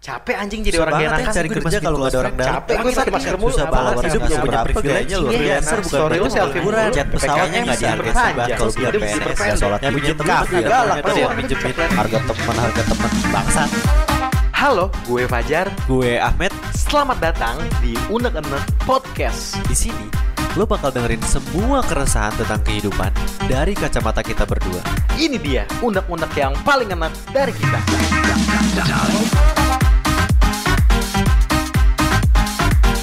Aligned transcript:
Capek 0.00 0.32
anjing 0.32 0.64
jadi 0.64 0.80
Susah 0.80 0.84
orang 0.88 0.96
ya 0.96 1.08
enakan 1.12 1.28
cari 1.28 1.48
kerja 1.52 1.76
kalau 1.76 1.96
nggak 2.00 2.08
ada 2.08 2.18
orang 2.24 2.34
dalam. 2.40 2.52
Capek 2.56 2.74
gue 2.80 2.92
pakai 2.96 3.12
masker 3.12 3.36
mulu 3.36 3.52
Susah 3.52 3.66
banget 3.68 3.92
hidup 4.00 4.00
nggak 4.00 4.16
nggak 4.16 4.24
punya 4.24 4.40
berapa 4.40 4.64
privilege 4.64 5.12
Iya, 5.12 5.20
biasa 5.20 5.60
nah, 5.60 5.76
bukan 5.76 5.92
story 5.92 6.16
lu 6.16 6.28
selfie 6.32 6.60
mulu. 6.64 6.76
Cat 6.88 7.08
pesawatnya 7.12 7.58
nggak 7.60 7.76
dihargai 7.76 8.12
sembako 8.16 8.32
panjang. 8.40 8.80
dia 8.80 8.90
PNS 8.96 9.36
nggak 9.36 9.58
sholat 9.60 9.80
Yang 9.84 9.92
kafe 10.00 10.24
kafe, 10.24 10.58
galak 10.64 10.96
tuh. 11.04 11.16
yang 11.20 11.32
minjemin 11.36 11.74
harga 11.76 12.18
teman 12.24 12.56
harga 12.56 12.82
teman 12.88 13.10
bangsa. 13.28 13.62
Halo, 14.56 14.84
gue 15.04 15.22
Fajar. 15.28 15.66
Gue 15.84 16.16
Ahmed 16.16 16.52
Selamat 16.72 17.20
datang 17.20 17.60
di 17.84 17.92
Unek 18.08 18.40
Enek 18.40 18.64
Podcast. 18.88 19.60
di 19.68 19.76
sini 19.76 20.08
lo 20.58 20.66
bakal 20.66 20.90
dengerin 20.90 21.22
semua 21.22 21.78
keresahan 21.78 22.34
tentang 22.34 22.58
kehidupan 22.66 23.14
dari 23.46 23.70
kacamata 23.70 24.18
kita 24.18 24.42
berdua. 24.42 24.82
Ini 25.14 25.38
dia 25.38 25.62
unek-unek 25.78 26.32
yang 26.34 26.56
paling 26.66 26.90
enak 26.90 27.12
dari 27.30 27.54
kita. 27.54 27.78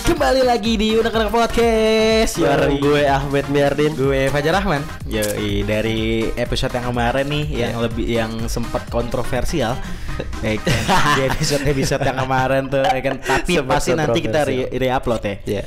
Kembali 0.07 0.39
lagi 0.41 0.79
di 0.79 0.95
Unek 0.95 1.11
Unek 1.11 1.29
Podcast 1.29 2.39
Bareng 2.39 2.79
gue 2.79 3.03
Ahmed 3.03 3.45
Miardin 3.51 3.91
Gue 3.91 4.31
Fajar 4.31 4.55
Rahman 4.55 4.79
Yoi, 5.03 5.67
dari 5.67 5.99
episode 6.33 6.71
yang 6.71 6.87
kemarin 6.87 7.27
nih 7.27 7.45
Yang 7.59 7.73
lebih, 7.83 8.05
yang 8.07 8.31
sempat 8.47 8.87
kontroversial 8.87 9.75
ya 10.39 10.51
kan? 10.63 10.83
Di 11.13 11.21
episode-episode 11.27 12.01
yang 12.01 12.17
kemarin 12.17 12.71
tuh 12.71 12.81
ya 12.81 13.01
kan? 13.03 13.15
Tapi 13.19 13.53
Sempat 13.59 13.71
pasti 13.77 13.91
nanti 13.93 14.19
kita 14.19 14.39
re- 14.47 14.71
re-upload 14.71 15.21
ya. 15.43 15.63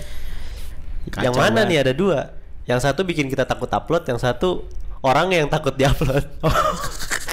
Kacau 1.12 1.22
Yang 1.22 1.34
mana 1.36 1.48
banget. 1.60 1.68
nih 1.68 1.78
ada 1.84 1.92
dua 1.92 2.18
Yang 2.64 2.80
satu 2.88 3.00
bikin 3.04 3.28
kita 3.28 3.44
takut 3.44 3.68
upload 3.68 4.08
Yang 4.08 4.24
satu 4.24 4.64
orang 5.04 5.28
yang 5.30 5.46
takut 5.52 5.76
diupload 5.76 6.24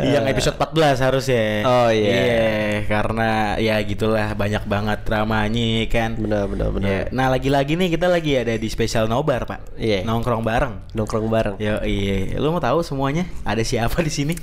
Yang 0.00 0.24
episode 0.30 0.56
14 0.56 1.02
harusnya 1.02 1.46
Oh, 1.66 1.88
iya. 1.90 2.10
Iya, 2.14 2.50
karena 2.86 3.30
ya 3.58 3.76
gitulah 3.82 4.38
banyak 4.38 4.62
banget 4.70 4.98
dramanya 5.02 5.82
kan 5.90 6.14
Benar 6.14 6.46
benar 6.46 6.68
benar 6.70 6.88
Ya, 6.88 7.02
Nah 7.10 7.26
lagi-lagi 7.26 7.74
nih 7.74 7.90
kita 7.90 8.06
lagi 8.06 8.38
ada 8.38 8.54
di 8.54 8.68
spesial 8.70 9.10
nobar 9.10 9.50
pak 9.50 9.74
Iya. 9.74 10.06
Nongkrong 10.06 10.46
bareng 10.46 10.94
Nongkrong 10.94 11.26
bareng 11.26 11.56
Yo 11.58 11.82
iya, 11.82 12.38
lu 12.38 12.54
mau 12.54 12.62
tahu 12.62 12.86
semuanya? 12.86 13.26
Ada 13.42 13.66
siapa 13.66 13.98
di 14.00 14.12
sini? 14.12 14.34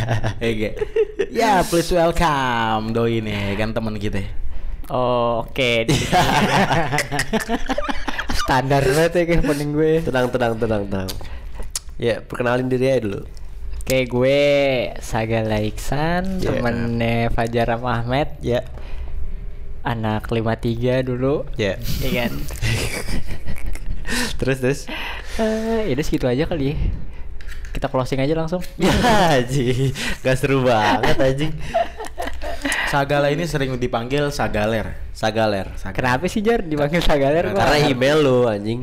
Oke. 0.42 0.74
ya, 1.30 1.62
please 1.62 1.90
welcome 1.94 2.90
doi 2.90 3.22
nih 3.22 3.54
kan 3.54 3.70
teman 3.72 3.94
kita. 3.98 4.22
Oh, 4.86 5.42
oke. 5.42 5.90
Standar 8.46 8.82
banget 8.86 9.12
ya 9.18 9.24
kayak 9.26 9.42
gue. 9.42 9.92
Tenang 10.06 10.26
tenang 10.30 10.54
tenang 10.54 10.82
tenang 10.86 11.08
Ya 11.98 12.22
perkenalin 12.22 12.70
diri 12.70 12.86
aja 12.92 13.02
dulu 13.02 13.26
Oke, 13.86 14.02
gue 14.10 14.42
Sagala 14.98 15.62
Iksan, 15.62 16.42
Ya. 16.42 16.58
temennya 16.58 17.30
Fajar 17.30 17.78
Ahmed, 17.78 18.34
Ya 18.42 18.66
anak 19.86 20.26
53 20.26 21.06
dulu. 21.06 21.46
Ya 21.54 21.78
Iya 22.02 22.26
kan? 22.26 22.32
Terus 24.42 24.58
terus 24.58 24.80
Eh, 25.38 25.86
ya 25.86 25.94
udah 25.94 26.02
segitu 26.02 26.26
aja 26.26 26.50
kali 26.50 26.74
ya. 26.74 26.76
Kita 27.70 27.86
closing 27.86 28.18
aja 28.18 28.34
langsung. 28.34 28.58
Ya 28.82 28.90
Gak 30.18 30.34
seru 30.34 30.66
banget 30.66 31.14
anjing 31.22 31.54
Sagala 32.90 33.30
ini 33.30 33.46
sering 33.46 33.70
dipanggil 33.78 34.34
Sagaler. 34.34 34.98
Sagaler 35.14 35.70
Kenapa 35.94 36.26
sih 36.26 36.42
Jar 36.42 36.58
dipanggil 36.58 36.98
Sagaler? 36.98 37.54
Karena 37.54 37.86
email 37.86 38.18
lu 38.18 38.50
anjing 38.50 38.82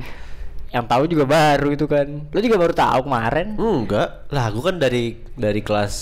yang 0.73 0.89
tahu 0.89 1.05
juga 1.05 1.29
baru 1.29 1.69
itu 1.69 1.85
kan. 1.85 2.07
Lu 2.33 2.39
juga 2.41 2.57
baru 2.57 2.73
tahu 2.73 3.05
kemarin. 3.05 3.53
Enggak 3.61 4.25
Lah 4.33 4.49
gue 4.49 4.63
kan 4.66 4.75
dari 4.81 5.21
dari 5.38 5.61
kelas 5.61 5.93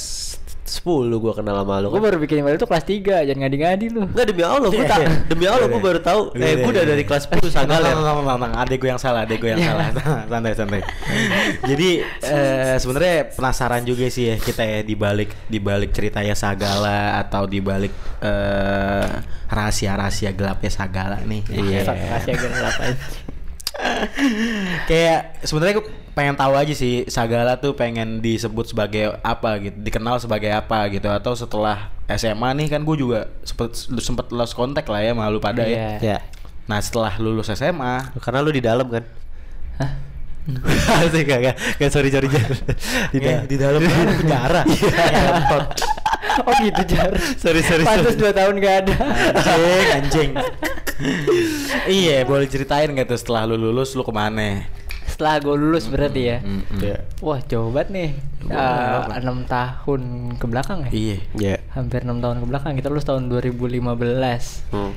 10 0.72 1.11
gue 1.11 1.33
kenal 1.36 1.67
sama 1.67 1.83
Gue 1.83 2.00
kan 2.00 2.03
baru 2.08 2.17
bikin 2.23 2.39
email 2.39 2.55
itu 2.55 2.64
kelas 2.64 2.86
3, 2.88 3.27
jangan 3.27 3.39
ngadi-ngadi 3.44 3.86
lu. 3.92 4.08
Enggak 4.08 4.25
demi 4.31 4.44
Allah 4.47 4.69
gue 4.72 4.86
tak 4.88 4.99
Demi 5.31 5.45
Allah 5.52 5.67
gue 5.67 5.81
baru 5.83 5.99
tahu 5.99 6.22
Eh 6.39 6.64
gue 6.64 6.72
udah 6.72 6.86
dari 6.88 7.03
kelas 7.03 7.27
10 7.27 7.44
Tenang, 7.44 7.52
Sagaler 7.52 7.92
tenang, 7.92 8.16
tenang, 8.23 8.38
tenang. 8.39 8.53
Adek 8.64 8.77
gue 8.80 8.89
yang 8.95 9.02
salah, 9.02 9.27
adek 9.27 9.38
gue 9.44 9.49
yang 9.52 9.59
salah. 9.59 9.88
santai, 10.31 10.53
santai. 10.55 10.82
Jadi 11.70 11.89
eh, 12.23 12.76
sebenarnya 12.80 13.15
penasaran 13.36 13.83
juga 13.83 14.08
sih 14.08 14.32
ya 14.32 14.36
kita 14.39 14.64
ya 14.64 14.80
di 14.88 14.95
balik 14.95 15.52
di 15.52 15.59
balik 15.59 15.92
ceritanya 15.92 16.32
Sagala 16.39 17.20
atau 17.20 17.43
di 17.43 17.59
balik 17.59 17.92
eh, 18.23 19.11
rahasia-rahasia 19.52 20.32
gelapnya 20.32 20.71
Sagala 20.71 21.20
nih. 21.27 21.43
Iya. 21.52 21.83
Agak 22.23 22.39
ngapain. 22.39 22.95
kayak 24.89 25.42
sebenarnya 25.42 25.80
gue 25.80 25.86
pengen 26.11 26.36
tahu 26.36 26.54
aja 26.54 26.73
sih 26.73 27.08
Sagala 27.08 27.55
tuh 27.55 27.71
pengen 27.71 28.20
disebut 28.20 28.67
sebagai 28.67 29.15
apa 29.21 29.58
gitu 29.59 29.77
dikenal 29.77 30.20
sebagai 30.20 30.52
apa 30.52 30.87
gitu 30.89 31.08
atau 31.08 31.32
setelah 31.33 31.87
SMA 32.09 32.52
nih 32.54 32.67
kan 32.70 32.82
gue 32.82 32.95
juga 32.95 33.20
sempet 33.42 33.71
sempet 33.98 34.27
lost 34.30 34.52
kontak 34.52 34.83
lah 34.86 34.99
ya 34.99 35.11
malu 35.11 35.39
pada 35.39 35.64
ya 35.64 35.98
Iya. 35.98 36.17
Ya 36.17 36.20
nah 36.61 36.77
setelah 36.77 37.15
lulus 37.17 37.49
SMA 37.49 38.15
Karena 38.17 38.39
lu 38.39 38.49
di 38.49 38.59
dalam 38.59 38.87
kan 38.87 39.04
Hah? 39.77 39.92
Asik 41.05 41.26
gak, 41.26 41.39
gak, 41.43 41.55
gak 41.77 41.92
sorry 41.92 42.09
sorry 42.09 42.26
Jar. 42.26 42.49
Di, 43.14 43.17
Ya, 43.17 43.42
da- 43.42 43.45
di 43.45 43.55
dalam 43.55 43.82
penjara 43.82 44.61
Ngentot. 44.65 45.65
Oh 46.42 46.53
gitu 46.59 46.82
Jar. 46.88 47.11
Sorry 47.36 47.61
sorry 47.61 47.83
Pantes 47.83 48.15
sorry. 48.15 48.33
2 48.33 48.39
tahun 48.39 48.53
gak 48.58 48.76
ada. 48.82 48.93
anjing 49.38 49.88
anjing 49.93 50.30
iya 51.89 52.23
boleh 52.23 52.48
ceritain 52.48 52.92
gak 52.94 53.08
tuh 53.10 53.20
setelah 53.20 53.50
lu 53.50 53.58
lulus 53.58 53.94
lu 53.98 54.04
ke 54.06 54.14
mana 54.14 54.66
Setelah 55.12 55.44
gue 55.44 55.56
lulus 55.60 55.86
berarti 55.92 56.22
ya. 56.23 56.38
Mm-mm. 56.39 56.80
Ya. 56.82 57.04
Wah 57.20 57.38
jauh 57.44 57.70
banget 57.70 57.89
nih. 57.94 58.10
Eh, 58.48 59.20
enam 59.22 59.44
tahun 59.44 60.34
ke 60.39 60.45
belakang 60.48 60.88
ya. 60.88 60.92
iya 60.95 61.17
Ya 61.36 61.56
Hampir 61.76 62.08
enam 62.08 62.23
tahun 62.23 62.42
ke 62.42 62.48
belakang. 62.48 62.73
Kita 62.80 62.88
lulus 62.89 63.06
tahun 63.06 63.28
2015. 63.28 64.72
Hmm. 64.72 64.95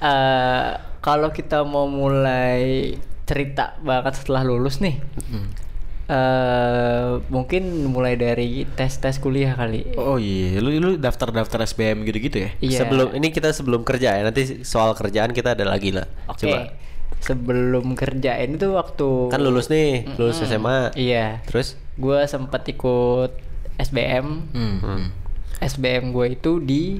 Eh 0.00 0.70
kalau 1.04 1.28
kita 1.30 1.60
mau 1.62 1.84
mulai 1.84 2.96
cerita 3.28 3.76
banget 3.84 4.24
setelah 4.24 4.42
lulus 4.48 4.80
nih. 4.80 4.96
Eh 6.04 7.08
mungkin 7.32 7.88
mulai 7.88 8.14
dari 8.14 8.68
tes 8.76 9.00
tes 9.00 9.16
kuliah 9.16 9.56
kali. 9.56 9.96
oh 9.96 10.20
iya 10.20 10.60
lu 10.60 10.68
lu 10.76 10.90
daftar 11.00 11.32
daftar 11.32 11.64
SBM 11.64 12.04
gitu 12.04 12.18
gitu 12.20 12.36
ya 12.44 12.50
Iya. 12.60 12.78
Sebelum 12.84 13.16
ini 13.16 13.28
kita 13.28 13.50
sebelum 13.50 13.82
kerja 13.82 14.20
ya 14.20 14.22
Nanti 14.22 14.60
soal 14.62 14.92
kerjaan 14.92 15.32
kita 15.32 15.56
ada 15.56 15.64
lagi 15.64 15.96
lah 15.96 16.04
Oke. 16.28 16.44
Coba 16.44 16.76
Sebelum 17.18 17.96
kerjain 17.96 18.52
itu 18.52 18.68
waktu 18.76 19.32
Kan 19.32 19.40
lulus 19.40 19.72
nih 19.72 20.04
Lulus 20.20 20.36
Mm-mm. 20.38 20.50
SMA 20.50 20.78
Iya. 20.92 21.40
Terus 21.48 21.80
Gue 21.94 22.20
sempet 22.26 22.68
ikut 22.68 23.30
SBM. 23.74 24.26
Hmm. 24.50 24.76
Hmm. 24.78 25.06
SBM 25.58 26.10
gue 26.10 26.26
itu 26.30 26.58
di 26.58 26.98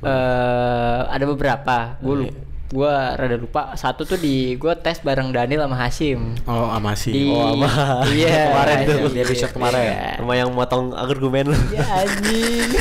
eh 0.00 1.00
ada 1.04 1.22
beberapa. 1.22 1.98
Gue 1.98 2.14
lu 2.14 2.26
gue 2.70 2.86
rada 2.88 3.34
lupa. 3.34 3.74
Satu 3.74 4.06
tuh 4.06 4.14
di 4.14 4.54
gue 4.54 4.72
tes 4.78 5.02
bareng 5.02 5.34
Daniel 5.34 5.66
sama 5.66 5.76
Hasim. 5.76 6.38
oh 6.46 6.70
amasi 6.70 7.10
Di 7.10 7.26
Oh, 7.28 7.58
sama 7.58 7.68
iya 8.08 8.38
kemarin 8.54 8.76
tuh, 8.86 8.96
iya, 8.96 9.08
di 9.10 9.18
episode 9.20 9.52
kemarin. 9.52 9.82
iya. 9.82 10.08
Sama 10.16 10.34
yang 10.34 10.50
motong 10.50 10.94
argumen 10.94 11.50
lu 11.50 11.56
Ya 11.74 11.82
anjing. 11.82 12.70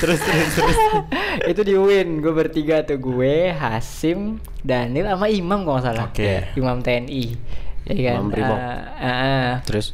Terus 0.00 0.20
terus 0.20 0.48
terus 0.54 0.76
itu 1.50 1.60
di 1.60 1.74
Win 1.76 2.20
gue 2.20 2.32
bertiga 2.32 2.84
tuh 2.84 2.96
gue 2.96 3.48
Hasim 3.50 4.40
Daniel 4.60 5.12
sama 5.12 5.28
Imam 5.28 5.64
kalau 5.64 5.76
nggak 5.76 5.86
salah 5.86 6.06
Oke. 6.08 6.52
Imam 6.54 6.80
TNI 6.80 7.24
ya 7.84 8.00
kan 8.06 8.14
Imam 8.16 8.28
Brimob. 8.28 8.56
Eh, 8.56 8.80
eh, 9.00 9.16
eh. 9.24 9.48
Terus 9.64 9.92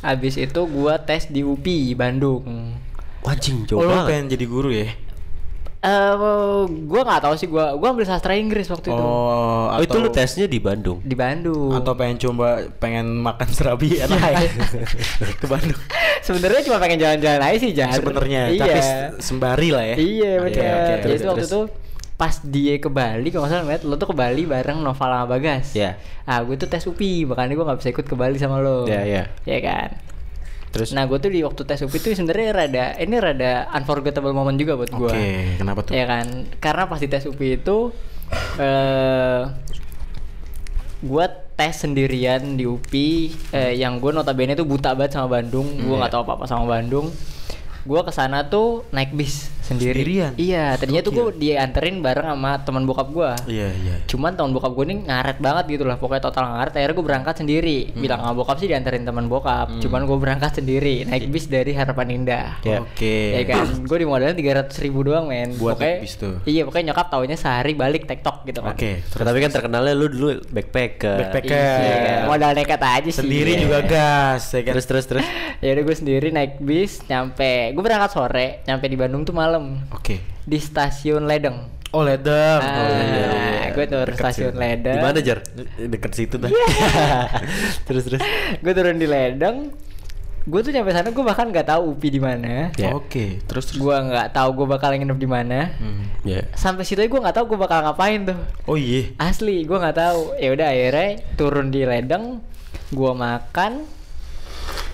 abis 0.00 0.34
itu 0.36 0.60
gue 0.62 0.94
tes 1.02 1.26
di 1.26 1.42
UPI 1.42 1.94
Bandung 1.94 2.74
Anjing 3.22 3.66
oh 3.66 3.66
jauh 3.66 3.80
lu 3.82 3.90
banget 3.90 4.06
pengen 4.06 4.26
jadi 4.30 4.44
guru 4.46 4.70
ya 4.70 4.88
Eh, 5.76 6.14
gue 6.66 7.00
nggak 7.00 7.22
tahu 7.22 7.34
sih 7.36 7.46
gue 7.46 7.62
gue 7.62 7.88
ambil 7.88 8.02
sastra 8.02 8.34
Inggris 8.34 8.66
waktu 8.66 8.90
itu. 8.90 8.96
Oh 8.96 9.70
Oh 9.70 9.78
itu 9.78 9.92
atau- 9.92 10.02
lu 10.02 10.10
tesnya 10.10 10.48
di 10.48 10.58
Bandung? 10.58 10.98
Di 11.04 11.14
Bandung. 11.14 11.70
Atau 11.70 11.92
pengen 11.94 12.16
coba 12.18 12.64
pengen 12.80 13.06
makan 13.20 13.48
serabi 13.52 14.00
enak 14.00 14.18
ya 14.18 14.40
ke 15.42 15.46
Bandung. 15.46 15.78
Sebenarnya 16.24 16.62
cuma 16.64 16.78
pengen 16.80 16.98
jalan-jalan 16.98 17.42
aja 17.44 17.58
sih 17.60 17.70
Jar 17.70 17.92
sebenarnya 17.92 18.50
iya. 18.50 18.58
tapi 18.58 18.78
sembari 19.20 19.68
lah 19.70 19.84
ya. 19.84 19.96
Iya 19.96 20.32
Oke, 20.42 20.58
benar 20.58 20.74
oke, 20.74 20.94
jadi 21.04 21.14
itu 21.14 21.26
waktu 21.28 21.46
itu 21.46 21.60
pas 22.16 22.34
dia 22.42 22.74
ke 22.80 22.88
Bali 22.88 23.28
kalau 23.28 23.44
salah 23.44 23.68
Matt, 23.68 23.84
lo 23.84 23.94
tuh 23.94 24.08
ke 24.10 24.16
Bali 24.16 24.42
bareng 24.42 24.80
Noval 24.80 25.10
sama 25.12 25.26
Bagas. 25.28 25.76
Iya. 25.76 26.00
ah 26.24 26.42
gue 26.42 26.56
tuh 26.56 26.66
tes 26.66 26.82
UPI 26.82 27.22
makanya 27.22 27.54
gue 27.54 27.62
nggak 27.62 27.78
bisa 27.78 27.92
ikut 27.92 28.06
ke 28.08 28.16
Bali 28.16 28.34
sama 28.34 28.58
lo. 28.58 28.88
Iya, 28.88 29.02
iya. 29.04 29.22
ya 29.44 29.58
kan 29.60 29.88
Terus? 30.76 30.92
Nah 30.92 31.04
gue 31.04 31.16
tuh 31.16 31.28
di 31.28 31.40
waktu 31.40 31.62
tes 31.62 31.80
UPI 31.80 31.98
tuh 31.98 32.10
sebenarnya 32.12 32.48
rada 32.52 32.84
ini 32.96 33.16
rada 33.16 33.52
unforgettable 33.72 34.30
moment 34.30 34.54
juga 34.54 34.76
buat 34.76 34.90
gue 34.90 35.08
oke 35.08 35.28
kenapa 35.56 35.80
tuh? 35.82 35.92
Ya 35.92 36.04
kan? 36.04 36.26
Karena 36.56 36.84
pas 36.84 36.96
di 36.96 37.06
tes 37.06 37.24
UPI 37.24 37.56
itu 37.56 37.90
eh 38.56 39.40
gue 40.98 41.24
tes 41.54 41.74
sendirian 41.74 42.54
di 42.54 42.64
UPI 42.64 43.10
eh, 43.50 43.72
yang 43.74 43.96
gue 43.96 44.10
notabene 44.10 44.52
tuh 44.52 44.64
buta 44.64 44.92
banget 44.92 45.16
sama 45.16 45.40
Bandung. 45.40 45.64
Gue 45.74 45.88
Hmm, 45.88 45.96
nggak 45.96 46.10
iya. 46.10 46.14
tahu 46.14 46.22
apa 46.24 46.32
apa 46.36 46.44
sama 46.44 46.64
Bandung. 46.70 47.08
Gue 47.82 48.00
ke 48.02 48.10
sana 48.10 48.44
tuh 48.44 48.84
naik 48.90 49.12
bis 49.12 49.48
sendiri. 49.66 49.98
Sendirian? 49.98 50.32
Iya, 50.36 50.76
tadinya 50.76 51.02
tuh 51.02 51.12
gue 51.12 51.24
dianterin 51.36 51.98
bareng 51.98 52.26
sama 52.28 52.62
teman 52.62 52.84
bokap 52.84 53.08
gue. 53.10 53.30
Iya 53.48 53.68
iya. 53.74 53.94
Cuman 54.06 54.32
teman 54.32 54.50
bokap 54.50 54.72
gue 54.72 54.84
ini 54.86 54.96
ngaret 55.04 55.38
banget 55.38 55.64
gitu 55.68 55.84
lah, 55.84 55.96
pokoknya 55.96 56.22
total 56.22 56.44
ngaret. 56.48 56.72
Akhirnya 56.72 56.94
gue 56.94 57.06
berangkat 57.06 57.34
sendiri. 57.36 57.78
Bilang 57.92 58.20
sama 58.20 58.32
bokap 58.32 58.56
sih 58.56 58.68
dianterin 58.68 59.02
teman 59.02 59.26
bokap. 59.26 59.68
Cuman 59.78 60.04
gue 60.04 60.16
berangkat 60.16 60.52
sendiri, 60.56 61.02
naik 61.04 61.26
bis 61.28 61.46
dari 61.46 61.72
Harapan 61.72 62.06
Indah. 62.14 62.62
Ya. 62.62 62.80
Oke. 62.80 63.34
Ya 63.34 63.42
kan, 63.44 63.66
gue 63.82 63.98
di 63.98 64.06
modalnya 64.06 64.32
tiga 64.32 64.52
ratus 64.56 64.78
ribu 64.78 65.02
doang 65.02 65.26
men. 65.26 65.56
Buat 65.56 65.76
Pokoknya- 65.76 65.90
naik 65.92 66.04
bis 66.04 66.14
tuh. 66.16 66.34
Iya, 66.44 66.62
pokoknya 66.62 66.84
nyokap 66.90 67.06
taunya 67.10 67.36
sehari 67.36 67.72
balik 67.74 68.06
tektok 68.06 68.44
gitu 68.44 68.62
kan. 68.62 68.72
Oke. 68.72 69.02
terus 69.02 69.24
Tapi 69.24 69.38
kan 69.40 69.50
terkenalnya 69.50 69.92
lu 69.92 70.06
dulu 70.06 70.28
backpacker. 70.46 71.16
Backpacker. 71.20 71.78
Iya, 71.82 72.14
modal 72.24 72.52
nekat 72.52 72.80
aja 72.80 73.08
sih. 73.08 73.14
sendiri 73.16 73.56
Iya. 73.56 73.62
juga 73.62 73.78
gas, 73.82 74.42
ya 74.50 74.60
kan? 74.62 74.72
Terus 74.72 74.86
terus 74.86 75.04
terus. 75.06 75.26
ya 75.64 75.72
udah 75.72 75.82
gue 75.82 75.96
sendiri 75.96 76.28
naik 76.28 76.60
bis 76.60 77.00
nyampe 77.06 77.72
gue 77.72 77.80
berangkat 77.80 78.10
sore 78.12 78.60
nyampe 78.64 78.84
di 78.84 78.94
Bandung 78.94 79.24
tuh 79.24 79.32
malam 79.32 79.55
Oke. 79.90 80.20
di 80.42 80.58
stasiun 80.58 81.24
Ledeng 81.24 81.74
Oh 81.90 82.02
ledeng. 82.02 82.60
ah, 82.60 82.66
oh, 82.76 82.88
iya, 82.90 83.24
iya. 83.62 83.68
gue 83.72 83.84
turun 83.84 84.12
stasiun 84.12 84.52
Ledeng 84.54 84.96
Di 84.96 85.02
mana 85.02 85.18
Jar? 85.18 85.38
Deket 85.78 86.12
situ 86.12 86.36
dah. 86.36 86.50
terus 87.86 88.04
terus. 88.04 88.20
gue 88.56 88.72
turun 88.72 88.96
di 88.96 89.06
Ledeng 89.06 89.70
gue 90.42 90.60
tuh 90.60 90.70
nyampe 90.70 90.90
sana 90.90 91.08
gue 91.08 91.24
bahkan 91.24 91.46
nggak 91.46 91.66
tahu 91.66 91.90
UPI 91.92 92.08
di 92.08 92.20
mana 92.20 92.70
Ya. 92.74 92.92
Oke. 92.92 93.42
Terus 93.42 93.64
terus. 93.66 93.78
gue 93.78 93.96
nggak 93.96 94.30
tahu 94.30 94.48
gue 94.54 94.66
bakal 94.68 94.92
nginep 94.92 95.16
di 95.16 95.26
mana 95.26 95.74
Hmm. 95.74 96.04
Ya. 96.22 96.42
sampai 96.52 96.82
situ 96.82 97.00
gue 97.00 97.16
nggak 97.16 97.34
tahu 97.34 97.46
gue 97.48 97.58
bakal 97.60 97.82
ngapain 97.82 98.22
tuh 98.24 98.38
Oh 98.64 98.74
iya. 98.74 99.10
asli 99.16 99.62
gue 99.62 99.74
nggak 99.74 99.96
tahu 99.96 100.36
ya 100.36 100.52
udah 100.52 100.66
akhirnya 100.68 101.08
turun 101.34 101.70
di 101.70 101.82
Ledeng 101.82 102.42
gue 102.88 103.12
makan 103.12 103.86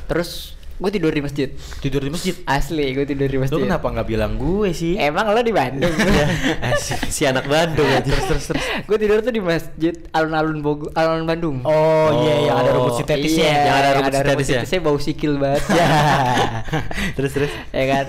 terus 0.04 0.54
gue 0.82 0.90
tidur 0.90 1.08
di 1.08 1.20
masjid 1.20 1.48
Tidur 1.78 2.02
di 2.02 2.10
masjid. 2.10 2.34
asli 2.44 2.90
gue 2.90 3.04
tidur 3.04 3.24
di 3.24 3.34
Lu 3.34 3.40
masjid 3.40 3.62
kenapa 3.62 3.86
nggak 3.88 4.04
bilang 4.04 4.34
gue 4.34 4.68
sih? 4.72 4.98
emang 4.98 5.24
lo 5.26 5.38
di 5.38 5.50
Bandung 5.50 5.94
si, 6.82 6.92
si 7.08 7.22
anak 7.22 7.46
Bandung 7.46 7.86
aja. 7.86 8.02
Terus 8.02 8.24
terus 8.26 8.44
terus. 8.50 8.64
gue 8.82 8.96
tidur 8.98 9.18
tuh 9.20 9.30
di 9.30 9.38
masjid 9.38 9.94
alun-alun 10.10 10.58
Bogor 10.58 10.90
alun-alun 10.92 11.24
Bandung 11.24 11.56
Oh, 11.62 12.08
iya 12.20 12.34
yang 12.44 12.56
ada 12.58 12.70
rumput 12.72 12.92
Oh, 12.92 12.98
sintetisnya. 12.98 13.46
Iya, 13.46 13.60
yang 13.62 13.76
ada 13.76 13.88
rumput 13.92 14.12
sintetisnya. 14.12 14.58
sintetisnya 14.60 14.80
bau 14.80 14.98
sikil 14.98 15.32
banget 15.36 15.62
terus 17.16 17.30
terus. 17.32 17.52
ya 17.70 17.84
kan 17.88 18.06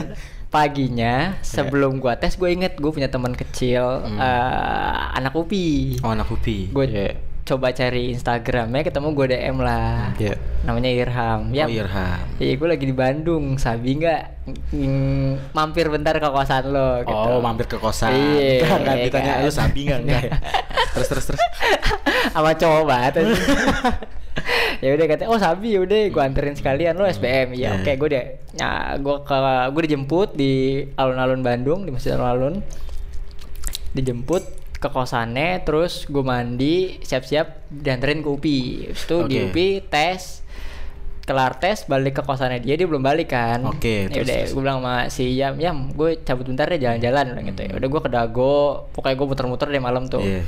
paginya 0.47 1.13
sebelum 1.41 1.97
gua 1.97 2.13
tes 2.15 2.33
gue 2.33 2.45
inget 2.47 2.73
gue 2.75 2.87
punya 2.87 3.07
teman 3.07 3.33
kecil 3.33 3.83
eh, 4.07 4.91
anak 5.13 5.33
upi 5.33 5.97
Oh 6.01 6.09
anak 6.09 6.25
Upi. 6.27 6.69
gue 6.69 6.85
Iya. 6.85 7.32
Coba 7.53 7.69
cari 7.69 8.09
Instagramnya 8.09 8.81
ketemu 8.81 9.07
gue 9.13 9.25
DM 9.29 9.57
lah 9.61 10.09
Iya. 10.17 10.33
namanya 10.65 10.89
Irham 10.89 11.53
ya 11.53 11.65
Oh 11.65 11.71
Irham. 11.71 12.25
Iya, 12.41 12.53
gue 12.57 12.67
lagi 12.67 12.85
di 12.89 12.95
Bandung. 12.95 13.61
Sabi 13.61 14.01
nggak 14.01 14.21
mm, 14.73 15.53
mampir 15.53 15.85
bentar 15.87 16.17
ke 16.17 16.25
kosan 16.25 16.73
lo? 16.73 17.05
Gitu. 17.05 17.13
Oh 17.13 17.37
mampir 17.37 17.69
ke 17.69 17.77
kosan. 17.77 18.09
Iya, 18.09 18.65
iya 18.65 18.93
ditanya 19.05 19.33
kan? 19.37 19.45
lu 19.45 19.51
sabi 19.53 19.79
enggak 19.85 19.99
enggak. 20.01 20.21
ya? 20.25 20.31
terus 20.93 21.07
terus 21.09 21.25
terus. 21.29 21.41
sama 22.33 22.51
cowok 22.55 22.83
banget 22.89 23.13
ya 24.83 24.89
udah 24.97 25.05
katanya 25.05 25.29
oh 25.29 25.39
sabi 25.39 25.77
ya 25.77 25.79
udah 25.85 25.99
gue 26.09 26.21
anterin 26.23 26.55
sekalian 26.57 26.97
lo 26.97 27.05
SBM 27.05 27.53
ya 27.53 27.55
Iya. 27.55 27.69
oke 27.79 27.91
gue 27.95 28.09
deh 28.09 28.25
nah 28.57 28.97
gue 28.97 29.15
ke 29.21 29.37
gue 29.69 29.81
dijemput 29.85 30.29
di 30.33 30.53
alun-alun 30.97 31.45
Bandung 31.45 31.85
di 31.85 31.93
masjid 31.93 32.17
alun-alun 32.17 32.59
dijemput 33.93 34.41
ke 34.83 34.89
kosannya 34.89 35.63
terus 35.63 36.03
gue 36.05 36.19
mandi 36.19 36.75
siap-siap 36.99 37.71
dianterin 37.71 38.19
ke 38.19 38.29
UPI 38.29 38.61
Habis 38.85 39.01
itu 39.01 39.17
di 39.23 39.35
Oke. 39.37 39.45
UPI 39.47 39.69
tes 39.85 40.43
kelar 41.23 41.55
tes 41.55 41.87
balik 41.87 42.19
ke 42.19 42.21
kosannya 42.21 42.59
dia 42.59 42.75
dia 42.75 42.83
belum 42.83 42.99
balik 42.99 43.31
kan 43.31 43.63
Oke, 43.65 44.05
ya 44.05 44.11
terus, 44.11 44.27
udah 44.27 44.35
terus. 44.37 44.51
gue 44.51 44.61
bilang 44.61 44.79
sama 44.79 44.95
si 45.07 45.25
Yam 45.33 45.55
Yam 45.55 45.77
gue 45.89 46.19
cabut 46.19 46.43
bentar 46.43 46.67
deh 46.67 46.75
jalan-jalan 46.77 47.25
bilang 47.31 47.45
gitu 47.47 47.61
ya 47.63 47.71
udah 47.73 47.87
gue 47.87 48.01
ke 48.01 48.09
Dago 48.11 48.55
pokoknya 48.91 49.15
gue 49.15 49.27
muter-muter 49.29 49.67
deh 49.67 49.79
malam 49.79 50.03
tuh 50.05 50.19
Iya. 50.19 50.43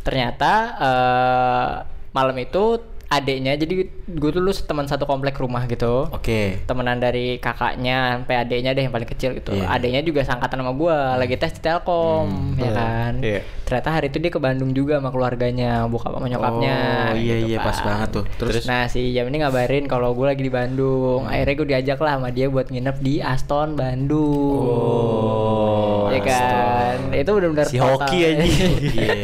ternyata 0.00 0.52
eh, 0.78 1.72
malam 2.12 2.36
itu 2.38 2.78
adeknya 3.06 3.54
jadi 3.54 3.86
gue 3.86 4.30
dulu 4.32 4.50
teman 4.52 4.84
satu 4.84 5.04
komplek 5.04 5.36
rumah 5.36 5.62
gitu 5.64 6.10
Oke. 6.10 6.58
temenan 6.62 6.98
dari 6.98 7.38
kakaknya 7.38 8.18
sampai 8.18 8.34
adeknya 8.36 8.70
deh 8.70 8.82
yang 8.82 8.90
paling 8.90 9.06
kecil 9.06 9.30
gitu 9.32 9.54
Iya. 9.54 9.70
adeknya 9.70 10.02
juga 10.02 10.20
sangkatan 10.20 10.58
sama 10.58 10.72
gue 10.72 10.96
lagi 11.16 11.34
tes 11.34 11.52
di 11.52 11.60
Telkom 11.60 12.56
ya 12.56 12.70
kan 12.72 13.12
Iya. 13.20 13.46
ternyata 13.62 13.88
hari 13.92 14.06
itu 14.06 14.18
dia 14.18 14.28
ke 14.28 14.38
Bandung 14.38 14.70
juga 14.70 14.98
sama 14.98 15.08
keluarganya 15.08 15.86
bokap 15.86 16.12
sama 16.12 16.26
nyokapnya 16.26 16.76
Oh 17.06 17.14
iya 17.14 17.34
gitu 17.38 17.46
iya 17.48 17.58
pas 17.60 17.74
kan. 17.74 17.86
banget 17.86 18.08
tuh. 18.12 18.24
Terus 18.36 18.64
Nah 18.64 18.86
si 18.86 19.10
Jam 19.10 19.26
ini 19.26 19.38
ngabarin 19.38 19.86
kalau 19.86 20.10
gue 20.12 20.26
lagi 20.26 20.40
di 20.40 20.50
Bandung. 20.50 21.24
Akhirnya 21.24 21.54
gue 21.54 21.66
diajak 21.68 21.98
lah 21.98 22.16
sama 22.16 22.28
dia 22.28 22.46
buat 22.46 22.66
nginep 22.66 22.96
di 22.98 23.14
Aston 23.18 23.74
Bandung. 23.74 24.66
Oh, 24.66 26.10
ya 26.10 26.20
kan. 26.20 26.96
Itu 27.12 27.30
benar-benar 27.32 27.66
Si 27.66 27.76
total. 27.76 28.02
hoki 28.02 28.18
aja. 28.24 28.44
Iya. 28.96 29.14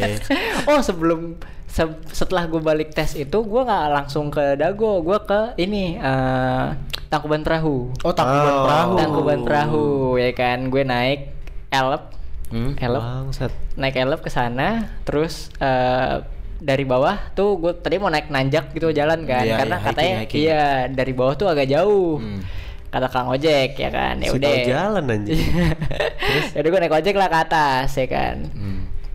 oh 0.65 0.81
sebelum 0.81 1.37
se- 1.73 1.89
setelah 2.11 2.45
gue 2.45 2.61
balik 2.61 2.93
tes 2.93 3.17
itu 3.17 3.39
gue 3.39 3.63
nggak 3.63 3.85
langsung 3.91 4.29
ke 4.29 4.55
Dago. 4.55 5.01
Gue 5.01 5.17
ke 5.21 5.57
ini 5.57 5.97
eh, 5.97 6.67
Tangkuban 7.09 7.41
Perahu. 7.41 7.93
Oh 7.99 8.13
tangkuban 8.13 8.53
Oh. 8.53 8.63
perahu. 8.63 8.93
Tangkuban 8.95 9.39
Perahu 9.43 9.87
ya 10.17 10.31
kan. 10.33 10.69
Gue 10.69 10.83
naik 10.83 11.33
elep. 11.71 12.13
Hmm? 12.47 12.77
Elep 12.77 13.01
Bangsat. 13.01 13.49
naik 13.75 13.97
elep 13.97 14.21
ke 14.21 14.29
sana 14.29 14.93
terus 15.03 15.49
eh, 15.57 16.21
dari 16.61 16.85
bawah 16.85 17.33
tuh 17.33 17.57
gue 17.57 17.73
tadi 17.75 17.97
mau 17.97 18.07
naik 18.07 18.29
nanjak 18.29 18.71
gitu 18.71 18.93
jalan 18.93 19.25
kan 19.25 19.43
Iya, 19.43 19.57
karena 19.57 19.77
iya, 19.77 19.83
katanya 19.83 20.13
hiking, 20.13 20.23
hiking. 20.23 20.43
iya 20.45 20.65
dari 20.87 21.13
bawah 21.13 21.35
tuh 21.35 21.49
agak 21.49 21.67
jauh 21.67 22.21
Hmm. 22.21 22.45
kata 22.87 23.09
kang 23.09 23.27
ojek 23.27 23.73
ya 23.75 23.89
kan 23.89 24.21
ya 24.21 24.31
udah 24.31 24.53
jalan 24.63 25.03
ya 26.53 26.59
udah 26.61 26.71
gue 26.71 26.81
naik 26.81 26.95
ojek 26.95 27.15
lah 27.15 27.27
ke 27.27 27.39
atas 27.41 27.89
ya 27.95 28.07
kan 28.07 28.37
Hmm. 28.53 28.72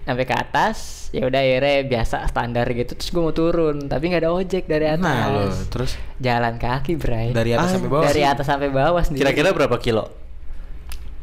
Sampai 0.07 0.23
ke 0.23 0.31
atas 0.33 0.77
ya 1.09 1.23
udah 1.23 1.35
akhirnya 1.37 1.83
biasa 1.85 2.23
standar 2.25 2.63
gitu 2.69 2.95
terus 2.95 3.09
gue 3.09 3.19
mau 3.19 3.31
turun 3.31 3.85
tapi 3.85 4.07
nggak 4.07 4.23
ada 4.23 4.31
ojek 4.31 4.63
dari 4.63 4.87
atas 4.87 5.03
Nah 5.03 5.27
lo 5.27 5.43
terus 5.67 5.99
jalan 6.17 6.55
kaki 6.55 6.95
bray 6.95 7.29
dari 7.29 7.51
atas 7.51 7.67
Ah, 7.67 7.73
sampai 7.75 7.89
bawah. 7.89 8.03
dari 8.07 8.21
sih? 8.21 8.25
atas 8.25 8.45
sampai 8.45 8.69
bawah 8.69 9.03
sendiri 9.03 9.21
Kira-kira 9.21 9.51
berapa 9.51 9.75
kilo? 9.77 10.07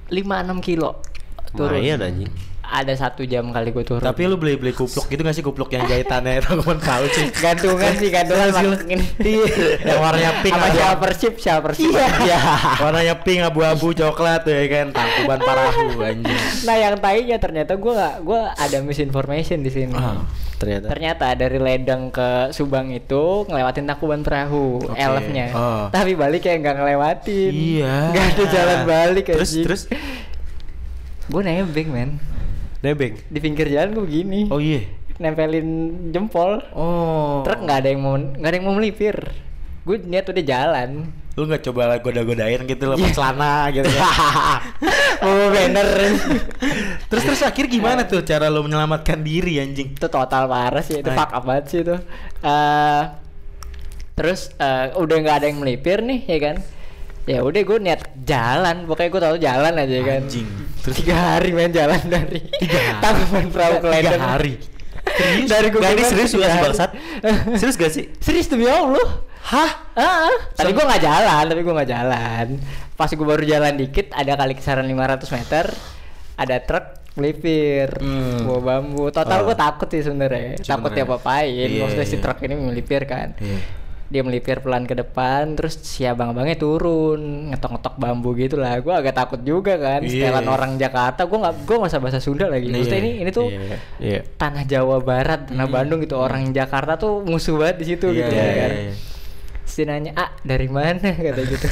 5-6 0.07 0.21
kilo 0.61 1.01
turun 1.51 1.81
Lumayan 1.81 2.01
anjing. 2.03 2.33
Ada 2.75 2.91
satu 2.93 3.23
jam 3.23 3.47
kali 3.49 3.71
gue 3.71 3.85
turun 3.85 4.03
Tapi 4.03 4.23
lu 4.25 4.35
beli 4.35 4.55
beli 4.55 4.71
kupluk 4.71 5.07
gitu 5.07 5.21
gak 5.21 5.31
sih 5.31 5.41
kupluk 5.41 5.71
yang 5.71 5.85
jahitannya 5.85 6.43
perahu 6.43 7.07
sih? 7.15 7.31
gantungan 7.35 7.93
sih 7.95 8.09
gantungan 8.09 8.49
masukin 8.51 8.99
Iya. 9.17 9.47
Yang 9.81 9.99
warnanya 10.01 10.33
pink 10.41 10.53
apa 10.53 10.69
shower 10.71 11.11
ship 11.13 11.35
shower 11.37 11.73
ship 11.73 11.95
Iya. 11.95 12.39
Warnanya 12.77 13.15
pink 13.21 13.41
abu-abu 13.41 13.93
coklat 13.93 14.43
tuh 14.43 14.53
ya 14.53 14.67
kan 14.67 14.87
tangkuban 14.91 15.39
perahu 15.39 15.87
anjing. 16.01 16.41
nah 16.63 16.75
yang 16.75 16.99
tainya 16.99 17.37
ternyata 17.37 17.73
gue 17.75 17.93
gak 17.93 18.15
gue 18.21 18.41
ada 18.51 18.79
misinformation 18.81 19.61
di 19.61 19.71
sini 19.71 19.95
Ah. 19.95 20.27
Ternyata. 20.55 20.87
ternyata 20.89 21.27
dari 21.35 21.59
Ledeng 21.59 22.09
ke 22.09 22.29
Subang 22.51 22.89
itu 22.89 23.45
ngelewatin 23.45 23.85
Tangkuban 23.85 24.23
Perahu 24.23 24.81
Oke. 24.81 24.97
elfnya 24.97 25.51
Oh. 25.51 25.85
tapi 25.89 26.15
balik 26.15 26.41
kayak 26.41 26.59
nggak 26.61 26.77
ngelewatin 26.79 27.53
Iya. 27.53 27.95
nggak 28.11 28.27
ada 28.33 28.45
jalan 28.49 28.79
balik 28.85 29.25
Terus 29.29 29.51
anjing. 29.51 29.65
terus 29.67 29.83
gue 31.25 31.41
nebeng 31.41 31.89
men 31.89 32.11
nebeng. 32.85 33.17
di 33.25 33.39
pinggir 33.39 33.67
jalan 33.67 33.91
gue 33.91 34.05
begini 34.05 34.41
Oh 34.49 34.61
iya. 34.61 34.85
nempelin 35.17 35.69
jempol 36.11 36.61
Oh. 36.71 37.41
truk 37.43 37.61
nggak 37.61 37.79
ada 37.81 37.89
yang 37.89 38.01
mau 38.01 38.15
nggak 38.15 38.45
ada 38.45 38.55
yang 38.55 38.67
mau 38.67 38.75
melipir 38.75 39.17
gue 39.83 39.97
niat 40.01 40.27
udah 40.27 40.45
jalan 40.45 40.91
Lu 41.35 41.45
nggak 41.45 41.65
coba 41.65 41.99
goda-godain 41.99 42.63
gitu 42.63 42.85
lepas 42.87 43.11
celana 43.11 43.67
gitu 43.69 43.87
ya. 43.87 44.07
mau 45.25 45.51
banner 45.51 45.89
terus 47.11 47.23
terus 47.25 47.43
akhir 47.43 47.67
gimana 47.67 48.05
tuh 48.05 48.23
cara 48.23 48.47
lu 48.47 48.63
menyelamatkan 48.63 49.19
diri 49.19 49.59
anjing? 49.59 49.93
itu 49.93 50.07
total 50.07 50.47
parah 50.47 50.79
sih 50.79 50.99
itu 50.99 51.11
fuck 51.11 51.31
up 51.31 51.43
banget 51.43 51.65
sih 51.67 51.81
itu 51.81 51.97
Eh, 52.39 53.03
terus 54.15 54.55
eh, 54.57 54.95
udah 54.95 55.17
nggak 55.17 55.37
ada 55.37 55.47
yang 55.49 55.59
melipir 55.59 55.99
nih 56.01 56.23
ya 56.25 56.39
kan 56.41 56.57
ya 57.25 57.41
udah 57.41 57.63
gue 57.63 57.79
niat 57.81 58.01
jalan 58.21 58.85
pokoknya 58.85 59.11
gue 59.11 59.23
tahu 59.23 59.37
jalan 59.39 59.73
aja 59.75 59.95
ya 59.95 60.05
kan 60.05 60.23
Anjing. 60.23 60.49
terus 60.79 60.95
tiga 60.99 61.17
hari 61.17 61.51
main 61.51 61.71
jalan 61.71 62.01
dari 62.05 62.41
Tiga 62.53 62.79
hari? 62.87 63.01
Tangkuban 63.01 63.47
Perahu 63.49 63.75
ke 63.79 63.89
Tiga 63.95 64.19
hari? 64.19 64.53
serius 65.07 65.49
dari 65.49 65.69
gue 65.69 65.81
Gak 65.81 65.93
serius 66.05 66.33
gak 66.33 66.49
sih 66.49 66.61
bangsat? 66.61 66.91
Serius 67.61 67.77
gak 67.77 67.93
sih? 67.93 68.05
serius 68.19 68.47
demi 68.47 68.65
allah 68.65 69.25
hah 69.45 69.71
ah, 69.93 70.33
tapi 70.53 70.73
gue 70.73 70.81
nggak 70.81 71.03
jalan 71.03 71.45
tapi 71.45 71.61
gue 71.61 71.75
nggak 71.75 71.91
jalan 71.91 72.47
pas 72.95 73.09
gue 73.09 73.21
baru 73.23 73.45
jalan 73.45 73.73
dikit 73.75 74.09
ada 74.11 74.33
kali 74.35 74.53
kisaran 74.53 74.85
500 74.85 75.21
meter 75.31 75.65
ada 76.35 76.57
truk 76.61 76.87
melipir 77.15 77.89
Hmm. 77.95 78.43
bawa 78.43 78.61
bambu 78.61 79.07
total 79.09 79.45
Oh. 79.45 79.47
gue 79.47 79.55
takut 79.55 79.87
sih 79.87 80.01
sebenarnya 80.01 80.59
takut 80.59 80.91
dia 80.91 81.05
apa-apain 81.05 81.47
Iya, 81.47 81.79
maksudnya 81.79 82.05
si 82.05 82.17
iya. 82.17 82.23
truk 82.23 82.39
ini 82.41 82.55
melipir 82.59 83.05
kan 83.05 83.37
Iya. 83.37 83.59
Dia 84.15 84.23
melipir 84.23 84.63
pelan 84.63 84.87
ke 84.87 84.95
depan 84.95 85.59
terus 85.59 85.75
si 85.83 86.07
abang-abangnya 86.07 86.55
turun 86.55 87.51
ngetok-ngetok 87.51 87.99
bambu 87.99 88.31
gitu 88.33 88.55
lah 88.55 88.79
gue 88.79 88.95
agak 88.95 89.11
takut 89.13 89.43
juga 89.43 89.75
kan 89.75 90.07
Iya. 90.07 90.31
setelan 90.31 90.47
orang 90.47 90.73
Jakarta 90.79 91.27
gue 91.27 91.35
nggak 91.35 91.55
gue 91.67 91.77
usah 91.83 91.99
bahasa 91.99 92.23
Sunda 92.23 92.47
lagi 92.47 92.71
maksudnya 92.71 92.95
Iya. 92.95 93.03
ini 93.03 93.13
ini 93.21 93.31
tuh 93.35 93.51
Iya. 93.51 93.77
Iya. 93.99 94.21
tanah 94.39 94.63
Jawa 94.63 95.03
Barat 95.03 95.51
tanah 95.51 95.67
Bandung 95.67 95.99
gitu 95.99 96.15
orang 96.15 96.55
Jakarta 96.55 96.95
tuh 96.95 97.27
musuh 97.27 97.59
banget 97.59 97.83
di 97.83 97.87
situ. 97.91 98.07
Iya, 98.09 98.19
gitu 98.23 98.33
iya, 98.33 98.45
ya 98.45 98.55
kan 98.55 98.71
iya. 98.71 98.93
Dia 99.65 99.85
nanya, 99.91 100.13
ah 100.15 100.31
dari 100.47 100.71
mana 100.71 101.11
kata 101.27 101.41
gitu 101.45 101.67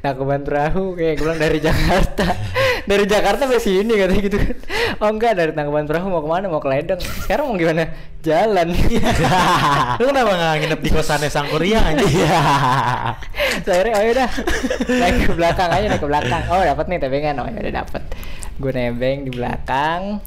Tangkuban 0.00 0.46
Perahu 0.46 0.96
kayak 0.96 1.18
gue 1.18 1.24
bilang 1.26 1.40
dari 1.40 1.58
Jakarta 1.60 2.24
dari 2.90 3.04
Jakarta 3.04 3.44
ke 3.44 3.60
sini 3.60 3.92
katanya 3.98 4.22
gitu 4.22 4.38
kan. 4.40 4.56
Oh 5.04 5.10
enggak 5.14 5.38
dari 5.38 5.52
Tangkuban 5.54 5.86
Perahu 5.86 6.10
mau 6.10 6.22
ke 6.24 6.28
mana? 6.30 6.46
Mau 6.50 6.58
ke 6.58 6.66
Ledeng. 6.72 6.98
Sekarang 6.98 7.52
mau 7.52 7.56
gimana? 7.60 7.86
Jalan. 8.24 8.74
Lu 10.00 10.04
kenapa 10.10 10.30
nggak 10.34 10.54
nginep 10.64 10.80
di 10.82 10.90
kosannya 10.90 11.30
Sang 11.30 11.46
Kuryang 11.52 11.94
aja? 11.94 12.02
Iya. 12.02 12.40
Terus 13.62 13.76
akhirnya 13.78 13.94
oh 13.94 14.02
yaudah 14.02 14.30
naik 14.90 15.16
ke 15.22 15.32
belakang 15.38 15.70
aja 15.70 15.86
naik 15.86 16.02
ke 16.02 16.08
belakang. 16.08 16.42
Oh 16.50 16.62
dapat 16.64 16.84
nih 16.90 16.98
tebengan. 16.98 17.34
Oh 17.38 17.46
ya 17.46 17.58
udah 17.62 17.74
dapat. 17.84 18.02
Gue 18.58 18.72
nebeng 18.74 19.18
di 19.22 19.30
belakang 19.30 20.18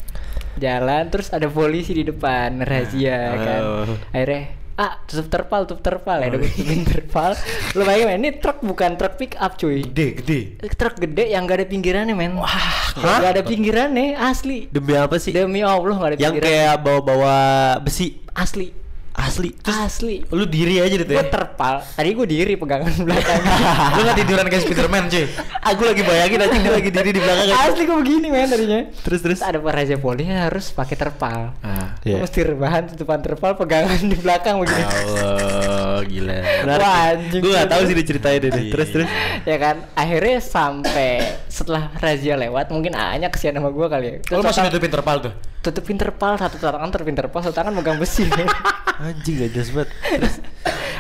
jalan 0.55 1.03
terus 1.11 1.31
ada 1.35 1.47
polisi 1.51 1.91
di 1.91 2.07
depan 2.07 2.63
razia 2.63 3.35
kan. 3.35 3.61
Oh. 3.65 3.83
Akhirnya 4.15 4.60
ah 4.79 4.99
tutup 5.07 5.27
terpal 5.27 5.61
tutup 5.67 5.81
terpal. 5.83 6.17
Ya 6.19 6.27
udah 6.31 6.41
tutupin 6.41 6.81
terpal. 6.87 7.31
Lu 7.77 7.83
bayangin 7.87 8.07
men 8.07 8.19
ini 8.23 8.29
truk 8.39 8.59
bukan 8.63 8.99
truk 8.99 9.15
pick 9.19 9.33
up 9.39 9.55
cuy. 9.55 9.83
Gede, 9.87 10.07
gede. 10.23 10.39
truk 10.75 10.99
gede 10.99 11.31
yang 11.31 11.47
gak 11.47 11.63
ada 11.63 11.67
pinggirannya 11.67 12.15
men. 12.15 12.35
Wah. 12.35 12.95
Gak 12.97 13.39
ada 13.39 13.43
pinggirannya 13.45 14.19
asli. 14.19 14.67
Demi 14.71 14.95
apa 14.97 15.15
sih? 15.21 15.31
demi 15.31 15.63
allah 15.63 15.95
gak 15.95 16.09
ada 16.13 16.17
Yang 16.19 16.43
kayak 16.43 16.75
bawa-bawa 16.83 17.35
besi. 17.83 18.19
Asli 18.31 18.80
asli. 19.13 19.51
asli 19.61 20.23
Lu 20.27 20.43
diri 20.43 20.77
aja 20.77 20.95
deh. 20.95 21.05
gue 21.05 21.25
terpal 21.25 21.83
tadi 21.85 22.09
gue 22.11 22.23
diri 22.25 22.53
pegangan 22.53 22.89
belakang 23.05 23.41
Lu 23.95 24.01
nggak 24.01 24.17
tiduran 24.17 24.45
kayak 24.45 24.63
Spiderman 24.63 25.03
cuy. 25.05 25.25
Aku 25.63 25.81
lagi 25.81 26.01
bayangin 26.01 26.39
aja 26.39 26.53
dia 26.53 26.71
lagi 26.71 26.89
diri 26.89 27.09
di 27.11 27.19
belakang. 27.19 27.47
asli 27.51 27.83
gue 27.83 27.97
begini 27.97 28.27
men 28.27 28.47
tadinya 28.47 28.79
Terus 28.97 29.19
terus. 29.19 29.39
ada 29.39 29.59
raja 29.61 29.95
poli 29.95 30.23
harus 30.25 30.69
pakai 30.69 30.95
terpal 30.95 31.53
Ah. 31.61 31.93
Iya. 32.01 32.21
mesti 32.21 32.39
rebahan 32.41 32.87
tutupan 32.87 33.19
terpal 33.19 33.53
pegangan 33.53 33.99
di 33.99 34.15
belakang 34.15 34.57
begini 34.57 34.81
Allah, 34.81 36.01
gila. 36.03 36.37
Wah, 36.71 36.99
anjing. 37.11 37.41
Gue 37.41 37.51
gak 37.51 37.69
tahu 37.69 37.81
sih 37.83 37.95
diceritain 37.95 38.39
deh. 38.39 38.49
Iya, 38.49 38.71
Terus 38.71 38.87
terus. 38.89 39.07
ya 39.43 39.57
kan 39.57 39.75
akhirnya 39.93 40.37
sampai 40.39 41.11
setelah 41.47 41.93
razia 41.95 42.33
lewat 42.35 42.69
mungkin 42.69 42.93
A-nya 42.93 43.27
kesian 43.27 43.53
sama 43.53 43.69
gue 43.69 43.85
kali 43.85 44.05
ya 44.07 44.15
Lu 44.31 44.39
Terus 44.39 44.45
masih 44.47 44.61
nutupin 44.65 44.89
terpal 44.89 45.17
tuh? 45.21 45.33
tutupin 45.61 45.93
terpal 45.93 46.33
satu 46.35 46.57
tangan 46.57 46.89
tutupin 46.89 47.13
terpal 47.13 47.37
satu 47.39 47.53
tangan 47.53 47.69
megang 47.71 47.97
besi. 47.97 48.25
Anjing 49.01 49.33
gak 49.35 49.49
jelas 49.51 49.69
banget. 49.73 49.89
Terus. 49.89 50.35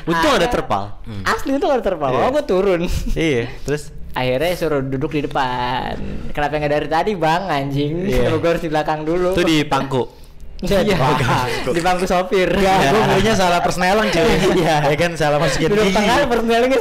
Untung 0.01 0.33
ada 0.33 0.47
terpal. 0.49 0.83
asli 1.23 1.51
itu 1.53 1.67
ada 1.69 1.83
terpal 1.85 2.09
Iya. 2.09 2.21
oh 2.25 2.29
gue 2.33 2.43
turun 2.43 2.81
Iya. 3.13 3.45
Terus. 3.61 3.83
akhirnya 4.11 4.51
suruh 4.59 4.83
duduk 4.83 5.15
di 5.15 5.23
depan 5.23 5.95
kenapa 6.35 6.59
nggak 6.59 6.73
dari 6.73 6.87
tadi 6.89 7.11
bang 7.15 7.47
anjing 7.47 8.09
Iya. 8.09 8.33
gue 8.33 8.49
harus 8.49 8.59
di 8.59 8.67
belakang 8.67 9.05
dulu 9.05 9.31
Itu 9.31 9.45
di 9.45 9.61
pangku. 9.63 10.03
Iya, 10.61 10.85
di 10.85 10.93
bangku, 10.93 11.73
di 11.73 11.81
bangku 11.81 12.05
sopir 12.05 12.49
Ya, 12.53 12.93
gue 12.93 13.01
ngerinya 13.01 13.33
salah 13.33 13.61
persnelang 13.61 14.09
cuy. 14.09 14.29
Iya. 14.57 14.89
Ya 14.89 14.95
kan 14.97 15.11
salah 15.13 15.37
masukin 15.37 15.69
duduk 15.69 15.89
tengah 15.93 16.25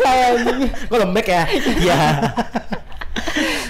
saya 0.00 0.24
anjing 0.36 0.68
Kok 0.88 0.96
lembek 0.96 1.26
ya? 1.28 1.42
Iya. 1.76 2.00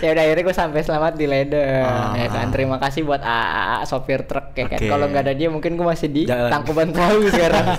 ya 0.00 0.10
udah 0.10 0.22
akhirnya 0.22 0.42
gue 0.42 0.56
sampai 0.56 0.80
selamat 0.80 1.12
di 1.14 1.26
Ledeng 1.26 1.84
Ah. 1.84 2.12
ya 2.14 2.26
kan 2.26 2.48
terima 2.48 2.76
kasih 2.76 3.02
buat 3.02 3.20
AA 3.20 3.84
sopir 3.84 4.24
truk 4.24 4.52
ya 4.52 4.66
kan 4.66 4.76
Oke. 4.76 4.88
kalau 4.88 5.06
nggak 5.06 5.22
ada 5.22 5.34
dia 5.34 5.46
mungkin 5.46 5.74
gue 5.74 5.84
masih 5.84 6.08
di 6.08 6.24
Jalan. 6.24 6.48
Tangkuban 6.50 6.88
Perahu 6.90 7.28
sekarang 7.28 7.66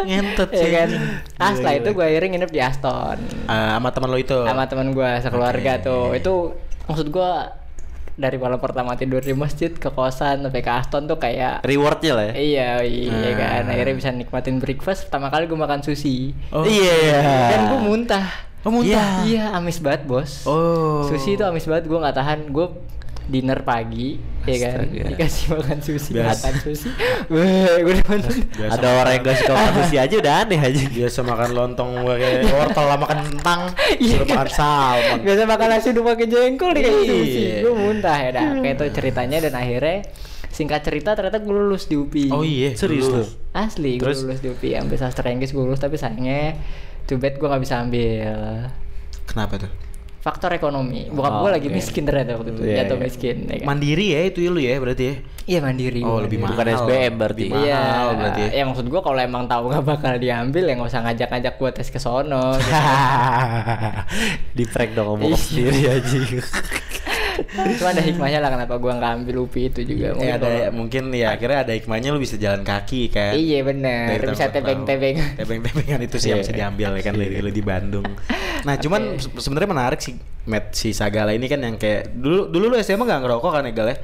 Ngentot 0.00 0.48
ya 0.48 0.62
sih. 0.62 0.70
kan 0.70 0.88
ah 1.36 1.50
setelah 1.50 1.72
Gila, 1.72 1.80
itu 1.80 1.84
gila. 1.84 1.96
gue 1.96 2.04
akhirnya 2.06 2.28
nginep 2.30 2.50
di 2.50 2.60
Aston 2.60 3.18
Ah, 3.44 3.76
sama 3.76 3.88
teman 3.90 4.08
lo 4.08 4.18
itu. 4.18 4.38
sama 4.40 4.64
teman 4.64 4.88
gue 4.90 5.10
sekeluarga 5.20 5.72
Oke. 5.74 5.84
tuh 5.84 6.04
itu 6.14 6.34
maksud 6.86 7.06
gue 7.08 7.30
dari 8.20 8.36
malam 8.36 8.56
pertama 8.56 8.92
tidur 8.94 9.18
di 9.18 9.32
masjid 9.32 9.72
ke 9.72 9.88
kosan 9.88 10.44
sampai 10.44 10.60
ke 10.60 10.68
Aston 10.70 11.04
tuh 11.04 11.16
kayak 11.16 11.64
Rewardnya 11.64 12.12
lah 12.12 12.24
ya. 12.26 12.34
iya 12.34 12.70
iya 12.80 13.08
Ah. 13.10 13.32
kan 13.34 13.64
akhirnya 13.66 13.94
bisa 13.96 14.10
nikmatin 14.10 14.56
breakfast 14.56 15.08
pertama 15.08 15.26
kali 15.26 15.44
gue 15.44 15.56
makan 15.56 15.80
sushi 15.80 16.36
Oh. 16.50 16.62
Iya. 16.62 17.16
dan 17.48 17.60
gue 17.66 17.80
muntah 17.80 18.28
Oh, 18.60 18.68
muntah? 18.68 19.24
iya 19.24 19.50
amis 19.50 19.80
banget 19.80 20.04
bos 20.04 20.44
Oh. 20.44 21.02
sushi 21.02 21.34
itu 21.34 21.42
amis 21.42 21.64
banget 21.64 21.88
gue 21.88 21.96
nggak 21.96 22.12
tahan 22.12 22.40
gue 22.46 22.66
dinner 23.30 23.62
pagi 23.62 24.18
ya 24.42 24.56
kan 24.58 24.88
dikasih 24.88 25.52
makan 25.52 25.78
sushi 25.78 26.10
Biasa. 26.12 26.32
makan 26.42 26.54
sushi 26.58 26.88
gue 27.24 27.46
udah. 27.78 28.18
Ada 28.68 28.88
orang 28.96 29.12
yang 29.14 29.22
gak 29.22 29.36
suka 29.38 29.52
makan 29.52 29.72
sushi 29.78 29.96
aja 29.96 30.14
udah 30.16 30.34
aneh 30.42 30.58
aja. 30.58 30.82
Biasa 30.82 31.18
makan 31.22 31.50
lontong 31.52 31.90
pakai 32.02 32.32
wortel 32.44 32.84
lah 32.84 32.98
makan 32.98 33.18
kentang, 33.26 33.60
Iya. 33.96 34.16
suruh 34.16 34.28
makan 34.28 34.48
salmon. 34.50 35.18
biasa 35.22 35.42
makan 35.46 35.66
nasi 35.70 35.88
udah 35.90 36.04
pakai 36.06 36.26
jengkol 36.26 36.70
dikasih 36.72 37.00
Iya. 37.00 37.12
sushi 37.14 37.44
gue 37.60 37.72
muntah 37.72 38.16
ya 38.18 38.30
dah 38.32 38.48
kayak 38.58 38.74
itu 38.74 38.84
ceritanya 38.92 39.38
dan 39.40 39.54
akhirnya 39.54 39.96
singkat 40.50 40.80
cerita 40.82 41.14
ternyata 41.14 41.38
gue 41.38 41.54
lulus 41.54 41.86
di 41.86 41.94
UPI 41.94 42.28
Oh 42.28 42.42
iya, 42.42 42.74
Serius 42.74 43.06
lu? 43.06 43.22
asli 43.52 43.96
gue 43.96 44.08
lulus 44.08 44.40
di 44.40 44.48
UPI 44.48 44.76
ambil 44.78 44.98
sastra 44.98 45.30
Inggris 45.30 45.50
gue 45.50 45.62
lulus 45.62 45.78
tapi 45.78 45.94
sayangnya 45.94 46.58
too 47.04 47.16
bad 47.16 47.36
gue 47.36 47.46
nggak 47.46 47.62
bisa 47.62 47.78
ambil 47.78 48.66
Kenapa 49.24 49.62
tuh? 49.62 49.70
Faktor 50.20 50.52
ekonomi 50.52 51.08
bokap 51.08 51.32
Oh, 51.32 51.38
gue 51.40 51.50
lagi 51.50 51.66
oke. 51.66 51.74
miskin 51.74 52.04
ternyata 52.04 52.36
waktu 52.36 52.52
itu 52.52 52.62
Iya, 52.62 52.76
jatuh 52.78 52.94
iya. 52.94 53.02
miskin 53.02 53.36
ya 53.42 53.56
kan? 53.56 53.66
Mandiri 53.66 54.06
ya 54.06 54.20
itu 54.22 54.38
lu 54.44 54.60
ya 54.60 54.76
berarti 54.76 55.02
ya? 55.02 55.14
iya 55.46 55.58
mandiri 55.58 56.00
Oh, 56.00 56.20
lebih 56.20 56.36
mandiri. 56.36 56.44
mahal. 56.44 56.52
Bukan 56.52 56.66
SBM 56.84 57.12
berarti. 57.16 57.42
Lebih 57.42 57.56
Iya, 57.58 57.78
mahal 57.80 58.08
berarti. 58.14 58.42
ya 58.50 58.62
maksud 58.62 58.86
gua 58.86 59.00
kalau 59.00 59.18
emang 59.18 59.44
tahu 59.46 59.64
gak 59.68 59.80
bakal 59.82 60.14
diambil 60.16 60.62
ya 60.62 60.74
nggak 60.74 60.86
usah 60.86 61.02
ngajak-ngajak 61.02 61.54
gua 61.56 61.70
tes 61.70 61.88
ke 61.88 61.98
sono. 61.98 62.44
gitu. 62.54 62.70
Di 64.56 64.64
prank 64.66 64.90
dong 64.92 65.06
ngomong 65.10 65.30
Iya. 65.30 65.38
sendiri 65.38 65.80
aja. 65.90 66.18
Cuma 67.76 67.88
ada 67.90 68.02
hikmahnya 68.02 68.38
lah 68.38 68.50
kenapa 68.50 68.74
gua 68.76 68.92
nggak 68.94 69.12
ambil 69.16 69.36
UPI 69.44 69.62
itu 69.68 69.80
juga. 69.84 70.14
Ya, 70.16 70.34
ada 70.34 70.46
kalau- 70.46 70.72
mungkin 70.74 71.02
ya 71.10 71.32
akhirnya 71.32 71.58
ada 71.62 71.72
hikmahnya 71.72 72.08
lu 72.10 72.18
bisa 72.18 72.34
jalan 72.34 72.60
kaki 72.60 73.08
kan. 73.08 73.32
Iya 73.32 73.58
bener, 73.62 74.16
Dari 74.16 74.26
bisa 74.28 74.44
tebeng-tebeng. 74.48 75.16
Perahu. 75.16 75.38
Tebeng-tebengan 75.38 76.00
itu 76.00 76.16
sih 76.16 76.28
yang 76.28 76.38
Iya. 76.38 76.44
bisa 76.44 76.52
diambil 76.52 76.88
ya 76.94 77.02
kan 77.02 77.14
dari 77.14 77.36
lu 77.38 77.50
di 77.50 77.62
Bandung. 77.62 78.06
Nah, 78.60 78.74
cuman 78.76 79.00
Oke. 79.14 79.22
se- 79.22 79.40
sebenarnya 79.40 79.70
menarik 79.70 80.00
sih 80.00 80.14
Matt 80.44 80.72
si 80.72 80.90
Sagala 80.90 81.30
ini 81.30 81.46
kan 81.46 81.58
yang 81.58 81.76
kayak 81.76 82.12
dulu 82.12 82.46
dulu 82.46 82.64
lu 82.68 82.76
SMA 82.78 83.02
nggak 83.02 83.20
ngerokok 83.22 83.50
kan 83.50 83.62
ya 83.62 83.72
Gal 83.72 83.88
ya? 83.88 83.96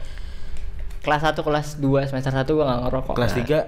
Kelas 1.01 1.23
1, 1.23 1.39
kelas 1.39 1.67
2, 1.79 2.03
semester 2.05 2.33
1 2.33 2.51
gua 2.51 2.65
nggak 2.67 2.81
ngerokok. 2.85 3.15
Kelas 3.15 3.33
Nah, 3.33 3.41
3 3.41 3.59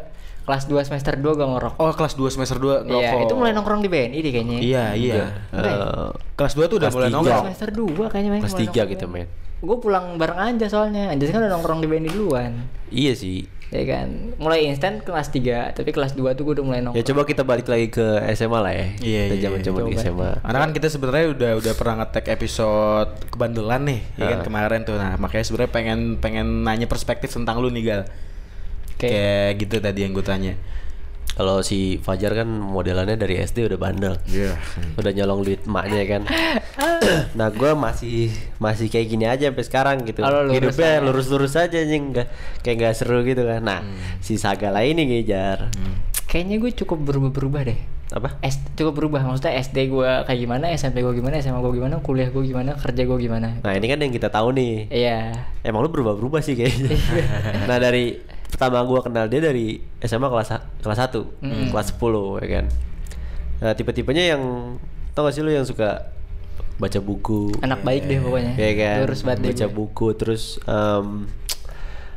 Kelas 0.43 0.65
2 0.65 0.81
semester 0.81 1.13
2 1.15 1.37
gua 1.37 1.47
ngerokok. 1.51 1.77
Oh, 1.79 1.93
kelas 1.93 2.17
2 2.17 2.33
semester 2.33 2.57
2 2.57 2.81
ngerokok. 2.83 3.05
Iya, 3.05 3.21
itu 3.21 3.35
mulai 3.37 3.53
nongkrong 3.53 3.79
di 3.79 3.91
BNI 3.93 4.19
deh 4.19 4.33
kayaknya. 4.33 4.59
Iya, 4.59 4.85
iya. 4.97 5.15
Ya? 5.15 5.27
Eh, 5.53 6.09
Kelas 6.33 6.57
2 6.57 6.65
tuh 6.65 6.81
udah 6.81 6.89
Kelas 6.89 6.97
mulai 6.97 7.09
nongkrong. 7.13 7.45
Semester 7.47 7.69
2 7.71 8.05
kayaknya 8.09 8.31
main 8.33 8.43
kelas 8.43 8.57
3 8.57 8.81
gitu 8.89 9.05
men. 9.07 9.29
Gue 9.59 9.77
pulang 9.77 10.15
bareng 10.15 10.39
aja 10.39 10.67
soalnya. 10.67 11.09
Anjas 11.09 11.29
kan 11.29 11.41
udah 11.41 11.51
nongkrong 11.51 11.81
di 11.81 11.87
BNI 11.87 12.11
duluan. 12.11 12.53
Iya 12.89 13.13
sih. 13.13 13.45
Ya 13.69 13.85
kan. 13.85 14.33
Mulai 14.37 14.65
instan 14.65 14.97
kelas 14.99 15.29
3, 15.29 15.75
tapi 15.75 15.91
kelas 15.91 16.15
2 16.15 16.33
tuh 16.33 16.43
gue 16.43 16.55
udah 16.57 16.65
mulai 16.65 16.79
Ya 16.79 16.85
nongkrong. 16.87 17.05
coba 17.05 17.23
kita 17.25 17.43
balik 17.43 17.67
lagi 17.67 17.91
ke 17.91 18.07
SMA 18.33 18.57
lah 18.57 18.73
ya. 18.73 18.87
Iya, 18.97 19.23
Kita 19.25 19.35
iya, 19.35 19.43
zaman-zaman 19.45 19.81
di 19.83 19.93
coba. 19.93 20.01
SMA. 20.01 20.31
Karena 20.41 20.59
kan 20.59 20.71
kita 20.73 20.87
sebenarnya 20.89 21.27
udah 21.29 21.51
udah 21.59 21.73
pernah 21.75 21.95
nge-tag 21.99 22.27
episode 22.31 23.11
kebandelan 23.29 23.83
nih, 23.85 24.01
ya 24.15 24.25
kan 24.27 24.39
Ah. 24.39 24.45
kemarin 24.47 24.81
tuh. 24.83 24.97
Nah, 24.97 25.13
makanya 25.17 25.45
sebenarnya 25.45 25.71
pengen 25.71 25.99
pengen 26.17 26.47
nanya 26.63 26.87
perspektif 26.87 27.29
tentang 27.29 27.59
lu 27.59 27.69
nih, 27.69 27.85
Gal. 27.85 28.03
Oke. 28.89 29.05
Kayak 29.05 29.51
gitu 29.59 29.77
tadi 29.79 30.01
yang 30.01 30.11
gue 30.11 30.25
tanya. 30.25 30.55
Kalau 31.39 31.63
si 31.63 32.03
Fajar 32.03 32.35
kan 32.35 32.51
modelannya 32.51 33.15
dari 33.15 33.39
SD 33.39 33.71
udah 33.71 33.79
bandel. 33.79 34.19
Iya. 34.27 34.59
Udah 34.99 35.13
nyolong 35.15 35.47
duit 35.47 35.63
emaknya 35.63 36.03
kan. 36.05 36.23
nah, 37.39 37.49
gua 37.49 37.79
masih 37.79 38.27
masih 38.59 38.91
kayak 38.91 39.07
gini 39.07 39.25
aja 39.25 39.47
sampai 39.49 39.63
sekarang 39.63 39.97
gitu. 40.03 40.19
Lu 40.21 40.27
lurus 40.27 40.53
Hidupnya 40.53 40.91
aja. 40.91 41.05
lurus-lurus 41.07 41.55
aja 41.55 41.79
anjing 41.79 42.11
enggak 42.11 42.27
kayak 42.61 42.77
nggak 42.77 42.95
seru 42.95 43.23
gitu 43.23 43.47
kan. 43.47 43.63
Nah, 43.63 43.81
Hmm. 43.81 44.19
si 44.19 44.35
Sagala 44.35 44.83
ini 44.83 45.07
ngejar. 45.07 45.71
Kayaknya 46.27 46.57
gue 46.59 46.71
cukup 46.77 46.99
berubah-berubah 47.07 47.63
deh. 47.65 47.79
Apa? 48.09 48.41
S 48.41 48.59
cukup 48.73 48.99
berubah 48.99 49.21
maksudnya 49.23 49.55
SD 49.55 49.89
gue 49.89 50.11
kayak 50.25 50.41
gimana, 50.41 50.73
SMP 50.73 51.05
gue 51.05 51.13
gimana, 51.13 51.39
SMA 51.39 51.61
gue 51.61 51.73
gimana, 51.73 52.01
kuliah 52.01 52.29
gue 52.29 52.41
gimana, 52.43 52.73
kerja 52.75 53.05
gue 53.05 53.19
gimana. 53.21 53.61
Nah, 53.61 53.73
ini 53.73 53.87
kan 53.87 54.01
yang 54.01 54.11
kita 54.11 54.29
tahu 54.29 54.51
nih. 54.51 54.89
Iya. 54.91 55.37
Emang 55.63 55.85
lu 55.85 55.89
berubah-berubah 55.89 56.41
sih 56.41 56.57
kayaknya. 56.57 56.97
nah, 57.69 57.79
dari 57.79 58.17
pertama 58.49 58.81
gua 58.81 59.01
kenal 59.01 59.27
dia 59.27 59.39
dari 59.39 59.79
SMA 59.99 60.27
kelas 60.27 60.49
kelas 60.79 60.99
1, 60.99 61.25
Mm. 61.39 61.69
kelas 61.69 61.89
10 61.93 62.01
ya 62.39 62.49
kan. 62.51 62.65
Nah, 63.59 63.73
tipe-tipenya 63.73 64.25
yang 64.31 64.43
tau 65.13 65.23
gak 65.23 65.33
sih 65.33 65.43
lu 65.43 65.51
yang 65.51 65.63
suka 65.63 66.15
baca 66.77 66.99
buku. 66.99 67.51
Anak 67.59 67.83
baik 67.83 68.05
deh 68.05 68.19
pokoknya. 68.19 68.55
Iya 68.55 68.73
kan? 68.75 68.97
Lurus 69.03 69.21
banget 69.21 69.39
deh 69.41 69.51
baca 69.51 69.67
gue. 69.67 69.75
buku 69.75 70.09
terus 70.15 70.43
em, 70.63 71.27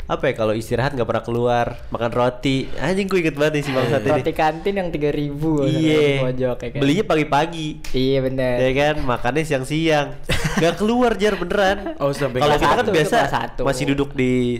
apa 0.04 0.28
ya 0.28 0.34
kalau 0.36 0.52
istirahat 0.52 0.92
nggak 0.92 1.08
pernah 1.08 1.24
keluar 1.24 1.66
makan 1.88 2.12
roti 2.12 2.68
anjing 2.76 3.08
gue 3.08 3.22
inget 3.22 3.32
banget 3.34 3.54
nih 3.54 3.64
si 3.64 3.72
bangsat 3.72 4.02
ini 4.02 4.12
Roti 4.12 4.34
kantin 4.36 4.74
yang 4.76 4.90
3000 4.90 5.08
ribu 5.10 5.64
iya 5.64 6.20
pojok 6.20 6.58
ya 6.58 6.68
kan. 6.68 6.80
belinya 6.80 7.06
pagi-pagi 7.06 7.68
Iya 7.90 8.18
bener. 8.20 8.56
ya 8.60 8.72
kan 8.76 8.96
makannya 9.00 9.42
siang-siang 9.42 10.08
nggak 10.60 10.76
keluar 10.76 11.16
jar 11.16 11.40
beneran 11.40 11.96
Oh, 11.96 12.12
sampai 12.12 12.38
kalau 12.38 12.50
kelas 12.50 12.60
kita 12.60 12.74
kan 12.74 12.84
satu, 12.84 12.92
biasa 12.92 13.18
satu. 13.26 13.62
masih 13.64 13.84
duduk 13.88 14.12
di 14.12 14.60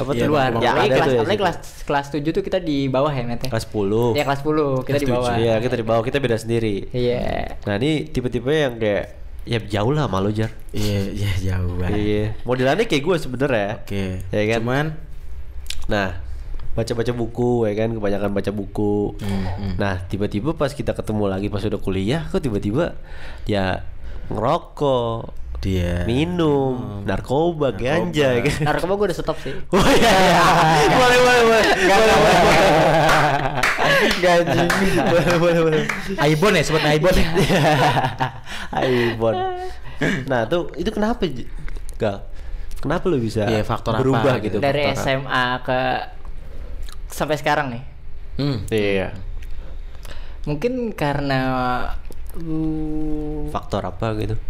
apa 0.00 0.10
Iya, 0.10 0.18
tuh 0.18 0.26
luar. 0.26 0.48
Bang, 0.50 0.62
Ya, 0.62 0.70
apalagi 0.70 0.88
ada 0.88 0.96
kelas, 0.96 1.12
ya 1.12 1.36
kelas 1.36 1.56
kelas 1.84 2.06
7 2.10 2.30
tuh 2.30 2.42
kita 2.42 2.58
di 2.58 2.78
bawah 2.86 3.08
ya, 3.08 3.22
Net. 3.22 3.40
ya? 3.42 3.50
kelas 3.50 3.66
10 3.66 4.14
Ya 4.14 4.24
kelas 4.24 4.40
10 4.40 4.82
kita 4.82 4.96
di 4.96 5.04
Kelas 5.04 5.14
bawah. 5.14 5.34
Iya 5.36 5.54
kita 5.58 5.74
di 5.74 5.84
bawah 5.84 6.02
kita 6.02 6.16
beda 6.18 6.36
sendiri 6.36 6.76
Iya. 6.90 7.56
nah 7.62 7.74
ini 7.76 7.90
tipe-tipe 8.06 8.48
yang 8.48 8.74
kayak 8.76 9.04
ya 9.42 9.58
jauh 9.58 9.90
lah 9.90 10.04
malu 10.04 10.28
jar 10.30 10.52
Iya, 10.70 11.00
iya 11.10 11.30
jauh 11.48 11.76
banget. 11.76 11.96
iya 11.96 12.24
modelannya 12.42 12.84
kayak 12.84 13.02
gue 13.02 13.16
sebenernya 13.16 13.70
Oke. 13.80 14.04
Ya 14.26 14.42
kan? 14.48 14.60
Cuman 14.60 14.86
Nah, 15.86 16.22
baca-baca 16.70 17.10
buku 17.10 17.66
ya 17.66 17.74
kan, 17.74 17.90
kebanyakan 17.90 18.30
baca 18.30 18.50
buku. 18.50 19.18
Hmm, 19.18 19.74
Nah, 19.74 20.06
tiba-tiba 20.06 20.54
pas 20.54 20.70
kita 20.70 20.92
ketemu 20.92 21.26
lagi 21.26 21.50
pas 21.50 21.58
udah 21.60 21.76
kuliah, 21.76 22.22
kok 22.24 22.38
tiba-tiba 22.38 22.94
ya 23.42 23.82
ngerokok, 24.30 25.34
Dia. 25.60 26.08
minum, 26.08 27.04
narkoba, 27.04 27.68
ganja 27.70 28.40
kan. 28.40 28.64
narkoba 28.72 28.96
gue 28.96 29.06
udah 29.12 29.18
stop 29.20 29.36
sih 29.38 29.52
Oh 29.76 29.84
iya. 29.92 30.40
boleh 30.88 31.18
boleh 31.20 31.42
boleh. 31.44 31.64
Boleh 31.84 32.16
boleh. 32.16 32.38
gaji 34.24 34.60
Boleh 35.04 35.36
boleh 35.36 35.60
boleh. 35.60 35.82
Aibon 36.16 36.56
ya, 36.56 36.62
sebut 36.64 36.80
Aibon 36.80 37.12
ya. 37.12 37.28
iPhone. 38.80 39.36
Nah, 40.26 40.48
tuh 40.48 40.72
itu 40.74 40.88
kenapa 40.88 41.28
Gal? 42.00 42.24
Kenapa 42.80 43.04
lu 43.06 43.20
bisa 43.20 43.44
Iya, 43.44 43.60
faktor 43.60 43.92
apa 43.92 44.00
berubah 44.00 44.40
gitu? 44.40 44.56
gitu? 44.56 44.64
dari 44.64 44.88
faktor 44.88 44.96
apa? 44.96 45.04
SMA 45.04 45.44
ke 45.60 45.80
sampai 47.06 47.36
sekarang 47.36 47.66
nih 47.68 47.84
Hmm. 48.40 48.64
Iya. 48.72 49.12
mungkin 50.40 50.96
karena 50.96 51.40
uh, 52.32 53.44
Faktor 53.52 53.84
apa 53.84 54.16
gitu? 54.16 54.40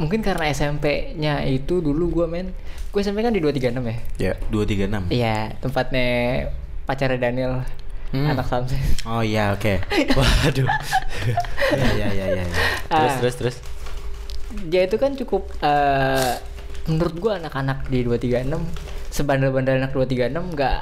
Mungkin 0.00 0.24
karena 0.24 0.48
SMP-nya 0.48 1.44
itu 1.44 1.78
dulu 1.78 2.08
gue 2.10 2.26
men 2.26 2.56
gue 2.88 2.98
SMP 2.98 3.20
kan 3.20 3.30
di 3.30 3.38
236 3.38 3.84
ya 3.84 3.96
Ya. 4.18 4.32
236. 4.48 5.12
iya 5.12 5.36
tempatnya 5.60 6.08
pacarnya 6.82 7.20
Daniel 7.20 7.60
Hmm. 8.10 8.26
anak 8.26 8.42
Samsung 8.42 8.74
Oh 9.06 9.22
iya, 9.22 9.54
oke. 9.54 9.78
Waduh. 10.18 10.66
Iya, 10.66 11.86
iya, 11.94 12.08
iya, 12.10 12.26
iya. 12.26 12.42
iya. 12.42 12.44
terus 12.88 13.06
Ah. 13.06 13.18
terus 13.20 13.34
terus. 13.36 13.56
dia 14.66 14.82
itu 14.82 14.98
kan 14.98 15.14
cukup 15.14 15.46
eh, 15.62 16.34
menurut 16.88 17.14
gua 17.16 17.32
anak-anak 17.38 17.86
di 17.86 18.02
236 18.02 18.50
sebandel-bandel 19.10 19.78
anak 19.78 19.94
236 19.94 20.26
nggak 20.26 20.76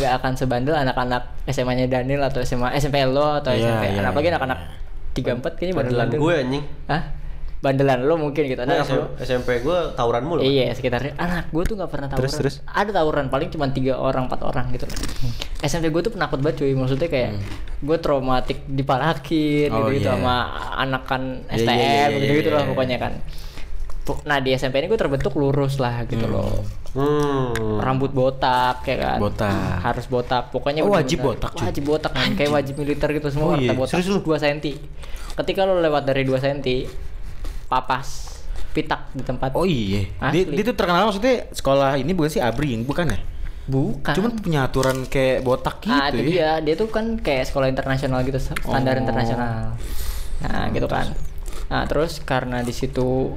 nggak 0.00 0.12
akan 0.16 0.32
sebandel 0.32 0.72
anak-anak 0.74 1.28
SMA-nya 1.44 1.92
Daniel 1.92 2.24
atau 2.24 2.40
SMA 2.40 2.72
SMP 2.74 3.04
lo 3.04 3.36
atau 3.36 3.52
Iya, 3.52 3.76
SMP 3.76 3.84
iya, 3.92 4.00
apalagi 4.02 4.24
iya, 4.24 4.32
anak-anak 4.32 4.58
iya. 5.12 5.36
34 5.36 5.60
kayaknya 5.60 5.74
Bandelan 5.76 6.06
bandel 6.08 6.18
gue 6.18 6.34
anjing. 6.38 6.64
Hah? 6.88 7.02
Bandelan 7.56 8.04
lo 8.04 8.14
mungkin 8.16 8.44
gitu. 8.44 8.60
Nah, 8.60 8.78
Anak 8.78 8.88
lo- 8.90 9.16
SMP 9.18 9.58
gue 9.58 9.78
tawuran 9.92 10.22
mulu. 10.22 10.38
kan? 10.38 10.46
Iya 10.46 10.70
sekitarnya 10.70 11.16
anak 11.16 11.48
gue 11.48 11.62
tuh 11.62 11.74
nggak 11.74 11.88
pernah 11.88 12.06
tawuran. 12.06 12.20
Terus, 12.22 12.34
terus? 12.36 12.54
Ada 12.64 12.90
tawuran 12.94 13.26
paling 13.26 13.48
cuma 13.48 13.66
tiga 13.68 13.96
orang 13.96 14.26
empat 14.26 14.40
orang 14.42 14.70
gitu. 14.70 14.84
SMP 15.58 15.88
gue 15.88 16.02
tuh 16.02 16.12
penakut 16.12 16.38
banget 16.38 16.60
cuy. 16.60 16.72
Maksudnya 16.72 17.06
kayak 17.06 17.30
gue 17.78 17.96
traumatik 17.96 18.60
dipalakin 18.66 19.68
Hmm. 19.68 19.78
Oh, 19.78 19.88
gitu, 19.88 19.98
gitu 19.98 20.06
iya. 20.06 20.14
sama 20.14 20.36
anakan 20.76 21.22
Iya, 21.46 21.56
STM 21.58 21.72
iya, 21.72 22.04
iya, 22.06 22.06
gitu 22.18 22.32
gitu 22.34 22.48
iya, 22.48 22.54
lah 22.54 22.62
iya. 22.62 22.70
pokoknya 22.70 22.98
kan. 22.98 23.12
Nah 24.22 24.38
di 24.38 24.50
SMP 24.52 24.74
ini 24.76 24.86
gue 24.86 24.94
terbentuk 24.96 25.34
lurus 25.34 25.76
lah 25.76 26.04
gitu 26.04 26.24
loh. 26.24 26.62
Hmm. 26.92 27.76
Rambut 27.78 28.08
botak 28.10 28.84
ya 28.84 28.96
kan. 28.96 29.18
Botak. 29.18 29.80
Harus 29.82 30.06
botak. 30.06 30.48
Pokoknya 30.50 30.80
Oh, 30.80 30.92
wajib 30.92 31.20
botak, 31.20 31.50
cuy. 31.52 31.66
Wajib 31.66 31.84
botak 31.84 32.12
kan. 32.12 32.30
Kayak 32.32 32.52
wajib 32.54 32.74
militer 32.76 33.08
gitu 33.10 33.28
semua 33.28 33.48
Oh, 33.48 33.56
iya. 33.56 33.72
botak. 33.72 33.96
Serius 33.96 34.12
lu? 34.12 34.20
2 34.22 34.36
cm. 34.36 34.60
Ketika 35.34 35.64
lo 35.64 35.80
lewat 35.80 36.04
dari 36.04 36.22
2 36.22 36.36
cm 36.36 36.60
papas 37.66 38.38
pitak 38.70 39.08
di 39.16 39.24
tempat 39.24 39.56
Oh 39.56 39.64
iya. 39.64 40.04
Asli. 40.20 40.44
Dia, 40.44 40.60
dia 40.60 40.64
tuh 40.68 40.76
terkenal 40.76 41.08
maksudnya 41.08 41.48
sekolah 41.50 41.96
ini 41.96 42.12
bukan 42.12 42.30
sih 42.30 42.42
Abri, 42.44 42.76
bukan 42.84 43.08
ya? 43.08 43.18
Bukan. 43.66 44.14
Cuman 44.14 44.30
punya 44.38 44.60
aturan 44.68 45.08
kayak 45.08 45.42
botak 45.42 45.82
gitu 45.82 45.90
ah, 45.96 46.12
itu 46.12 46.22
ya. 46.22 46.28
dia. 46.28 46.50
Dia 46.62 46.74
tuh 46.78 46.88
kan 46.92 47.18
kayak 47.18 47.50
sekolah 47.50 47.66
internasional 47.66 48.20
gitu, 48.22 48.38
standar 48.38 48.94
Oh. 48.94 49.02
internasional. 49.02 49.74
Nah, 50.44 50.64
gitu 50.70 50.86
kan. 50.86 51.16
Nah, 51.66 51.82
terus 51.88 52.20
karena 52.22 52.62
di 52.62 52.70
situ 52.70 53.32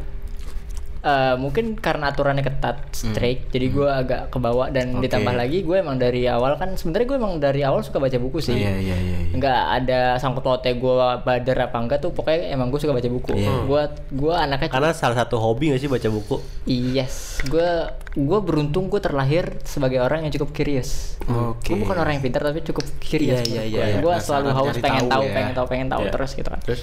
eh, 1.00 1.36
mungkin 1.36 1.76
karena 1.76 2.12
aturannya 2.12 2.42
ketat, 2.42 2.92
strict, 2.92 3.50
jadi 3.50 3.68
gue 3.70 3.88
agak 3.88 4.22
kebawa 4.30 4.68
dan 4.68 4.90
Hmm. 4.90 4.98
Oke. 4.98 5.08
ditambah 5.08 5.34
lagi 5.34 5.58
gue 5.62 5.78
emang 5.78 5.96
dari 5.96 6.26
awal 6.26 6.56
kan 6.56 6.76
sebenarnya 6.76 7.08
gue 7.08 7.18
emang 7.18 7.34
dari 7.38 7.62
awal 7.62 7.80
suka 7.82 7.98
baca 7.98 8.16
buku 8.16 8.40
sih. 8.40 8.56
Iya, 8.56 8.74
iya, 8.76 8.98
iya. 8.98 9.18
iya. 9.26 9.36
Nggak 9.36 9.60
ada 9.80 10.00
sangkut 10.18 10.42
pautnya 10.42 10.74
gue 10.74 10.96
bader 11.22 11.58
apa 11.62 11.78
enggak 11.78 12.00
tuh 12.00 12.12
pokoknya 12.12 12.52
emang 12.52 12.68
gue 12.68 12.78
suka 12.78 12.92
baca 12.92 13.08
buku. 13.08 13.32
Iya. 13.34 13.54
Gue 13.64 13.82
gue 14.12 14.34
anaknya 14.34 14.68
Karena 14.68 14.92
salah 14.92 15.16
satu 15.16 15.38
hobi 15.38 15.72
gak 15.72 15.80
sih 15.80 15.88
baca 15.88 16.08
buku? 16.08 16.36
Yes, 16.66 17.40
gue 17.46 17.70
gue 18.14 18.40
beruntung 18.42 18.88
gue 18.88 19.00
terlahir 19.00 19.56
sebagai 19.64 20.00
orang 20.00 20.24
yang 20.24 20.34
cukup 20.34 20.52
curious. 20.52 21.16
Oke. 21.24 21.72
Gue 21.72 21.78
bukan 21.80 21.96
orang 21.96 22.18
yang 22.18 22.24
pintar 22.24 22.42
tapi 22.42 22.60
cukup 22.62 22.84
curious. 23.00 23.46
Iya, 23.46 23.64
iya, 23.64 23.64
iya, 23.64 23.84
iya. 23.88 23.98
Gue 24.00 24.12
Penasaran, 24.12 24.26
selalu 24.44 24.50
haus 24.52 24.76
pengen 24.78 25.04
tahu 25.06 25.10
tahu, 25.10 25.24
ya. 25.24 25.34
pengen 25.34 25.54
tahu, 25.54 25.66
pengen 25.68 25.88
tahu 25.88 26.04
Iya. 26.04 26.12
terus 26.12 26.32
gitu 26.34 26.50
kan. 26.50 26.60
Terus? 26.62 26.82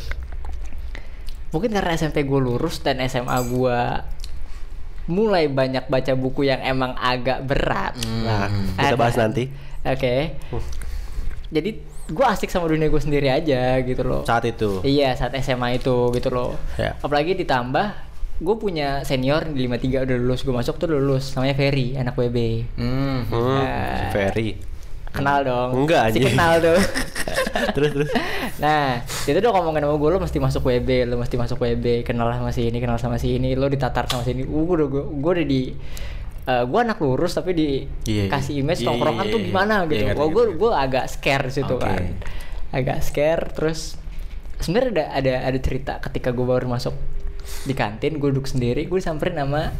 Mungkin 1.48 1.70
karena 1.70 1.92
SMP 1.92 2.22
gue 2.22 2.36
lurus 2.36 2.80
dan 2.80 2.98
SMA 3.02 3.38
gue 3.46 3.78
mulai 5.06 5.46
banyak 5.46 5.86
baca 5.86 6.12
buku 6.12 6.44
yang 6.44 6.58
emang 6.60 6.92
agak 6.92 7.46
berat. 7.46 7.94
Nah, 8.02 8.50
kita 8.74 8.96
bahas 8.96 9.14
nanti. 9.14 9.46
Oke. 9.86 10.34
Jadi 11.46 11.70
gue 12.06 12.26
asik 12.26 12.50
sama 12.50 12.66
dunia 12.66 12.86
gue 12.86 12.98
sendiri 12.98 13.30
aja 13.30 13.78
gitu 13.80 14.02
loh. 14.02 14.22
Saat 14.22 14.46
itu. 14.46 14.82
Iya 14.82 15.14
saat 15.14 15.34
SMA 15.38 15.78
itu 15.78 16.10
gitu 16.10 16.28
loh. 16.30 16.58
Ya. 16.74 16.98
Apalagi 16.98 17.38
ditambah 17.38 17.86
gue 18.36 18.56
punya 18.58 19.00
senior 19.00 19.48
di 19.48 19.64
53 19.64 20.04
udah 20.04 20.16
lulus 20.18 20.44
gue 20.44 20.52
masuk 20.52 20.76
tuh 20.76 20.90
udah 20.90 20.98
lulus 20.98 21.32
namanya 21.32 21.54
Ferry 21.54 21.94
anak 21.94 22.14
WB. 22.14 22.38
Hmm. 22.74 23.20
Hmm, 23.24 23.62
Eh. 23.62 24.10
Ferry. 24.10 24.48
Kenal 25.16 25.38
dong. 25.42 25.70
Enggak, 25.74 26.12
Si 26.12 26.20
anjing. 26.20 26.24
kenal 26.32 26.52
tuh. 26.60 26.78
terus 27.76 27.90
terus. 27.90 28.10
nah, 28.56 29.00
itu 29.24 29.34
udah 29.34 29.50
ngomongin 29.50 29.82
sama 29.82 29.96
gue 29.96 30.10
lo 30.12 30.18
mesti 30.20 30.38
masuk 30.38 30.62
WB, 30.62 30.88
lo 31.04 31.16
mesti 31.16 31.36
masuk 31.36 31.58
WB, 31.58 32.04
kenal 32.04 32.28
sama 32.30 32.52
si 32.52 32.68
ini, 32.68 32.78
kenal 32.78 32.96
sama 32.96 33.16
si 33.16 33.34
ini, 33.34 33.52
lo 33.52 33.66
ditatar 33.66 34.06
sama 34.06 34.22
si 34.22 34.32
ini. 34.32 34.44
Uh, 34.44 34.62
gue 34.62 34.74
udah 34.76 34.88
gue, 34.88 35.02
gue 35.10 35.32
udah 35.34 35.46
di 35.46 35.62
eh 36.46 36.62
gue 36.62 36.78
anak 36.78 37.02
lurus 37.02 37.34
tapi 37.34 37.50
di 37.52 37.68
Iya, 38.06 38.22
iya. 38.22 38.30
kasih 38.30 38.62
image 38.62 38.78
Iya, 38.78 38.86
tongkrongan 38.86 39.24
iya, 39.26 39.32
tuh 39.32 39.40
iya. 39.40 39.46
gimana 39.50 39.74
Iya, 39.74 39.86
gitu. 39.90 40.02
Wah, 40.14 40.28
gue 40.28 40.44
ngerti. 40.46 40.54
gue 40.56 40.70
agak 40.70 41.04
scare 41.10 41.46
situ 41.50 41.74
Oke. 41.74 41.82
kan. 41.82 42.02
Agak 42.70 42.98
scare 43.02 43.44
terus 43.50 43.98
sebenarnya 44.56 44.90
ada 44.92 45.04
ada 45.12 45.32
ada 45.44 45.58
cerita 45.58 45.98
ketika 45.98 46.30
gue 46.30 46.46
baru 46.46 46.70
masuk 46.70 46.94
di 47.66 47.74
kantin 47.74 48.16
gue 48.16 48.30
duduk 48.30 48.46
sendiri 48.46 48.86
gue 48.86 48.94
disamperin 48.94 49.34
sama 49.36 49.74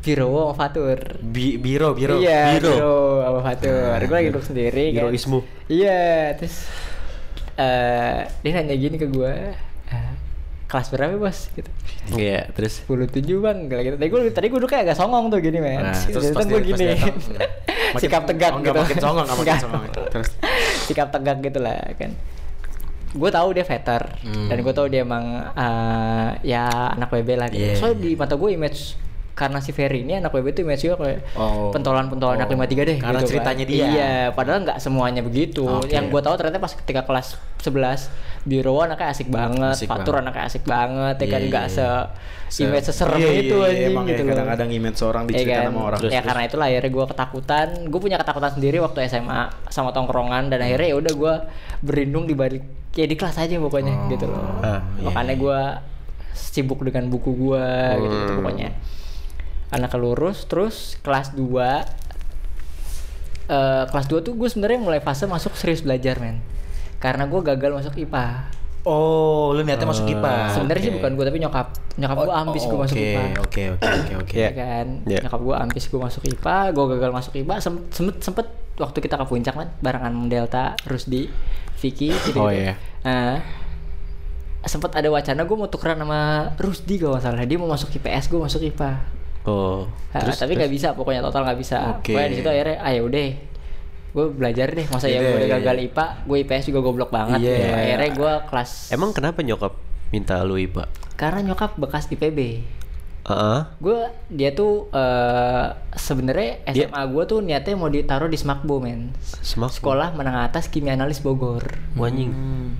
Biro 0.00 0.26
sama 0.26 0.54
Fatur 0.58 0.98
Bi- 1.20 1.56
biro, 1.56 1.92
biro. 1.92 2.16
Iya, 2.16 2.56
Biro. 2.56 2.72
biro, 2.72 2.96
sama 3.20 3.40
Fatur. 3.42 3.98
Gue 4.00 4.16
lagi 4.16 4.28
duduk 4.30 4.44
sendiri 4.44 4.84
kan. 4.90 5.04
Biroismu. 5.04 5.38
Iya, 5.66 6.00
terus 6.34 6.56
eh 7.54 8.24
dia 8.40 8.50
nanya 8.54 8.72
gini 8.72 8.96
ke 8.96 9.04
gue, 9.06 9.34
"Eh, 9.86 10.12
kelas 10.66 10.88
berapa 10.88 11.12
bos? 11.14 11.52
Gitu. 11.52 11.68
Iya, 12.10 12.48
terus 12.50 12.80
27 12.82 13.12
bang, 13.38 13.68
gila 13.68 13.80
gitu. 13.82 13.96
Tadi 13.96 14.08
gue 14.08 14.20
tadi 14.30 14.46
gue 14.48 14.56
duduknya 14.56 14.80
agak 14.82 14.96
songong 14.96 15.28
tuh 15.28 15.38
gini 15.38 15.58
men. 15.58 15.84
Nah, 15.84 15.92
terus 15.92 16.32
pas 16.32 16.42
gue 16.42 16.60
gini, 16.62 16.84
datang, 16.86 17.16
makin- 17.92 18.00
sikap 18.00 18.22
tegak 18.24 18.52
oh, 18.52 18.62
gitu. 18.62 18.72
makin 18.74 18.98
songong, 18.98 19.24
nggak 19.26 19.38
makin 19.38 19.56
songong. 19.58 19.82
Terus? 20.08 20.28
sikap 20.82 21.08
tegak 21.10 21.38
gitu 21.40 21.60
lah 21.60 21.76
kan. 21.92 22.16
Gue 23.10 23.28
tahu 23.28 23.52
dia 23.52 23.62
veter 23.62 24.02
Hmm. 24.22 24.48
dan 24.48 24.56
gue 24.56 24.72
tahu 24.72 24.86
dia 24.86 25.02
emang 25.02 25.24
eh, 25.52 26.28
ya 26.46 26.64
anak 26.94 27.12
WB 27.12 27.28
lah 27.34 27.48
gitu. 27.48 27.60
Iya, 27.60 27.74
Soalnya 27.76 27.98
iya. 27.98 28.04
di 28.06 28.10
mata 28.14 28.34
gue 28.34 28.50
image 28.50 28.80
karena 29.40 29.58
si 29.58 29.72
Ferry 29.72 30.04
ini 30.04 30.12
anak 30.14 30.28
WB 30.30 30.52
tuh 30.52 30.62
image 30.62 30.84
gue 30.84 30.92
kayak 30.92 31.20
Oh. 31.32 31.72
pentolan-pentolan 31.72 32.36
anak 32.36 32.46
Oh. 32.46 32.60
53 32.60 32.84
deh 32.84 32.96
Karena 32.96 33.16
gitu 33.16 33.24
kan. 33.24 33.30
ceritanya 33.32 33.64
dia. 33.64 33.84
Iya, 33.86 34.12
padahal 34.30 34.58
nggak 34.62 34.78
semuanya 34.78 35.24
begitu. 35.24 35.64
Oke. 35.64 35.88
Yang 35.88 36.04
gue 36.10 36.20
tahu 36.20 36.34
ternyata 36.36 36.58
pas 36.58 36.72
ketika 36.74 37.02
kelas 37.02 37.26
11 37.58 38.12
Biro 38.40 38.72
anaknya 38.78 39.08
asik 39.10 39.28
banget, 39.28 39.74
Asik 39.74 39.84
Fatur 39.86 40.16
banget. 40.16 40.24
anaknya 40.26 40.44
asik 40.46 40.64
banget, 40.64 41.14
ya 41.14 41.20
Iya, 41.20 41.28
kan 41.30 41.40
iya, 41.40 41.48
nggak 41.50 41.66
iya. 41.66 41.88
se 42.50 42.60
image 42.60 42.82
seserem 42.84 43.16
iya, 43.16 43.30
itu 43.38 43.52
iya, 43.54 43.68
anjing 43.68 43.90
emang 43.90 44.04
gitu 44.06 44.16
ya, 44.18 44.28
kadang-kadang 44.28 44.68
image 44.70 44.96
seorang 44.96 45.22
Iya 45.22 45.30
diceritain 45.30 45.54
kan? 45.56 45.68
sama 45.68 45.80
orang. 45.86 46.00
ya 46.02 46.20
karena 46.20 46.42
itulah 46.42 46.66
akhirnya 46.66 46.90
gue 46.90 47.04
ketakutan, 47.06 47.66
gue 47.86 48.00
punya 48.00 48.16
ketakutan 48.16 48.50
sendiri 48.50 48.76
waktu 48.78 48.98
SMA 49.06 49.40
sama 49.68 49.90
tongkrongan 49.90 50.48
dan 50.48 50.58
akhirnya 50.58 50.88
ya 50.88 50.96
udah 50.96 51.12
gue 51.14 51.34
berlindung 51.80 52.24
di 52.24 52.34
balik 52.34 52.64
ya 52.90 53.04
di 53.04 53.14
kelas 53.14 53.36
aja 53.38 53.54
pokoknya 53.56 53.94
Oh, 53.94 54.08
gitu 54.08 54.24
loh. 54.26 54.42
Iya, 54.58 54.76
Makanya 55.04 55.34
gue 55.36 55.60
sibuk 56.32 56.80
dengan 56.80 57.06
buku 57.06 57.30
gue 57.30 57.66
gitu, 57.98 58.08
gitu 58.10 58.32
Hmm. 58.32 58.38
pokoknya. 58.40 58.68
Anak 59.70 59.94
lurus 59.94 60.44
terus 60.44 60.98
kelas 61.00 61.30
2 61.32 61.42
eh 63.50 63.82
kelas 63.86 64.06
2 64.06 64.22
tuh 64.22 64.34
gue 64.34 64.46
sebenarnya 64.46 64.78
mulai 64.78 65.00
fase 65.00 65.26
masuk 65.26 65.54
serius 65.54 65.82
belajar 65.82 66.18
men. 66.18 66.38
Karena 66.98 67.26
gue 67.26 67.40
gagal 67.40 67.70
masuk 67.72 67.94
IPA. 67.96 68.46
Oh, 68.80 69.52
lu 69.52 69.60
niatnya 69.60 69.84
masuk 69.84 70.06
IPA. 70.06 70.54
Sebenarnya 70.54 70.80
sih 70.80 70.90
Oke. 70.90 70.98
bukan 70.98 71.10
gue 71.12 71.24
tapi 71.26 71.38
nyokap. 71.38 71.66
Nyokap 71.96 72.16
gue 72.18 72.34
ambis 72.34 72.62
gue 72.62 72.78
masuk 72.78 72.96
oke, 72.96 73.04
IPA. 73.04 73.22
Oke, 73.40 73.62
oke, 73.70 73.88
oke, 73.90 74.14
oke. 74.22 74.36
ya 74.36 74.50
kan 74.52 74.86
Iya. 75.04 75.18
nyokap 75.20 75.40
gue 75.40 75.56
ambis 75.58 75.84
gue 75.86 76.00
masuk 76.00 76.22
IPA 76.24 76.58
gue 76.70 76.84
gagal 76.88 77.10
masuk 77.10 77.32
IPA 77.36 77.54
sem- 77.58 77.84
sempet 77.90 78.16
sempet 78.20 78.46
waktu 78.76 78.98
kita 78.98 79.14
ke 79.14 79.24
puncak 79.24 79.52
kan 79.52 79.68
barengan 79.78 80.14
Delta 80.26 80.72
Rusdi 80.82 81.28
Vicky 81.76 82.08
gitu 82.12 82.38
Oh, 82.38 82.48
iya. 82.48 82.76
nah 83.00 83.40
sempet 84.62 84.92
ada 84.92 85.08
wacana 85.08 85.42
gue 85.42 85.56
mau 85.56 85.66
tukeran 85.66 85.96
sama 85.96 86.20
Rusdi 86.56 86.96
kalau 86.96 87.16
nggak 87.16 87.24
salah 87.26 87.44
dia 87.44 87.56
mau 87.56 87.68
masuk 87.68 87.88
IPS 87.90 88.28
gue 88.28 88.38
masuk 88.38 88.60
IPA 88.62 88.92
Oh. 89.42 89.88
Nah, 90.12 90.20
terus, 90.20 90.36
tapi 90.36 90.52
nggak 90.52 90.68
bisa 90.68 90.88
pokoknya 90.92 91.22
total 91.22 91.42
nggak 91.42 91.58
bisa 91.58 91.96
pokoknya 91.96 92.28
di 92.28 92.36
situ 92.36 92.48
akhirnya 92.48 92.76
ayo 92.82 93.08
udah 93.08 93.28
gue 94.10 94.26
belajar 94.30 94.66
deh 94.68 94.86
masa 94.86 95.06
ya 95.06 95.16
Iya, 95.16 95.20
gue 95.22 95.32
udah 95.32 95.46
iya, 95.46 95.56
gagal 95.56 95.76
iya. 95.76 95.86
IPA 95.86 96.06
gue 96.26 96.36
IPS 96.42 96.64
juga 96.66 96.80
goblok 96.82 97.10
banget 97.10 97.38
Iya. 97.38 97.54
gitu. 97.54 97.70
akhirnya 97.72 98.10
gue 98.12 98.32
kelas 98.46 98.70
Emang 98.90 99.10
kenapa 99.10 99.38
nyokap 99.40 99.72
minta 100.10 100.42
lu 100.42 100.58
IPA? 100.58 100.84
karena 101.14 101.40
nyokap 101.46 101.76
bekas 101.76 102.04
IPB 102.06 102.38
Heeh. 103.30 103.58
gue 103.78 103.98
dia 104.28 104.50
tuh 104.50 104.90
eh 104.90 105.66
sebenarnya 105.92 106.50
SMA 106.66 107.02
gue 107.06 107.22
tuh 107.24 107.38
niatnya 107.38 107.74
mau 107.74 107.86
ditaruh 107.86 108.26
di 108.26 108.34
Smakbo 108.34 108.78
men 108.78 109.14
Semak. 109.40 109.70
sekolah 109.72 110.10
menengah 110.12 110.44
atas 110.44 110.66
kimia 110.66 110.92
analis 110.92 111.18
Bogor 111.18 111.62
Anjing. 111.94 112.32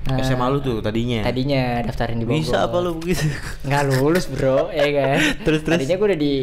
Nah, 0.03 0.19
SMA 0.19 0.47
lu 0.49 0.59
tuh 0.59 0.81
tadinya. 0.81 1.23
tadinya 1.23 1.63
daftarin 1.81 2.17
di 2.17 2.25
Bogor 2.25 2.41
Bisa 2.41 2.63
apa 2.63 2.77
lu 2.79 2.97
begitu? 2.97 3.23
nggak 3.63 3.83
lulus 3.93 4.27
bro 4.27 4.69
ya 4.71 4.87
kan 4.89 5.19
Terus, 5.47 5.61
terus? 5.61 5.75
tadinya 5.77 5.95
gue 5.95 6.07
udah 6.07 6.21
di 6.21 6.35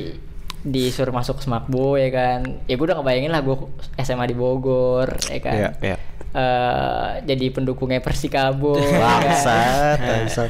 disuruh 0.60 1.12
masuk 1.12 1.38
ke 1.38 1.43
Smakbo 1.43 1.96
ya 1.96 2.10
kan 2.10 2.39
ya 2.63 2.74
gue 2.74 2.86
udah 2.86 2.98
ngebayangin 2.98 3.30
lah 3.30 3.41
gue 3.41 3.56
SMA 3.98 4.26
di 4.26 4.36
Bogor 4.36 5.08
ya 5.26 5.39
kan 5.39 5.56
Iya, 5.56 5.70
iya. 5.82 5.98
Eh, 6.38 7.10
jadi 7.26 7.50
pendukungnya 7.50 7.97
Persikabo? 7.97 8.78
Bangsat, 8.78 9.97
bangsat. 10.06 10.50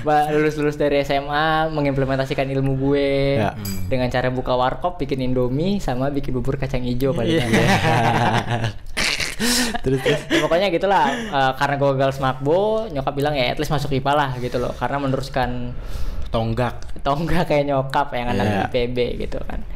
Ba- 0.00 0.30
lulus-lulus 0.30 0.78
dari 0.78 1.02
SMA 1.02 1.66
mengimplementasikan 1.68 2.46
ilmu 2.46 2.78
gue 2.78 3.10
Ya. 3.36 3.50
dengan 3.84 4.06
cara 4.08 4.30
buka 4.30 4.54
warkop 4.54 4.94
bikin 4.96 5.18
indomie 5.20 5.82
sama 5.82 6.06
bikin 6.08 6.30
bubur 6.32 6.54
kacang 6.54 6.86
hijau 6.86 7.10
paling 7.10 7.34
Iya. 7.34 7.50
terus 9.82 9.98
terus. 10.00 10.20
Ya, 10.30 10.38
pokoknya 10.40 10.70
gitulah 10.70 11.10
Eh, 11.10 11.52
karena 11.56 11.74
gue 11.74 11.88
gagal 11.92 12.12
smakbo 12.14 12.86
nyokap 12.88 13.12
bilang 13.12 13.34
ya 13.34 13.50
at 13.50 13.58
least 13.58 13.74
masuk 13.74 13.90
IPA 13.92 14.12
lah 14.14 14.30
gitu 14.38 14.56
loh 14.56 14.70
karena 14.72 14.96
meneruskan 14.98 15.74
Tonggak. 16.30 16.78
atau 16.98 17.14
enggak 17.14 17.46
kayak 17.46 17.66
nyokap 17.66 18.06
yang 18.12 18.30
anak 18.30 18.46
Iya. 18.46 18.60
IPB 18.70 18.96
gitu 19.20 19.38
kan 19.42 19.66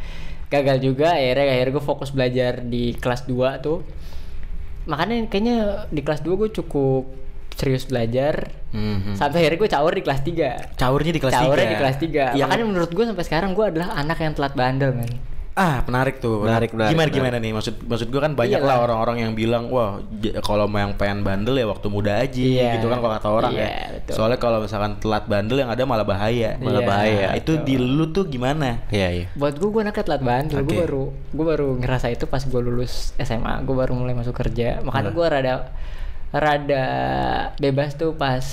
gagal 0.48 0.80
juga 0.80 1.12
akhirnya 1.12 1.50
akhirnya 1.50 1.74
gue 1.74 1.84
fokus 1.84 2.08
belajar 2.08 2.62
di 2.62 2.94
kelas 2.94 3.26
2 3.26 3.34
tuh 3.58 3.82
makanya 4.88 5.28
kayaknya 5.28 5.56
di 5.88 6.00
kelas 6.00 6.20
2 6.20 6.32
gue 6.34 6.50
cukup 6.50 7.04
serius 7.52 7.84
belajar 7.84 8.48
Mhm. 8.70 9.14
sampai 9.14 9.42
akhirnya 9.42 9.58
gue 9.58 9.70
caur 9.70 9.90
di 9.90 10.00
kelas 10.00 10.20
3 10.22 10.48
Caurnya 10.74 11.10
di 11.10 11.18
kelas 11.18 11.34
caurnya 11.34 11.64
3. 11.64 11.68
di 11.68 11.76
kelas 11.76 11.96
3 11.98 12.22
Yang- 12.32 12.40
makanya 12.42 12.64
menurut 12.66 12.90
gue 12.90 13.04
sampai 13.04 13.24
sekarang 13.24 13.50
gue 13.52 13.66
adalah 13.66 13.88
anak 13.94 14.18
yang 14.18 14.32
telat 14.32 14.54
bandel 14.54 14.92
men 14.92 15.10
Ah, 15.58 15.82
menarik 15.82 16.22
tuh. 16.22 16.46
Menarik, 16.46 16.70
menarik, 16.70 16.94
Gimana 16.94 17.10
menarik. 17.10 17.14
gimana 17.18 17.36
nih? 17.36 17.50
Maksud 17.50 17.74
maksud 17.82 18.08
gua 18.08 18.20
kan 18.22 18.32
banyak 18.32 18.62
Iyalah. 18.62 18.78
lah 18.78 18.84
orang-orang 18.86 19.16
yang 19.20 19.32
bilang, 19.34 19.66
"Wah, 19.68 19.98
kalau 20.40 20.64
mau 20.64 20.78
yang 20.78 20.94
pengen 20.94 21.26
bandel 21.26 21.58
ya 21.58 21.66
waktu 21.66 21.86
muda 21.88 22.14
aja." 22.14 22.38
Iya. 22.38 22.78
Gitu 22.78 22.86
kan 22.86 22.98
kalau 22.98 23.12
kata 23.12 23.28
orang 23.28 23.52
Iya, 23.52 23.66
ya. 23.66 23.74
betul. 23.98 24.14
Soalnya 24.14 24.38
kalau 24.38 24.58
misalkan 24.62 24.92
telat 24.96 25.26
bandel 25.26 25.58
yang 25.58 25.66
ada 25.68 25.82
malah 25.82 26.06
bahaya. 26.06 26.54
Malah 26.56 26.82
bahaya. 26.86 27.26
Nah, 27.28 27.36
itu 27.36 27.58
di 27.58 27.74
lu 27.74 28.06
tuh 28.08 28.24
gimana? 28.24 28.86
Iya, 28.88 29.08
iya. 29.10 29.26
buat 29.34 29.54
gue 29.54 29.66
gue 29.68 29.82
anaknya 29.82 30.04
telat 30.04 30.22
bandel 30.22 30.58
gue 30.60 30.70
Oke. 30.70 30.78
baru 30.80 31.04
gue 31.10 31.44
baru 31.44 31.68
ngerasa 31.76 32.06
itu 32.08 32.24
pas 32.24 32.40
gue 32.40 32.60
lulus 32.60 33.10
SMA 33.16 33.58
gue 33.60 33.74
baru 33.74 33.92
mulai 33.92 34.14
masuk 34.14 34.32
kerja 34.32 34.78
makanya 34.80 35.10
gue 35.10 35.26
rada 35.28 35.54
rada 36.30 36.84
bebas 37.56 37.94
tuh 37.94 38.12
pas 38.12 38.44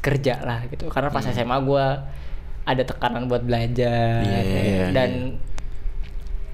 kerja 0.00 0.40
lah 0.40 0.66
gitu 0.66 0.88
karena 0.88 1.08
pas 1.08 1.22
SMA 1.22 1.56
gue 1.60 1.84
ada 2.62 2.82
tekanan 2.82 3.26
buat 3.26 3.40
belajar 3.40 4.20
Iya, 4.20 4.40
ya. 4.40 4.60
iya, 4.62 4.86
dan 4.90 5.10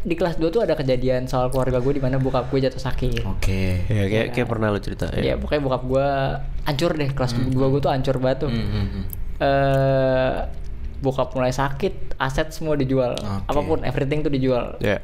di 0.07 0.15
kelas 0.15 0.37
2 0.37 0.47
tuh 0.49 0.63
ada 0.63 0.73
kejadian 0.73 1.27
soal 1.27 1.51
keluarga 1.51 1.77
gue 1.77 1.93
di 1.93 1.99
mana 1.99 2.17
bokap 2.17 2.47
gue 2.47 2.63
jatuh 2.63 2.79
sakit 2.79 3.27
Oke. 3.29 3.83
Iya, 3.85 4.05
kayak 4.07 4.27
kayak 4.31 4.47
pernah 4.47 4.71
lu 4.71 4.79
cerita. 4.79 5.11
ya 5.13 5.35
pokoknya 5.35 5.61
bokap 5.61 5.83
gue 5.85 6.07
hancur 6.65 6.91
deh 6.93 7.11
kelas 7.11 7.33
2 7.35 7.51
gue 7.51 7.81
tuh 7.81 7.91
hancur 7.91 8.17
banget 8.17 8.39
tuh 8.41 8.49
Hmm, 8.49 8.63
hmm, 8.65 8.87
hmm. 8.89 9.05
eh 9.37 10.37
bokap 10.97 11.29
mulai 11.33 11.51
sakit 11.51 12.17
aset 12.17 12.49
semua 12.51 12.73
dijual 12.73 13.13
Oke. 13.13 13.45
apa 13.45 13.61
pun 13.61 13.79
everything 13.83 14.23
tuh 14.23 14.31
dijual 14.31 14.79
Iya. 14.79 15.03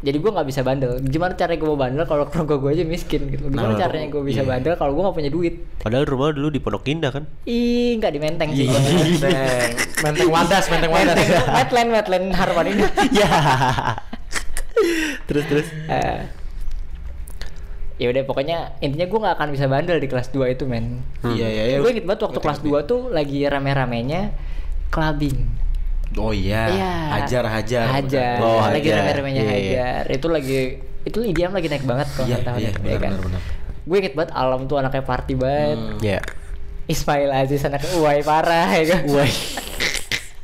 jadi 0.00 0.16
gue 0.16 0.30
nggak 0.30 0.46
bisa 0.46 0.60
bandel 0.60 1.00
gimana 1.02 1.32
caranya 1.32 1.58
gue 1.58 1.66
mau 1.66 1.80
bandel 1.80 2.04
kalau 2.04 2.28
keluarga 2.28 2.54
gue 2.54 2.70
aja 2.70 2.84
miskin 2.84 3.24
gitu 3.26 3.48
gimana 3.48 3.72
Nah, 3.72 3.80
caranya 3.80 4.08
gue 4.10 4.22
bisa 4.22 4.40
iya. 4.40 4.48
bandel 4.48 4.76
kalau 4.76 4.92
gue 4.92 5.02
nggak 5.02 5.16
punya 5.16 5.30
duit 5.32 5.54
Padahal 5.80 6.04
rumah 6.04 6.30
dulu 6.30 6.48
di 6.48 6.60
Pondok 6.60 6.86
Indah 6.86 7.10
kan? 7.10 7.24
ih 7.44 7.96
nggak 7.96 8.12
di 8.12 8.20
menteng 8.20 8.48
sih 8.52 8.68
Iya, 8.68 8.78
Menteng. 8.78 9.70
Menteng 10.04 10.28
Wadas, 10.28 10.64
Menteng 10.68 10.92
Wadas. 10.92 11.16
Wetland, 11.50 11.88
wetland 11.90 12.26
harapan 12.30 12.64
ini. 12.68 12.82
Ya. 13.18 13.32
terus 15.28 15.44
terus. 15.46 15.68
Eh, 15.88 16.20
ya 17.94 18.10
udah 18.10 18.22
pokoknya 18.26 18.74
intinya 18.82 19.06
gue 19.06 19.18
nggak 19.22 19.34
akan 19.38 19.48
bisa 19.54 19.66
bandel 19.70 20.02
di 20.02 20.08
kelas 20.10 20.34
2 20.34 20.54
itu 20.54 20.66
men. 20.66 21.02
Iya, 21.22 21.46
iya, 21.46 21.64
iya. 21.74 21.76
gue 21.78 21.90
inget 21.94 22.06
banget 22.06 22.26
waktu 22.26 22.40
kelas 22.42 22.60
2 22.62 22.90
tuh 22.90 23.00
lagi 23.14 23.46
rame-ramenya 23.46 24.34
clubbing. 24.90 25.38
Oh 26.14 26.30
iya. 26.30 26.70
Iya. 26.70 26.94
Hajar, 27.18 27.44
hajar. 27.50 27.86
Hajar. 27.90 28.38
Oh, 28.42 28.62
lagi 28.62 28.88
rame-ramenya 28.90 29.42
Iya, 29.42 29.54
iya. 29.54 29.58
hajar. 29.58 30.02
Itu 30.14 30.26
lagi 30.30 30.78
itu 31.04 31.18
IDM 31.20 31.52
lagi 31.52 31.68
naik 31.68 31.84
banget 31.84 32.08
kalau 32.16 32.26
Iya, 32.26 32.34
nggak 32.40 32.46
tahu 32.48 32.56
iya, 32.56 32.70
deh, 32.70 32.74
benar, 32.80 32.90
ya 32.90 32.98
kan? 32.98 33.12
Gue 33.84 33.96
inget 34.00 34.14
banget 34.16 34.30
Alam 34.32 34.60
tuh 34.66 34.76
anaknya 34.80 35.04
party 35.04 35.34
banget. 35.36 35.78
Hmm. 35.78 35.98
Iya. 36.00 36.20
Ismail 36.84 37.30
Aziz 37.32 37.62
anaknya 37.64 37.90
uai 37.96 38.20
parah 38.24 38.68
ya 38.74 38.84
kan. 38.90 39.02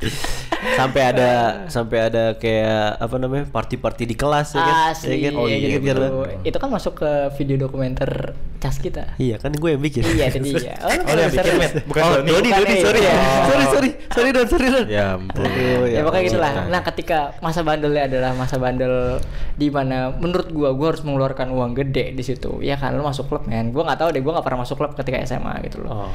sampai 0.79 1.01
ada 1.13 1.29
sampai 1.69 1.97
ada 2.11 2.23
kayak 2.37 3.01
apa 3.01 3.15
namanya 3.17 3.45
party-party 3.49 4.03
di 4.05 4.15
kelas 4.17 4.53
ya 4.53 4.61
kan? 4.61 4.75
Asli, 4.93 5.17
Ya 5.17 5.29
kan? 5.33 5.41
oh, 5.41 5.45
iya, 5.49 5.57
gitu, 5.77 5.81
bener. 5.81 5.97
Itu 6.45 6.57
kan 6.61 6.69
masuk 6.69 6.93
ke 7.01 7.09
video 7.37 7.65
dokumenter 7.65 8.37
cas 8.61 8.77
kita. 8.77 9.17
Iya 9.17 9.41
kan 9.41 9.49
gue 9.57 9.69
yang 9.73 9.81
bikin. 9.81 10.05
iya, 10.13 10.29
itu 10.29 10.53
dia. 10.53 10.77
Oh, 10.85 10.93
Oh, 10.93 11.17
yang 11.17 11.33
bikin? 11.33 11.81
Bukan 11.89 12.01
oh, 12.05 12.11
Doni. 12.21 12.49
Doni, 12.53 12.75
sorry. 12.77 13.01
Iya. 13.01 13.13
Sorry, 13.51 13.65
sorry. 13.65 13.89
Sorry, 14.11 14.29
Don, 14.35 14.45
sorry, 14.45 14.67
Don. 14.69 14.85
Ya 14.85 15.17
ampun. 15.17 15.43
Aduh, 15.49 15.89
ya, 15.89 16.05
pokoknya 16.05 16.23
gitulah. 16.29 16.53
Nah, 16.69 16.81
ketika 16.85 17.33
masa 17.41 17.65
bandelnya 17.65 18.05
adalah 18.05 18.31
masa 18.37 18.61
bandel 18.61 19.17
di 19.57 19.67
mana 19.73 20.13
menurut 20.13 20.53
gua 20.53 20.69
gua 20.77 20.93
harus 20.93 21.01
mengeluarkan 21.01 21.49
uang 21.49 21.73
gede 21.73 22.13
di 22.13 22.21
situ. 22.21 22.61
Ya 22.61 22.77
kan 22.77 22.93
lu 22.93 23.01
masuk 23.01 23.27
klub 23.33 23.49
men. 23.49 23.73
Gua 23.73 23.87
nggak 23.89 23.97
tahu 23.97 24.09
deh, 24.13 24.21
gua 24.21 24.37
nggak 24.37 24.45
pernah 24.45 24.61
masuk 24.61 24.77
klub 24.77 24.93
ketika 24.93 25.17
SMA 25.25 25.57
gitu 25.65 25.81
loh. 25.81 26.05
Oh. 26.05 26.11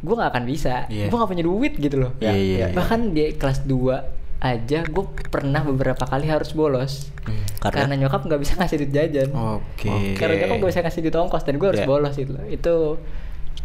Gua 0.00 0.14
nggak 0.20 0.30
akan 0.32 0.44
bisa. 0.44 0.74
Iya. 0.88 1.08
Gua 1.08 1.24
nggak 1.24 1.30
punya 1.32 1.44
duit 1.44 1.72
gitu 1.76 1.96
loh. 2.00 2.12
Iya, 2.18 2.32
iya, 2.32 2.56
iya. 2.64 2.66
Bahkan 2.72 3.12
di 3.12 3.36
kelas 3.36 3.64
2 3.64 4.20
aja 4.40 4.88
gue 4.88 5.04
pernah 5.28 5.60
beberapa 5.60 6.00
kali 6.08 6.24
harus 6.24 6.56
bolos 6.56 7.12
Karena? 7.60 7.84
karena 7.84 7.94
nyokap 8.00 8.24
nggak 8.24 8.40
bisa 8.40 8.56
ngasih 8.56 8.80
duit 8.80 8.92
jajan 8.96 9.28
Oke. 9.36 10.16
karena 10.16 10.34
nyokap 10.40 10.56
gak 10.64 10.70
bisa 10.72 10.80
kasih 10.80 11.00
duit 11.04 11.12
ongkos 11.12 11.44
dan 11.44 11.60
gue 11.60 11.68
harus 11.68 11.84
Iya. 11.84 11.88
bolos 11.92 12.14
gitu 12.16 12.32
loh. 12.32 12.44
Itu 12.48 12.74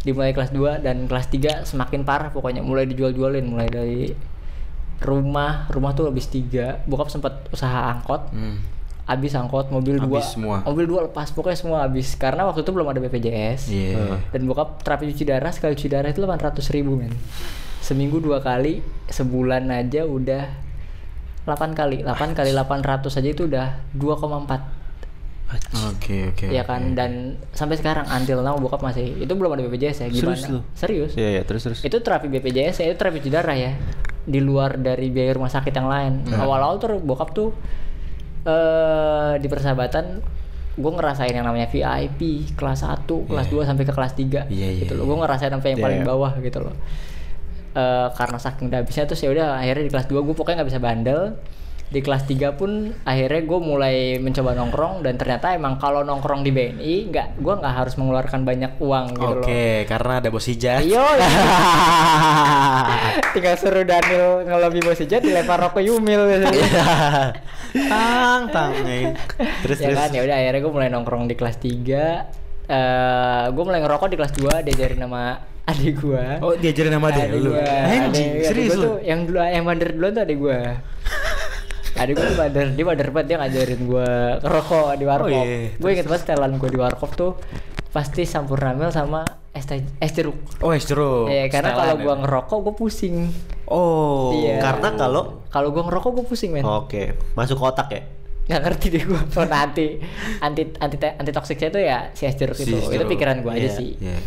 dimulai 0.04 0.36
kelas 0.36 0.52
2 0.52 0.84
dan 0.84 1.08
kelas 1.08 1.32
3 1.32 1.64
semakin 1.64 2.04
parah 2.04 2.28
pokoknya 2.28 2.60
mulai 2.60 2.84
dijual-jualin 2.84 3.48
mulai 3.48 3.72
dari 3.72 4.12
rumah, 5.00 5.64
rumah 5.72 5.92
tuh 5.92 6.12
habis 6.12 6.28
tiga. 6.28 6.84
Bokap 6.84 7.08
sempat 7.08 7.48
usaha 7.48 7.92
angkot. 7.92 8.32
Hmm. 8.32 8.60
Habis 9.06 9.32
angkot, 9.32 9.70
mobil 9.70 9.96
dua. 9.96 10.18
Habis 10.18 10.34
semua. 10.34 10.56
Mobil 10.60 10.84
dua 10.84 11.06
lepas, 11.06 11.30
pokoknya 11.30 11.54
semua 11.54 11.78
habis 11.80 12.12
karena 12.12 12.42
waktu 12.42 12.60
itu 12.60 12.70
belum 12.70 12.86
ada 12.86 12.98
BPJS. 12.98 13.70
Iya. 13.70 14.18
Dan 14.28 14.44
bokap 14.44 14.82
terapi 14.82 15.06
cuci 15.08 15.24
darah 15.24 15.48
sekali 15.48 15.72
cuci 15.72 15.86
darah 15.88 16.08
itu 16.08 16.18
800 16.20 16.58
ribu 16.70 16.94
men. 16.94 17.14
Seminggu 17.78 18.18
dua 18.18 18.38
kali, 18.40 18.82
sebulan 19.06 19.70
aja 19.70 20.02
udah 20.02 20.50
8 21.44 21.54
kali. 21.72 22.02
8 22.02 22.34
kali 22.34 22.50
800 22.50 23.06
aja 23.14 23.28
itu 23.28 23.46
udah 23.46 23.78
2,4 23.94 24.74
Oke, 25.86 26.34
oke. 26.34 26.50
ya 26.50 26.66
kan 26.66 26.82
oke. 26.84 26.98
dan 26.98 27.12
sampai 27.54 27.78
sekarang 27.78 28.02
until 28.10 28.42
now 28.42 28.58
bokap 28.58 28.82
masih 28.82 29.14
itu 29.14 29.30
belum 29.30 29.54
ada 29.54 29.62
BPJS 29.62 30.02
ya 30.02 30.08
gimana 30.10 30.34
Serius 30.34 30.42
lu? 30.50 30.60
serius 30.74 31.12
Iya, 31.14 31.28
iya, 31.30 31.42
terus 31.46 31.62
terus. 31.62 31.78
itu 31.80 31.96
terapi 31.96 32.26
BPJS 32.26 32.82
ya 32.82 32.90
itu 32.90 32.98
terapi 32.98 33.22
cuci 33.22 33.30
darah 33.30 33.54
ya 33.54 33.78
di 34.20 34.42
luar 34.42 34.74
dari 34.74 35.06
biaya 35.06 35.38
rumah 35.38 35.46
sakit 35.46 35.70
yang 35.70 35.86
lain 35.86 36.12
Hmm. 36.26 36.42
awal-awal 36.42 36.82
tuh 36.82 36.98
bokap 36.98 37.30
tuh 37.30 37.54
eh 38.46 39.32
di 39.36 39.48
persahabatan 39.50 40.22
gue 40.76 40.92
ngerasain 40.92 41.32
yang 41.32 41.42
namanya 41.42 41.66
VIP 41.66 42.52
kelas 42.52 42.84
1, 42.84 43.08
kelas 43.26 43.46
2 43.48 43.64
sampai 43.64 43.82
ke 43.82 43.92
kelas 43.92 44.12
3 44.12 44.46
Iya, 44.46 44.46
iya, 44.48 44.68
gitu 44.84 44.92
loh. 44.94 45.02
iya. 45.02 45.08
gue 45.08 45.16
ngerasain 45.18 45.50
sampai 45.50 45.68
yang 45.72 45.80
Iya, 45.80 45.86
paling 45.88 46.00
iya. 46.00 46.06
bawah 46.06 46.32
gitu 46.38 46.58
loh. 46.60 46.74
Eh, 47.72 48.08
karena 48.12 48.38
saking 48.38 48.68
udah 48.68 48.78
habisnya 48.80 49.04
terus 49.04 49.20
ya 49.20 49.28
udah 49.28 49.56
akhirnya 49.56 49.84
di 49.84 49.92
kelas 49.92 50.06
2 50.06 50.20
gue 50.20 50.34
pokoknya 50.36 50.56
nggak 50.60 50.70
bisa 50.70 50.80
bandel 50.80 51.20
di 51.86 52.00
kelas 52.00 52.26
3 52.26 52.52
pun 52.52 52.92
akhirnya 53.02 53.40
gue 53.40 53.58
mulai 53.62 53.96
mencoba 54.18 54.52
nongkrong 54.52 55.00
dan 55.00 55.14
ternyata 55.14 55.54
emang 55.54 55.76
kalau 55.76 56.02
nongkrong 56.02 56.42
di 56.42 56.50
BNI 56.50 56.94
nggak 57.08 57.26
gue 57.38 57.54
nggak 57.56 57.72
harus 57.72 57.94
mengeluarkan 57.94 58.42
banyak 58.42 58.72
uang 58.76 59.04
gitu 59.14 59.22
loh 59.22 59.40
Oke, 59.40 59.86
karena 59.86 60.12
ada 60.18 60.28
bos 60.28 60.44
hijau. 60.44 60.76
Ayo, 60.82 60.98
tinggal 63.34 63.54
suruh 63.54 63.82
Daniel 63.82 64.42
ngelobi 64.42 64.78
bos 64.82 64.98
hijau 64.98 65.18
dilempar 65.18 65.62
rokok 65.62 65.78
Yumil 65.78 66.20
gitu. 66.28 66.46
tang 67.92 68.42
tang. 68.50 68.70
nih. 68.82 69.14
Terus 69.62 69.78
ya 69.78 69.86
terus. 69.86 69.96
kan 69.96 70.08
ya 70.10 70.20
udah 70.26 70.36
akhirnya 70.36 70.60
gue 70.60 70.72
mulai 70.72 70.88
nongkrong 70.90 71.24
di 71.26 71.34
kelas 71.38 71.56
3 71.62 72.66
eh 72.66 73.44
gue 73.46 73.62
mulai 73.62 73.78
ngerokok 73.78 74.10
di 74.10 74.16
kelas 74.18 74.32
2 74.34 74.66
diajarin 74.66 74.98
nama 74.98 75.38
adik 75.62 75.94
gue 75.98 76.24
Oh, 76.42 76.54
diajarin 76.54 76.92
sama 76.92 77.08
dia 77.10 77.26
adik 77.26 77.38
lu. 77.38 77.50
Anjing, 77.54 78.30
serius 78.42 78.74
lu. 78.74 78.82
tuh 78.82 78.94
yang 79.02 79.22
dulu 79.22 79.38
yang 79.38 79.62
bandar 79.62 79.88
duluan 79.94 80.12
tuh 80.12 80.22
adik 80.26 80.36
gue 80.36 80.58
adik 81.96 82.12
gue 82.14 82.26
tuh 82.26 82.36
bandar 82.36 82.66
dia 82.70 82.84
bandar 82.84 83.08
banget 83.08 83.26
dia 83.26 83.36
ngajarin 83.38 83.80
gue 83.82 84.10
ngerokok 84.38 84.86
di 84.94 85.04
warkop 85.04 85.26
Oh, 85.26 85.44
iya. 85.44 85.70
gue 85.72 85.90
inget 85.90 86.06
banget 86.06 86.22
setelan 86.22 86.52
gue 86.54 86.68
di 86.68 86.76
warkop 86.76 87.10
tuh 87.12 87.32
pasti 87.88 88.22
sampurna 88.22 88.70
mil 88.70 88.90
sama 88.90 89.24
es 89.50 89.64
teh 89.64 89.80
es 89.96 90.12
jeruk 90.12 90.36
Oh, 90.60 90.68
es 90.70 90.84
jeruk. 90.84 91.26
Iya, 91.26 91.48
karena 91.48 91.72
kalau 91.72 91.96
gua 91.96 92.14
ngerokok 92.18 92.58
gua 92.60 92.74
pusing. 92.74 93.32
Oh. 93.64 94.36
Iya. 94.36 94.60
Karena 94.60 94.92
kalau 94.92 95.40
Kalau 95.48 95.68
gua 95.70 95.80
ngerokok 95.82 96.10
gua 96.12 96.24
pusing, 96.26 96.52
men. 96.52 96.60
Oke, 96.62 97.16
masuk 97.32 97.56
kotak 97.56 97.88
ya. 97.88 98.04
Nggak 98.46 98.60
ngerti 98.62 98.86
deh 98.90 99.02
gua. 99.02 99.24
Pernah 99.32 99.64
anti 99.64 99.96
anti 100.38 100.62
anti 100.76 100.96
anti 101.00 101.30
toksiknya 101.30 101.68
itu 101.70 101.80
ya 101.80 101.98
si 102.12 102.28
es 102.28 102.36
jeruk 102.36 102.52
Si 102.52 102.68
itu. 102.68 102.76
es 102.76 102.84
Itu 102.84 103.00
jeruk. 103.00 103.08
pikiran 103.08 103.40
gua 103.40 103.56
aja 103.56 103.64
Iya. 103.64 103.72
sih. 103.72 103.90
Iya. 103.96 104.18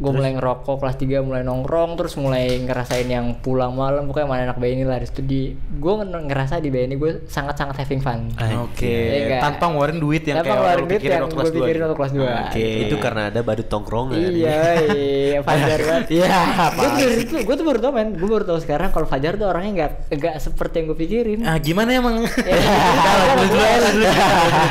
Gue 0.00 0.10
mulai 0.10 0.32
ngerokok 0.32 0.80
kelas 0.80 0.96
3 0.96 1.20
mulai 1.20 1.44
nongkrong 1.44 1.92
terus 1.94 2.16
mulai 2.16 2.56
ngerasain 2.58 3.04
yang 3.04 3.36
pulang 3.36 3.70
malam 3.70 4.08
pokoknya 4.08 4.24
mana 4.24 4.42
anak 4.48 4.56
BNI 4.56 4.82
lah 4.82 4.96
di 4.96 5.06
situ 5.06 5.20
di 5.20 5.40
gue 5.52 5.92
ngerasa 6.08 6.56
di 6.56 6.68
BNI 6.68 6.96
gue 6.96 7.10
sangat 7.28 7.54
sangat 7.54 7.76
having 7.78 8.00
fun 8.00 8.32
Oke. 8.64 8.88
Iya 8.88 9.20
kan? 9.28 9.40
Tanpa 9.52 9.64
ngeluarin 9.68 10.00
duit 10.00 10.24
yang 10.24 10.40
Tanpa 10.40 10.56
kayak 10.56 10.76
duit 10.80 10.90
pikirin 10.96 11.12
yang 11.12 11.22
waktu 11.22 11.28
gue 11.28 11.36
kelas 11.36 11.50
dua 11.50 11.60
pikirin 11.60 11.76
gitu. 11.76 11.84
waktu 11.84 11.96
kelas 12.00 12.12
dua. 12.12 12.30
Oke. 12.48 12.66
Itu 12.80 12.96
karena 12.96 13.22
ada 13.28 13.40
badut 13.40 13.68
tongkrongan. 13.68 14.16
iya 14.16 14.60
iya 14.88 15.38
Fajar 15.44 15.78
kan 15.78 16.00
Iya, 16.08 16.38
gue 16.72 16.88
tuh 16.88 17.08
itu 17.20 17.34
gue 17.44 17.54
tuh 17.54 17.66
baru 17.66 17.78
tau 17.78 17.92
men 17.92 18.08
gue 18.16 18.24
baru 18.26 18.44
tau 18.46 18.58
sekarang 18.58 18.88
kalau 18.90 19.04
Fajar 19.04 19.36
tuh 19.36 19.46
orangnya 19.46 19.70
nggak 19.76 19.90
nggak 20.16 20.34
seperti 20.40 20.74
yang 20.80 20.86
gue 20.88 20.98
pikirin 20.98 21.38
Ah, 21.44 21.60
gimana 21.60 21.92
emang? 21.92 22.24
Ya, 22.24 22.56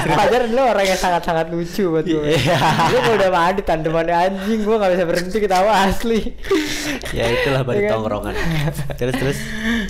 Fajar 0.09 0.41
dulu 0.47 0.61
orang 0.63 0.85
yang 0.85 0.99
sangat-sangat 0.99 1.45
lucu 1.49 1.83
buat 1.87 2.05
gue. 2.05 2.23
Iya. 2.29 2.57
Gue 2.89 2.99
kalau 2.99 3.15
udah 3.15 3.29
mandi 3.29 3.61
tandemannya 3.61 4.15
anjing, 4.15 4.59
gue 4.63 4.75
gak 4.75 4.91
bisa 4.91 5.05
berhenti 5.19 5.37
ketawa 5.37 5.71
asli. 5.83 6.31
ya 7.11 7.27
itulah 7.27 7.61
badut 7.61 7.75
Iya 7.77 7.85
kan? 7.85 7.93
tongkrongan. 7.97 8.33
terus 8.95 9.15
terus. 9.15 9.37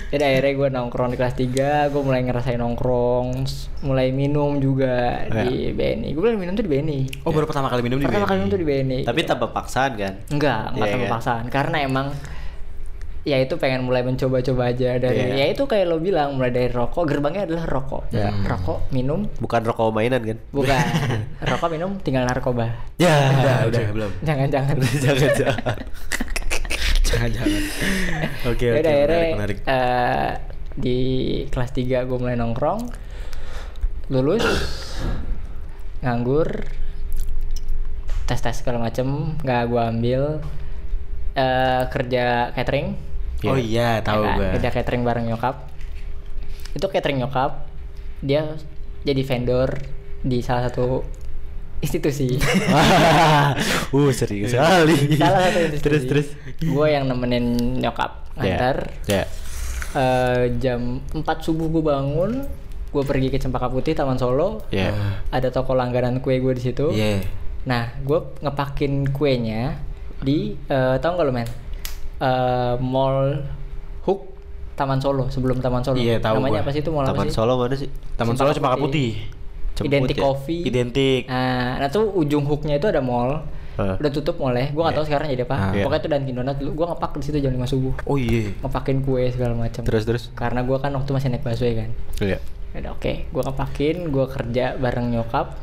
Jadi 0.08 0.22
akhirnya 0.22 0.52
gue 0.52 0.68
nongkrong 0.70 1.08
di 1.08 1.16
kelas 1.16 1.34
3, 1.34 1.46
gue 1.88 2.02
mulai 2.02 2.20
ngerasain 2.20 2.58
nongkrong, 2.58 3.46
mulai 3.80 4.10
minum 4.10 4.58
juga 4.58 5.22
di 5.24 5.70
BNI. 5.70 6.10
Gue 6.10 6.22
mulai 6.26 6.40
minum 6.40 6.52
tuh 6.52 6.66
di 6.66 6.72
BNI. 6.72 7.00
Oh, 7.22 7.30
baru 7.30 7.46
pertama 7.46 7.70
kali 7.70 7.80
minum 7.80 7.96
di 7.96 8.04
Pertama 8.04 8.20
BNI. 8.20 8.28
kali 8.28 8.38
minum 8.40 8.50
tuh 8.50 8.58
di 8.58 8.66
BNI. 8.66 9.00
Tapi 9.06 9.20
tanpa 9.22 9.46
paksaan 9.48 9.92
kan? 9.94 10.12
Enggak, 10.28 10.74
enggak 10.74 10.82
Iya 10.82 10.92
tanpa 10.92 11.06
kan? 11.06 11.14
paksaan. 11.14 11.44
Karena 11.46 11.76
emang 11.80 12.06
ya 13.22 13.36
itu 13.36 13.52
pengen 13.54 13.82
mulai 13.82 14.00
mencoba-coba 14.00 14.68
aja 14.68 14.96
dari 14.96 15.20
Iya. 15.28 15.34
ya 15.36 15.46
itu 15.50 15.62
kayak 15.62 15.84
lo 15.84 15.98
bilang 15.98 16.34
mulai 16.34 16.48
dari 16.48 16.68
rokok 16.68 17.04
gerbangnya 17.04 17.44
adalah 17.44 17.64
rokok 17.66 18.08
Ya. 18.10 18.32
rokok 18.40 18.88
minum 18.90 19.28
Bukan 19.36 19.60
rokok 19.62 19.90
mainan 19.90 20.22
kan? 20.22 20.38
bukan 20.48 20.80
rokok 21.50 21.68
minum 21.68 21.90
tinggal 21.98 22.24
narkoba 22.24 22.72
Ya, 22.96 23.12
Udah, 23.36 23.56
udah, 23.66 23.80
belum. 23.90 24.10
jangan-jangan 24.20 24.74
jangan 25.04 25.30
jangan. 25.34 25.76
Jangan-jangan. 27.02 27.62
Oke, 28.46 28.64
Ya 28.64 28.72
oke. 28.72 28.80
udah, 28.80 28.92
akhirnya 28.94 29.18
Menarik, 29.18 29.34
menarik. 29.34 29.58
eh, 29.66 30.30
di 30.72 30.98
kelas 31.46 31.70
3 31.72 32.06
gue 32.06 32.16
mulai 32.16 32.34
nongkrong 32.34 32.80
lulus 34.08 34.46
nganggur 36.02 36.48
tes 38.24 38.38
tes 38.38 38.54
segala 38.54 38.78
macem 38.80 39.06
nggak 39.36 39.62
gue 39.66 39.82
ambil 39.82 40.22
eh, 41.34 41.82
kerja 41.86 42.24
catering 42.52 42.94
Oh 43.46 43.56
iya, 43.56 44.04
tahu 44.04 44.20
ya 44.20 44.32
kan? 44.36 44.52
kerja 44.58 44.70
catering 44.70 45.02
bareng 45.02 45.26
nyokap 45.26 45.56
itu 46.70 46.86
catering 46.86 47.18
nyokap 47.18 47.66
dia 48.20 48.54
jadi 49.00 49.22
vendor 49.24 49.80
di 50.20 50.44
salah 50.44 50.68
satu 50.68 51.00
institusi 51.80 52.36
uh, 53.96 54.12
serius 54.12 54.52
sekali. 54.52 55.16
salah 55.16 55.48
satu 55.48 55.58
institusi 55.64 55.80
terus 55.80 56.02
terus. 56.04 56.28
gue 56.60 56.86
yang 56.86 57.08
nemenin 57.08 57.56
nyokap 57.80 58.28
ngantar 58.36 58.92
Ya. 59.08 59.24
Eh, 59.90 60.54
jam 60.62 61.02
4 61.10 61.18
subuh 61.42 61.66
gue 61.66 61.82
bangun 61.82 62.46
gue 62.90 63.02
pergi 63.02 63.26
ke 63.26 63.38
Cempaka 63.40 63.66
Putih 63.66 63.96
Taman 63.96 64.20
Solo 64.20 64.62
Ya. 64.70 64.92
ada 65.32 65.50
toko 65.50 65.74
langganan 65.74 66.20
kue 66.22 66.38
gue 66.38 66.52
di 66.54 66.62
situ 66.62 66.92
Iya. 66.92 67.24
nah 67.64 67.90
gue 67.98 68.20
ngepakin 68.38 69.10
kuenya 69.10 69.80
di 70.20 70.54
eh, 70.68 70.96
tau 71.00 71.16
gak 71.16 71.24
lo 71.24 71.32
men 71.32 71.48
Eh, 72.20 72.74
mall 72.84 73.48
Hook 74.04 74.20
Taman 74.76 75.00
Solo 75.00 75.32
sebelum 75.32 75.64
Taman 75.64 75.80
Solo 75.80 75.96
Iya, 75.96 76.20
tahu 76.20 76.36
namanya 76.36 76.60
gua. 76.60 76.64
apa 76.68 76.70
sih 76.76 76.80
itu 76.84 76.92
mall 76.92 77.08
apa 77.08 77.16
Taman 77.16 77.28
sih 77.28 77.36
Solo 77.36 77.52
mana 77.56 77.76
sih? 77.76 77.88
Taman 78.16 78.36
Cempaka 78.36 78.40
Solo 78.44 78.50
Cempaka 78.60 78.76
Putih. 78.76 79.10
Putih. 79.16 79.88
Identik 79.88 80.16
ya? 80.16 80.22
Coffee 80.28 80.60
Identik. 80.68 81.22
Nah, 81.32 81.80
nah 81.80 81.88
tuh 81.88 82.12
ujung 82.12 82.44
hooknya 82.44 82.76
itu 82.76 82.92
ada 82.92 83.00
mall. 83.00 83.40
Hah. 83.80 83.96
Udah 83.96 84.12
tutup 84.12 84.36
mallnya. 84.36 84.68
Gue 84.76 84.82
gak 84.84 85.00
tahu 85.00 85.06
sekarang 85.08 85.32
jadi 85.32 85.48
apa. 85.48 85.56
Ah. 85.56 85.72
Iya. 85.72 85.84
Pokoknya 85.88 86.00
itu 86.04 86.08
Dunkin 86.12 86.34
Donat 86.36 86.56
dulu. 86.60 86.70
Gue 86.76 86.86
ngepak 86.92 87.10
di 87.16 87.24
situ 87.24 87.38
jam 87.40 87.52
5 87.56 87.64
subuh. 87.72 87.94
Oh 88.04 88.20
iya. 88.20 88.52
Ngepakin 88.60 88.96
kue 89.00 89.24
segala 89.32 89.56
macam. 89.56 89.80
Terus 89.88 90.04
terus. 90.04 90.22
Karena 90.36 90.60
gue 90.60 90.76
kan 90.76 90.92
waktu 90.92 91.10
masih 91.16 91.28
naik 91.32 91.40
busway 91.40 91.72
kan. 91.72 91.90
Iya. 92.20 92.38
Udah 92.76 92.92
oke, 92.94 93.12
gue 93.32 93.42
kepakin, 93.42 93.96
gue 94.12 94.24
kerja 94.28 94.64
bareng 94.76 95.06
nyokap. 95.16 95.56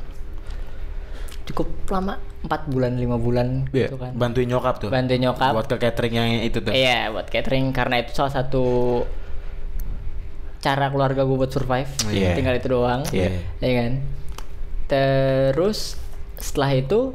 Cukup 1.47 1.69
lama, 1.87 2.19
4 2.47 2.71
bulan, 2.71 2.95
5 2.95 3.19
bulan 3.19 3.47
Iya, 3.75 3.91
gitu 3.91 3.99
kan. 3.99 4.11
Bantuin 4.15 4.47
nyokap 4.47 4.75
tuh. 4.79 4.89
Bantuin 4.89 5.19
nyokap. 5.19 5.51
Buat 5.51 5.67
ke 5.67 5.77
catering 5.77 6.13
yang 6.15 6.29
itu 6.41 6.63
tuh. 6.63 6.71
Iya, 6.71 7.11
buat 7.11 7.27
catering 7.27 7.75
karena 7.75 7.99
itu 8.01 8.15
salah 8.15 8.31
satu 8.31 8.65
cara 10.63 10.89
keluarga 10.89 11.21
gue 11.27 11.37
buat 11.37 11.51
survive. 11.51 11.91
Iya. 12.09 12.33
Tinggal 12.33 12.55
itu 12.57 12.67
doang. 12.71 13.03
Iya. 13.11 13.43
Iya 13.59 13.73
kan. 13.77 13.91
Terus 14.87 15.99
setelah 16.39 16.71
itu 16.73 17.13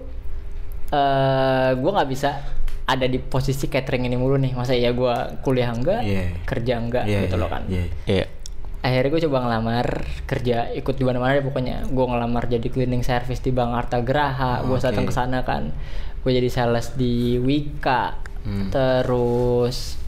eh 0.92 1.70
gue 1.72 1.90
nggak 1.90 2.10
bisa 2.12 2.44
ada 2.84 3.06
di 3.08 3.16
posisi 3.16 3.66
catering 3.72 4.04
ini 4.04 4.16
mulu 4.20 4.36
nih. 4.36 4.52
Masa 4.52 4.76
ya 4.76 4.92
gue 4.92 5.14
kuliah 5.40 5.72
enggak, 5.72 6.04
Iya. 6.04 6.24
kerja 6.44 6.74
enggak 6.76 7.04
Iya, 7.08 7.18
gitu 7.24 7.36
iya, 7.36 7.42
loh 7.42 7.48
kan. 7.48 7.62
Iya. 7.66 7.84
Iya. 8.04 8.26
Akhirnya 8.82 9.10
gue 9.10 9.22
coba 9.22 9.38
ngelamar 9.40 9.86
kerja 10.26 10.66
ikut 10.72 10.94
di 10.94 11.04
mana-mana 11.06 11.38
deh 11.38 11.46
pokoknya. 11.46 11.86
Gue 11.86 12.02
ngelamar 12.02 12.44
jadi 12.46 12.66
cleaning 12.66 13.02
service 13.02 13.38
di 13.38 13.48
Bang 13.48 13.70
Arta 13.72 14.02
Graha. 14.02 14.60
Gue 14.60 14.74
Oke. 14.74 14.84
datang 14.84 15.06
ke 15.06 15.14
sana 15.14 15.46
kan. 15.46 15.70
Gue 16.20 16.34
jadi 16.34 16.50
sales 16.50 16.90
di 16.92 17.38
Wika. 17.38 18.18
Hmm. 18.42 18.74
Terus 18.74 20.02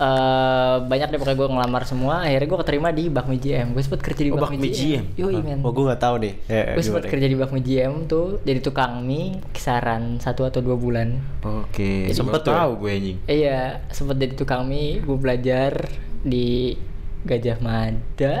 eh 0.00 0.76
banyak 0.80 1.12
deh 1.12 1.20
pokoknya 1.20 1.36
gue 1.36 1.48
ngelamar 1.52 1.82
semua. 1.84 2.24
Akhirnya 2.24 2.48
gue 2.48 2.58
keterima 2.64 2.88
di 2.88 3.12
Bakmi 3.12 3.36
GM. 3.36 3.76
Gue 3.76 3.84
sempet 3.84 4.00
kerja 4.00 4.22
di 4.24 4.32
Oh, 4.32 4.40
Bakmi, 4.40 4.56
Bakmi 4.56 4.68
GM. 4.72 5.04
Yoi 5.20 5.36
men. 5.44 5.60
Oh, 5.60 5.76
gue 5.76 5.84
nggak 5.84 6.00
tahu 6.00 6.14
nih. 6.16 6.34
Ya, 6.48 6.62
gue 6.72 6.80
sempet 6.80 7.04
kerja 7.06 7.26
di 7.28 7.36
Bakmi 7.36 7.60
GM 7.60 8.08
tuh 8.08 8.40
jadi 8.40 8.64
tukang 8.64 9.04
mie 9.04 9.36
kisaran 9.52 10.16
satu 10.16 10.48
atau 10.48 10.64
dua 10.64 10.80
bulan. 10.80 11.20
Oke. 11.44 12.08
Jadi- 12.08 12.16
Sempet 12.16 12.40
tahu 12.40 12.80
gue 12.80 12.90
anjing. 12.90 13.18
Iya, 13.28 13.84
sempet 13.92 14.16
jadi 14.16 14.32
tukang 14.32 14.64
mie, 14.64 15.04
gue 15.04 15.16
belajar 15.20 15.92
di 16.20 16.72
Gajah 17.22 17.58
Mada, 17.58 18.34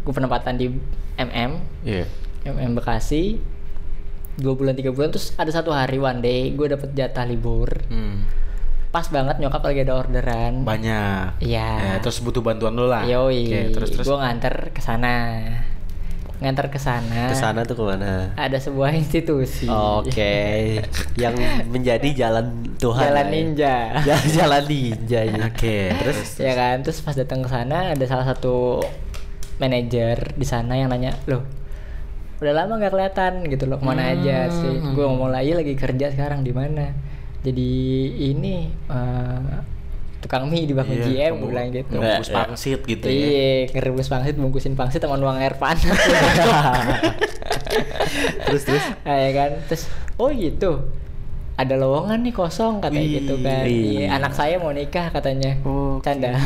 gue 0.00 0.12
penempatan 0.12 0.54
di 0.54 0.72
MM, 1.14 1.50
Iya. 1.82 2.04
MM 2.46 2.72
Bekasi, 2.74 3.38
dua 4.34 4.52
bulan 4.52 4.72
tiga 4.72 4.90
bulan 4.90 5.08
terus 5.08 5.32
ada 5.34 5.48
satu 5.48 5.70
hari 5.70 5.96
one 5.96 6.18
day 6.18 6.50
gue 6.50 6.66
dapet 6.66 6.90
jatah 6.92 7.22
libur, 7.22 7.68
Hmm. 7.86 8.26
pas 8.90 9.06
banget 9.06 9.38
nyokap 9.38 9.60
lagi 9.60 9.80
ada 9.82 9.94
orderan, 9.96 10.62
Banyak. 10.62 11.40
Iya. 11.40 11.68
Ya, 11.76 11.94
terus 11.98 12.18
butuh 12.18 12.40
bantuan 12.40 12.72
lu 12.72 12.86
lah. 12.86 13.02
yoi, 13.04 13.44
Oke, 13.44 13.60
terus 13.72 13.90
terus. 13.92 14.06
gue 14.06 14.16
nganter 14.16 14.70
ke 14.70 14.80
sana, 14.80 15.14
nganter 16.44 16.68
ke 16.68 16.76
sana, 16.76 17.32
Ke 17.32 17.34
sana 17.34 17.64
tuh 17.64 17.74
ke 17.74 17.84
mana? 17.84 18.36
ada 18.36 18.54
sebuah 18.54 18.92
institusi, 18.92 19.64
Oke, 19.66 20.78
yang 21.22 21.32
menjadi 21.66 22.28
jalan 22.28 22.76
Tuhan. 22.76 23.00
jalan 23.08 23.26
ya. 23.26 23.32
ninja. 23.32 23.74
Jalan 24.12 24.28
jalan 24.30 24.62
ninja 24.68 25.20
ini. 25.24 25.40
Oke, 25.42 25.78
terus 25.90 26.36
ya 26.46 26.52
kan 26.52 26.84
terus 26.84 27.00
pas 27.00 27.16
datang 27.16 27.40
ke 27.40 27.48
sana 27.48 27.96
ada 27.96 28.04
salah 28.04 28.28
satu 28.28 28.84
manajer 29.56 30.34
di 30.34 30.44
sana 30.44 30.74
yang 30.74 30.90
nanya 30.90 31.14
loh 31.24 31.46
udah 32.42 32.50
lama 32.52 32.76
nggak 32.76 32.92
kelihatan 32.92 33.32
gitu 33.46 33.64
loh 33.64 33.78
ke 33.78 33.86
mana 33.86 34.10
aja 34.10 34.50
sih 34.50 34.82
gue 34.82 35.04
ngomong 35.06 35.30
lagi 35.30 35.54
lagi 35.54 35.78
kerja 35.78 36.10
sekarang 36.10 36.42
di 36.42 36.50
mana 36.50 36.90
jadi 37.40 37.70
ini 38.34 38.68
eh, 38.90 39.54
tukang 40.24 40.48
mie 40.48 40.64
di 40.64 40.72
Bakmi 40.72 40.96
Iya, 40.96 41.28
GM 41.28 41.32
gue 41.36 41.48
bilang 41.52 41.68
gitu 41.68 41.92
ngebungkus 41.92 42.28
Iya. 42.28 42.36
pangsit 42.40 42.80
gitu 42.82 43.04
ya. 43.04 43.12
iya 43.12 43.52
ngerebus 43.70 44.08
pangsit 44.08 44.34
bungkusin 44.34 44.72
pangsit 44.72 45.04
sama 45.04 45.20
nuang 45.20 45.36
air 45.36 45.52
panas 45.54 45.84
terus 48.48 48.62
terus. 48.64 48.84
Nah, 49.04 49.16
ya 49.20 49.30
kan 49.32 49.50
terus 49.66 49.84
oh 50.16 50.30
gitu 50.30 50.88
ada 51.54 51.78
lowongan 51.78 52.18
nih 52.18 52.34
kosong 52.34 52.82
katanya 52.82 53.06
Wih. 53.06 53.14
gitu 53.22 53.34
kan 53.38 53.62
Iya, 53.62 54.06
anak 54.10 54.32
saya 54.34 54.58
mau 54.58 54.74
nikah 54.74 55.06
katanya 55.12 55.54
canda 56.02 56.34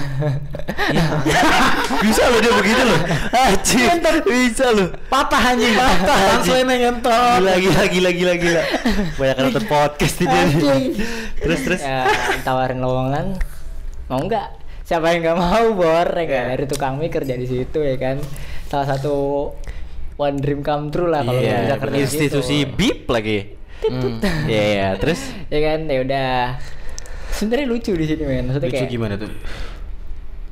Bisa 1.98 2.22
loh 2.28 2.38
dia 2.38 2.52
begitu 2.54 2.82
loh. 2.84 3.00
Anjir, 3.48 3.90
bisa 4.22 4.70
loh. 4.70 4.88
Patah 5.10 5.52
anjing. 5.52 5.74
Patah. 5.74 6.18
Langsung 6.36 6.62
ngentot. 6.62 7.40
Gila 7.42 7.54
gila 7.58 7.84
gila 7.90 8.10
gila 8.14 8.34
gila. 8.38 8.62
Banyak 9.18 9.34
yang 9.34 9.46
nonton 9.50 9.64
podcast 9.66 10.16
ini. 10.22 10.40
Terus 11.42 11.60
terus. 11.66 11.82
ya 11.82 12.06
tawarin 12.46 12.78
lowongan 12.78 13.34
mau 14.08 14.18
nggak? 14.18 14.48
Siapa 14.82 15.04
yang 15.10 15.20
nggak 15.22 15.38
mau 15.38 15.66
bor? 15.74 16.08
Ya 16.08 16.26
kan? 16.26 16.44
Dari 16.50 16.64
tukang 16.64 16.96
mie 16.96 17.08
kerja 17.08 17.32
di 17.32 17.44
situ 17.44 17.78
ya 17.78 17.96
kan? 17.96 18.16
Salah 18.66 18.88
satu 18.88 19.14
one 20.16 20.36
dream 20.36 20.60
come 20.60 20.88
true 20.88 21.06
lah 21.06 21.20
kalau 21.20 21.36
Iya, 21.36 21.56
bisa 21.62 21.76
kerja 21.78 21.94
di. 21.94 22.02
Institusi 22.02 22.56
BIP 22.64 23.04
lagi. 23.06 23.38
Iya 24.44 24.62
iya, 24.66 24.88
terus? 24.94 25.20
Ya 25.52 25.60
kan? 25.62 25.84
Ya 25.84 25.98
udah. 26.00 26.30
Sebenarnya 27.30 27.66
lucu 27.66 27.92
di 27.92 28.02
sini 28.02 28.24
men. 28.24 28.48
Maksudnya 28.48 28.66
Lucu 28.66 28.78
kayak 28.78 28.90
gimana 28.90 29.14
tuh? 29.16 29.30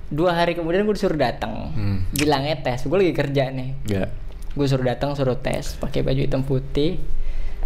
dua 0.07 0.31
hari 0.33 0.55
kemudian 0.55 0.87
gue 0.87 0.95
disuruh 0.95 1.19
datang 1.19 1.75
Hmm. 1.75 1.99
bilangnya 2.13 2.63
tes. 2.63 2.87
Gue 2.87 2.95
lagi 2.97 3.11
kerja 3.13 3.51
nih. 3.51 3.71
Ya. 3.85 4.07
gue 4.53 4.65
suruh 4.65 4.87
datang 4.87 5.13
suruh 5.13 5.35
tes. 5.35 5.75
Pakai 5.77 6.01
baju 6.01 6.17
hitam 6.19 6.41
putih. 6.41 6.97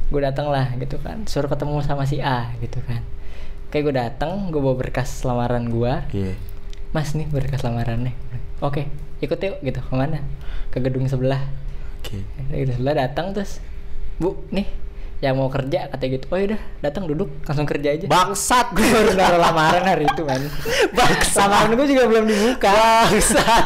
Gue 0.08 0.20
datang 0.20 0.48
lah 0.48 0.72
gitu 0.74 0.96
kan. 0.98 1.22
Suruh 1.24 1.46
ketemu 1.46 1.82
sama 1.82 2.02
si 2.02 2.18
A 2.18 2.54
gitu 2.58 2.78
kan 2.82 3.02
kayak 3.70 3.82
gue 3.82 3.94
datang 3.96 4.30
gue 4.48 4.58
bawa 4.58 4.76
berkas 4.76 5.22
lamaran 5.22 5.66
gue 5.66 5.92
Iya. 6.12 6.34
mas 6.90 7.12
nih 7.12 7.26
berkas 7.26 7.62
lamarannya 7.62 8.12
oke 8.58 8.82
ikut 9.20 9.38
yuk 9.38 9.56
gitu 9.60 9.78
ke 9.78 9.92
mana 9.92 10.20
ke 10.68 10.78
gedung 10.78 11.06
sebelah 11.06 11.42
Oke. 12.00 12.24
Ke 12.48 12.56
gedung 12.58 12.76
sebelah 12.76 12.96
datang 12.98 13.30
terus 13.30 13.60
bu 14.16 14.32
nih 14.50 14.64
yang 15.20 15.36
mau 15.36 15.46
kerja 15.46 15.84
katanya 15.86 16.16
gitu 16.16 16.26
oh 16.26 16.40
udah 16.40 16.60
datang 16.80 17.04
duduk 17.04 17.28
langsung 17.44 17.68
kerja 17.68 17.92
aja 17.92 18.06
Bangsat 18.08 18.72
gue 18.72 18.80
baru 18.82 19.12
naruh 19.12 19.36
lamaran 19.38 19.84
hari 19.84 20.04
itu 20.04 20.22
man 20.24 20.40
Bangsat. 20.96 21.44
lamaran 21.44 21.70
gue 21.74 21.86
juga 21.86 22.02
belum 22.08 22.24
dibuka 22.24 22.72
Bangsat. 22.72 23.64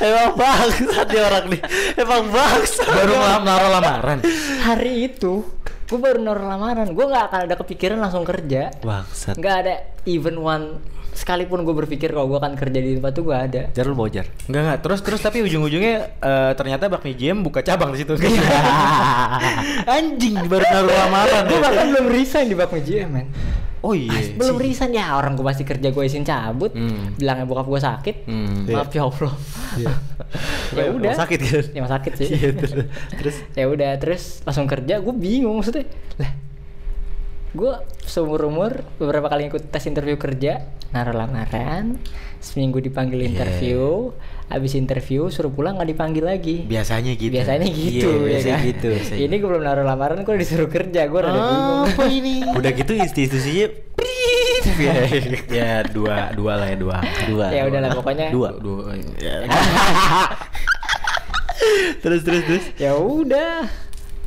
Emang 0.00 0.32
bangsat 0.32 1.06
dia 1.06 1.22
orang 1.24 1.44
nih. 1.50 1.60
Emang 1.94 2.24
bangsat. 2.26 2.88
Baru 2.88 3.14
naruh 3.20 3.70
lamaran. 3.70 4.18
hari 4.62 5.12
itu 5.12 5.44
gue 5.84 5.98
baru 6.00 6.18
naruh 6.20 6.46
lamaran 6.48 6.88
gue 6.96 7.04
nggak 7.04 7.24
akan 7.28 7.40
ada 7.44 7.56
kepikiran 7.60 7.98
langsung 8.00 8.24
kerja 8.24 8.72
Bangsat. 8.80 9.36
nggak 9.36 9.56
ada 9.64 9.74
even 10.08 10.40
one 10.40 10.80
sekalipun 11.14 11.62
gue 11.62 11.74
berpikir 11.76 12.10
kalau 12.10 12.26
gue 12.26 12.36
akan 12.36 12.52
kerja 12.52 12.76
di 12.76 12.94
tempat 12.94 13.12
tuh 13.12 13.24
gak 13.24 13.42
ada 13.46 13.62
Jar 13.70 13.84
lu 13.84 13.94
mau 13.94 14.06
jar. 14.06 14.26
Enggak 14.44 14.60
enggak. 14.60 14.78
Terus 14.80 15.00
terus 15.00 15.20
tapi 15.20 15.38
ujung-ujungnya 15.40 15.94
eh, 16.16 16.52
ternyata 16.52 16.86
Bakmi 16.88 17.14
Jam 17.14 17.40
buka 17.40 17.60
cabang 17.60 17.90
di 17.90 18.02
situ. 18.02 18.18
Anjing 19.86 20.36
baru 20.44 20.64
naruh 20.64 20.94
lamaran. 20.98 21.42
gue 21.46 21.58
bahkan 21.58 21.86
belum 21.88 22.06
resign 22.08 22.46
di 22.46 22.56
Bakmi 22.56 22.80
GM 22.80 23.10
man 23.10 23.26
Oh 23.80 23.92
iya. 23.92 24.32
belum 24.32 24.56
resign 24.56 24.90
ya 24.90 25.12
orang 25.12 25.36
gue 25.36 25.44
masih 25.44 25.60
kerja 25.62 25.88
gue 25.88 26.02
izin 26.02 26.24
cabut 26.24 26.72
Hmm. 26.72 27.12
bilangnya 27.14 27.44
bokap 27.44 27.68
gue 27.68 27.80
sakit 27.82 28.16
Hmm. 28.24 28.64
maaf 28.66 28.88
ya 28.88 29.02
allah 29.04 29.34
ya 29.84 29.92
Emang 30.74 30.96
udah 30.98 31.12
sakit 31.14 31.38
kan? 31.38 31.64
ya 31.68 31.84
sakit 31.86 32.12
sih 32.16 32.26
Iya, 32.32 32.48
terus- 32.54 32.74
terus? 33.12 33.36
ya 33.60 33.64
udah 33.68 33.90
terus 34.00 34.22
langsung 34.40 34.64
kerja 34.64 34.98
gue 34.98 35.14
bingung 35.14 35.52
maksudnya 35.54 35.84
lah 36.16 36.32
gue 37.54 37.72
seumur 38.00 38.40
umur 38.44 38.70
beberapa 38.98 39.26
kali 39.26 39.46
ikut 39.46 39.70
tes 39.70 39.84
interview 39.84 40.16
kerja 40.16 40.64
naruh 40.90 41.14
lamaran 41.14 41.98
seminggu 42.38 42.78
dipanggil 42.78 43.16
Iya. 43.16 43.26
interview 43.30 44.10
habis 44.44 44.74
interview 44.74 45.28
suruh 45.28 45.48
pulang 45.48 45.74
nggak 45.74 45.88
dipanggil 45.88 46.24
lagi 46.24 46.62
Biasanya 46.64 47.12
gitu. 47.14 47.32
biasanya 47.32 47.64
gitu 47.64 48.08
Iya, 48.10 48.10
ya 48.10 48.28
biasanya 48.28 48.54
kan 48.54 48.68
gitu. 48.68 48.88
biasanya. 48.92 49.18
ini 49.22 49.34
gue 49.34 49.48
belum 49.48 49.62
naruh 49.64 49.82
lamaran 49.82 50.18
gue 50.20 50.34
disuruh 50.36 50.68
kerja 50.68 51.00
gue 51.04 51.16
rada 51.16 51.40
bingung 51.40 51.80
apa 51.88 52.02
ini? 52.08 52.34
Udah 52.52 52.70
gitu 52.72 52.92
institusinya 52.92 53.66
ya, 54.74 54.94
ya 55.54 55.70
dua 55.86 56.34
dua 56.34 56.52
lah 56.56 56.66
ya 56.66 56.76
dua. 56.76 56.96
dua. 57.24 57.46
ya 57.48 57.62
udahlah 57.64 57.90
pokoknya 57.94 58.26
Dua. 58.28 58.48
Dua. 58.56 58.92
Ya. 59.16 59.46
terus 62.02 62.20
terus 62.20 62.42
terus. 62.44 62.64
ya 62.76 62.92
udah 62.94 63.64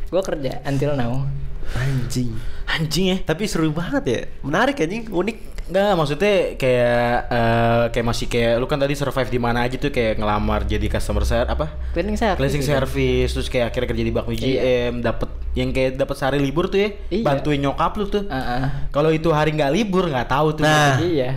gue 0.08 0.22
kerja 0.24 0.64
until 0.64 0.96
now 0.96 1.28
Anjing. 1.70 2.32
Anjing 2.78 3.06
ya. 3.08 3.18
Tapi 3.20 3.44
seru 3.44 3.70
banget 3.70 4.04
ya. 4.06 4.22
Menarik 4.40 4.78
anjing, 4.78 5.08
unik. 5.08 5.38
Enggak, 5.68 5.94
maksudnya 5.94 6.34
kayak 6.56 6.96
eh, 7.28 7.84
kayak 7.92 8.06
masih 8.06 8.26
kayak 8.26 8.54
lu 8.56 8.66
kan 8.66 8.78
tadi 8.78 8.94
survive 8.94 9.28
di 9.28 9.36
mana 9.36 9.60
aja 9.62 9.76
tuh 9.76 9.90
kayak 9.90 10.16
ngelamar 10.16 10.64
jadi 10.64 10.88
customer 10.88 11.22
service 11.22 11.52
apa? 11.52 11.68
cleaning 11.92 12.16
service 12.16 12.40
Cleansing 12.40 12.64
gitu. 12.64 12.72
service 12.72 13.30
terus 13.36 13.48
kayak 13.48 13.66
akhirnya 13.68 13.88
kerja 13.90 14.04
di 14.06 14.14
Bakmi 14.14 14.34
Iya. 14.34 14.46
GM, 14.48 14.94
dapat 15.02 15.28
yang 15.52 15.70
kayak 15.70 15.98
dapat 15.98 16.16
sehari 16.16 16.40
libur 16.40 16.72
tuh 16.72 16.80
ya, 16.80 16.90
Iya. 17.10 17.20
bantuin 17.22 17.60
nyokap 17.60 17.92
lu 17.94 18.08
tuh. 18.08 18.24
Heeh. 18.24 18.64
Kalau 18.90 19.12
itu 19.12 19.28
hari 19.30 19.52
nggak 19.52 19.72
libur 19.74 20.08
nggak 20.08 20.30
tahu 20.30 20.56
tuh. 20.56 20.64
Nah. 20.64 21.04
iya 21.04 21.36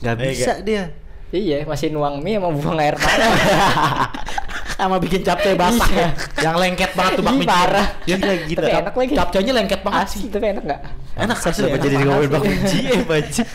Gak 0.00 0.18
Eh, 0.18 0.34
bisa 0.34 0.58
dia. 0.58 0.90
iya 1.30 1.62
masih 1.62 1.88
nuang 1.88 2.18
mie 2.18 2.36
sama 2.36 2.50
buang 2.50 2.76
air 2.76 2.92
tanah 2.92 3.30
sama 4.82 4.96
bikin 4.98 5.20
capcay 5.22 5.54
basah 5.54 5.88
Iya. 5.88 6.02
ya. 6.02 6.08
Yang 6.50 6.56
lengket 6.58 6.90
banget 6.92 7.12
tuh 7.14 7.24
Bakmi 7.24 7.44
parah. 7.44 7.86
Ya 8.02 8.16
gila 8.16 8.34
gitu. 8.44 8.58
Tapi 8.60 8.78
enak 8.82 8.94
lagi. 8.94 9.12
Capcaynya 9.14 9.52
lengket 9.54 9.80
banget 9.80 10.06
sih. 10.10 10.20
tapi 10.26 10.46
enak 10.50 10.62
nggak 10.66 10.80
Enak 11.12 11.36
sih. 11.38 11.50
Kenapa 11.52 11.76
jadi 11.78 11.96
ngomongin 12.00 12.30
Bakmi 12.32 12.54
GM 12.64 13.02
anjing? 13.06 13.46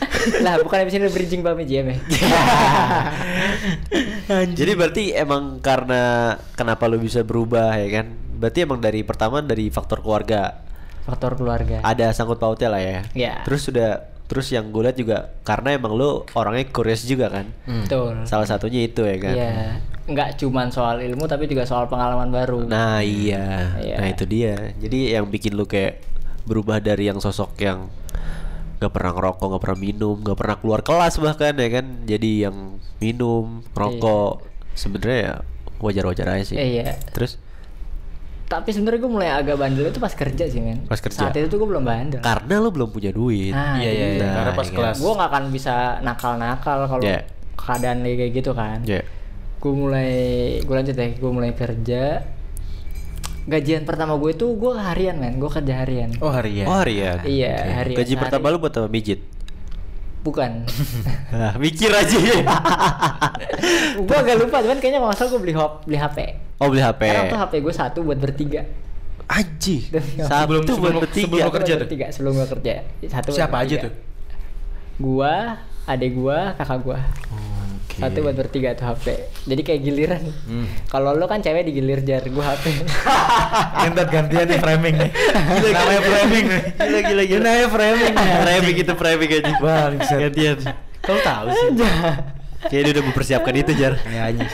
lah 0.46 0.56
bukan 0.62 0.78
abis 0.86 0.94
ini 0.96 1.08
bridging 1.10 1.42
Bami 1.42 1.64
GM 1.66 1.88
ya 1.90 1.98
Jadi 4.54 4.72
berarti 4.76 5.04
emang 5.12 5.60
karena 5.60 6.02
kenapa 6.54 6.86
lu 6.86 7.00
bisa 7.00 7.24
berubah 7.24 7.78
ya 7.80 7.88
kan? 8.02 8.06
Berarti 8.38 8.60
emang 8.64 8.80
dari 8.80 9.02
pertama 9.02 9.42
dari 9.42 9.68
faktor 9.68 10.04
keluarga 10.04 10.62
faktor 11.08 11.40
keluarga 11.40 11.80
ada 11.82 12.12
sangkut 12.12 12.36
pautnya 12.38 12.68
lah 12.68 12.82
ya. 12.84 13.00
Iya. 13.16 13.34
Terus 13.48 13.64
sudah 13.64 14.17
terus 14.28 14.52
yang 14.52 14.70
gue 14.76 14.84
lihat 14.84 15.00
juga 15.00 15.18
karena 15.48 15.80
emang 15.80 15.96
lu 15.96 16.28
orangnya 16.36 16.68
curious 16.68 17.08
juga 17.08 17.32
kan. 17.32 17.48
betul 17.64 18.28
Salah 18.28 18.48
satunya 18.48 18.84
itu 18.84 19.08
ya 19.08 19.18
kan. 19.18 19.36
Iya, 19.36 19.56
nggak 20.08 20.30
cuman 20.44 20.68
soal 20.68 21.00
ilmu 21.00 21.28
tapi 21.32 21.48
juga 21.48 21.64
soal 21.64 21.88
pengalaman 21.88 22.28
baru. 22.28 22.68
Nah 22.68 23.00
iya. 23.00 23.80
Iya. 23.80 23.96
Nah 24.04 24.08
itu 24.12 24.28
dia. 24.28 24.76
Jadi 24.76 25.16
yang 25.16 25.32
bikin 25.32 25.56
lu 25.56 25.64
kayak 25.64 26.04
berubah 26.44 26.84
dari 26.84 27.08
yang 27.08 27.24
sosok 27.24 27.56
yang 27.64 27.88
nggak 28.78 28.92
pernah 28.94 29.12
ngerokok, 29.16 29.48
nggak 29.48 29.64
pernah 29.64 29.80
minum, 29.80 30.16
nggak 30.22 30.38
pernah 30.38 30.56
keluar 30.60 30.82
kelas 30.84 31.16
bahkan 31.24 31.56
ya 31.56 31.70
kan. 31.72 31.86
Jadi 32.04 32.32
yang 32.44 32.84
minum, 33.00 33.64
rokok, 33.72 34.44
sebenarnya 34.76 35.20
ya 35.24 35.36
wajar-wajar 35.80 36.28
aja 36.36 36.46
sih. 36.52 36.58
Iya. 36.60 37.00
Terus 37.16 37.40
Tapi 38.48 38.72
sebenarnya 38.72 39.04
gue 39.04 39.12
mulai 39.12 39.30
agak 39.30 39.60
bandel 39.60 39.92
itu 39.92 40.00
pas 40.00 40.10
kerja 40.10 40.48
sih 40.48 40.64
men. 40.64 40.88
Pas 40.88 40.96
kerja. 40.98 41.28
Saat 41.28 41.36
itu 41.36 41.52
tuh 41.52 41.60
gue 41.60 41.68
belum 41.68 41.84
bandel. 41.84 42.24
karena 42.24 42.56
lu 42.58 42.72
belum 42.72 42.90
punya 42.90 43.12
duit. 43.12 43.52
Nah, 43.52 43.76
Iya 43.76 43.92
iya 43.92 44.08
iya. 44.16 44.24
Nah, 44.24 44.34
Karena 44.34 44.52
pas 44.56 44.68
iya. 44.68 44.76
kelas. 44.80 44.96
Gue 44.98 45.12
nggak 45.14 45.30
akan 45.30 45.44
bisa 45.52 45.76
nakal-nakal 46.00 46.78
kalau 46.88 47.04
Iya. 47.04 47.28
keadaan 47.54 47.98
kayak 48.02 48.32
gitu 48.32 48.52
kan. 48.56 48.80
Ya. 48.88 49.04
Gue 49.60 49.74
mulai, 49.76 50.12
gue 50.64 50.74
lanjut 50.74 50.96
ya. 50.96 51.08
Gue 51.12 51.32
mulai 51.34 51.52
kerja. 51.52 52.24
Gajian 53.48 53.84
pertama 53.84 54.16
gue 54.16 54.32
tuh 54.32 54.56
gue 54.56 54.72
harian 54.76 55.16
men. 55.16 55.40
Gue 55.40 55.48
kerja 55.48 55.84
harian. 55.84 56.16
Oh 56.20 56.32
hari 56.32 56.64
ya. 56.64 56.66
Oh 56.68 56.76
harian. 56.76 57.18
Iya, 57.24 57.52
Oke. 57.54 57.72
harian. 57.76 57.98
Gaji 58.00 58.12
Sehari. 58.12 58.24
pertama 58.24 58.46
lu 58.48 58.60
buat 58.60 58.76
apa? 58.76 58.88
Mijit. 58.88 59.20
Bukan. 60.22 60.68
Ah, 61.30 61.56
mikir 61.56 61.88
aja. 61.88 62.18
gue 63.98 64.18
agak 64.18 64.36
lupa 64.38 64.60
cuman 64.60 64.78
kayaknya 64.78 65.00
kalau 65.00 65.10
nggak 65.10 65.18
salah 65.18 65.32
gue 65.32 65.42
beli 65.42 65.54
hop, 65.56 65.72
beli 65.84 65.98
HP. 65.98 66.18
oh 66.58 66.68
beli 66.68 66.82
HP. 66.82 67.02
Karena 67.02 67.24
tuh 67.28 67.40
HP 67.40 67.54
gue 67.60 67.74
satu 67.74 68.00
buat 68.04 68.20
bertiga. 68.20 68.62
Allah. 69.28 69.84
Sabtu 70.24 70.28
Sebelum- 70.28 70.64
buat 70.64 70.68
sebelum- 70.68 71.02
bertiga. 71.02 71.26
sebelum 71.28 71.44
lu 71.44 71.52
kerja 71.54 71.72
tuh? 71.72 71.80
bertiga 71.84 72.06
sebelum 72.12 72.32
gue 72.34 72.48
kerja. 72.50 72.74
Satu 73.08 73.30
Siapa 73.32 73.58
aja 73.60 73.76
tuh? 73.88 73.94
Gua, 74.98 75.34
adek 75.86 76.12
gua, 76.12 76.58
kakak 76.58 76.80
gua. 76.82 77.00
Satu 77.98 78.18
buat 78.22 78.38
bertiga 78.38 78.78
tuh 78.78 78.94
HP. 78.94 79.06
Jadi 79.50 79.62
kayak 79.66 79.82
giliran. 79.82 80.24
Hmm. 80.46 80.70
Kalau 80.86 81.18
lo 81.18 81.26
kan 81.26 81.42
cewek 81.42 81.66
digilir 81.66 82.06
jar 82.06 82.22
gua 82.30 82.54
HP. 82.54 82.86
Entar 83.90 84.06
gantian 84.14 84.46
nih 84.46 84.60
framing 84.62 84.96
nih. 85.02 85.12
Namanya 85.74 86.02
framing 86.06 86.46
nih. 86.46 86.62
Gila 86.78 87.00
gila 87.02 87.24
gila. 87.26 87.42
Namanya 87.42 87.68
framing. 87.74 88.14
Framing 88.16 88.76
itu 88.78 88.94
framing 88.94 89.30
aja. 89.34 89.54
Bangsat. 89.58 90.20
Gantian. 90.30 90.58
Kau 91.02 91.18
tahu 91.26 91.46
sih. 91.50 91.70
Kayaknya 92.58 92.84
dia 92.90 92.94
udah 92.98 93.06
mempersiapkan 93.06 93.54
itu 93.54 93.72
jar. 93.78 93.94
Ya 94.10 94.34
anjing. 94.34 94.50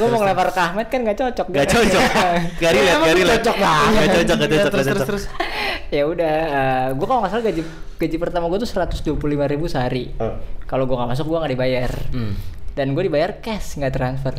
gua 0.00 0.06
mau 0.08 0.18
ngelempar 0.24 0.48
ke 0.48 0.60
Ahmed 0.60 0.86
kan 0.88 1.00
gak 1.04 1.16
cocok. 1.20 1.46
Gak 1.52 1.68
cocok. 1.68 2.02
Gak 2.64 2.72
relate, 2.72 2.98
gak 3.04 3.14
relate. 3.14 3.36
cocok 3.44 3.56
banget. 3.60 4.00
Gak 4.00 4.08
cocok, 4.12 4.36
gak 4.36 4.48
cocok, 4.48 4.72
Terus 4.72 4.86
gak 4.88 5.08
terus 5.08 5.24
ya 5.88 6.04
udah, 6.04 6.36
eh, 6.52 6.86
gua 7.00 7.06
kalau 7.08 7.20
nggak 7.24 7.32
salah 7.32 7.44
gaji 7.48 7.62
gaji 7.96 8.16
pertama 8.20 8.44
gua 8.52 8.60
tuh 8.60 8.68
seratus 8.68 9.00
dua 9.00 9.16
puluh 9.16 9.36
lima 9.36 9.48
ribu 9.48 9.64
sehari. 9.68 10.12
Kalau 10.64 10.84
gua 10.84 11.04
nggak 11.04 11.10
masuk 11.16 11.24
gua 11.28 11.44
nggak 11.44 11.52
dibayar. 11.56 11.92
Hmm. 12.12 12.32
Dan 12.78 12.94
gue 12.94 13.02
dibayar 13.04 13.42
cash 13.42 13.74
nggak 13.74 13.90
transfer. 13.90 14.34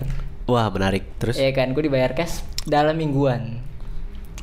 Wah 0.48 0.72
menarik. 0.72 1.20
Terus 1.20 1.36
Iya 1.36 1.52
kan, 1.52 1.76
gue 1.76 1.84
dibayar 1.84 2.16
cash 2.16 2.40
dalam 2.64 2.96
mingguan. 2.96 3.60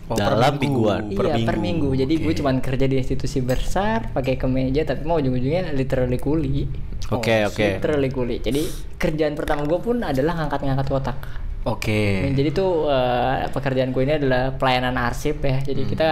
Oh, 0.06 0.14
per 0.14 0.38
Dalam 0.38 0.54
minggu. 0.54 0.86
mingguan. 0.86 1.02
iya 1.10 1.42
per 1.42 1.56
minggu. 1.58 1.88
Jadi 1.96 2.14
gue 2.16 2.30
Oke. 2.30 2.38
cuman 2.38 2.62
kerja 2.62 2.86
di 2.86 2.94
institusi 2.94 3.42
besar, 3.42 4.14
pakai 4.14 4.38
kemeja, 4.38 4.86
tapi 4.86 5.02
mau 5.02 5.18
ujung-ujungnya 5.18 5.74
literally 5.74 6.14
kuli. 6.16 6.70
Oke 7.08 7.42
Oh, 7.42 7.50
oke. 7.50 7.66
Literally 7.74 8.10
kuli. 8.12 8.36
Jadi 8.38 8.62
kerjaan 8.94 9.34
pertama 9.34 9.66
gue 9.66 9.80
pun 9.80 9.98
adalah 9.98 10.38
ngangkat-ngangkat 10.38 10.86
kotak. 10.86 11.18
Oke. 11.66 12.22
Jadi 12.30 12.54
tuh 12.54 12.86
eh, 12.86 13.50
pekerjaan 13.50 13.90
gue 13.90 14.02
ini 14.04 14.14
adalah 14.14 14.54
pelayanan 14.54 14.94
arsip 14.94 15.42
ya. 15.42 15.58
Jadi 15.58 15.82
Hmm. 15.82 15.90
kita 15.90 16.10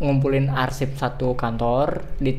ngumpulin 0.00 0.48
arsip 0.48 0.96
satu 0.96 1.34
kantor 1.34 2.16
di 2.16 2.32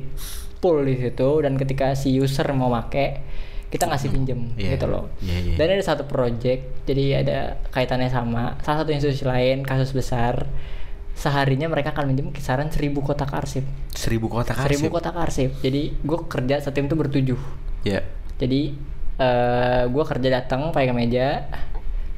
pool 0.57 0.81
di 0.83 0.97
situ 0.97 1.39
dan 1.39 1.53
ketika 1.53 1.93
si 1.93 2.17
user 2.17 2.49
mau 2.51 2.67
make 2.67 3.21
kita 3.69 3.85
ngasih 3.85 4.09
pinjem 4.09 4.57
Iya. 4.57 4.75
gitu 4.75 4.85
loh. 4.85 5.13
Iya, 5.21 5.37
iya. 5.39 5.55
Dan 5.55 5.67
ada 5.71 5.85
satu 5.85 6.03
project 6.03 6.83
jadi 6.83 7.21
ada 7.21 7.37
kaitannya 7.69 8.09
sama 8.09 8.57
salah 8.59 8.81
satu 8.81 8.89
institusi 8.89 9.23
lain 9.23 9.61
kasus 9.61 9.93
besar. 9.93 10.49
Seharinya 11.13 11.67
mereka 11.67 11.91
akan 11.91 12.07
minjem 12.07 12.31
kisaran 12.31 12.71
1000 12.71 12.95
kotak 13.03 13.29
arsip. 13.29 13.67
Seribu 13.91 14.25
kotak 14.25 14.55
arsip. 14.55 14.87
1000 14.87 14.89
kotak 14.89 15.15
arsip. 15.15 15.51
Jadi 15.59 15.91
gue 15.93 16.19
kerja 16.25 16.57
setim 16.59 16.87
tuh 16.87 16.95
bertujuh. 16.95 17.35
Ya. 17.83 18.01
Jadi 18.39 18.73
eh 19.19 19.83
gue 19.85 20.03
kerja 20.07 20.29
datang 20.31 20.71
pakai 20.71 20.89
kemeja. 20.89 21.43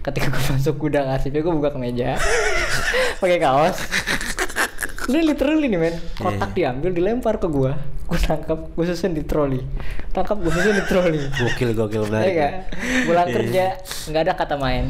Ketika 0.02 0.30
gue 0.30 0.44
masuk 0.54 0.78
gudang 0.78 1.10
arsipnya 1.10 1.42
gue 1.42 1.50
buka 1.52 1.74
kemeja, 1.74 2.14
pakai 3.22 3.38
kaos. 3.38 3.78
Ini 5.12 5.20
literally 5.26 5.68
nih 5.68 5.76
men, 5.78 5.92
kotak 6.16 6.52
diambil 6.52 6.90
dilempar 6.90 7.36
ke 7.36 7.46
gue, 7.46 7.72
gue 8.08 8.20
tangkap, 8.22 8.72
gue 8.72 8.86
susun 8.86 9.12
di 9.12 9.22
troli, 9.22 9.60
tangkap 10.10 10.38
gue 10.38 10.48
susun 10.50 10.72
di 10.74 10.86
troli. 10.86 11.20
Gokil 11.30 11.70
gokil 11.74 12.02
Iya 12.02 12.08
menarik. 12.08 12.32
nggak? 12.34 12.54
Pulang 13.04 13.26
Iya. 13.26 13.36
kerja 13.36 13.66
nggak 14.08 14.22
ada 14.22 14.34
kata 14.34 14.56
main, 14.56 14.86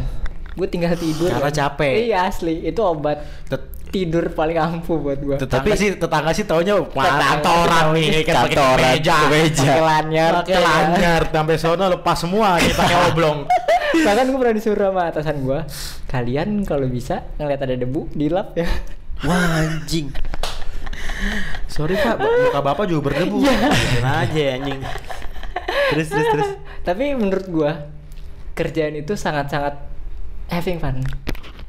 gue 0.51 0.67
tinggal 0.67 0.93
tidur. 0.93 1.25
Karena 1.27 1.49
kan. 1.49 1.57
capek. 1.57 1.93
Iya 2.05 2.17
asli, 2.23 2.61
itu 2.61 2.77
obat 2.79 3.17
Tet- 3.45 3.69
tidur 3.89 4.29
paling 4.29 4.55
ampuh 4.55 4.95
buat 4.95 5.17
gue. 5.17 5.35
Tetangga 5.37 5.73
sih 5.73 5.89
tetangga 5.95 6.31
sih 6.31 6.45
taunya 6.45 6.77
kantoran 6.85 7.91
nih 7.91 8.21
kan 8.21 8.45
pakai 8.45 8.55
kemeja. 8.55 9.15
kemeja. 9.25 9.63
Pakai 9.65 9.81
lanyar, 9.81 10.31
Pakai 10.37 10.57
lanyar 10.59 11.21
sampai 11.27 11.55
sono 11.57 11.85
lepas 11.89 12.15
semua 12.15 12.55
nih 12.55 12.71
pakai 12.71 12.97
oblong. 13.09 13.39
Bahkan 14.05 14.23
gue 14.23 14.39
pernah 14.39 14.55
disuruh 14.55 14.87
sama 14.87 15.01
atasan 15.07 15.41
gue, 15.41 15.59
kalian 16.07 16.63
kalau 16.63 16.87
bisa 16.87 17.27
ngeliat 17.35 17.59
ada 17.59 17.75
debu 17.75 18.07
dilap 18.11 18.55
ya. 18.55 18.69
Wah 19.21 19.61
anjing. 19.61 20.09
Sorry 21.69 21.93
pak, 21.93 22.17
muka 22.17 22.59
bapak 22.59 22.85
juga 22.89 23.13
berdebu. 23.13 23.45
Biarin 23.45 24.05
aja 24.05 24.43
anjing. 24.57 24.79
terus 25.93 26.07
terus 26.09 26.27
terus. 26.33 26.49
Tapi 26.81 27.13
menurut 27.13 27.45
gua 27.51 27.71
kerjaan 28.57 28.97
itu 28.97 29.13
sangat-sangat 29.13 29.77
having 30.49 30.81
fun. 30.81 31.05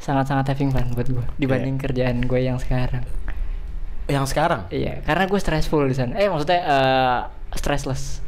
Sangat-sangat 0.00 0.56
having 0.56 0.72
fun 0.72 0.88
buat 0.96 1.08
gua 1.12 1.24
dibanding 1.36 1.76
kerjaan 1.78 2.24
gue 2.24 2.40
yang 2.42 2.58
sekarang. 2.58 3.04
Yang 4.10 4.34
sekarang, 4.34 4.66
Iya, 4.74 4.98
karena 5.06 5.30
gue 5.30 5.38
stressful 5.38 5.86
di 5.86 5.94
sana. 5.94 6.18
Eh 6.18 6.26
maksudnya 6.26 6.58
eh, 6.58 7.20
stressless. 7.54 8.18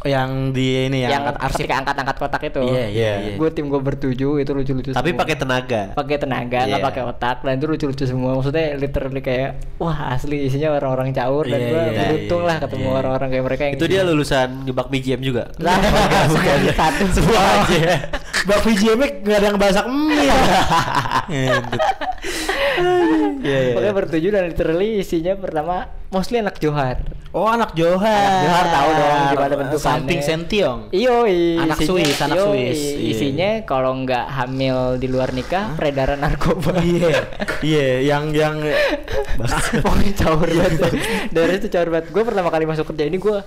Yang 0.00 0.50
di 0.50 0.88
ini 0.88 1.04
yang, 1.04 1.12
yang 1.12 1.22
angkat 1.28 1.36
arsip. 1.44 1.66
angkat-angkat 1.68 2.16
kotak 2.16 2.42
itu. 2.46 2.62
Iya 2.64 2.84
iya 2.88 3.12
iya. 3.20 3.34
Gue 3.36 3.48
tim 3.50 3.68
gue 3.68 3.76
bertujuh 3.76 4.32
itu 4.38 4.50
lucu-lucu 4.50 4.90
Tapi 4.90 5.12
semua. 5.12 5.20
pakai 5.20 5.36
tenaga. 5.36 5.82
pakai 5.92 6.16
tenaga 6.16 6.58
nggak 6.64 6.80
Iya. 6.80 6.88
pakai 6.88 7.02
otak 7.04 7.36
dan 7.40 7.52
itu 7.54 7.66
lucu-lucu 7.66 8.04
semua 8.04 8.32
maksudnya 8.32 8.74
literally 8.74 9.20
kayak 9.20 9.50
wah 9.76 10.10
asli 10.10 10.44
isinya 10.44 10.72
orang-orang 10.72 11.12
caur 11.12 11.44
dan 11.44 11.56
Iya, 11.56 11.68
gue 11.68 11.80
iya, 11.82 11.92
beruntung 12.00 12.40
iya, 12.40 12.48
lah 12.48 12.56
ketemu 12.58 12.86
iya. 12.86 12.96
orang-orang 12.96 13.28
kayak 13.28 13.44
mereka 13.44 13.62
yang 13.62 13.74
Itu 13.76 13.86
dia 13.86 14.00
lulusan 14.02 14.48
ngebak 14.64 14.86
BGM 14.88 15.20
juga. 15.20 15.42
lah 15.64 15.76
bukan 16.26 16.58
satu 16.72 17.04
Semua 17.12 17.42
aja. 17.60 17.92
Mbak 18.40 18.58
VJM 18.64 19.00
nggak 19.20 19.36
ada 19.36 19.46
yang 19.46 19.58
bahasa. 19.58 19.80
Ngentut. 19.84 21.82
Iya 23.40 23.58
iya. 23.60 23.72
Pokoknya 23.72 23.94
bertujuh 23.94 24.30
dan 24.30 24.42
literally 24.46 24.88
isinya 24.98 25.36
pertama 25.36 25.88
mostly 26.10 26.42
anak 26.42 26.58
Johar. 26.58 26.98
Oh 27.30 27.46
anak 27.46 27.78
Johar. 27.78 28.10
Anak 28.10 28.42
Johar 28.42 28.66
tahu 28.66 28.90
dong 28.90 29.20
gimana 29.30 29.54
bentukannya. 29.54 29.86
Samping 29.86 30.20
Sentiong. 30.20 30.80
Iyo, 30.90 31.22
Anak 31.62 31.78
Swiss, 31.78 32.18
anak 32.18 32.36
yoi, 32.42 32.46
Swiss, 32.50 32.80
iya. 32.82 33.10
Isinya 33.14 33.50
kalau 33.62 33.94
nggak 34.02 34.26
hamil 34.26 34.98
di 34.98 35.06
luar 35.06 35.30
nikah, 35.30 35.78
peredaran 35.78 36.18
narkoba. 36.18 36.82
Iya, 36.82 37.30
iya, 37.62 37.88
yang 38.02 38.34
yang 38.34 38.58
Pokoknya 39.86 40.12
caur 40.18 40.48
banget. 40.50 40.92
Dari 41.30 41.52
itu 41.62 41.68
caur 41.70 41.88
banget. 41.94 42.06
Gue 42.10 42.22
pertama 42.26 42.50
kali 42.50 42.66
masuk 42.66 42.90
kerja 42.90 43.06
ini 43.06 43.16
gue 43.22 43.38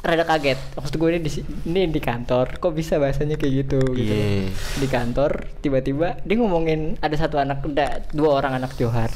rada 0.00 0.24
kaget. 0.24 0.58
Maksud 0.78 0.94
gue 0.96 1.08
ini 1.12 1.20
di 1.20 1.30
ini 1.68 1.80
di 1.92 2.00
kantor, 2.00 2.56
kok 2.56 2.72
bisa 2.72 2.96
bahasanya 2.96 3.36
kayak 3.36 3.68
gitu? 3.68 3.80
gitu. 3.92 4.14
Iya. 4.14 4.48
Di 4.80 4.88
kantor 4.88 5.52
tiba-tiba 5.60 6.16
dia 6.24 6.36
ngomongin 6.40 6.96
ada 7.04 7.16
satu 7.18 7.36
anak 7.36 7.60
udah 7.60 8.08
dua 8.16 8.40
orang 8.40 8.56
anak 8.56 8.72
Johar. 8.80 9.12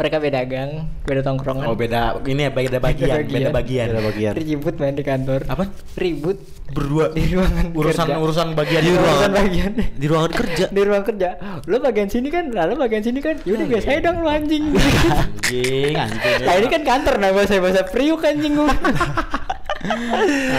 Mereka 0.00 0.16
beda 0.16 0.40
gang, 0.42 0.70
beda 1.04 1.20
tongkrongan. 1.20 1.68
Oh 1.68 1.76
beda, 1.76 2.16
ini 2.24 2.48
ya 2.48 2.50
beda 2.50 2.80
bagian, 2.80 3.20
beda 3.22 3.52
bagian. 3.52 3.86
Beda 3.86 4.00
bagian. 4.00 4.32
Ribut 4.32 4.74
main 4.74 4.96
di 4.96 5.04
kantor. 5.04 5.44
Apa? 5.44 5.68
Ribut 5.94 6.40
Berdua 6.70 7.10
di 7.10 7.26
ruangan 7.28 7.74
urusan 7.74 8.06
kerja. 8.06 8.16
urusan 8.16 8.48
bagian 8.54 8.80
di 8.80 8.90
ruangan 8.90 9.10
ruangan. 9.10 9.32
bagian 9.34 9.72
Di 9.92 10.06
ruangan 10.06 10.30
kerja. 10.32 10.64
di 10.70 10.80
ruang 10.80 11.02
kerja 11.02 11.28
lo 11.66 11.76
bagian 11.82 12.06
sini 12.06 12.28
kan 12.30 12.44
lalu 12.46 12.72
bagian 12.78 13.02
sini 13.02 13.18
kan 13.18 13.34
yaudah 13.42 13.66
biasa 13.66 13.86
aja 13.90 14.00
dong 14.06 14.22
lu 14.22 14.30
anjing 14.30 14.64
Anjing, 14.70 15.98
anjing. 15.98 16.40
nah 16.46 16.54
ini 16.54 16.66
kan 16.70 16.82
kantor 16.86 17.14
nah 17.18 17.34
bahasa 17.34 17.58
bahasa 17.58 17.82
priuk 17.82 18.22
anjing 18.22 18.54
gua 18.54 18.70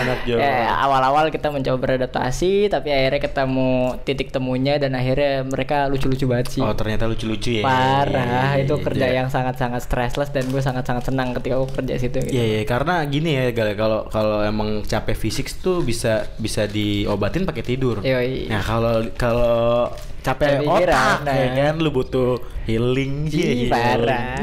anak 0.02 0.26
ya 0.26 0.74
awal-awal 0.82 1.30
kita 1.30 1.54
mencoba 1.54 1.78
beradaptasi 1.78 2.74
tapi 2.74 2.90
akhirnya 2.90 3.22
ketemu 3.22 4.02
titik 4.02 4.34
temunya 4.34 4.82
dan 4.82 4.98
akhirnya 4.98 5.46
mereka 5.46 5.86
lucu-lucu 5.86 6.26
banget 6.26 6.48
sih 6.58 6.62
Oh 6.62 6.74
ternyata 6.78 7.10
lucu-lucu 7.10 7.62
ya. 7.62 7.64
parah 7.66 8.56
Iya, 8.56 8.62
iya, 8.62 8.66
itu 8.66 8.76
iya, 8.78 8.86
kerja 8.86 9.08
iya. 9.08 9.18
yang 9.22 9.28
sangat-sangat 9.28 9.82
stressless 9.84 10.32
dan 10.32 10.46
gue 10.50 10.62
sangat-sangat 10.62 11.04
senang 11.10 11.34
ketika 11.38 11.56
gue 11.58 11.70
kerja 11.74 11.94
situ 11.98 12.18
gitu. 12.22 12.34
Iya, 12.34 12.44
iya, 12.46 12.62
karena 12.64 13.02
gini 13.06 13.38
ya, 13.38 13.46
Gal, 13.52 13.74
kalau 13.76 14.08
kalau 14.08 14.40
emang 14.46 14.86
capek 14.86 15.18
fisik 15.18 15.50
tuh 15.60 15.82
bisa 15.82 16.30
bisa 16.38 16.70
diobatin 16.70 17.44
pakai 17.44 17.64
tidur. 17.66 18.00
Yoi. 18.06 18.48
Nah, 18.48 18.62
kalau 18.62 19.04
kalau 19.18 19.90
capek 20.22 20.62
pikiran, 20.62 20.94
otak 20.94 21.18
nah. 21.26 21.34
ya 21.34 21.48
kan 21.74 21.76
lu 21.82 21.90
butuh 21.90 22.38
healing 22.70 23.26
Ih, 23.34 23.66
sih. 23.66 23.70
parah 23.74 24.38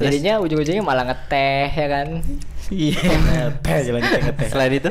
jadinya 0.00 0.40
ujung-ujungnya 0.40 0.80
malah 0.82 1.04
ngeteh 1.12 1.68
ya 1.76 1.88
kan 1.92 2.08
Iya, 2.70 3.50
teh 3.66 3.78
jalan 3.82 4.02
teh 4.02 4.46
Selain 4.46 4.70
itu, 4.70 4.90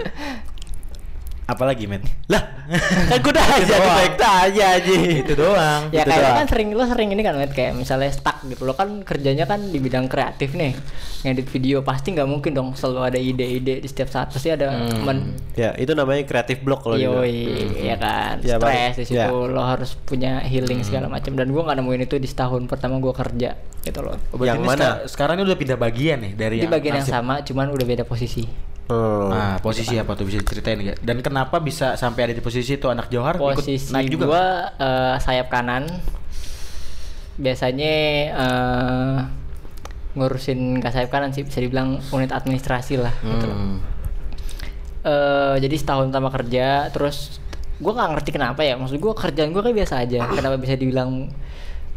Apalagi, 1.50 1.84
men? 1.84 2.06
lah 2.28 2.46
kan 3.10 3.18
gue 3.18 3.32
udah 3.32 3.42
aja 3.50 3.76
baik 3.76 4.14
tanya 4.16 4.66
aja. 4.72 4.94
Itu 5.18 5.34
doang. 5.34 5.90
ya 5.90 6.06
Itu 6.06 6.08
kayak 6.08 6.16
lo 6.16 6.24
doang. 6.24 6.38
kan 6.38 6.48
sering 6.48 6.68
lo 6.70 6.84
sering 6.86 7.10
ini 7.10 7.22
kan 7.22 7.34
Matt, 7.34 7.52
kayak 7.52 7.74
misalnya 7.74 8.10
stuck 8.10 8.38
gitu 8.44 8.62
lo 8.62 8.72
kan 8.72 9.02
kerjanya 9.02 9.44
kan 9.44 9.58
di 9.64 9.78
bidang 9.78 10.06
kreatif 10.06 10.54
nih 10.54 10.78
ngedit 11.20 11.50
video 11.50 11.82
pasti 11.82 12.14
nggak 12.14 12.24
mungkin 12.26 12.54
dong 12.54 12.70
selalu 12.72 13.02
ada 13.04 13.20
ide-ide 13.20 13.82
di 13.82 13.88
setiap 13.88 14.08
saat 14.08 14.30
pasti 14.30 14.48
ada 14.48 14.70
Hmm. 14.70 15.02
men 15.02 15.20
Ya, 15.54 15.74
itu 15.74 15.92
namanya 15.92 16.22
kreatif 16.24 16.62
block 16.62 16.80
kalau 16.82 16.96
dibilang. 16.96 17.20
Yoi, 17.20 17.50
ya 17.82 17.96
kan, 17.96 18.38
Ya, 18.40 18.56
stres 18.56 18.94
di 18.96 19.06
situ 19.08 19.18
Ya. 19.18 19.28
lo 19.28 19.60
harus 19.60 19.98
punya 19.98 20.40
healing 20.40 20.80
segala 20.82 21.10
macam 21.10 21.34
dan 21.34 21.50
gua 21.50 21.66
nggak 21.66 21.78
nemuin 21.78 22.02
itu 22.04 22.16
di 22.16 22.26
setahun 22.26 22.64
pertama 22.64 22.96
gua 22.98 23.12
kerja 23.12 23.58
gitu 23.82 24.00
loh. 24.00 24.16
Oh, 24.30 24.38
Yang 24.40 24.56
ini 24.56 24.68
mana? 24.68 24.80
seka- 24.80 25.02
sekarang 25.10 25.36
ini 25.36 25.46
udah 25.46 25.58
pindah 25.58 25.78
bagian 25.78 26.18
nih 26.22 26.32
dari 26.34 26.58
Di 26.60 26.70
bagian 26.70 26.96
yang 26.96 27.10
sama, 27.10 27.42
cuman 27.42 27.68
udah 27.68 27.84
beda 27.84 28.04
posisi. 28.04 28.46
Hmm. 28.90 29.30
Nah, 29.30 29.54
posisi 29.62 30.02
apa 30.02 30.18
tuh 30.18 30.26
bisa 30.26 30.42
diceritain 30.42 30.82
nggak? 30.82 31.06
Dan 31.06 31.22
kenapa 31.22 31.62
bisa 31.62 31.94
sampai 31.94 32.30
ada 32.30 32.34
di 32.34 32.42
posisi 32.42 32.74
itu 32.74 32.90
anak 32.90 33.14
Johar 33.14 33.38
Posisi 33.38 33.78
ikut 33.78 33.94
naik 33.94 34.08
juga? 34.10 34.26
gua 34.26 34.46
eh, 34.82 35.16
sayap 35.22 35.48
kanan. 35.54 35.86
Biasanya 37.38 37.94
eh, 38.34 39.18
ngurusin 40.18 40.82
nggak 40.82 40.90
sayap 40.90 41.10
kanan 41.14 41.30
sih 41.32 41.46
bisa 41.46 41.62
dibilang 41.62 42.02
unit 42.10 42.34
administrasi 42.34 42.98
lah 42.98 43.14
gitu. 43.22 43.46
Hmm. 43.46 43.78
Eh, 45.00 45.56
jadi 45.64 45.76
setahun 45.80 46.12
pertama 46.12 46.28
kerja 46.28 46.92
terus 46.92 47.40
gue 47.80 47.92
nggak 47.96 48.10
ngerti 48.12 48.30
kenapa 48.36 48.60
ya 48.68 48.76
maksud 48.76 49.00
gue 49.00 49.14
kerjaan 49.16 49.56
gue 49.56 49.64
kayak 49.64 49.78
biasa 49.80 50.04
aja 50.04 50.28
kenapa 50.28 50.60
bisa 50.60 50.76
dibilang 50.76 51.32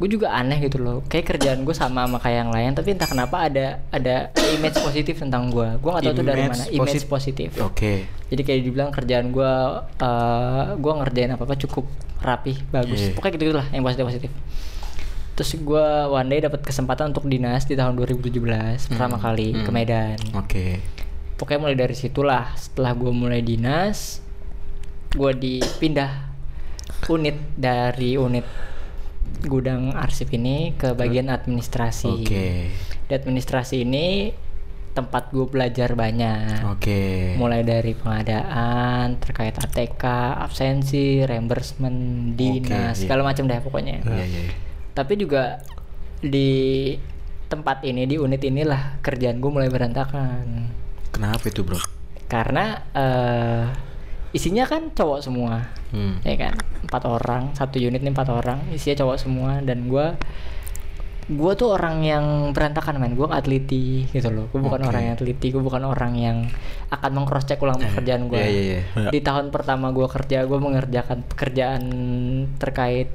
gue 0.03 0.11
juga 0.11 0.29
aneh 0.31 0.59
gitu 0.61 0.77
loh. 0.77 1.07
Kayak 1.07 1.31
kerjaan 1.31 1.63
gue 1.63 1.71
sama 1.73 2.03
sama 2.03 2.19
kayak 2.19 2.39
yang 2.41 2.51
lain 2.51 2.71
tapi 2.73 2.91
entah 2.91 3.07
kenapa 3.07 3.37
ada 3.41 3.67
ada 3.89 4.15
image 4.51 4.75
positif 4.77 5.15
tentang 5.17 5.47
gue 5.49 5.79
gue 5.79 5.89
nggak 5.89 6.03
tahu 6.03 6.13
itu 6.13 6.23
dari 6.25 6.43
mana. 6.45 6.65
Image 6.67 6.77
posit- 6.99 7.07
positif. 7.09 7.51
Oke. 7.57 8.11
jadi 8.27 8.43
kayak 8.43 8.61
dibilang 8.63 8.91
kerjaan 8.91 9.31
gue 9.31 9.53
eh 10.01 10.65
gue 10.75 10.93
ngerjain 10.93 11.31
apa 11.31 11.45
apa 11.45 11.55
cukup 11.57 11.87
rapih 12.19 12.59
bagus. 12.69 12.99
Iya. 13.01 13.15
pokoknya 13.15 13.33
gitu 13.33 13.53
lah 13.53 13.67
yang 13.71 13.83
positif 13.83 14.05
positif. 14.05 14.31
Terus 15.33 15.51
gue 15.57 15.87
one 16.11 16.29
day 16.29 16.41
dapat 16.41 16.61
kesempatan 16.61 17.09
untuk 17.09 17.25
dinas 17.25 17.65
di 17.65 17.73
tahun 17.73 17.95
2017 17.95 18.43
pertama 18.89 19.17
Hmm, 19.17 19.23
kali 19.23 19.49
ke 19.55 19.63
hmm. 19.63 19.73
Medan. 19.73 20.19
Oke. 20.35 20.83
pokoknya 21.35 21.61
mulai 21.61 21.77
dari 21.77 21.95
situlah 21.95 22.55
setelah 22.55 22.93
gue 22.93 23.11
mulai 23.11 23.41
dinas 23.41 24.23
gue 25.11 25.33
dipindah 25.33 26.31
unit 27.05 27.35
dari 27.53 28.15
unit 28.15 28.47
gudang 29.45 29.95
arsip 29.95 30.31
ini 30.33 30.75
ke 30.75 30.95
bagian 30.95 31.29
administrasi 31.29 32.11
Oke. 32.23 32.47
di 33.07 33.13
administrasi 33.13 33.83
ini 33.83 34.33
tempat 34.93 35.33
gue 35.33 35.49
belajar 35.49 35.97
banyak 35.97 36.69
Oke. 36.69 37.33
mulai 37.41 37.65
dari 37.65 37.97
pengadaan 37.97 39.17
terkait 39.17 39.57
ATK 39.57 40.05
absensi 40.37 41.25
reimbursement 41.25 42.33
dinas 42.37 42.97
iya. 42.97 43.09
segala 43.09 43.25
macam 43.25 43.49
deh 43.49 43.61
pokoknya 43.65 44.05
Iya, 44.05 44.25
iya. 44.29 44.41
iya. 44.49 44.53
tapi 44.93 45.17
juga 45.17 45.65
di 46.21 46.93
tempat 47.49 47.85
ini 47.89 48.05
di 48.05 48.21
unit 48.21 48.41
inilah 48.45 49.01
kerjaan 49.01 49.41
gue 49.41 49.51
mulai 49.51 49.73
berantakan 49.73 50.69
Kenapa 51.13 51.45
itu, 51.49 51.61
Bro? 51.65 51.81
karena 52.29 52.81
eh 52.97 53.65
isinya 54.33 54.65
kan 54.65 54.89
cowok 54.97 55.21
semua 55.21 55.69
Hmm. 55.93 56.17
ya 56.25 56.35
kan 56.41 56.57
empat 56.83 57.03
orang 57.05 57.43
satu 57.53 57.77
unit 57.77 58.01
nih 58.01 58.11
empat 58.11 58.29
orang 58.29 58.59
isinya 58.69 59.05
cowok 59.05 59.17
semua 59.19 59.61
dan 59.61 59.87
gua 59.87 60.17
gua 61.29 61.53
tuh 61.53 61.71
orang 61.71 62.03
yang 62.03 62.25
berantakan 62.51 62.97
men 62.97 63.13
gua 63.13 63.31
nggak 63.31 63.45
teliti 63.45 64.09
gitu 64.09 64.27
loh 64.27 64.49
gua 64.49 64.61
bukan 64.63 64.81
Oke. 64.83 64.89
orang 64.89 65.03
yang 65.05 65.17
teliti 65.17 65.47
gua 65.49 65.63
bukan 65.63 65.85
orang 65.85 66.13
yang 66.15 66.37
akan 66.89 67.11
mengcross 67.13 67.45
check 67.45 67.61
ulang 67.61 67.79
pekerjaan 67.79 68.27
gua 68.27 68.41
Iya, 68.41 68.51
iya, 68.51 68.81
iya. 68.83 69.09
di 69.09 69.21
tahun 69.21 69.49
pertama 69.49 69.89
gua 69.91 70.09
kerja 70.09 70.43
gua 70.45 70.59
mengerjakan 70.59 71.23
pekerjaan 71.25 71.83
terkait 72.57 73.13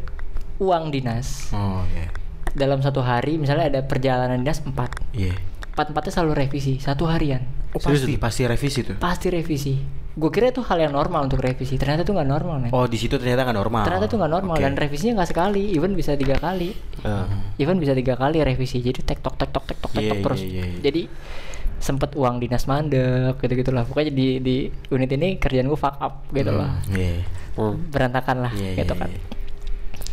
uang 0.58 0.90
dinas 0.90 1.52
Oh, 1.52 1.84
iya. 1.92 2.08
dalam 2.54 2.80
satu 2.80 3.02
hari 3.02 3.36
misalnya 3.36 3.70
ada 3.70 3.82
perjalanan 3.84 4.40
dinas 4.40 4.64
empat 4.64 4.96
Iya. 5.12 5.36
empat 5.74 5.92
empatnya 5.92 6.12
selalu 6.12 6.34
revisi 6.40 6.78
satu 6.78 7.06
harian 7.06 7.44
Oh, 7.68 7.82
pasti 7.84 8.16
pasti 8.16 8.42
revisi 8.44 8.80
tuh. 8.82 8.96
pasti 8.98 9.28
revisi 9.28 9.76
gue 10.18 10.30
kira 10.30 10.50
itu 10.50 10.60
hal 10.60 10.78
yang 10.80 10.92
normal 10.92 11.22
untuk 11.24 11.38
revisi 11.38 11.78
ternyata 11.78 12.02
itu 12.02 12.10
nggak 12.10 12.26
normal 12.28 12.56
men 12.58 12.70
Oh, 12.72 12.84
di 12.84 12.98
situ 12.98 13.16
ternyata 13.16 13.46
nggak 13.46 13.54
normal. 13.56 13.84
ternyata 13.84 14.06
itu 14.06 14.18
nggak 14.18 14.34
normal 14.34 14.56
Oke. 14.56 14.64
dan 14.64 14.74
revisinya 14.74 15.14
nggak 15.16 15.30
sekali 15.30 15.64
even 15.72 15.94
bisa 15.94 16.12
tiga 16.14 16.36
kali 16.36 16.74
Ah. 17.02 17.30
even 17.56 17.78
bisa 17.78 17.94
tiga 17.94 18.14
kali 18.14 18.42
revisi 18.42 18.80
jadi 18.80 18.98
tek 19.00 19.20
tok 19.20 19.36
tek 19.36 19.50
tok 19.50 19.64
tek 19.64 19.78
tok 19.78 19.92
tek 19.92 20.02
Iya, 20.02 20.10
tok 20.10 20.20
terus 20.24 20.42
iya, 20.42 20.50
iya, 20.50 20.64
iya. 20.68 20.80
jadi 20.82 21.02
sempet 21.78 22.12
uang 22.12 22.36
dinas 22.38 22.66
mandek 22.66 23.38
gitu 23.38 23.54
gitulah 23.56 23.86
pokoknya 23.86 24.10
di 24.12 24.28
di 24.40 24.56
unit 24.90 25.08
ini 25.08 25.38
kerjaan 25.38 25.66
gue 25.66 25.78
fuck 25.78 25.96
up 25.96 26.26
gitu 26.32 26.50
Hmm, 26.50 26.60
loh 26.60 26.70
Iya. 26.90 27.22
Hmm. 27.54 27.76
berantakan 27.88 28.38
lah 28.42 28.52
Iya, 28.52 28.72
gitu 28.76 28.92
iya, 28.92 29.00
kan 29.00 29.10
iya. 29.10 29.22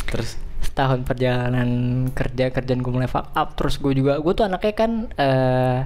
Terus 0.07 0.31
setahun 0.61 1.01
perjalanan 1.03 1.69
kerja 2.11 2.49
kerjaan 2.49 2.79
gue 2.79 2.93
mulai 2.93 3.07
fuck 3.07 3.33
up 3.33 3.53
terus 3.55 3.77
gue 3.77 3.93
juga 3.95 4.17
gue 4.17 4.33
tuh 4.33 4.45
anaknya 4.45 4.75
kan 4.75 4.91
eh 5.15 5.81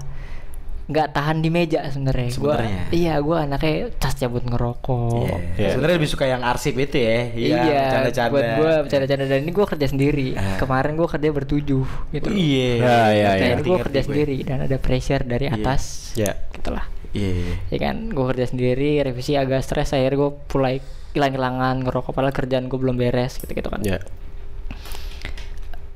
nggak 0.88 1.12
tahan 1.12 1.38
di 1.38 1.48
meja 1.48 1.84
sebenarnya. 1.86 2.32
Gua- 2.32 2.56
Sebenarnya. 2.56 2.82
Iya, 2.90 3.14
gue 3.20 3.36
anaknya 3.38 3.72
cas 3.94 4.16
cabut 4.16 4.40
ngerokok. 4.40 5.20
Iya. 5.20 5.36
Iya. 5.54 5.68
Sebenarnya 5.76 5.96
lebih 5.96 6.08
suka 6.08 6.24
yang 6.24 6.40
arsip 6.40 6.74
itu 6.74 6.96
ya. 6.96 7.18
Iya, 7.30 7.60
canda-canda. 7.92 8.32
buat 8.32 8.46
gue 8.56 8.72
bercanda-canda 8.82 9.24
dan 9.26 9.38
ini 9.38 9.52
gue 9.52 9.66
kerja 9.68 9.86
sendiri. 9.86 10.28
Ah. 10.32 10.56
Kemarin 10.56 10.96
gue 10.96 11.04
kerja 11.06 11.28
bertujuh 11.28 11.84
gitu. 12.10 12.28
Iya. 12.30 12.70
Ya, 12.74 12.80
ya, 12.80 12.88
Nah, 12.88 13.08
ya. 13.12 13.28
ini 13.28 13.44
Ngerti, 13.54 13.68
gue 13.68 13.78
kerja 13.84 13.92
gue. 13.94 14.06
sendiri 14.08 14.36
dan 14.42 14.58
ada 14.64 14.76
pressure 14.76 15.22
dari 15.22 15.46
Iya. 15.46 15.54
atas. 15.54 15.82
Ya. 16.14 16.32
Gitulah. 16.50 16.88
Iya. 17.12 17.56
Ya 17.68 17.78
kan, 17.78 17.96
gue 18.08 18.24
kerja 18.26 18.44
sendiri, 18.46 18.90
revisi 18.98 19.32
agak 19.34 19.60
stres, 19.60 19.92
akhirnya 19.92 20.16
gue 20.18 20.30
mulai 20.50 20.80
hilang-hilangan 21.10 21.80
ngerokok 21.82 22.12
padahal 22.12 22.32
kerjaan 22.32 22.64
gue 22.66 22.78
belum 22.78 22.96
beres 22.96 23.36
gitu-gitu 23.36 23.68
kan. 23.68 23.80
Ya. 23.82 24.00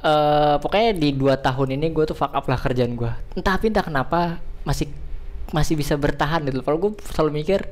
eh 0.03 0.55
pokoknya 0.59 0.91
di 0.93 1.15
dua 1.15 1.39
tahun 1.39 1.79
ini 1.79 1.87
gue 1.89 2.05
tuh 2.05 2.19
fuck 2.19 2.35
up 2.35 2.43
lah 2.43 2.59
kerjaan 2.59 2.99
gue 2.99 3.07
entah 3.33 3.55
tapi 3.55 3.71
entah 3.71 3.87
kenapa 3.87 4.43
masih 4.63 4.87
masih 5.51 5.75
bisa 5.75 5.95
bertahan 5.95 6.43
gitu. 6.45 6.63
Kalau 6.63 6.79
gue 6.79 6.93
selalu 7.13 7.43
mikir 7.43 7.67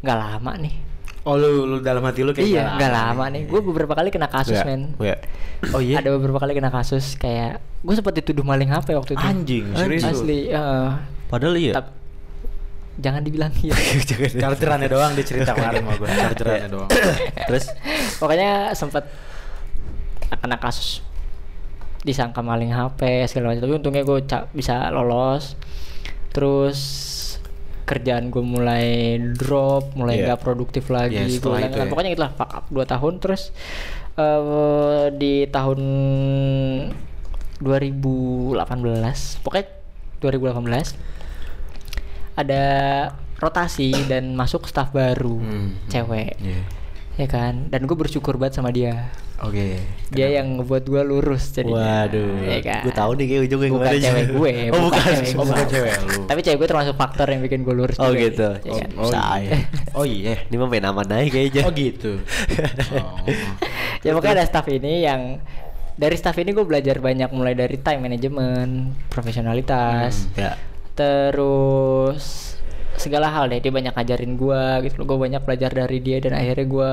nggak 0.00 0.18
lama 0.18 0.52
nih. 0.56 0.74
Oh 1.26 1.36
lu, 1.36 1.68
lu 1.68 1.76
dalam 1.84 2.00
hati 2.06 2.24
lu 2.24 2.32
kayak 2.32 2.46
iya 2.48 2.64
nggak 2.78 2.92
lama 2.94 3.24
nih. 3.28 3.42
gue 3.44 3.60
beberapa 3.60 3.92
kali 3.92 4.08
kena 4.08 4.30
kasus 4.32 4.56
Ya. 4.56 4.64
men. 4.64 4.96
Ya. 4.96 5.18
Oh 5.74 5.82
iya. 5.82 6.00
ada 6.00 6.14
beberapa 6.14 6.40
kali 6.40 6.56
kena 6.56 6.72
kasus 6.72 7.18
kayak 7.18 7.60
gue 7.84 7.94
sempat 7.94 8.16
dituduh 8.16 8.46
maling 8.46 8.70
HP 8.70 8.96
waktu 8.96 9.12
itu. 9.12 9.26
Anjing, 9.26 9.64
serius 9.76 10.04
asli 10.06 10.48
eh, 10.48 10.88
Padahal 11.28 11.54
iya. 11.58 11.72
tap- 11.76 11.92
jangan 12.98 13.20
dibilang 13.20 13.52
iya. 13.60 13.76
Chargerannya 14.40 14.88
doang 14.88 15.12
dia 15.12 15.26
cerita 15.26 15.52
kemarin 15.52 15.84
sama 15.84 15.92
gue. 16.00 16.08
Chargerannya 16.08 16.68
doang. 16.72 16.90
Terus? 17.50 17.64
Pokoknya 18.16 18.72
sempat 18.72 19.04
kena 20.32 20.56
kasus 20.56 21.02
disangka 22.06 22.40
maling 22.40 22.72
HP 22.72 23.26
segala 23.28 23.52
macam. 23.52 23.68
Tapi 23.68 23.74
untungnya 23.76 24.02
gue 24.06 24.18
bisa 24.54 24.88
lolos 24.88 25.58
terus 26.30 26.78
kerjaan 27.84 28.28
gue 28.28 28.40
mulai 28.40 28.86
drop 29.32 29.92
mulai 29.94 30.18
Iya. 30.18 30.24
nggak 30.28 30.40
produktif 30.42 30.88
lagi 30.88 31.16
Iya, 31.16 31.24
Gua 31.24 31.32
setelah 31.32 31.56
ulang- 31.58 31.70
itu 31.70 31.78
ya. 31.78 31.88
pokoknya 31.88 32.10
itulah 32.12 32.32
fuck 32.32 32.50
up 32.52 32.64
2 32.68 32.84
tahun 32.86 33.14
terus 33.18 33.42
eh 34.14 35.04
di 35.14 35.34
tahun 35.46 35.80
2018 37.58 38.54
pokoknya 39.40 39.66
2018 40.18 40.94
ada 42.34 42.64
rotasi 43.36 43.94
dan 44.04 44.32
masuk 44.32 44.66
staff 44.66 44.90
baru 44.90 45.38
Hmm, 45.38 45.48
hmm. 45.48 45.88
cewek 45.88 46.34
Iya. 46.38 46.62
Ya 47.18 47.26
kan 47.26 47.66
dan 47.66 47.82
gue 47.82 47.92
bersyukur 47.94 48.38
banget 48.38 48.56
sama 48.56 48.70
dia 48.70 49.10
Oke. 49.38 49.78
dia 50.08 50.28
yang 50.32 50.56
ngebuat 50.56 50.82
gue 50.82 51.02
lurus 51.04 51.50
jadi 51.50 51.66
Waduh. 51.66 52.30
ya 52.42 52.58
kan 52.60 52.82
Gue 52.82 52.90
tahu 52.92 53.10
nih 53.14 53.26
kayak 53.28 53.42
ujungnya 53.44 53.70
bukan 53.70 53.94
cewek 53.96 54.26
gue 54.30 54.52
Oh, 54.74 54.80
bukan. 54.86 55.02
cewek 55.04 55.26
Oh, 55.28 55.34
gue. 55.36 55.46
bukan 55.46 55.66
cewek 55.68 55.94
lu. 56.00 56.18
tapi 56.26 56.40
cewek 56.40 56.58
gue 56.58 56.68
termasuk 56.68 56.94
faktor 56.94 57.26
yang 57.28 57.40
bikin 57.40 57.60
gue 57.62 57.74
lurus 57.76 57.98
Oh 57.98 58.10
juga 58.10 58.18
gitu. 58.20 58.48
ya 58.60 58.72
kan? 58.76 58.90
Oh, 58.96 59.10
iya. 59.36 59.58
Oh 59.92 60.04
iya. 60.04 60.34
Ini 60.44 60.54
mah 60.56 60.68
main 60.68 60.84
aman 60.84 61.06
aja 61.08 61.26
kayaknya. 61.28 61.62
Oh 61.62 61.72
gitu. 61.72 62.12
Oh. 62.94 63.18
ya 64.00 64.10
pokoknya 64.12 64.34
ada 64.38 64.46
staff 64.46 64.66
ini 64.68 65.02
yang 65.02 65.42
dari 65.94 66.14
staff 66.14 66.34
ini 66.34 66.50
gue 66.50 66.62
belajar 66.62 66.98
banyak 66.98 67.30
mulai 67.30 67.54
dari 67.54 67.78
time 67.78 68.06
management 68.06 68.70
profesionalitas 69.08 70.30
Ya. 70.34 70.54
terus 70.94 72.57
segala 72.98 73.32
hal 73.32 73.48
deh 73.48 73.62
dia 73.62 73.72
banyak 73.72 73.94
ngajarin 73.94 74.34
gua 74.34 74.82
gitu 74.84 75.02
loh. 75.02 75.06
Gue 75.14 75.18
banyak 75.30 75.42
belajar 75.42 75.70
dari 75.72 75.98
dia 76.02 76.18
dan 76.18 76.34
akhirnya 76.34 76.66
gua 76.68 76.92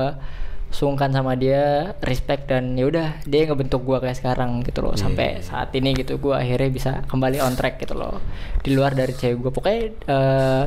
sungkan 0.66 1.14
sama 1.14 1.38
dia 1.38 1.94
respect 2.02 2.50
dan 2.50 2.74
ya 2.74 2.90
udah 2.90 3.22
dia 3.22 3.46
yang 3.46 3.54
ngebentuk 3.54 3.86
gua 3.86 4.02
kayak 4.02 4.18
sekarang 4.18 4.62
gitu 4.66 4.82
loh. 4.82 4.94
Sampai 4.98 5.42
saat 5.42 5.74
ini 5.74 5.94
gitu 5.94 6.18
gua 6.18 6.42
akhirnya 6.42 6.70
bisa 6.70 6.92
kembali 7.06 7.38
on 7.42 7.54
track 7.54 7.82
gitu 7.82 7.94
loh. 7.94 8.18
Di 8.62 8.74
luar 8.74 8.94
dari 8.94 9.14
cewek 9.14 9.38
gua. 9.42 9.50
Pokoknya 9.54 9.82
eh, 9.90 10.64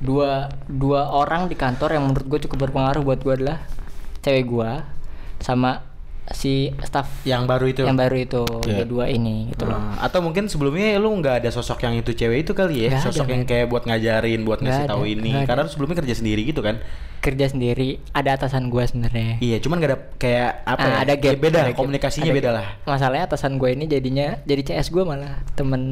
dua 0.00 0.48
dua 0.64 1.12
orang 1.12 1.48
di 1.48 1.56
kantor 1.56 2.00
yang 2.00 2.04
menurut 2.08 2.24
gue 2.24 2.40
cukup 2.48 2.68
berpengaruh 2.68 3.04
buat 3.04 3.20
gua 3.20 3.34
adalah 3.36 3.58
cewek 4.24 4.44
gua 4.48 4.84
sama 5.40 5.89
si 6.28 6.52
staff 6.80 7.10
Yang 7.22 7.42
baru 7.44 7.64
itu. 7.66 7.82
yang 7.82 7.96
baru 7.96 8.16
itu 8.16 8.42
Ya. 8.62 8.80
ya 8.80 8.84
dua 8.84 9.06
ini 9.06 9.50
gitu 9.50 9.66
loh 9.66 9.74
Nah, 9.74 9.98
atau 10.00 10.20
mungkin 10.20 10.46
sebelumnya 10.46 10.94
lu 10.96 11.10
nggak 11.12 11.42
ada 11.42 11.50
sosok 11.50 11.80
yang 11.80 11.96
itu 11.96 12.12
cewek 12.12 12.44
itu 12.44 12.52
kali 12.52 12.86
ya, 12.86 12.94
ada, 12.94 13.02
sosok 13.02 13.26
yang 13.26 13.42
men. 13.42 13.48
kayak 13.48 13.66
buat 13.66 13.82
ngajarin, 13.82 14.40
buat 14.40 14.58
ngasih 14.58 14.84
ada, 14.84 14.90
tahu 14.90 15.04
ini. 15.04 15.32
ada. 15.32 15.44
Karena 15.44 15.60
lu 15.62 15.70
sebelumnya 15.70 15.96
kerja 15.98 16.14
sendiri 16.14 16.42
gitu 16.44 16.60
kan. 16.60 16.78
kerja 17.20 17.46
sendiri 17.46 18.00
ada 18.12 18.32
atasan 18.32 18.72
gua 18.72 18.80
sebenarnya 18.82 19.36
Iya, 19.38 19.60
cuman 19.60 19.76
gak 19.76 19.90
ada 19.90 19.98
kayak 20.16 20.50
apa 20.64 20.80
Ah, 20.80 20.88
ya? 20.88 20.96
ada 21.02 21.14
gap 21.14 21.24
ya 21.26 21.36
beda, 21.36 21.58
ada 21.58 21.68
gap, 21.68 21.76
komunikasinya 21.76 22.24
ada 22.24 22.38
beda 22.38 22.50
lah. 22.50 22.66
masalahnya 22.86 23.24
atasan 23.26 23.52
gue 23.54 23.70
ini 23.70 23.84
jadinya 23.84 24.26
jadi 24.40 24.62
CS 24.64 24.88
gue 24.88 25.04
malah 25.04 25.44
temen 25.52 25.82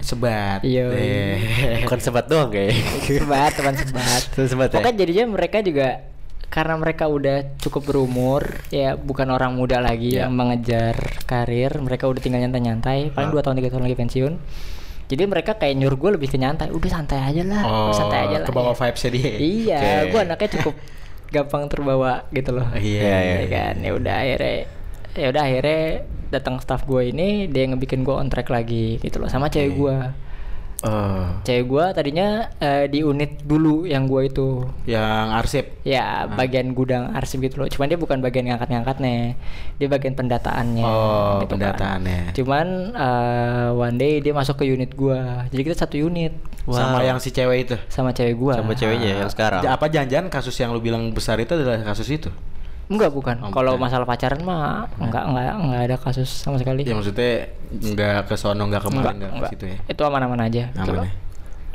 Sebat. 0.00 0.62
Iya. 0.62 0.90
Eh. 0.90 1.36
Bukan 1.82 2.00
sebat 2.00 2.26
doang 2.26 2.50
kayak. 2.50 2.74
sebat 3.00 3.52
teman 3.52 3.74
sebat 3.76 4.22
Teman 4.28 4.48
sebat 4.48 4.68
ya? 4.68 4.74
pokoknya 4.74 4.96
jadinya 4.98 5.24
mereka 5.28 5.58
juga 5.60 6.02
karena 6.46 6.74
mereka 6.74 7.04
udah 7.06 7.58
cukup 7.58 7.82
berumur 7.84 8.42
ya 8.68 8.94
bukan 8.94 9.28
orang 9.28 9.52
muda 9.52 9.76
lagi 9.78 10.14
Ya. 10.14 10.24
yang 10.24 10.32
mengejar 10.32 10.94
karir. 11.22 11.74
Mereka 11.76 12.04
udah 12.04 12.18
tinggal 12.18 12.40
nyantai-nyantai 12.40 13.10
paling 13.10 13.28
dua 13.28 13.40
tahun 13.40 13.56
tiga 13.56 13.70
tahun 13.70 13.84
lagi 13.84 13.96
pensiun. 13.96 14.32
Jadi 15.06 15.22
mereka 15.22 15.54
kayak 15.54 15.74
nyuruh 15.76 15.94
gue 15.96 16.10
lebih 16.16 16.28
ke 16.28 16.36
nyantai. 16.36 16.68
Udah 16.68 16.90
santai 16.92 17.20
aja 17.20 17.42
lah 17.42 17.62
Oh, 17.62 17.92
santai 17.92 18.26
aja 18.26 18.36
lah. 18.40 18.46
ke 18.46 18.50
bawah 18.50 18.72
ya. 18.72 18.78
vibes-nya 18.80 19.10
dia. 19.12 19.32
iya 19.52 19.80
Oke. 20.00 20.10
gue 20.10 20.20
anaknya 20.22 20.48
cukup 20.56 20.74
gampang 21.26 21.62
terbawa 21.66 22.12
gitu 22.30 22.50
loh. 22.50 22.66
Iya, 22.72 23.02
iya, 23.02 23.36
ya 23.36 23.46
kan 23.48 23.74
ya 23.78 23.92
udah 23.92 24.14
akhirnya 24.16 24.56
ya 25.12 25.26
udah 25.28 25.42
akhirnya 25.42 25.80
datang 26.26 26.58
staff 26.58 26.82
gue 26.82 27.02
ini 27.06 27.28
dia 27.46 27.62
yang 27.62 27.74
ngebikin 27.74 28.00
gue 28.00 28.12
on 28.12 28.26
track 28.26 28.46
lagi 28.46 28.98
gitu 28.98 29.16
loh 29.16 29.26
sama 29.26 29.46
cewek 29.46 29.72
gue 29.72 29.96
Oh, 30.78 31.24
cewek 31.40 31.64
gue 31.66 31.84
tadinya 31.92 32.28
eh, 32.56 32.84
di 32.84 33.00
unit 33.00 33.40
dulu 33.40 33.84
yang 33.84 34.04
gue 34.04 34.28
itu 34.28 34.60
yang 34.84 35.32
arsip. 35.32 35.72
ya 35.82 36.28
bagian 36.28 36.72
gudang 36.72 37.10
arsip 37.10 37.40
gitu 37.40 37.56
loh 37.56 37.66
cuman 37.66 37.86
dia 37.86 37.96
bukan 37.96 38.20
bagian 38.20 38.44
ngangkat-ngangkat 38.44 38.96
nih 38.98 39.22
dia 39.74 39.88
bagian 39.88 40.12
pendataannya 40.12 40.84
Oh, 40.84 41.40
gitu 41.40 41.56
kan. 41.56 41.72
pendataannya. 41.72 42.20
cuman 42.32 42.66
eh, 42.92 43.68
one 43.72 43.96
day 43.96 44.20
dia 44.20 44.30
masuk 44.30 44.58
ke 44.58 44.68
unit 44.68 44.92
gue 44.92 45.16
jadi 45.48 45.62
kita 45.64 45.76
satu 45.78 45.96
unit 45.96 46.36
Sama 46.66 46.98
Wow. 46.98 47.08
yang 47.08 47.18
si 47.18 47.30
cewek 47.30 47.58
itu. 47.62 47.76
sama 47.88 48.10
cewek 48.10 48.34
gue 48.34 48.54
Sama 48.54 48.72
ceweknya 48.74 49.10
yang 49.16 49.30
sekarang. 49.30 49.62
Ja- 49.62 49.72
Apa 49.72 49.86
jangan-jangan 49.86 50.28
kasus 50.28 50.54
yang 50.56 50.70
lu 50.70 50.78
bilang 50.78 51.08
besar 51.08 51.38
itu 51.38 51.54
adalah 51.54 51.78
kasus 51.80 52.10
itu? 52.10 52.28
Enggak 52.86 53.10
bukan. 53.10 53.36
Oh, 53.42 53.50
kalau 53.50 53.74
masalah 53.74 54.06
pacaran 54.06 54.40
mah 54.46 54.86
enggak 55.02 55.24
enggak 55.26 55.54
enggak 55.58 55.82
ada 55.90 55.96
kasus 55.98 56.30
sama 56.30 56.56
sekali. 56.58 56.86
Ya 56.86 56.94
maksudnya 56.94 57.50
nggak 57.66 58.30
ke 58.30 58.34
sono 58.38 58.62
nggak 58.70 58.82
kemarin 58.86 59.14
nggak 59.18 59.32
ke 59.42 59.46
situ 59.58 59.64
ya. 59.74 59.78
itu 59.90 60.02
aman-aman 60.06 60.38
aja 60.46 60.70
gitu 60.70 60.94
Aman 60.94 61.10
ya? 61.10 61.26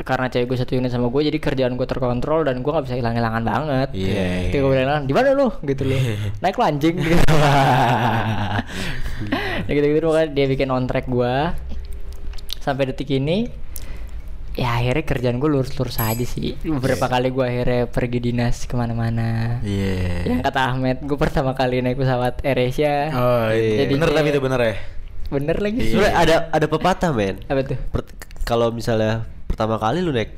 karena 0.01 0.33
cewek 0.33 0.49
gue 0.49 0.57
satu 0.57 0.73
unit 0.73 0.89
sama 0.89 1.13
gue 1.13 1.21
jadi 1.29 1.37
kerjaan 1.37 1.77
gue 1.77 1.85
terkontrol 1.85 2.41
dan 2.41 2.65
gue 2.65 2.71
nggak 2.73 2.85
bisa 2.89 2.97
hilang-hilangan 2.97 3.43
banget. 3.45 3.89
Iya. 3.93 4.49
Ketika 4.49 4.61
gue 4.65 4.71
bilang 4.73 5.05
di 5.05 5.13
mana 5.13 5.29
lu? 5.37 5.53
Gitu 5.61 5.83
loh. 5.85 5.99
Naik 6.41 6.57
lu 6.57 6.63
anjing. 6.65 6.95
Gitu. 9.21 9.69
Ya 9.69 9.71
gitu 9.77 9.85
gitu 9.85 10.05
pokoknya 10.09 10.27
dia 10.33 10.45
bikin 10.49 10.73
on 10.73 10.89
track 10.89 11.05
gue. 11.05 11.35
Sampai 12.57 12.89
detik 12.89 13.13
ini 13.13 13.45
ya 14.53 14.75
akhirnya 14.75 15.03
kerjaan 15.03 15.37
gue 15.37 15.47
lurus-lurus 15.47 15.95
aja 15.97 16.21
sih 16.21 16.59
beberapa 16.61 17.07
kali 17.07 17.29
gue 17.29 17.39
akhirnya 17.41 17.81
pergi 17.85 18.19
dinas 18.21 18.63
ke 18.63 18.73
mana-mana 18.73 19.59
Iya. 19.61 20.27
yang 20.27 20.41
kata 20.41 20.59
Ahmed 20.69 20.99
gue 21.01 21.15
pertama 21.15 21.53
kali 21.53 21.79
naik 21.79 21.95
pesawat 21.95 22.39
AirAsia 22.41 23.11
Oh 23.11 23.47
iya. 23.47 23.83
Jadi 23.83 23.91
Bener 23.93 24.09
tapi 24.09 24.27
itu 24.29 24.39
bener 24.39 24.59
ya. 24.61 24.75
bener 25.29 25.57
lagi 25.57 25.79
Sebenarnya 25.81 26.15
ada 26.17 26.35
ada 26.51 26.65
pepatah 26.67 27.11
men. 27.11 27.39
apa 27.45 27.61
tuh 27.65 27.79
Per- 27.87 28.11
kalau 28.43 28.67
misalnya 28.69 29.23
pertama 29.45 29.75
kali 29.77 29.99
lu 29.99 30.11
naik 30.11 30.35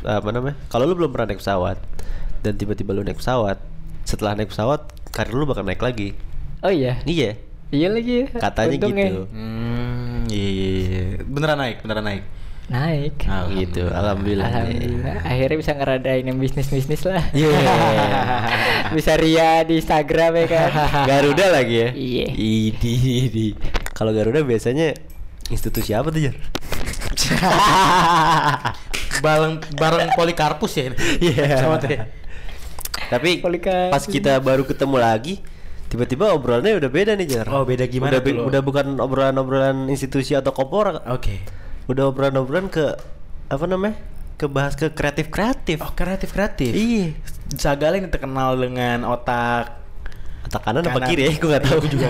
apa 0.00 0.30
namanya? 0.30 0.54
Kalau 0.68 0.84
lu 0.84 0.94
belum 0.94 1.10
pernah 1.10 1.26
naik 1.28 1.42
pesawat 1.42 1.78
dan 2.38 2.54
tiba-tiba 2.54 2.90
lu 2.90 3.02
naik 3.02 3.18
pesawat, 3.18 3.58
setelah 4.04 4.32
naik 4.32 4.46
pesawat 4.48 4.86
karir 5.08 5.34
lu 5.34 5.42
bakal 5.42 5.62
naik 5.62 5.82
lagi. 5.82 6.14
oh 6.60 6.70
iya 6.70 7.02
Iya. 7.02 7.34
iya 7.68 7.88
lagi 7.88 8.30
Katanya 8.30 8.78
Untung 8.78 8.94
ya. 8.94 9.02
gitu. 9.04 9.22
Hmm, 9.28 10.22
iya, 10.28 10.48
iya, 10.48 10.68
iya. 10.78 11.02
Beneran 11.20 11.58
naik, 11.58 11.76
beneran 11.82 12.04
naik. 12.04 12.22
Naik 12.68 13.16
Gitu. 13.48 13.88
Alhamdulillah. 13.88 14.44
Alhamdulillah 14.44 15.16
akhirnya 15.24 15.56
bisa 15.56 15.72
ngeradain 15.72 16.22
yang 16.22 16.36
bisnis-bisnis 16.36 17.00
lah 17.04 17.24
Iya. 17.32 17.56
bisa 18.96 19.16
ria 19.16 19.64
di 19.64 19.80
Instagram 19.80 20.32
ya 20.36 20.46
kan 20.46 20.70
Garuda 21.10 21.46
lagi 21.48 21.74
ya? 21.80 21.88
Iya. 21.92 22.26
Idi, 22.30 22.94
idi. 23.24 23.48
Kalau 23.92 24.12
Garuda 24.12 24.42
biasanya 24.42 24.94
institusi 25.48 25.92
apa 25.92 26.08
tuh, 26.08 26.20
Jar? 26.22 26.36
bareng 29.24 29.54
bareng 29.74 30.08
Polikarpus 30.14 30.72
ya. 30.76 30.82
ini? 30.92 30.96
Iya. 31.24 31.56
Sama 31.58 31.80
tuh 31.80 31.90
ya. 31.90 32.04
Tapi 33.08 33.40
Polikarpus. 33.40 33.92
pas 33.96 34.04
kita 34.04 34.36
baru 34.38 34.62
ketemu 34.62 34.96
lagi, 35.00 35.34
tiba-tiba 35.88 36.30
obrolannya 36.30 36.76
udah 36.76 36.90
beda 36.92 37.12
nih, 37.16 37.26
Jar. 37.26 37.46
Oh, 37.48 37.64
beda 37.64 37.88
gimana 37.88 38.18
Udah, 38.18 38.22
tuh 38.22 38.34
udah 38.44 38.60
bukan 38.60 38.86
obrolan-obrolan 39.00 39.88
institusi 39.88 40.36
atau 40.36 40.52
korporat. 40.52 41.00
Oke. 41.08 41.40
Udah 41.88 42.12
obrolan-obrolan 42.12 42.68
ke 42.68 42.94
apa 43.48 43.64
namanya? 43.64 43.96
Ke 44.38 44.46
bahas 44.46 44.78
ke 44.78 44.92
kreatif-kreatif. 44.92 45.82
Oh, 45.82 45.90
kreatif 45.96 46.30
kreatif. 46.30 46.70
Iya. 46.70 47.16
Sagala 47.56 47.98
ini 47.98 48.12
terkenal 48.12 48.54
dengan 48.60 49.02
otak 49.08 49.78
Mata 50.48 50.64
kanan 50.64 50.80
apa 50.80 51.00
kiri 51.12 51.28
ya? 51.28 51.32
Gue 51.36 51.50
gak 51.52 51.64
tahu 51.68 51.80
juga. 51.92 52.08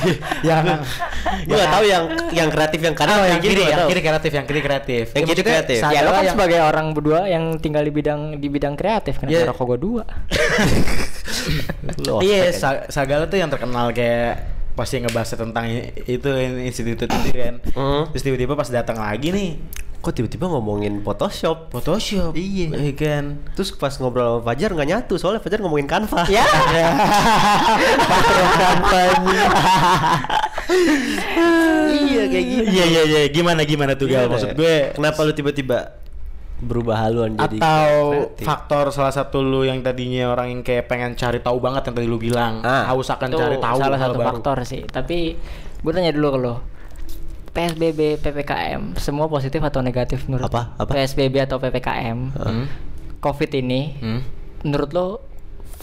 yang 0.48 0.64
Gue 1.44 1.52
gak 1.52 1.68
tahu 1.68 1.84
yang 1.84 2.04
yang 2.32 2.48
kreatif 2.48 2.80
yang 2.80 2.96
kanan 2.96 3.20
oh, 3.20 3.28
yang 3.28 3.44
kiri, 3.44 3.60
gua 3.60 3.68
yang 3.68 3.80
tahu. 3.84 3.88
kiri 3.92 4.00
kreatif, 4.00 4.30
yang 4.32 4.46
kiri 4.48 4.60
kreatif. 4.64 5.04
Yang 5.12 5.12
kiri 5.12 5.20
maksudnya 5.28 5.52
kreatif. 5.52 5.76
Ya 5.76 5.84
lo 5.84 5.92
Sagala 5.92 6.08
kan 6.08 6.24
yang- 6.24 6.32
sebagai 6.32 6.58
orang 6.64 6.86
berdua 6.96 7.20
yang 7.28 7.44
tinggal 7.60 7.84
di 7.84 7.92
bidang 7.92 8.20
di 8.40 8.48
bidang 8.48 8.74
kreatif 8.80 9.20
kan 9.20 9.28
Iya. 9.28 9.52
rokok 9.52 9.76
gue 9.76 9.78
dua. 9.84 10.04
Iya, 12.24 12.56
Sagala 12.88 13.28
tuh 13.28 13.36
yang 13.36 13.52
terkenal 13.52 13.92
kayak 13.92 14.53
pasti 14.74 14.98
ngebahas 15.00 15.38
tentang 15.38 15.64
itu 16.04 16.28
institut 16.66 17.06
itu 17.06 17.30
kan. 17.30 17.54
Hmm. 17.74 18.10
Terus 18.10 18.22
tiba-tiba 18.26 18.58
pas 18.58 18.68
datang 18.68 18.98
lagi 18.98 19.30
nih 19.30 19.50
Kok 20.04 20.12
tiba-tiba 20.12 20.52
ngomongin 20.52 21.00
Photoshop? 21.00 21.72
Photoshop. 21.72 22.36
Iya. 22.36 22.76
Iya 22.76 22.92
kan. 22.92 23.40
Terus 23.56 23.72
pas 23.72 23.96
ngobrol 23.96 24.36
sama 24.36 24.52
Fajar 24.52 24.76
nggak 24.76 24.88
nyatu 24.92 25.16
soalnya 25.16 25.40
Fajar 25.40 25.64
ngomongin 25.64 25.88
Canva. 25.88 26.28
Ya. 26.28 26.44
iya 31.88 32.22
kayak 32.28 32.46
gitu. 32.52 32.68
Iya 32.68 32.84
iya 32.84 33.02
iya, 33.08 33.20
gimana 33.32 33.64
gimana 33.64 33.96
tuh 33.96 34.12
Gal? 34.12 34.28
Maksud 34.28 34.52
ya? 34.52 34.56
gue 34.60 34.92
kenapa 34.92 35.24
lu 35.24 35.32
tiba-tiba 35.32 36.03
berubah 36.64 36.96
haluan 36.98 37.36
jadi 37.36 37.56
atau 37.56 37.92
kreatif? 38.10 38.42
faktor 38.42 38.84
salah 38.88 39.10
satu 39.10 39.38
lu 39.38 39.62
yang 39.62 39.78
tadinya 39.78 40.28
orang 40.28 40.48
yang 40.48 40.60
kayak 40.60 40.84
pengen 40.84 41.12
cari 41.12 41.38
tahu 41.38 41.56
banget 41.58 41.84
yang 41.84 41.94
tadi 41.94 42.06
lu 42.06 42.16
bilang 42.16 42.60
Ah. 42.60 42.88
haus 42.88 43.06
akan 43.06 43.28
itu 43.28 43.38
cari 43.38 43.56
tahu 43.58 43.78
salah 43.78 43.98
satu 43.98 44.16
baru. 44.16 44.28
faktor 44.32 44.56
sih. 44.64 44.82
Tapi 44.82 45.36
gue 45.78 45.92
tanya 45.92 46.10
dulu 46.10 46.28
ke 46.30 46.38
lo. 46.40 46.54
PSBB, 47.50 48.18
PPKM, 48.18 48.96
semua 48.96 49.26
positif 49.26 49.60
atau 49.60 49.78
negatif 49.78 50.26
menurut 50.26 50.48
Apa? 50.48 50.74
lo? 50.74 50.82
Apa? 50.82 50.90
PSBB 50.92 51.38
atau 51.40 51.56
PPKM, 51.56 52.18
Hmm? 52.34 52.66
COVID 53.20 53.50
ini, 53.54 53.80
Hmm? 53.94 54.20
menurut 54.62 54.90
lo 54.90 55.06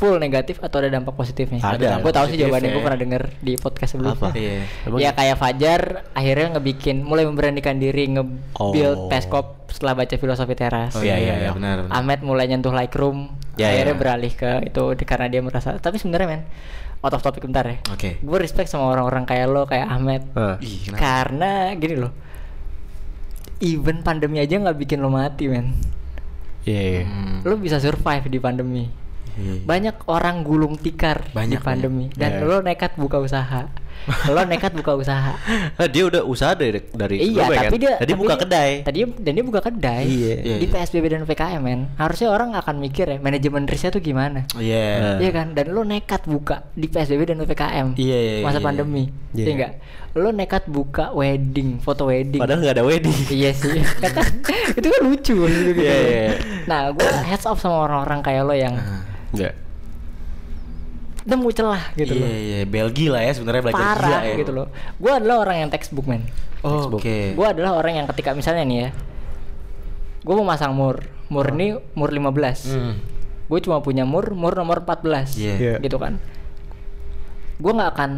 full 0.01 0.17
negatif 0.17 0.57
atau 0.57 0.81
ada 0.81 0.89
dampak 0.89 1.13
positifnya? 1.13 1.61
Ada, 1.61 2.01
Gue 2.01 2.09
tahu 2.09 2.25
sih 2.27 2.41
jawabannya, 2.41 2.67
ya. 2.67 2.73
gue 2.73 2.81
pernah 2.81 2.99
denger 2.99 3.23
di 3.37 3.53
podcast 3.53 3.93
sebelumnya. 3.93 4.17
Apa? 4.17 4.29
Iya. 4.33 4.65
Ya 4.97 5.11
kayak 5.13 5.37
Fajar 5.37 5.81
akhirnya 6.11 6.57
ngebikin 6.57 7.05
mulai 7.05 7.21
memberanikan 7.23 7.77
diri 7.77 8.09
nge-build 8.09 8.97
Oh. 8.97 9.07
Peskop 9.07 9.69
setelah 9.69 9.93
baca 9.95 10.11
filosofi 10.11 10.51
teras. 10.51 10.97
Oh 10.97 10.99
iya 10.99 11.15
iya, 11.15 11.33
iya 11.39 11.49
benar 11.51 11.85
benar. 11.85 11.93
Ahmed 11.93 12.19
mulai 12.21 12.45
nyentuh 12.45 12.71
Lightroom, 12.71 13.29
Ya, 13.55 13.69
akhirnya 13.69 13.93
ya. 13.93 13.99
beralih 13.99 14.33
ke 14.33 14.51
itu 14.65 14.83
di- 14.95 15.05
karena 15.05 15.29
dia 15.29 15.39
merasa. 15.39 15.77
Tapi 15.77 15.95
sebenarnya 15.95 16.27
men, 16.27 16.41
out 16.99 17.13
of 17.13 17.21
topic 17.21 17.39
bentar 17.41 17.61
ya. 17.63 17.77
Oke. 17.87 18.17
Gue 18.19 18.37
respect 18.37 18.67
sama 18.67 18.89
orang-orang 18.89 19.23
kayak 19.23 19.45
lo, 19.47 19.63
kayak 19.63 19.85
Ahmed. 19.85 20.25
Ah. 20.33 20.57
Ih, 20.57 20.81
kenapa? 20.83 20.97
Karena 20.97 21.51
gini 21.73 21.95
loh, 21.95 22.11
even 23.59 24.01
pandemi 24.01 24.39
aja 24.39 24.57
nggak 24.57 24.77
bikin 24.77 24.97
lo 24.97 25.07
mati 25.07 25.45
men. 25.45 25.77
Iya. 26.61 26.81
iya. 26.81 27.01
Hmm. 27.03 27.37
Lo 27.41 27.53
bisa 27.55 27.77
survive 27.77 28.25
di 28.27 28.37
pandemi. 28.37 28.85
Iya. 29.38 29.63
Banyak 29.63 29.95
orang 30.11 30.43
gulung 30.43 30.75
tikar 30.75 31.32
Banyak, 31.32 31.59
di 31.61 31.65
pandemi 31.65 32.05
dan 32.13 32.39
Iya. 32.39 32.47
lo 32.47 32.57
nekat 32.59 32.99
buka 32.99 33.19
usaha. 33.19 33.71
Lo 34.27 34.41
nekat 34.43 34.73
buka 34.73 34.93
usaha. 34.93 35.37
Nah, 35.71 35.87
dia 35.87 36.03
udah 36.03 36.21
usaha 36.23 36.51
dari 36.51 36.81
dari 36.87 37.17
Iya, 37.23 37.45
tapi 37.45 37.53
kan? 37.53 37.69
dia 37.77 37.93
tadi 37.95 38.11
tapi 38.11 38.19
buka 38.19 38.33
dia- 38.33 38.41
kedai. 38.41 38.71
Tadi 38.81 38.99
dan 39.15 39.31
dia 39.31 39.45
buka 39.45 39.61
kedai. 39.61 40.03
Iya. 40.03 40.33
Iya, 40.41 40.55
di 40.57 40.65
iya. 40.65 40.73
PSBB 40.73 41.05
dan 41.07 41.21
PKM 41.23 41.61
men. 41.61 41.81
Harusnya 41.95 42.29
orang 42.29 42.53
akan 42.53 42.75
mikir 42.77 43.05
ya 43.05 43.17
manajemen 43.17 43.63
risknya 43.63 43.91
tuh 43.91 44.01
gimana. 44.01 44.49
Iya. 44.53 44.85
Nah. 44.97 45.17
Iya 45.19 45.31
kan? 45.31 45.47
Dan 45.53 45.65
lo 45.71 45.81
nekat 45.81 46.25
buka 46.25 46.65
di 46.73 46.85
PSBB 46.85 47.21
dan 47.27 47.37
PPKM. 47.39 47.87
Iya, 47.95 48.17
iya, 48.17 48.33
Masa 48.41 48.57
iya. 48.57 48.65
pandemi. 48.65 49.03
Iya. 49.31 49.43
Iya 49.43 49.53
enggak? 49.53 49.73
Lo 50.11 50.29
nekat 50.29 50.63
buka 50.67 51.05
wedding, 51.11 51.79
foto 51.79 52.03
wedding. 52.05 52.41
Padahal 52.41 52.59
nggak 52.59 52.75
ada 52.75 52.83
wedding. 52.83 53.15
Iya 53.31 53.51
sih. 53.53 53.79
Kata 53.79 54.21
itu 54.77 54.87
kan 54.87 55.01
lucu 55.01 55.35
gitu. 55.37 55.71
Iya, 55.77 55.95
iya. 55.95 56.23
Nah, 56.65 56.89
gue 56.91 57.05
heads 57.23 57.45
off 57.45 57.57
sama 57.57 57.85
orang-orang 57.85 58.19
kayak 58.19 58.43
lo 58.43 58.53
yang 58.53 58.75
Enggak. 59.31 59.53
Nemu 61.22 61.47
celah 61.51 61.93
gitu 61.93 62.11
iya 62.11 62.24
loh. 62.24 62.34
iya, 62.34 62.59
Belgia 62.65 63.09
lah 63.11 63.22
ya 63.22 63.32
sebenarnya 63.32 63.61
belajar 63.63 63.82
gila 63.84 63.93
Parah 63.93 64.22
ya. 64.24 64.36
gitu 64.36 64.51
loh. 64.51 64.67
Gue 64.97 65.11
adalah 65.11 65.38
orang 65.39 65.57
yang 65.59 65.69
textbook 65.69 66.05
men. 66.05 66.26
Oh, 66.61 66.89
Oke. 66.89 67.34
Gue 67.34 67.45
adalah 67.45 67.74
orang 67.74 67.93
yang 67.95 68.07
ketika 68.07 68.34
misalnya 68.34 68.63
nih 68.63 68.78
ya, 68.80 68.89
gue 70.19 70.34
mau 70.34 70.43
masang 70.43 70.74
mur, 70.74 71.01
mur 71.28 71.45
ini 71.49 71.74
mur 71.93 72.09
15 72.09 72.69
Hmm. 72.69 72.93
Gue 73.45 73.59
cuma 73.59 73.80
punya 73.80 74.01
mur, 74.01 74.32
mur 74.32 74.53
nomor 74.53 74.82
14 74.82 75.36
Iya. 75.36 75.53
Iya. 75.57 75.74
gitu 75.80 75.97
kan. 75.97 76.17
Gue 77.57 77.72
nggak 77.72 77.91
akan 77.91 78.11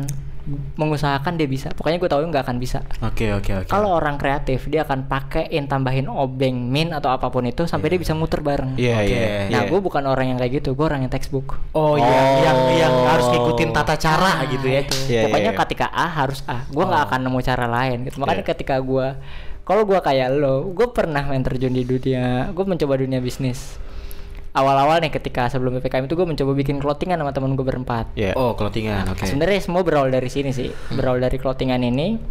mengusahakan 0.75 1.39
dia 1.39 1.47
bisa. 1.47 1.71
Pokoknya 1.71 1.97
gue 1.99 2.09
tahu 2.11 2.19
nggak 2.27 2.43
akan 2.43 2.57
bisa. 2.59 2.83
Oke 2.99 3.31
oke 3.31 3.63
oke. 3.63 3.69
Kalau 3.71 3.95
orang 3.95 4.19
kreatif 4.19 4.67
dia 4.67 4.83
akan 4.83 5.07
pakein 5.07 5.65
tambahin 5.71 6.11
obeng, 6.11 6.67
min 6.67 6.91
atau 6.91 7.11
apa 7.15 7.31
pun 7.31 7.47
itu 7.47 7.63
sampai 7.63 7.95
dia 7.95 7.99
bisa 7.99 8.11
muter 8.11 8.43
bareng. 8.43 8.75
Iya 8.75 8.95
Oke. 8.99 9.07
iya. 9.07 9.27
Nah, 9.47 9.61
iya. 9.63 9.69
gue 9.71 9.79
bukan 9.79 10.03
orang 10.03 10.35
yang 10.35 10.37
kayak 10.39 10.63
gitu. 10.63 10.75
Gue 10.75 10.85
orang 10.91 11.07
yang 11.07 11.11
textbook. 11.13 11.55
Oh, 11.71 11.95
iya, 11.95 12.03
Oh. 12.03 12.43
yang 12.43 12.59
yang 12.75 12.93
harus 13.07 13.25
ngikutin 13.31 13.69
tata 13.71 13.95
cara 13.95 14.43
gitu 14.51 14.67
ya. 14.67 14.81
Iya, 15.07 15.21
Pokoknya 15.27 15.51
iya, 15.51 15.55
iya. 15.55 15.61
ketika 15.63 15.85
A 15.91 16.07
harus 16.11 16.43
A. 16.45 16.67
Gue 16.67 16.83
nggak 16.83 17.03
akan 17.07 17.19
nemu 17.23 17.39
cara 17.39 17.65
lain 17.67 17.97
gitu. 18.07 18.17
Makanya 18.19 18.43
Iya. 18.43 18.49
ketika 18.51 18.75
gue 18.83 19.07
kalau 19.63 19.87
gue 19.87 19.95
kayak 19.95 20.27
lo, 20.35 20.67
gue 20.75 20.91
pernah 20.91 21.23
main 21.23 21.39
terjun 21.39 21.71
di 21.71 21.87
dunia, 21.87 22.51
gue 22.51 22.65
mencoba 22.67 22.99
dunia 22.99 23.23
bisnis. 23.23 23.79
Awal-awal 24.53 25.01
nih 25.01 25.09
ketika 25.09 25.49
sebelum 25.49 25.73
ppkm 25.75 26.05
itu 26.05 26.13
gue 26.13 26.27
mencoba 26.27 26.51
bikin 26.53 26.77
clothingan 26.77 27.17
sama 27.17 27.33
temen 27.33 27.53
gue 27.53 27.65
berempat. 27.65 28.13
Iya. 28.13 28.33
Oh, 28.33 28.53
clothingan. 28.53 29.09
Oke. 29.09 29.25
Sebenarnya 29.25 29.57
semua 29.59 29.81
berawal 29.81 30.09
dari 30.09 30.29
sini 30.29 30.53
sih. 30.53 30.69
Berawal 30.91 31.19
dari 31.19 31.37
clothingan 31.37 31.81
ini. 31.81 32.21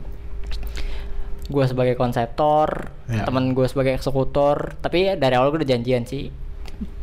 Gue 1.45 1.65
sebagai 1.67 1.95
konseptor, 1.95 2.95
Ya. 3.11 3.27
temen 3.27 3.51
gue 3.53 3.67
sebagai 3.67 3.93
eksekutor. 3.93 4.79
Tapi 4.79 5.19
dari 5.19 5.35
awal 5.35 5.51
gue 5.51 5.61
udah 5.61 5.71
janjian 5.73 6.07
sih. 6.07 6.31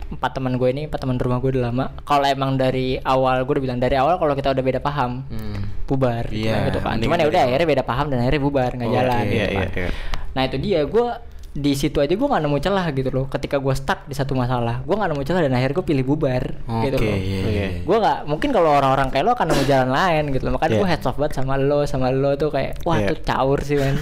Empat 0.09 0.33
teman 0.33 0.55
gue 0.55 0.69
ini, 0.69 0.87
empat 0.87 1.03
teman 1.03 1.19
rumah 1.19 1.37
gue 1.37 1.51
udah 1.51 1.67
lama. 1.67 1.85
Kalau 2.01 2.23
emang 2.25 2.55
dari 2.55 2.97
awal 2.97 3.43
gue 3.43 3.53
udah 3.53 3.63
bilang 3.67 3.77
dari 3.77 3.93
awal 3.93 4.17
kalau 4.17 4.33
kita 4.33 4.49
udah 4.49 4.63
beda 4.63 4.79
paham, 4.79 5.27
Hmm. 5.27 5.67
bubar 5.83 6.31
Iya, 6.31 6.71
gitu 6.71 6.79
kan. 6.79 6.95
Cuman 6.97 7.19
ya 7.19 7.27
udah 7.27 7.41
akhirnya 7.43 7.67
beda 7.67 7.83
paham 7.83 8.07
dan 8.07 8.23
akhirnya 8.23 8.39
bubar 8.39 8.71
nggak 8.71 8.87
Oh, 8.87 8.95
jalan. 8.95 9.19
oke, 9.19 9.27
gitu 9.27 9.35
iya, 9.35 9.45
kan. 9.45 9.67
iya, 9.67 9.83
iya. 9.83 9.89
Nah 10.31 10.41
itu 10.47 10.57
dia 10.57 10.79
gue 10.81 11.07
di 11.49 11.73
situ 11.73 11.97
aja 11.97 12.09
gue 12.09 12.23
nggak 12.23 12.43
nemu 12.45 12.57
celah 12.59 12.85
gitu 12.91 13.09
loh. 13.09 13.25
Ketika 13.25 13.57
gue 13.57 13.73
stuck 13.73 14.05
di 14.05 14.13
satu 14.13 14.33
masalah, 14.33 14.81
gue 14.81 14.91
nggak 14.91 15.09
nemu 15.09 15.23
celah 15.23 15.41
dan 15.43 15.53
akhirnya 15.53 15.75
gue 15.75 15.85
pilih 15.85 16.05
bubar 16.05 16.43
gitu 16.85 16.95
Oke, 16.95 17.03
loh. 17.03 17.17
iya, 17.17 17.39
Oke. 17.39 17.51
iya. 17.51 17.67
Gue 17.81 17.97
nggak 17.97 18.17
mungkin 18.25 18.49
kalau 18.49 18.69
orang-orang 18.71 19.09
kayak 19.09 19.23
lo 19.23 19.31
akan 19.33 19.47
nemu 19.47 19.63
jalan 19.65 19.89
lain 19.89 20.23
gitu 20.29 20.43
loh. 20.45 20.53
Makanya 20.55 20.71
Iya. 20.71 20.79
gue 20.79 20.89
heads 20.89 21.05
off 21.05 21.17
banget 21.17 21.33
sama 21.35 21.53
lo 21.55 21.79
sama 21.83 22.07
lo 22.09 22.31
tuh 22.35 22.49
kayak 22.49 22.79
wah 22.83 22.97
Iya. 22.97 23.07
tuh 23.09 23.17
caur 23.23 23.59
sih 23.59 23.75
men. 23.75 23.97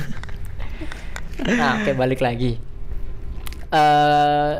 nah 1.38 1.78
oke 1.78 1.92
balik 1.94 2.20
lagi. 2.20 2.58
eh 3.68 4.54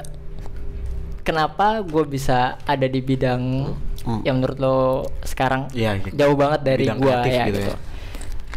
kenapa 1.22 1.80
gue 1.82 2.04
bisa 2.06 2.56
ada 2.62 2.86
di 2.86 3.00
bidang 3.00 3.44
Hmm. 3.98 4.24
yang 4.24 4.40
menurut 4.40 4.56
lo 4.58 4.78
sekarang 5.20 5.68
Iya, 5.72 6.00
iya. 6.00 6.12
jauh 6.16 6.40
banget 6.40 6.64
dari 6.64 6.88
gue 6.88 7.12
ya 7.28 7.44
gitu 7.44 7.60
gitu. 7.60 7.60
ya. 7.68 7.78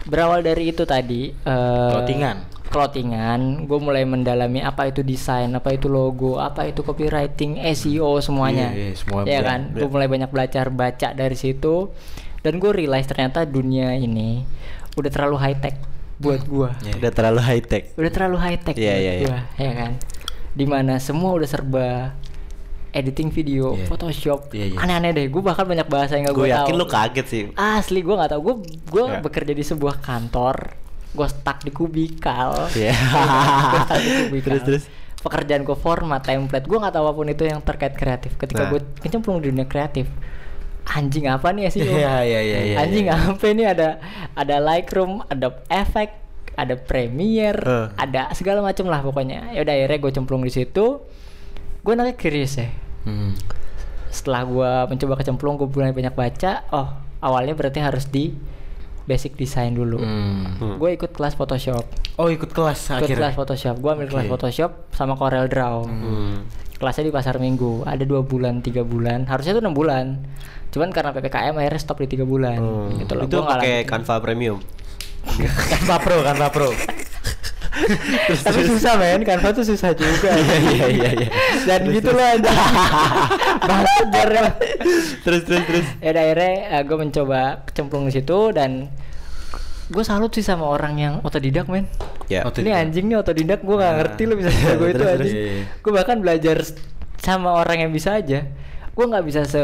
Berawal 0.06 0.40
dari 0.40 0.70
itu 0.70 0.82
tadi. 0.84 1.34
eh, 1.34 1.90
Clothingan. 1.90 2.46
Clothingan, 2.70 3.66
gue 3.66 3.78
mulai 3.78 4.02
mendalami 4.02 4.60
apa 4.60 4.86
itu 4.86 5.02
desain, 5.02 5.50
apa 5.50 5.70
itu 5.70 5.86
logo, 5.86 6.38
apa 6.38 6.64
itu 6.64 6.80
copywriting, 6.80 7.58
SEO 7.68 8.18
semuanya. 8.20 8.70
Iya, 8.70 8.78
iya, 8.80 8.94
semua 8.94 9.20
ya 9.22 9.40
kan, 9.40 9.60
gue 9.70 9.84
mulai 9.84 10.06
banyak 10.06 10.30
belajar 10.30 10.70
baca 10.70 11.10
dari 11.10 11.34
situ, 11.34 11.90
dan 12.40 12.56
gue 12.56 12.70
realize 12.70 13.04
ternyata 13.04 13.42
dunia 13.42 13.92
ini 13.92 14.46
udah 14.94 15.10
terlalu 15.10 15.36
high 15.36 15.58
tech 15.58 15.76
buat 16.16 16.42
gue, 16.42 16.68
Iya. 16.86 16.92
Udah 16.96 17.10
terlalu 17.10 17.40
high 17.42 17.62
tech. 17.62 17.84
udah 17.94 18.10
terlalu 18.10 18.36
high 18.38 18.60
tech 18.60 18.74
Iya, 18.74 18.86
buat 18.86 18.96
iya, 18.96 19.12
iya. 19.12 19.26
gua, 19.26 19.38
ya 19.58 19.72
kan, 19.74 19.92
di 20.50 20.64
mana 20.64 20.94
semua 20.96 21.30
udah 21.34 21.48
serba 21.48 21.88
editing 22.90 23.30
video, 23.30 23.74
Iya. 23.74 23.86
Photoshop, 23.86 24.50
Iya, 24.50 24.66
iya. 24.68 24.78
aneh-aneh 24.78 25.10
deh. 25.12 25.26
Gue 25.26 25.38
bahkan 25.40 25.62
banyak 25.62 25.86
bahasa 25.86 26.14
yang 26.14 26.26
gak 26.26 26.34
gue 26.34 26.42
Gue 26.42 26.50
tahu. 26.50 26.58
yakin 26.66 26.74
lu 26.74 26.86
kaget 26.86 27.26
sih. 27.26 27.42
Asli 27.54 28.00
gue 28.00 28.10
nggak 28.12 28.30
tahu. 28.30 28.40
Gue 28.42 28.54
gue 28.66 29.04
Ya. 29.08 29.18
bekerja 29.18 29.52
di 29.52 29.62
sebuah 29.62 30.02
kantor. 30.02 30.74
Gue 31.10 31.26
stuck 31.26 31.60
di 31.60 31.70
kubikal. 31.70 32.70
Iya. 32.70 32.94
Stuck 33.84 33.98
di 33.98 34.10
kubikal. 34.24 34.46
Terus, 34.54 34.62
terus? 34.62 34.84
Pekerjaan 35.20 35.62
gue 35.62 35.74
format, 35.74 36.18
template. 36.18 36.64
Gue 36.64 36.78
nggak 36.78 36.94
tahu 36.94 37.04
apa 37.04 37.14
pun 37.14 37.28
itu 37.28 37.44
yang 37.44 37.60
terkait 37.60 37.92
kreatif. 37.92 38.34
Ketika 38.34 38.64
Nah. 38.64 38.70
gue 38.70 38.80
kecemplung 38.98 39.38
di 39.38 39.50
dunia 39.50 39.64
kreatif, 39.64 40.08
anjing 40.86 41.26
apa 41.26 41.50
nih 41.50 41.68
sih? 41.68 41.84
Iya, 42.00 42.24
iya, 42.24 42.40
iya, 42.40 42.58
iya, 42.64 42.76
Anjing 42.78 43.06
iya. 43.06 43.16
apa 43.28 43.44
ini 43.46 43.62
ada 43.62 44.00
ada 44.32 44.56
Lightroom, 44.58 45.20
ada 45.26 45.60
Effect, 45.68 46.16
ada 46.54 46.72
Premiere, 46.74 47.60
Eh. 47.60 47.86
ada 48.00 48.32
segala 48.32 48.60
macam 48.60 48.88
lah 48.88 49.00
pokoknya. 49.00 49.52
Ya 49.52 49.60
udah 49.60 49.74
akhirnya 49.76 49.98
gue 49.98 50.12
cemplung 50.14 50.40
di 50.40 50.50
situ. 50.50 51.04
Gue 51.80 51.92
nanti 51.92 52.12
curious 52.14 52.56
ya 52.56 52.68
Hmm. 53.00 53.32
setelah 54.10 54.42
gua 54.42 54.70
mencoba 54.84 55.16
kecemplung 55.16 55.56
gue 55.56 55.64
mulai 55.66 55.94
banyak 55.94 56.12
baca 56.12 56.68
oh 56.68 56.88
awalnya 57.20 57.54
berarti 57.54 57.78
harus 57.78 58.04
di 58.04 58.34
basic 59.02 59.34
design 59.34 59.72
dulu 59.72 59.98
Hmm. 59.98 60.76
gue 60.76 60.90
ikut 60.92 61.10
kelas 61.10 61.34
Photoshop 61.34 61.84
Oh, 62.16 62.28
ikut 62.28 62.48
kelas 62.48 62.78
ikut 62.90 62.96
akhirnya. 63.02 63.16
kelas 63.24 63.34
Photoshop 63.34 63.76
gue 63.76 63.90
ambil 63.90 64.08
kelas 64.08 64.24
Oke. 64.24 64.32
Photoshop 64.34 64.70
sama 64.90 65.14
Corel 65.14 65.46
Draw 65.46 65.76
Hmm. 65.82 66.44
kelasnya 66.76 67.04
di 67.04 67.12
pasar 67.12 67.36
Minggu 67.36 67.82
ada 67.82 68.02
dua 68.02 68.20
bulan 68.20 68.58
tiga 68.58 68.80
bulan 68.82 69.24
harusnya 69.24 69.52
itu 69.52 69.60
enam 69.60 69.72
bulan 69.72 70.24
cuman 70.70 70.88
karena 70.88 71.10
ppkm 71.10 71.54
akhirnya 71.54 71.78
stop 71.78 71.98
di 71.98 72.08
tiga 72.08 72.24
bulan 72.24 72.56
Hmm. 72.56 72.96
gitu 72.96 73.12
loh 73.14 73.24
Itu 73.24 73.40
pakai. 73.40 73.84
Canva 73.84 74.16
Premium. 74.18 74.58
Canva 75.68 75.96
Pro, 75.98 76.16
Canva 76.22 76.48
Pro. 76.48 76.70
Tapi 78.40 78.60
susah 78.66 78.94
men, 78.96 79.20
Canva 79.22 79.50
tuh 79.50 79.64
susah 79.64 79.90
juga. 79.92 80.30
Iya, 80.40 80.56
iya, 80.60 80.86
iya, 80.88 81.10
iya. 81.16 81.28
Dan 81.66 81.80
gitu 81.90 82.10
loh 82.10 82.24
aja. 82.24 82.50
Ya. 84.30 84.52
terus 85.24 85.42
terus 85.46 85.62
terus. 85.66 85.86
Ya 86.00 86.10
udah, 86.14 86.22
akhirnya 86.22 86.52
gue 86.82 86.96
mencoba 86.98 87.40
kecemplung 87.68 88.08
di 88.08 88.12
situ 88.14 88.38
dan 88.54 88.88
gue 89.90 90.04
salut 90.06 90.30
sih 90.30 90.42
sama 90.42 90.66
orang 90.70 90.94
yang 90.96 91.14
otodidak 91.22 91.66
men. 91.66 91.86
Ya. 92.30 92.46
Otodidak. 92.46 92.70
Ini 92.70 92.72
anjing 92.78 93.04
nih 93.10 93.18
otodidak 93.18 93.60
gue 93.60 93.76
gak 93.76 93.94
ngerti 94.00 94.22
lo 94.26 94.34
bisa 94.38 94.50
gue 94.80 94.88
itu 94.90 94.98
terus, 95.02 95.12
terus. 95.18 95.32
Iya, 95.32 95.42
iya. 95.42 95.64
Gue 95.82 95.92
bahkan 95.92 96.16
belajar 96.22 96.56
sama 97.20 97.50
orang 97.58 97.86
yang 97.88 97.90
bisa 97.92 98.16
aja. 98.16 98.46
Gue 98.94 99.04
nggak 99.06 99.24
bisa 99.26 99.40
se 99.44 99.62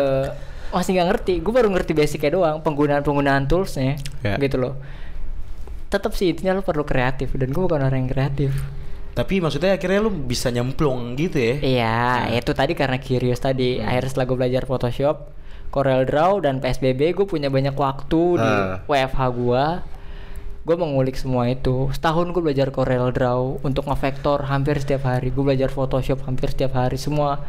masih 0.75 0.99
nggak 0.99 1.09
ngerti. 1.15 1.35
Gue 1.41 1.53
baru 1.55 1.69
ngerti 1.73 1.93
basicnya 1.95 2.31
doang 2.35 2.57
penggunaan 2.61 3.01
penggunaan 3.01 3.47
toolsnya 3.47 3.97
Ya. 4.21 4.37
gitu 4.37 4.59
loh. 4.61 4.75
Tetap 5.87 6.13
sih 6.13 6.35
intinya 6.35 6.59
lo 6.59 6.63
perlu 6.67 6.83
kreatif 6.83 7.31
dan 7.39 7.55
gue 7.55 7.63
bukan 7.63 7.79
orang 7.81 8.07
yang 8.07 8.11
kreatif. 8.11 8.51
Tapi 9.17 9.41
maksudnya 9.41 9.79
akhirnya 9.79 10.05
lu 10.05 10.13
bisa 10.13 10.53
nyemplung 10.53 11.17
gitu 11.17 11.41
ya? 11.41 11.55
Iya, 11.63 11.97
itu 12.37 12.53
tadi 12.53 12.77
karena 12.77 13.01
curious 13.01 13.41
tadi. 13.41 13.81
Akhirnya 13.81 14.11
setelah 14.13 14.27
gue 14.29 14.37
belajar 14.37 14.63
Photoshop, 14.69 15.17
Corel 15.73 16.05
Draw 16.05 16.45
dan 16.45 16.61
PSBB, 16.61 17.17
gue 17.17 17.25
punya 17.25 17.49
banyak 17.49 17.73
waktu 17.73 18.23
di 18.37 18.45
Ah. 18.45 18.85
WFH 18.85 19.21
gue. 19.33 19.65
Gue 20.67 20.77
mengulik 20.77 21.15
semua 21.15 21.47
itu. 21.47 21.89
Setahun 21.95 22.35
gue 22.35 22.43
belajar 22.43 22.75
Corel 22.75 23.15
Draw 23.15 23.63
untuk 23.63 23.87
ngevektor 23.87 24.51
hampir 24.51 24.83
setiap 24.83 25.07
hari. 25.07 25.31
Gue 25.31 25.47
belajar 25.47 25.71
Photoshop 25.71 26.27
hampir 26.27 26.51
setiap 26.51 26.75
hari. 26.75 26.99
Semua 26.99 27.41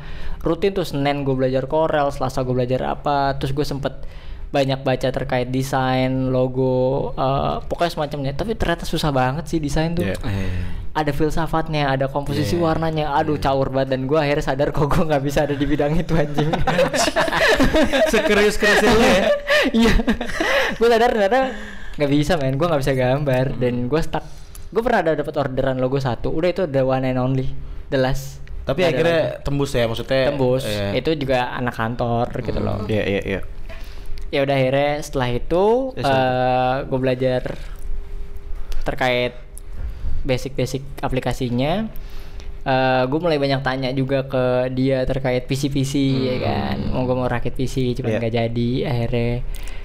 rutin 0.45 0.71
tuh 0.71 0.85
Senin 0.85 1.25
gue 1.25 1.33
belajar 1.33 1.65
Corel, 1.65 2.13
Selasa 2.13 2.45
gue 2.45 2.53
belajar 2.53 2.85
apa. 2.85 3.33
Terus 3.41 3.51
gue 3.51 3.65
sempet 3.65 4.05
banyak 4.47 4.79
baca 4.79 5.07
terkait 5.07 5.47
desain, 5.47 6.07
logo, 6.27 7.11
eh, 7.13 7.55
pokoknya 7.63 7.91
semacamnya. 7.91 8.31
Tapi 8.31 8.55
ternyata 8.55 8.83
susah 8.83 9.11
banget 9.11 9.45
sih 9.45 9.59
desain 9.59 9.91
tuh 9.91 10.03
Iya. 10.03 10.15
Eh. 10.17 10.85
ada 10.93 11.11
filsafatnya, 11.11 11.93
ada 11.93 12.09
komposisi 12.09 12.57
Yeah. 12.57 12.65
warnanya, 12.65 13.05
aduh 13.13 13.37
caur 13.37 13.69
banget 13.69 13.93
dan 13.93 14.01
gue 14.03 14.17
akhirnya 14.17 14.41
sadar 14.43 14.73
kok 14.73 14.87
gue 14.87 15.03
nggak 15.03 15.21
bisa 15.21 15.45
ada 15.45 15.53
di 15.53 15.61
bidang 15.63 15.93
itu 15.93 16.09
anjing. 16.11 16.49
Sekerius-kerusnya 18.09 18.91
lu 18.91 19.03
ya? 19.03 19.21
Iya, 19.77 19.93
gue 20.73 20.87
sadar 20.87 21.09
ternyata 21.09 21.39
nggak 21.97 22.09
bisa 22.09 22.33
men, 22.37 22.55
gue 22.55 22.65
nggak 22.65 22.81
bisa 22.81 22.93
gambar 22.93 23.45
dan 23.57 23.73
gue 23.85 24.01
stuck. 24.01 24.25
Gue 24.69 24.81
pernah 24.81 25.01
ada 25.01 25.11
dapat 25.15 25.33
orderan 25.35 25.77
logo 25.77 25.97
satu, 25.97 26.29
udah 26.29 26.49
itu 26.49 26.63
the 26.65 26.81
one 26.81 27.03
and 27.03 27.17
only, 27.17 27.51
the 27.89 27.97
last. 27.97 28.41
Tapi 28.63 28.83
akhirnya 28.83 29.37
lagi. 29.37 29.43
tembus 29.43 29.71
ya 29.71 29.85
maksudnya. 29.85 30.23
tembus. 30.27 30.63
eh, 30.63 30.97
Itu 30.97 31.13
juga 31.13 31.53
anak 31.53 31.73
kantor 31.73 32.25
gitu 32.41 32.59
loh. 32.59 32.83
Iya 32.85 33.03
iya 33.07 33.21
iya. 33.23 33.41
Ya 34.27 34.43
udah 34.43 34.53
akhirnya 34.53 34.91
setelah 34.99 35.29
itu 35.31 35.65
Ya, 35.93 36.03
sudah. 36.03 36.25
gue 36.85 36.99
belajar 36.99 37.41
terkait 38.83 39.33
basic-basic 40.23 40.83
aplikasinya. 40.99 41.87
gue 43.07 43.19
mulai 43.21 43.39
banyak 43.39 43.63
tanya 43.63 43.89
juga 43.91 44.27
ke 44.27 44.45
dia 44.69 44.99
terkait 45.03 45.47
PC-PC 45.47 45.93
ya 46.21 46.35
kan. 46.41 46.75
Mau 46.91 47.03
gue 47.03 47.15
mau 47.15 47.23
rakit 47.25 47.51
PC 47.51 47.95
cuma 47.95 48.11
Iya. 48.11 48.19
nggak 48.19 48.33
jadi 48.35 48.69
akhirnya. 48.85 49.31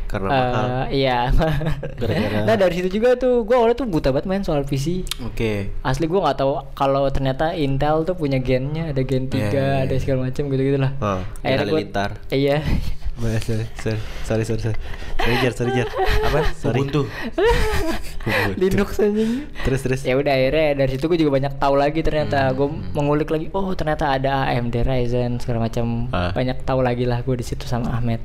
Karena 0.05 0.29
eh, 0.29 0.35
mahal. 0.35 0.67
Iya. 0.91 1.19
Gara-gara- 2.03 2.43
nah 2.43 2.57
dari 2.59 2.75
situ 2.75 2.89
juga 2.93 3.15
tuh 3.15 3.47
gue 3.47 3.55
awalnya 3.55 3.79
tuh 3.79 3.87
buta 3.87 4.11
banget 4.11 4.27
main 4.27 4.43
soal 4.43 4.67
PC. 4.67 5.07
Oke. 5.23 5.71
Asli 5.81 6.05
gue 6.05 6.19
nggak 6.19 6.37
tahu 6.37 6.59
kalau 6.75 7.07
ternyata 7.09 7.55
Intel 7.55 8.03
tuh 8.03 8.13
punya 8.13 8.37
gennya, 8.37 8.91
ada 8.91 9.01
gen 9.01 9.25
3, 9.25 9.39
Iya, 9.39 9.47
iya, 9.47 9.67
ada 9.81 9.95
iya. 9.95 10.01
segala 10.03 10.27
macam 10.27 10.43
gitu-gitu 10.45 10.77
lah. 10.77 10.93
Oh, 10.99 11.23
Gen 11.39 11.39
Akhirnya 11.47 11.63
Halilintar. 11.63 12.11
Iya. 12.29 12.59
Sorry, 13.23 13.67
sorry, 13.79 13.99
sorry, 14.25 14.45
sorry, 14.45 14.61
sorry, 14.61 14.77
sorry, 15.17 15.37
Jar, 15.39 15.53
sorry, 15.53 15.71
Jar. 15.73 15.89
Apa? 16.23 16.41
Sorry. 16.53 16.75
Ubuntu. 16.77 17.03
Linux 18.57 18.99
anjing. 18.99 19.47
Terus, 19.63 19.81
terus. 19.81 20.01
ya 20.03 20.15
udah 20.15 20.33
akhirnya 20.33 20.69
dari 20.77 20.91
situ 20.93 21.05
gue 21.07 21.19
juga 21.19 21.33
banyak 21.33 21.53
tahu 21.57 21.75
lagi 21.75 22.01
ternyata 22.01 22.39
Hmm. 22.45 22.55
gue 22.55 22.69
mengulik 22.93 23.29
lagi 23.29 23.47
oh 23.51 23.71
ternyata 23.73 24.11
ada 24.11 24.47
AMD 24.49 24.75
Ryzen 24.81 25.39
segala 25.39 25.67
macam 25.67 26.11
Ah. 26.11 26.31
banyak 26.33 26.63
tahu 26.63 26.81
lagi 26.81 27.05
lah 27.05 27.21
gue 27.21 27.35
di 27.35 27.43
situ 27.43 27.65
sama 27.65 27.93
Ahmed 27.93 28.19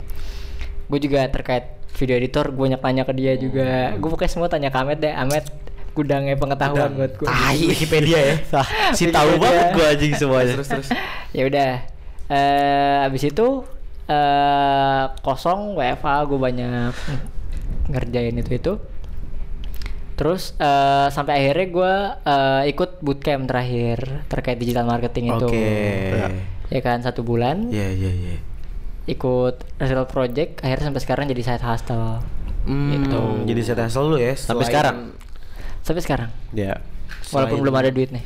gue 0.87 0.99
juga 0.99 1.27
terkait 1.27 1.65
video 1.93 2.15
editor 2.15 2.49
gue 2.49 2.63
banyak 2.63 2.79
tanya 2.79 3.03
ke 3.03 3.13
dia 3.13 3.33
juga 3.35 3.93
gue 3.93 4.07
pokoknya 4.07 4.31
semua 4.31 4.47
tanya 4.47 4.69
ke 4.69 4.77
Ahmed 4.77 4.97
deh 4.97 5.11
Ahmed 5.11 5.45
gudangnya 5.93 6.35
pengetahuan 6.35 6.93
Gudang. 6.93 6.93
buat 6.95 7.11
gue 7.15 7.27
Tai 7.27 7.57
Wikipedia 7.63 8.19
ya. 8.19 8.35
si 8.97 9.09
tahu 9.09 9.33
banget 9.35 9.65
gua 9.73 9.85
anjing 9.89 10.13
semuanya. 10.13 10.53
Terus 10.53 10.69
terus. 10.73 10.89
ya 11.31 11.43
udah 11.43 11.69
eh 12.27 12.97
abis 13.03 13.23
itu 13.25 13.65
eh 14.07 15.03
kosong 15.19 15.75
WFA 15.75 16.23
gue 16.23 16.39
banyak 16.39 16.91
ngerjain 17.87 18.35
itu 18.35 18.51
itu 18.53 18.73
terus 20.13 20.57
eh 20.57 21.07
sampai 21.07 21.33
akhirnya 21.37 21.67
gue 21.69 21.93
eh, 22.25 22.61
ikut 22.67 22.89
bootcamp 22.99 23.45
terakhir 23.45 23.99
terkait 24.25 24.57
digital 24.57 24.83
marketing 24.83 25.29
itu 25.29 25.45
Oke. 25.45 25.69
ya 26.67 26.81
kan 26.81 26.99
satu 26.99 27.21
bulan 27.21 27.69
Iya 27.69 27.87
iya 27.91 28.11
iya. 28.11 28.35
ikut 29.05 29.55
result 29.77 30.07
project 30.07 30.59
akhirnya 30.59 30.89
sampai 30.89 31.01
sekarang 31.01 31.25
jadi 31.27 31.43
side 31.45 31.63
hustle 31.63 32.23
Hmm, 32.67 32.91
Gitu. 32.91 33.47
Jadi 33.47 33.61
saya 33.63 33.79
hasil 33.81 34.03
lu 34.03 34.19
ya 34.19 34.35
Sampai 34.35 34.67
sekarang? 34.67 35.15
sampai 35.79 36.03
sekarang 36.03 36.29
Ya. 36.51 36.83
walaupun 37.31 37.55
Selain- 37.55 37.63
belum 37.63 37.75
ada 37.77 37.89
duit 37.89 38.11
nih 38.11 38.23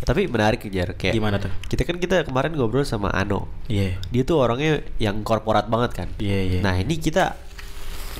Tapi 0.00 0.26
menarik 0.26 0.64
Jar, 0.72 0.96
kayak 0.96 1.12
Gimana 1.12 1.36
tuh? 1.36 1.52
Kita 1.68 1.84
kan 1.84 2.00
kita 2.00 2.24
kemarin 2.24 2.56
ngobrol 2.56 2.88
sama 2.88 3.12
Ano. 3.12 3.46
Iya. 3.68 4.00
Dia 4.08 4.22
tuh 4.24 4.40
orangnya 4.40 4.80
yang 4.96 5.20
korporat 5.20 5.68
banget 5.68 5.92
kan. 5.92 6.08
Iya 6.16 6.38
iya. 6.56 6.60
Nah, 6.64 6.74
ini 6.80 6.96
kita 6.96 7.36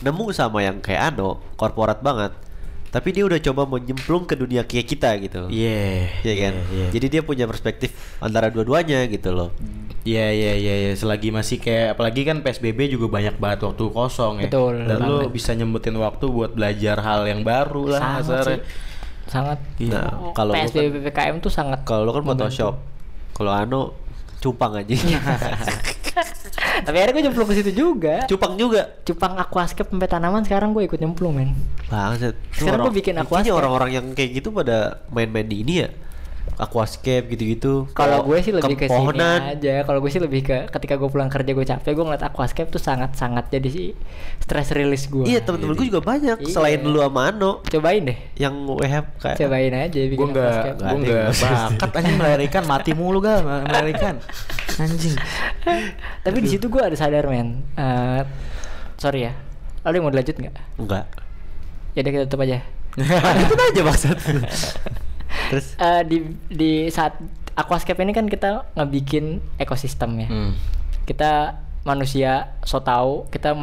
nemu 0.05 0.33
sama 0.37 0.61
yang 0.61 0.85
kayak 0.85 1.17
Ano, 1.17 1.41
korporat 1.57 2.05
banget. 2.05 2.37
Tapi 2.91 3.15
dia 3.15 3.23
udah 3.23 3.39
coba 3.39 3.71
menyemplung 3.71 4.27
ke 4.27 4.35
dunia 4.35 4.67
kayak 4.67 4.87
kita 4.91 5.15
gitu. 5.23 5.47
Iya. 5.49 6.11
Iya 6.27 6.35
kan? 6.37 6.55
Iya. 6.69 6.87
Jadi 6.91 7.07
dia 7.07 7.23
punya 7.23 7.45
perspektif 7.47 7.95
antara 8.19 8.51
dua-duanya 8.51 9.07
gitu 9.09 9.31
loh. 9.31 9.55
Iya 10.01 10.33
iya 10.33 10.53
iya 10.57 10.75
iya. 10.89 10.93
selagi 10.97 11.29
masih 11.29 11.61
kayak 11.61 11.97
apalagi 11.97 12.25
kan 12.25 12.41
PSBB 12.41 12.89
juga 12.89 13.21
banyak 13.21 13.37
banget 13.37 13.69
waktu 13.69 13.85
kosong 13.93 14.43
ya. 14.43 14.49
Betul, 14.49 14.89
Dan 14.89 14.99
lu 15.07 15.29
bisa 15.29 15.53
nyempetin 15.53 15.97
waktu 16.01 16.25
buat 16.29 16.57
belajar 16.57 16.99
hal 17.05 17.29
yang 17.29 17.45
baru 17.45 17.95
lah 17.97 18.21
sih 18.21 18.61
sangat 19.31 19.59
Iya. 19.79 19.95
Nah, 19.95 20.35
kalau 20.35 20.51
lu 20.51 20.59
kan- 20.59 20.67
PSBB 20.67 20.95
PPKM 21.01 21.37
tuh 21.39 21.49
sangat 21.49 21.81
Kalau 21.83 22.03
lo 22.03 22.11
kan 22.11 22.21
membantu. 22.21 22.51
Photoshop. 22.51 22.75
Kalau 23.33 23.53
Ano 23.55 23.81
cupang 24.37 24.75
aja. 24.75 24.91
Tapi 26.81 26.97
akhirnya 26.97 27.15
gue 27.15 27.25
nyemplung 27.25 27.47
ke 27.47 27.55
situ 27.55 27.71
juga. 27.73 28.25
cupang 28.27 28.57
juga. 28.57 28.89
Cupang 29.03 29.37
aquascape 29.37 29.87
sampai 29.87 30.09
tanaman 30.09 30.43
sekarang 30.43 30.73
gue 30.73 30.85
ikut 30.85 30.97
nyemplung 30.97 31.37
men. 31.37 31.53
Banget. 31.87 32.35
Sekarang 32.51 32.83
gua 32.83 32.93
bikin 32.93 33.15
aquascape. 33.17 33.53
Orang-orang 33.53 33.91
yang 33.93 34.07
kayak 34.11 34.31
gitu 34.35 34.49
pada 34.51 35.05
main-main 35.09 35.45
di 35.45 35.61
ini 35.61 35.75
ya. 35.85 35.89
Aquascape 36.57 37.25
gitu-gitu. 37.27 37.89
Kalau 37.91 38.21
gue 38.21 38.37
sih 38.39 38.53
lebih 38.53 38.77
ke 38.77 38.85
sini 38.85 39.17
aja. 39.17 39.81
Kalau 39.81 39.97
gue 39.97 40.09
sih 40.09 40.21
lebih 40.21 40.41
ke 40.43 40.69
ketika 40.69 40.95
gue 40.95 41.09
pulang 41.09 41.27
kerja 41.27 41.49
gue 41.49 41.65
capek 41.65 41.91
gue 41.91 42.05
ngeliat 42.05 42.21
aquascape 42.23 42.69
tuh 42.69 42.77
sangat-sangat 42.77 43.49
jadi 43.49 43.65
sih 43.67 43.89
stress 44.39 44.69
release 44.71 45.09
gue. 45.09 45.25
Iya 45.25 45.41
temen-temen 45.41 45.73
gue 45.73 45.89
juga 45.89 46.01
banyak 46.01 46.37
Iya. 46.39 46.53
selain 46.53 46.81
lu 46.83 47.01
sama 47.01 47.33
Ano 47.33 47.65
Cobain 47.65 48.05
deh. 48.05 48.19
yang 48.35 48.53
WH 48.67 48.95
kayak 49.17 49.37
Cobain 49.37 49.73
aja 49.73 50.01
bikin 50.03 50.17
Gue 50.17 50.27
nggak, 50.31 50.53
aquascape. 50.53 50.77
gue 50.77 50.99
nggak 51.01 51.29
bakat 51.35 51.91
anjing 51.95 52.17
melarikan 52.17 52.63
mati 52.67 52.93
mulu 52.93 53.19
gak 53.19 53.41
melarikan. 53.41 54.15
Anjing. 54.77 55.17
Tapi 56.21 56.39
di 56.39 56.49
situ 56.51 56.69
gue 56.69 56.83
ada 56.83 56.95
sadar 56.95 57.25
men. 57.25 57.65
Eh, 57.73 58.21
sorry 58.95 59.25
ya. 59.25 59.33
Ada 59.81 59.97
yang 59.97 60.05
mau 60.05 60.13
dilanjut 60.13 60.37
nggak? 60.37 60.55
enggak. 60.77 61.05
Ya 61.97 62.05
udah 62.05 62.13
kita 62.13 62.25
tutup 62.29 62.45
aja. 62.45 62.61
Itu 63.41 63.55
aja 63.57 63.81
maksud. 63.83 64.17
Terus 65.51 65.67
Eh, 65.77 66.03
di 66.05 66.17
di 66.49 66.73
saat 66.89 67.17
aquascape 67.55 68.01
ini 68.01 68.13
kan 68.13 68.27
kita 68.27 68.71
ngebikin 68.75 69.39
ekosistem 69.57 70.17
ya. 70.19 70.29
Hmm. 70.29 70.53
Kita 71.05 71.57
manusia 71.83 72.55
so 72.63 72.79
tahu 72.79 73.27
kita 73.29 73.57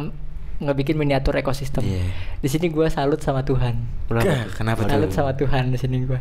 ngebikin 0.58 0.98
miniatur 0.98 1.38
ekosistem. 1.38 1.86
Iya. 1.86 2.02
Di 2.38 2.48
sini 2.50 2.66
gue 2.68 2.86
salut 2.90 3.22
sama 3.22 3.42
Tuhan. 3.42 3.78
kenapa? 4.10 4.50
Kenapa 4.54 4.80
tuh? 4.84 4.90
Salut 4.90 5.10
sama 5.14 5.32
Tuhan 5.32 5.70
di 5.70 5.78
sini 5.78 6.02
gue. 6.02 6.18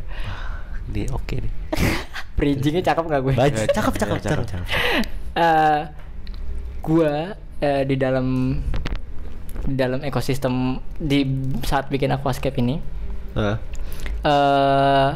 Ini 0.87 1.09
oke 1.09 1.35
nih. 1.41 1.53
Bridgingnya 2.37 2.85
cakep 2.85 3.03
gak 3.09 3.21
gue? 3.25 3.33
Baik. 3.33 3.53
Eh, 3.57 3.67
Cakep, 3.67 3.93
cakep, 3.97 4.17
cakep. 4.21 4.45
Eh, 5.33 5.81
gua 6.79 7.33
eh, 7.59 7.81
di 7.83 7.95
dalam 7.97 8.57
di 9.67 9.75
dalam 9.75 9.99
ekosistem 9.99 10.77
di 10.95 11.25
saat 11.61 11.91
bikin 11.91 12.07
aquascape 12.09 12.55
ini 12.57 12.79
Heeh. 13.35 13.57
eh 14.23 15.11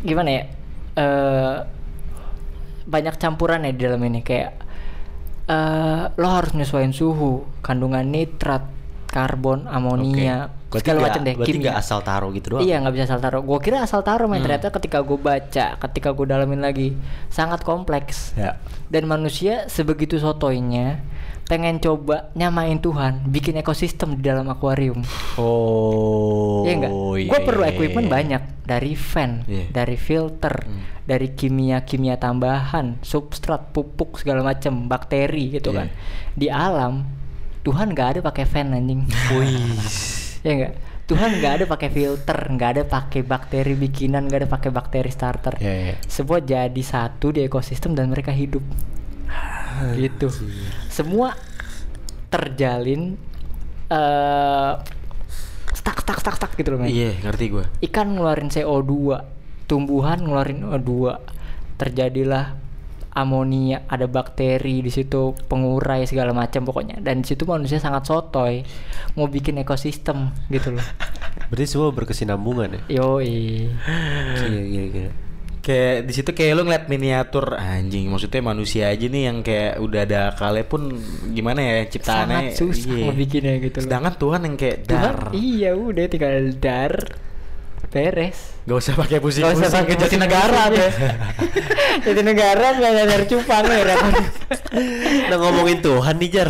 gimana 0.00 0.28
ya 0.30 0.44
eh 0.96 1.56
banyak 2.90 3.14
campuran 3.20 3.62
ya 3.68 3.72
di 3.72 3.80
dalam 3.86 4.02
ini 4.02 4.20
kayak 4.24 4.50
eh 5.46 6.02
lo 6.14 6.28
harus 6.30 6.50
menyesuaikan 6.56 6.94
suhu 6.94 7.46
kandungan 7.62 8.06
nitrat 8.06 8.64
karbon 9.10 9.66
amonia 9.66 10.50
Berarti 10.70 10.86
segala 10.86 11.00
macam 11.02 11.20
deh 11.26 11.34
Berarti 11.34 11.50
kimia. 11.50 11.62
nggak 11.66 11.78
asal 11.82 11.98
taruh 12.06 12.30
gitu 12.30 12.46
doang. 12.54 12.62
Iya 12.62 12.78
nggak 12.78 12.94
bisa 12.94 13.04
asal 13.10 13.18
taruh. 13.18 13.42
Gue 13.42 13.58
kira 13.58 13.82
asal 13.82 14.06
taruh, 14.06 14.30
main 14.30 14.38
ternyata 14.38 14.70
ketika 14.70 15.02
gue 15.02 15.18
baca, 15.18 15.66
ketika 15.74 16.08
gue 16.14 16.26
dalamin 16.30 16.62
lagi, 16.62 16.94
sangat 17.26 17.66
kompleks. 17.66 18.30
Ya. 18.38 18.54
Dan 18.86 19.10
manusia 19.10 19.66
sebegitu 19.66 20.22
sotoinya, 20.22 21.02
pengen 21.50 21.82
coba 21.82 22.30
nyamain 22.38 22.78
Tuhan, 22.78 23.26
bikin 23.26 23.58
ekosistem 23.58 24.14
di 24.14 24.22
dalam 24.22 24.46
akuarium. 24.46 25.02
Oh. 25.34 26.62
Iya 26.62 26.72
enggak? 26.78 26.92
iya, 27.18 27.26
Gue 27.26 27.40
perlu 27.42 27.62
iya, 27.66 27.70
equipment 27.74 28.06
iya. 28.06 28.14
banyak 28.14 28.42
dari 28.62 28.94
fan, 28.94 29.42
Iya. 29.50 29.66
dari 29.74 29.98
filter, 29.98 30.54
dari 31.02 31.34
kimia-kimia 31.34 32.22
tambahan, 32.22 33.02
substrat, 33.02 33.74
pupuk 33.74 34.22
segala 34.22 34.46
macam, 34.46 34.86
bakteri 34.86 35.58
gitu 35.58 35.74
Iya. 35.74 35.78
kan. 35.82 35.88
Di 36.38 36.46
alam 36.46 37.02
Tuhan 37.66 37.90
nggak 37.90 38.08
ada 38.14 38.20
pakai 38.22 38.46
fan 38.46 38.70
anjing. 38.70 39.02
Wih. 39.34 39.74
ya 40.46 40.52
enggak? 40.54 40.74
Tuhan 41.10 41.42
nggak 41.42 41.52
ada 41.58 41.64
pakai 41.66 41.90
filter, 41.90 42.38
nggak 42.38 42.70
ada 42.78 42.82
pakai 42.86 43.26
bakteri 43.26 43.74
bikinan, 43.74 44.30
nggak 44.30 44.46
ada 44.46 44.48
pakai 44.54 44.70
bakteri 44.70 45.10
starter. 45.10 45.58
Iya, 45.58 45.74
iya. 45.74 45.94
Semua 46.06 46.38
jadi 46.38 46.78
satu 46.86 47.34
di 47.34 47.42
ekosistem 47.42 47.98
dan 47.98 48.14
mereka 48.14 48.30
hidup. 48.30 48.62
Gitu. 49.96 50.28
Semua 50.92 51.34
terjalin 52.30 53.18
eh 53.90 54.72
stuck 55.74 55.98
stuck 56.06 56.18
stuck 56.22 56.36
stuck 56.38 56.52
gitu 56.54 56.74
loh 56.74 56.84
men. 56.84 56.90
Iya, 56.90 57.18
ngerti 57.26 57.44
gua. 57.50 57.64
Ikan 57.82 58.14
ngeluarin 58.14 58.50
CO2, 58.52 58.92
tumbuhan 59.66 60.22
ngeluarin 60.22 60.66
O2. 60.66 60.90
Terjadilah 61.80 62.60
amonia, 63.16 63.82
ada 63.90 64.06
bakteri 64.06 64.84
di 64.84 64.92
situ, 64.92 65.34
pengurai 65.50 66.06
segala 66.06 66.30
macam 66.30 66.62
pokoknya. 66.62 67.02
Dan 67.02 67.24
di 67.24 67.26
situ 67.26 67.42
manusia 67.48 67.82
sangat 67.82 68.06
sotoy 68.06 68.62
mau 69.18 69.26
bikin 69.26 69.58
ekosistem 69.58 70.30
gitu 70.52 70.76
loh. 70.78 70.86
Berarti 71.50 71.66
semua 71.66 71.90
berkesinambungan 71.90 72.78
ya? 72.78 72.80
Yoi. 73.02 73.66
Iya, 74.46 74.62
iya, 74.62 74.82
iya. 74.86 75.10
Kayak 75.60 76.08
di 76.08 76.12
situ 76.16 76.30
kayak 76.32 76.52
lu 76.56 76.62
ngeliat 76.64 76.88
miniatur 76.88 77.52
anjing, 77.52 78.08
maksudnya 78.08 78.40
manusia 78.40 78.88
aja 78.88 79.04
nih 79.04 79.22
yang 79.28 79.44
kayak 79.44 79.76
udah 79.76 80.00
ada 80.08 80.22
kali 80.32 80.64
pun 80.64 80.96
gimana 81.36 81.60
ya 81.60 81.76
ciptaannya. 81.84 82.56
Sangat 82.56 82.56
susah 82.56 82.96
iya. 82.96 83.04
ngebikinnya 83.12 83.54
gitu 83.60 83.76
loh. 83.76 83.84
Sedangkan 83.84 84.14
Tuhan 84.16 84.40
yang 84.48 84.56
kayak 84.56 84.78
Tuhan, 84.88 85.04
dar. 85.04 85.18
iya 85.36 85.70
udah 85.76 86.04
tinggal 86.08 86.36
dar 86.56 86.94
beres. 87.90 88.38
Gak 88.64 88.78
usah 88.78 88.94
pakai 88.94 89.18
Gak 89.18 89.24
pusing-pusing 89.26 89.66
usah 89.66 89.82
pakai 89.82 89.96
jadi 89.98 90.16
negara 90.16 90.62
deh. 90.70 90.90
Jadi 92.06 92.20
negara 92.22 92.66
nggak 92.78 92.92
nyadar 92.96 93.22
cupang 93.26 93.66
ya. 93.66 93.82
Nah 95.26 95.36
ngomongin 95.36 95.82
Tuhan 95.82 96.14
nih 96.22 96.30
Jar 96.30 96.48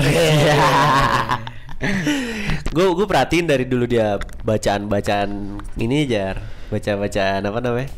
Gue 2.76 2.86
gue 2.92 3.06
perhatiin 3.08 3.48
dari 3.48 3.64
dulu 3.64 3.88
dia 3.88 4.20
bacaan-bacaan 4.44 5.58
ini 5.80 6.04
Jar 6.06 6.38
Baca-bacaan 6.68 7.40
apa 7.42 7.58
namanya 7.58 7.88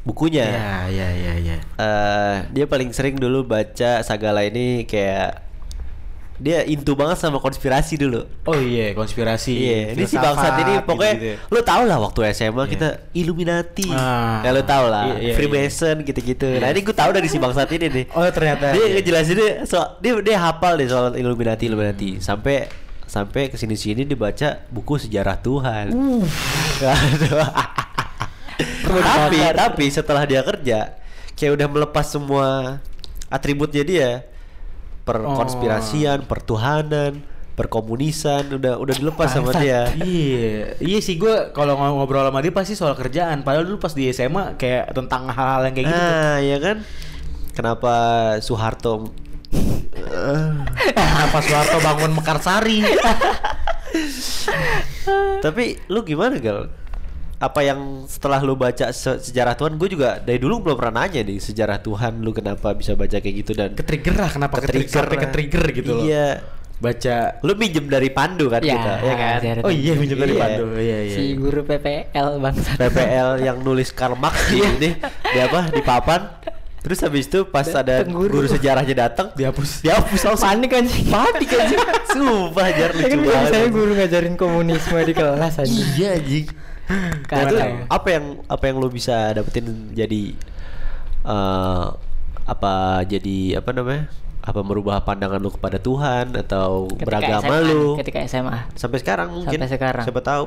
Bukunya 0.00 0.48
Iya, 0.48 0.72
iya, 0.88 1.08
iya, 1.12 1.32
iya. 1.36 1.56
Eh, 1.76 2.36
Dia 2.50 2.64
paling 2.64 2.88
sering 2.90 3.14
dulu 3.14 3.44
baca 3.44 4.00
Sagala 4.00 4.40
ini 4.42 4.82
kayak 4.82 5.44
Dia 6.40 6.64
intu 6.64 6.96
banget 6.96 7.20
sama 7.20 7.36
konspirasi 7.36 8.00
dulu 8.00 8.24
Oh 8.48 8.56
iya, 8.56 8.96
konspirasi. 8.96 9.52
Iya, 9.52 9.80
ini 9.92 10.08
si 10.08 10.16
bangsat 10.16 10.56
ini 10.58 10.72
pokoknya 10.80 11.14
gitu-gitu 11.14 11.36
ya. 11.36 11.52
lu 11.52 11.60
tau 11.60 11.82
lah 11.84 12.00
waktu 12.00 12.20
SMA 12.32 12.64
Iya. 12.64 12.64
kita 12.66 12.88
Illuminati. 13.12 13.92
Ah. 13.92 14.40
ya 14.40 14.50
lu 14.50 14.64
tau 14.64 14.88
lah, 14.88 15.04
Iya, 15.04 15.16
iya, 15.20 15.34
Freemason 15.36 16.00
gitu-gitu. 16.00 16.48
Nah, 16.56 16.72
ini 16.72 16.80
gue 16.80 16.96
tahu 16.96 17.12
dari 17.12 17.28
si 17.28 17.36
bangsat 17.36 17.68
ini 17.70 17.86
nih. 17.92 18.04
Oh, 18.16 18.24
ternyata. 18.26 18.72
dia 18.72 18.80
Iya. 18.80 18.96
ngejelasin 18.96 19.36
dia 19.36 19.50
so, 19.68 19.76
dia 20.00 20.16
dia 20.16 20.40
hafal 20.40 20.80
deh 20.80 20.88
soal 20.88 21.12
Illuminati 21.12 21.68
Illuminati 21.68 22.16
sampai 22.18 22.72
sampai 23.04 23.52
ke 23.52 23.60
sini 23.60 23.76
sini 23.76 24.08
dibaca 24.08 24.64
buku 24.66 24.96
sejarah 24.96 25.36
Tuhan. 25.36 25.92
Uh. 25.92 26.24
Tapi 28.84 29.38
tapi 29.52 29.84
setelah 29.88 30.24
dia 30.24 30.40
kerja 30.40 30.78
kayak 31.34 31.52
udah 31.56 31.68
melepas 31.68 32.06
semua 32.06 32.78
atributnya 33.30 33.82
dia 33.82 34.10
perkonspirasian, 35.04 36.22
pertuhanan, 36.28 37.24
perkomunisan 37.56 38.56
udah 38.56 38.76
udah 38.76 38.94
dilepas 38.94 39.28
sama 39.28 39.52
dia. 39.56 39.90
Iya, 39.96 40.76
iya 40.78 40.98
sih 41.00 41.16
gue 41.16 41.50
kalau 41.50 41.74
ng- 41.74 41.96
ngobrol 41.98 42.24
sama 42.24 42.40
dia 42.40 42.52
pasti 42.52 42.76
soal 42.76 42.94
kerjaan. 42.94 43.42
Padahal 43.42 43.66
dulu 43.66 43.80
pas 43.80 43.92
di 43.92 44.08
SMA 44.08 44.54
kayak 44.54 44.92
tentang 44.92 45.28
hal-hal 45.28 45.66
yang 45.66 45.74
kayak 45.74 45.88
gitu. 45.88 46.02
Ah, 46.04 46.36
ya 46.38 46.56
kan? 46.60 46.76
Kenapa 47.50 47.92
Soeharto 48.38 49.10
Kenapa 50.94 51.38
Soeharto 51.42 51.78
bangun 51.82 52.12
Mekarsari? 52.14 52.78
Tapi 55.44 55.64
lu 55.90 56.00
gimana 56.06 56.38
gal? 56.38 56.70
Apa 57.40 57.64
yang 57.64 57.80
setelah 58.04 58.36
lu 58.38 58.52
baca 58.52 58.92
se- 58.92 59.16
sejarah 59.18 59.56
Tuhan, 59.56 59.74
gue 59.74 59.88
juga 59.90 60.20
dari 60.20 60.36
dulu 60.36 60.60
belum 60.60 60.76
pernah 60.76 61.02
nanya 61.02 61.24
nih 61.24 61.40
sejarah 61.40 61.80
Tuhan, 61.80 62.20
lu 62.20 62.30
kenapa 62.30 62.70
bisa 62.72 62.92
baca 62.92 63.16
kayak 63.16 63.34
gitu 63.38 63.52
dan 63.52 63.72
Ketrigger 63.72 64.12
lah 64.14 64.28
kenapa 64.28 64.60
ketrigger 64.60 64.92
sampai 65.02 65.18
ketrigger 65.18 65.64
gitu 65.72 65.90
loh. 65.94 66.04
Iya. 66.04 66.44
Baca 66.76 67.36
Lu 67.40 67.52
minjem 67.54 67.84
dari 67.86 68.08
Pandu 68.08 68.48
kan 68.48 68.56
Ya, 68.58 68.72
kita, 68.72 68.92
ya 69.02 69.14
kan? 69.14 69.38
Oh 69.60 69.68
iya 69.68 69.92
minjem 69.94 70.16
dari 70.16 70.32
Iya. 70.32 70.40
Pandu. 70.42 70.64
Iya 70.74 70.98
iya. 71.02 71.16
Si 71.16 71.24
guru 71.34 71.60
PPL 71.62 72.28
bangsa. 72.36 72.70
PPL 72.74 73.30
yang 73.38 73.56
nulis 73.60 73.88
Karl 73.90 74.12
Marx 74.14 74.36
di 74.46 74.60
ini, 74.60 74.90
di 75.00 75.38
apa? 75.38 75.68
Di 75.68 75.80
papan. 75.80 76.20
Terus 76.80 76.96
habis 76.98 77.24
itu 77.24 77.44
pas 77.44 77.68
ada 77.68 78.00
Dateng 78.00 78.16
guru. 78.16 78.44
sejarahnya 78.46 78.96
datang, 78.98 79.28
Dihapus. 79.32 79.80
dihapus 79.80 80.20
langsung. 80.24 80.44
Panik 80.46 80.70
kan 80.70 80.84
sih. 80.86 81.04
Panik 81.06 81.48
aja. 81.50 81.76
Sumpah 82.16 82.68
jar 82.70 82.90
Ya 82.90 82.96
lucu 82.98 83.08
kan 83.10 83.18
banget. 83.22 83.50
saya 83.50 83.66
guru 83.68 83.92
ngajarin 83.94 84.34
komunisme 84.34 84.98
di 84.98 85.12
kelas 85.12 85.54
aja. 85.58 85.68
Iya 85.94 86.16
anjing. 86.16 86.46
Nah, 86.90 87.40
itu 87.40 87.54
ya. 87.54 87.86
apa 87.86 88.08
yang 88.10 88.24
apa 88.44 88.64
yang 88.66 88.76
lo 88.76 88.88
bisa 88.88 89.30
dapetin 89.30 89.66
jadi 89.90 90.34
eh 91.22 91.86
apa 92.44 92.72
jadi 93.04 93.38
apa 93.56 93.70
namanya? 93.70 94.10
Apa 94.40 94.60
merubah 94.60 94.98
pandangan 95.00 95.36
lu 95.36 95.48
kepada 95.48 95.76
Tuhan 95.76 96.32
atau 96.34 96.88
Ketika 96.88 97.06
beragama 97.06 97.44
SMA, 97.54 97.68
lu 97.68 97.82
Ketika 97.94 98.18
SMA. 98.24 98.58
sampai 98.74 98.98
sekarang 98.98 99.28
mungkin 99.30 99.54
Sampai 99.54 99.70
sekarang. 99.70 100.02
siapa 100.02 100.20
tahu 100.20 100.46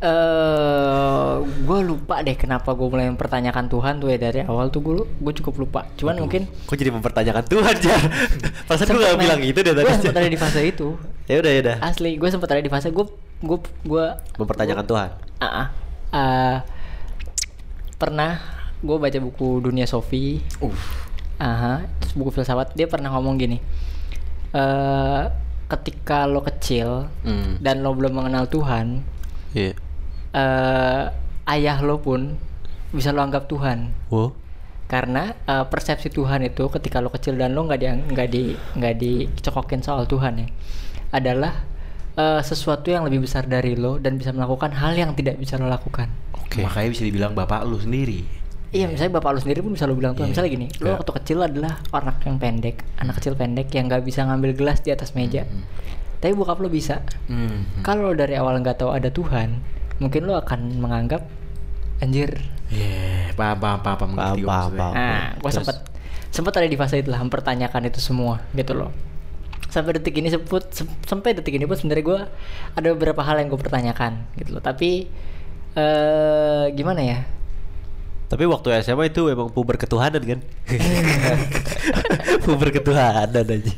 Eh, 0.00 1.34
gue 1.60 1.80
lupa 1.82 2.24
deh 2.24 2.32
kenapa 2.32 2.72
gue 2.72 2.88
mulai 2.88 3.04
mempertanyakan 3.06 3.68
Tuhan 3.68 4.00
tuh 4.00 4.08
ya 4.08 4.16
dari 4.18 4.40
awal 4.42 4.66
tuh 4.66 4.80
gue 4.80 4.94
gue 4.96 5.32
cukup 5.36 5.54
lupa. 5.60 5.80
Cuman 5.94 6.16
mungkin 6.18 6.48
kok 6.48 6.72
jadi 6.72 6.88
mempertanyakan 6.88 7.44
Tuhan 7.44 7.74
jar 7.78 8.00
perasaan 8.64 8.88
gue 8.90 9.04
gak 9.04 9.20
bilang 9.20 9.38
gitu 9.38 9.60
deh 9.60 9.76
Gue 9.76 9.84
tadi 9.84 10.00
sempat 10.00 10.16
ada 10.16 10.30
di 10.30 10.40
fase 10.40 10.60
itu. 10.64 10.96
ya 11.28 11.36
udah 11.36 11.52
ya 11.52 11.60
udah 11.62 11.76
Asli, 11.84 12.16
gue 12.16 12.28
sempat 12.28 12.48
ada 12.48 12.58
di 12.58 12.66
fase 12.66 12.88
gue 12.88 13.04
gue 13.40 13.58
gue 13.82 14.04
mempertanyakan 14.36 14.84
Tuhan 14.84 15.10
Ah, 15.38 15.46
ah. 15.46 15.66
Ah, 16.10 16.56
pernah 17.96 18.36
gue 18.78 18.92
baca 18.94 19.18
buku 19.18 19.60
Dunia 19.60 19.84
Sofi. 19.84 20.40
Aha, 21.36 21.80
terus 21.96 22.12
buku 22.12 22.28
filsafat 22.30 22.72
dia 22.74 22.84
pernah 22.84 23.08
ngomong 23.10 23.36
gini. 23.36 23.56
eh 24.50 25.24
ketika 25.64 26.26
lo 26.26 26.42
kecil 26.42 27.06
Hmm. 27.22 27.56
dan 27.58 27.80
lo 27.80 27.94
belum 27.94 28.10
mengenal 28.12 28.44
Tuhan, 28.46 29.00
iya 29.50 29.72
eh 30.30 31.04
ayah 31.48 31.78
lo 31.80 31.96
pun 31.96 32.34
bisa 32.90 33.14
lo 33.14 33.22
anggap 33.22 33.46
Tuhan. 33.46 33.94
wow 34.10 34.34
Karena 34.84 35.30
eh, 35.40 35.64
persepsi 35.64 36.10
Tuhan 36.10 36.42
itu 36.42 36.66
ketika 36.68 36.98
lo 36.98 37.08
kecil 37.08 37.38
dan 37.38 37.54
lo 37.54 37.62
nggak 37.62 37.78
di 37.78 37.86
nggak 38.10 38.28
di 38.28 38.42
nggak 38.74 38.94
dicokokin 38.98 39.80
soal 39.80 40.04
Tuhan 40.04 40.36
ya, 40.36 40.48
adalah 41.12 41.62
eh, 42.20 42.40
sesuatu 42.44 42.86
yang 42.86 43.08
lebih 43.08 43.24
besar 43.24 43.48
dari 43.48 43.72
lo 43.74 43.96
dan 43.96 44.20
bisa 44.20 44.30
melakukan 44.30 44.76
hal 44.76 44.92
yang 44.92 45.16
tidak 45.16 45.40
bisa 45.40 45.56
lo 45.56 45.64
lakukan. 45.66 46.12
Oke. 46.36 46.60
Makanya 46.60 46.88
bisa 46.92 47.02
dibilang 47.02 47.32
bapak 47.32 47.64
lu 47.64 47.80
sendiri. 47.80 48.20
Iya, 48.70 48.86
misalnya 48.86 49.18
bapak 49.18 49.34
lu 49.34 49.40
sendiri 49.40 49.60
pun 49.64 49.72
bisa 49.72 49.82
lu 49.82 49.98
bilang 49.98 50.14
tuh, 50.14 50.22
Iya. 50.22 50.30
misalnya 50.30 50.50
gini, 50.52 50.66
lu 50.78 50.86
Kayak- 50.86 51.02
waktu 51.02 51.12
kecil 51.18 51.38
adalah 51.42 51.72
anak 51.90 52.22
yang 52.22 52.36
pendek, 52.38 52.76
anak 52.96 53.18
kecil 53.18 53.34
pendek 53.34 53.66
yang 53.72 53.88
nggak 53.88 54.04
bisa 54.04 54.22
ngambil 54.22 54.54
gelas 54.54 54.78
di 54.78 54.94
atas 54.94 55.10
meja, 55.14 55.42
tapi 56.20 56.36
bokap 56.38 56.62
lu 56.62 56.70
bisa. 56.70 57.02
Hmm. 57.26 57.66
Kalau 57.82 58.14
dari 58.14 58.38
awal 58.38 58.62
nggak 58.62 58.78
tahu 58.78 58.94
ada 58.94 59.10
Tuhan, 59.10 59.58
mungkin 59.98 60.22
lu 60.22 60.38
akan 60.38 60.78
menganggap 60.78 61.26
anjir. 61.98 62.30
Iya, 62.70 63.34
paham 63.34 63.58
paham 63.58 63.78
paham 63.82 63.98
paham 64.14 64.36
Paham. 64.38 64.70
Nah, 64.94 65.34
gua 65.42 65.50
Terus? 65.50 65.66
sempet 65.66 65.76
sempet 66.30 66.52
ada 66.54 66.68
di 66.70 66.78
fase 66.78 67.02
itulah 67.02 67.18
mempertanyakan 67.18 67.90
itu 67.90 67.98
semua, 67.98 68.38
gitu 68.54 68.78
loh. 68.78 68.94
Sampai 69.70 69.96
detik 69.96 70.18
ini 70.18 70.28
sebut 70.28 70.66
sampai 71.06 71.30
detik 71.32 71.54
ini 71.54 71.64
pun 71.64 71.78
sebenarnya 71.78 72.04
gua 72.04 72.20
ada 72.74 72.88
beberapa 72.90 73.22
hal 73.22 73.38
yang 73.38 73.48
gue 73.54 73.60
pertanyakan, 73.62 74.26
gitu 74.34 74.58
loh. 74.58 74.62
Tapi 74.62 75.06
eh 75.78 76.64
gimana 76.74 77.00
ya? 77.06 77.18
Tapi 78.30 78.46
waktu 78.46 78.78
SMA 78.80 79.10
itu 79.10 79.26
emang 79.26 79.50
puber 79.50 79.74
ketuhanan 79.74 80.22
kan? 80.22 80.40
puber 82.44 82.70
ketuhanan 82.70 83.26
aja. 83.42 83.72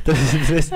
terus 0.00 0.30
terus. 0.42 0.66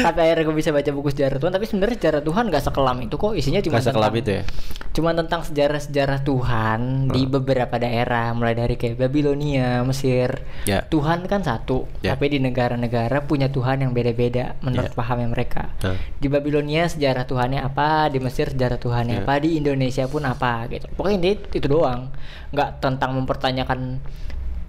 tapi 0.00 0.18
akhirnya 0.22 0.44
gue 0.44 0.56
bisa 0.56 0.70
baca 0.70 0.86
buku 0.88 1.10
sejarah 1.10 1.36
Tuhan 1.36 1.50
tapi 1.50 1.66
sebenarnya 1.66 1.96
sejarah 1.98 2.22
Tuhan 2.22 2.44
gak 2.46 2.62
sekelam 2.62 2.98
itu 3.02 3.14
kok 3.16 3.34
isinya 3.34 3.58
cuma 3.60 3.76
Nggak 3.76 3.86
sekelam 3.86 4.12
itu 4.14 4.30
ya? 4.32 4.42
cuma 4.90 5.10
tentang 5.12 5.40
sejarah-sejarah 5.42 6.20
Tuhan 6.22 6.80
di 7.08 7.22
beberapa 7.24 7.74
daerah 7.76 8.30
mulai 8.30 8.54
dari 8.54 8.74
kayak 8.74 8.98
Babilonia 9.00 9.82
Mesir 9.82 10.42
Ya. 10.62 10.82
Tuhan 10.84 11.26
kan 11.26 11.42
satu 11.42 11.90
Ya. 12.00 12.14
tapi 12.14 12.28
di 12.28 12.38
negara-negara 12.38 13.22
punya 13.24 13.46
Tuhan 13.48 13.82
yang 13.82 13.90
beda-beda 13.90 14.54
menurut 14.60 14.90
Ya. 14.90 14.96
pahamnya 14.96 15.28
mereka 15.28 15.74
Nah. 15.80 15.98
di 16.16 16.26
Babilonia 16.26 16.86
sejarah 16.86 17.24
Tuhannya 17.24 17.60
apa 17.60 18.06
di 18.08 18.18
Mesir 18.18 18.46
sejarah 18.48 18.78
Tuhannya 18.78 19.16
Ya. 19.16 19.22
apa 19.22 19.34
di 19.38 19.56
Indonesia 19.56 20.06
pun 20.06 20.22
apa 20.22 20.66
gitu 20.68 20.86
pokoknya 20.92 21.18
itu 21.50 21.66
doang 21.66 22.10
nggak 22.50 22.80
tentang 22.80 23.14
mempertanyakan 23.16 24.00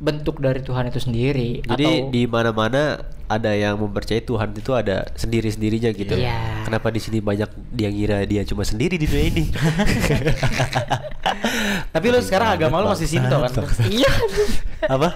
bentuk 0.02 0.42
dari 0.42 0.66
Tuhan 0.66 0.90
itu 0.90 0.98
sendiri 0.98 1.62
Jadi 1.62 1.86
atau 1.86 2.10
di 2.10 2.26
mana-mana 2.26 3.06
ada 3.30 3.54
yang 3.54 3.78
mempercayai 3.80 4.26
Tuhan 4.26 4.50
itu 4.52 4.74
ada 4.76 5.08
sendiri-sendirinya 5.16 5.94
gitu. 5.96 6.18
Iya. 6.20 6.68
Kenapa 6.68 6.92
di 6.92 7.00
sini 7.00 7.24
banyak 7.24 7.48
dia 7.72 7.88
ngira 7.88 8.26
dia 8.28 8.44
cuma 8.44 8.66
sendiri 8.68 8.98
di 9.00 9.08
dunia 9.08 9.26
ini? 9.30 9.46
Tapi 11.96 12.06
lu 12.12 12.20
sekarang 12.20 12.60
agama 12.60 12.84
lu 12.84 12.92
masih 12.92 13.08
Sinto 13.08 13.40
kan? 13.40 13.52
iya 13.88 14.12
Apa? 14.90 15.16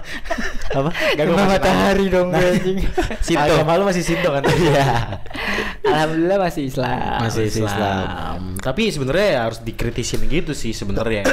Apa? 0.72 0.89
Gak 1.18 1.26
masih 1.28 1.49
matahari 1.49 2.06
dong 2.08 2.30
gue 2.32 2.45
anjing 2.45 2.78
Sinto. 3.26 3.51
Agama 3.51 3.72
lu 3.82 3.84
masih 3.89 4.03
Sinto 4.06 4.30
kan? 4.32 4.43
Iya. 4.56 5.20
alhamdulillah 5.86 6.39
masih 6.41 6.64
Islam 6.72 7.20
Masih 7.26 7.43
Islam. 7.51 7.68
Islam. 7.68 8.39
Tapi 8.64 8.84
sebenarnya 8.89 9.28
ya 9.28 9.39
harus 9.49 9.60
dikritisin 9.66 10.22
gitu 10.30 10.56
sih 10.56 10.72
sebenarnya. 10.72 11.26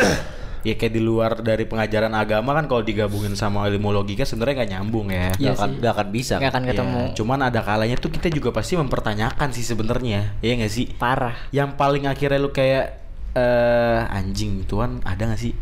Ya 0.63 0.75
kayak 0.79 0.95
di 0.95 1.03
luar 1.03 1.43
dari 1.43 1.67
pengajaran 1.67 2.15
agama 2.15 2.55
kan 2.55 2.71
kalau 2.71 2.83
digabungin 2.83 3.35
sama 3.35 3.67
ilmu 3.67 3.91
logika 3.91 4.23
sebenarnya 4.23 4.63
nggak 4.63 4.71
nyambung 4.79 5.07
ya. 5.11 5.35
Iya 5.37 5.53
Gak 5.53 5.55
akan, 5.59 5.71
sih. 5.71 5.79
gak 5.83 5.93
akan 5.93 6.09
bisa. 6.15 6.35
nggak 6.39 6.53
akan 6.55 6.65
ketemu 6.71 7.01
Ya, 7.03 7.15
cuman 7.19 7.39
ada 7.43 7.61
kalanya 7.61 7.97
tuh 7.99 8.11
kita 8.11 8.29
juga 8.31 8.51
pasti 8.55 8.79
mempertanyakan 8.79 9.49
sih 9.51 9.65
sebenarnya. 9.67 10.39
Iya 10.39 10.53
nggak 10.63 10.73
sih? 10.73 10.87
parah 10.97 11.35
Yang 11.51 11.71
paling 11.75 12.05
akhirnya 12.07 12.39
lu 12.39 12.51
kayak 12.51 13.03
eh 13.33 14.01
anjing 14.13 14.63
Tuhan 14.65 15.03
ada 15.03 15.23
nggak 15.25 15.41
sih? 15.41 15.53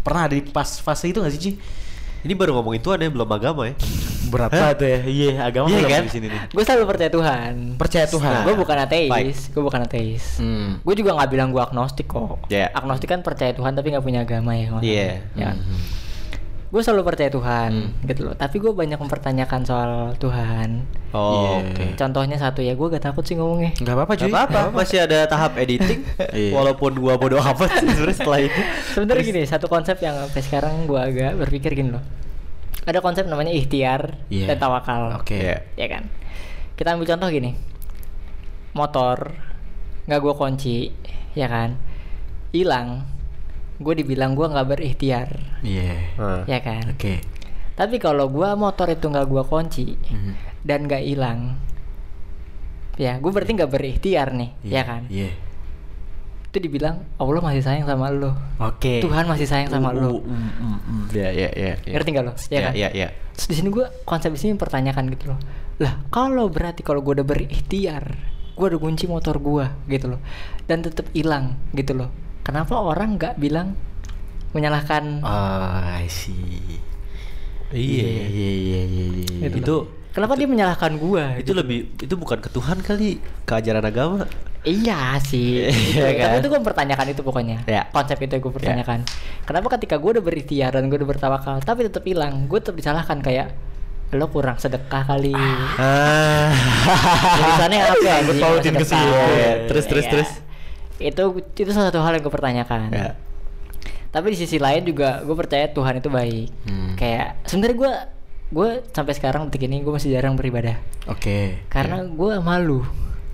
Pernah 0.00 0.28
ada 0.28 0.34
di 0.34 0.42
pas 0.44 0.68
fase 0.80 1.08
itu 1.08 1.20
nggak 1.20 1.32
sih 1.32 1.40
Ci? 1.40 1.52
Ini 2.20 2.32
baru 2.34 2.52
ngomongin 2.54 2.80
Tuhan 2.80 2.98
ya, 2.98 3.08
belum 3.08 3.26
agama 3.26 3.64
ya. 3.64 3.74
Berat 4.28 4.50
banget 4.50 4.78
ya. 4.78 4.98
Iya, 5.02 5.32
agama 5.42 5.66
Iya 5.66 5.76
belum 5.78 5.90
kan? 5.90 6.02
di 6.04 6.12
sini 6.12 6.26
nih. 6.28 6.40
gue 6.46 6.62
selalu 6.62 6.84
percaya 6.86 7.10
Tuhan 7.10 7.52
Percaya 7.74 8.06
Tuhan. 8.06 8.40
gue 8.42 8.54
bukan 8.54 8.76
ateis 8.78 9.38
gue 9.48 9.58
bukan 9.58 9.80
ateis 9.80 10.24
Hmm. 10.36 10.78
gue 10.78 10.94
juga 10.94 11.16
nggak 11.16 11.30
bilang 11.30 11.48
gue 11.48 11.58
agnostik 11.58 12.06
kok 12.06 12.38
Iya. 12.46 12.68
agnostik 12.70 13.08
kan 13.08 13.20
percaya 13.20 13.50
Tuhan 13.50 13.72
tapi 13.72 13.90
nggak 13.90 14.04
punya 14.04 14.20
agama 14.20 14.52
ya. 14.52 14.68
Iya. 14.78 15.08
ya 15.34 15.50
gue 16.70 16.78
selalu 16.80 17.02
percaya 17.04 17.26
Tuhan 17.28 17.72
gitu 18.04 18.22
loh 18.22 18.34
tapi 18.34 18.56
gue 18.56 18.70
banyak 18.70 18.94
mempertanyakan 18.96 19.60
soal 19.62 19.92
Tuhan 20.16 20.86
Oh, 21.10 21.58
Iya. 21.58 21.66
oke. 21.66 21.84
contohnya 21.98 22.38
satu 22.38 22.62
ya 22.62 22.72
gue 22.72 22.86
gak 22.88 23.02
takut 23.04 23.20
sih 23.20 23.34
ngomongnya 23.34 23.74
Nggak 23.76 23.94
apa-apa 23.96 24.12
Gak 24.12 24.20
cuy. 24.20 24.30
apa-apa, 24.30 24.60
masih 24.70 24.98
ada 25.00 25.26
tahap 25.26 25.58
editing. 25.58 26.06
Iya. 26.32 26.54
Walaupun 26.54 26.94
gua 26.96 27.18
bodoh 27.18 27.42
amat 27.42 27.66
sih 27.74 27.90
sebenarnya 27.90 28.14
setelah 28.14 28.40
itu. 28.40 28.60
sebenarnya 28.88 29.24
gini 29.24 29.42
satu 29.44 29.66
konsep 29.66 29.98
yang 29.98 30.14
sampai 30.16 30.38
sekarang 30.40 30.86
gue 30.86 30.94
agak 30.96 31.34
berpikir 31.36 31.74
gini 31.74 31.90
loh 31.90 32.04
ada 32.80 32.98
konsep 32.98 33.26
namanya 33.26 33.50
ikhtiar 33.50 34.14
Iya. 34.28 34.46
dan 34.46 34.56
tawakal 34.56 35.18
Oke. 35.18 35.34
Iya. 35.36 35.66
ya 35.74 35.86
kan 35.88 36.06
kita 36.74 36.94
ambil 36.94 37.06
contoh 37.08 37.28
gini 37.28 37.50
motor 38.70 39.34
nggak 40.06 40.20
gue 40.20 40.34
kunci 40.34 40.78
ya 41.32 41.46
kan 41.46 41.74
hilang 42.48 43.02
gue 43.80 43.94
dibilang 43.96 44.32
gue 44.32 44.44
nggak 44.44 44.68
berikhtiar 44.68 45.28
Iya. 45.60 46.14
Nah. 46.14 46.44
ya 46.44 46.60
kan 46.60 46.92
Oke. 46.92 47.24
tapi 47.74 47.96
kalau 47.96 48.28
gue 48.28 48.48
motor 48.54 48.86
itu 48.86 49.08
nggak 49.08 49.24
gue 49.24 49.42
kunci 49.42 49.96
Mhm. 49.96 50.32
dan 50.62 50.84
nggak 50.84 51.02
hilang 51.02 51.56
ya 52.94 53.16
gue 53.16 53.30
berarti 53.30 53.56
nggak 53.56 53.72
berikhtiar 53.72 54.28
nih 54.30 54.50
Iya, 54.60 54.72
ya 54.72 54.82
kan 54.84 55.02
Iya. 55.08 55.30
itu 56.46 56.58
dibilang 56.58 57.06
Allah 57.16 57.40
masih 57.40 57.62
sayang 57.62 57.86
sama 57.86 58.10
lo 58.10 58.36
Oke. 58.58 59.00
Tuhan 59.00 59.24
masih 59.24 59.46
sayang 59.46 59.70
sama 59.70 59.90
lo 59.90 60.18
Uh, 60.18 60.20
mm, 60.20 60.50
mm, 60.52 60.78
mm. 60.82 61.02
Ya, 61.10 61.28
ya, 61.30 61.48
ya. 61.50 61.74
ya. 61.80 61.92
ngerti 61.94 62.08
nggak 62.10 62.24
lo 62.26 62.32
ya 62.34 62.50
Ya, 62.50 62.60
kan 62.60 62.72
ya, 62.74 62.88
ya. 62.92 63.08
Terus 63.32 63.46
di 63.46 63.54
sini 63.56 63.68
gue 63.70 63.86
konsep 64.04 64.28
di 64.28 64.36
sini 64.36 64.52
mempertanyakan 64.52 65.08
gitu 65.10 65.32
loh. 65.32 65.40
Lah 65.80 65.96
kalau 66.12 66.52
berarti 66.52 66.84
kalau 66.84 67.00
gue 67.00 67.16
udah 67.16 67.24
berikhtiar, 67.24 68.04
gue 68.52 68.66
udah 68.68 68.76
kunci 68.76 69.08
motor 69.08 69.40
gue 69.40 69.64
gitu 69.88 70.12
loh, 70.12 70.20
dan 70.66 70.84
tetap 70.84 71.08
hilang 71.16 71.56
gitu 71.72 71.96
loh. 71.96 72.12
Kenapa 72.40 72.74
orang 72.76 73.14
nggak 73.14 73.36
bilang 73.36 73.76
menyalahkan 74.50 75.22
Oh, 75.22 75.78
I 75.78 76.08
see. 76.08 76.80
Iya. 77.70 78.02
Iya, 78.02 78.10
iya, 78.26 78.50
iya, 78.50 78.80
iya. 78.82 79.04
iya. 79.22 79.48
Gitu 79.48 79.58
Itu 79.60 79.76
Kenapa 80.10 80.34
dia 80.34 80.50
menyalahkan 80.50 80.98
gue? 80.98 81.24
itu 81.38 81.54
lebih 81.54 81.94
itu 81.94 82.14
bukan 82.18 82.42
ke 82.42 82.50
Tuhan 82.50 82.82
kali, 82.82 83.22
ke 83.46 83.52
ajaran 83.54 83.84
agama. 83.84 84.26
Iya 84.60 85.14
sih. 85.22 85.70
Iya 85.94 86.02
Tapi 86.02 86.18
kan? 86.18 86.38
itu 86.42 86.48
gue 86.50 86.58
mempertanyakan 86.58 87.06
itu 87.14 87.22
pokoknya. 87.22 87.62
Ya. 87.64 87.86
Konsep 87.88 88.18
itu 88.18 88.34
gue 88.36 88.52
pertanyakan. 88.52 89.06
Kenapa 89.46 89.78
ketika 89.78 90.02
gue 90.02 90.18
udah 90.18 90.24
berikhtiar 90.24 90.74
dan 90.74 90.90
gue 90.90 90.98
udah 90.98 91.06
bertawakal, 91.08 91.62
tapi 91.62 91.86
tetap 91.86 92.02
hilang, 92.02 92.50
gue 92.50 92.58
tetap 92.58 92.74
disalahkan 92.74 93.22
kayak 93.22 93.54
lo 94.10 94.26
kurang 94.26 94.58
sedekah 94.58 95.06
kali. 95.06 95.30
Ah. 95.78 96.50
Tulisannya 97.38 97.78
apa 97.78 98.02
ya? 98.02 98.14
Sangkut 98.18 98.36
pautin 98.42 98.74
ke 98.74 98.84
situ. 98.84 99.14
Terus, 99.70 99.84
terus, 99.86 100.04
Iya. 100.04 100.12
terus. 100.12 100.30
Itu 101.00 101.22
itu 101.56 101.70
salah 101.72 101.88
satu 101.88 102.00
hal 102.00 102.14
yang 102.14 102.22
gue 102.22 102.30
pertanyakan. 102.30 102.92
Ya. 102.92 103.16
Tapi 104.10 104.34
di 104.34 104.38
sisi 104.38 104.58
lain 104.58 104.84
juga 104.84 105.22
gue 105.22 105.34
percaya 105.34 105.66
Tuhan 105.66 105.98
itu 105.98 106.08
baik. 106.08 106.48
Hmm. 106.66 106.92
Kayak 106.94 107.40
sebenarnya 107.46 107.76
gue 107.76 107.92
gue 108.50 108.68
sampai 108.90 109.14
sekarang 109.14 109.46
detik 109.46 109.64
ini 109.64 109.78
gue 109.78 109.94
masih 109.94 110.10
jarang 110.10 110.34
beribadah 110.34 110.74
Oke. 111.06 111.62
karena 111.70 112.02
gue 112.02 112.32
malu 112.42 112.82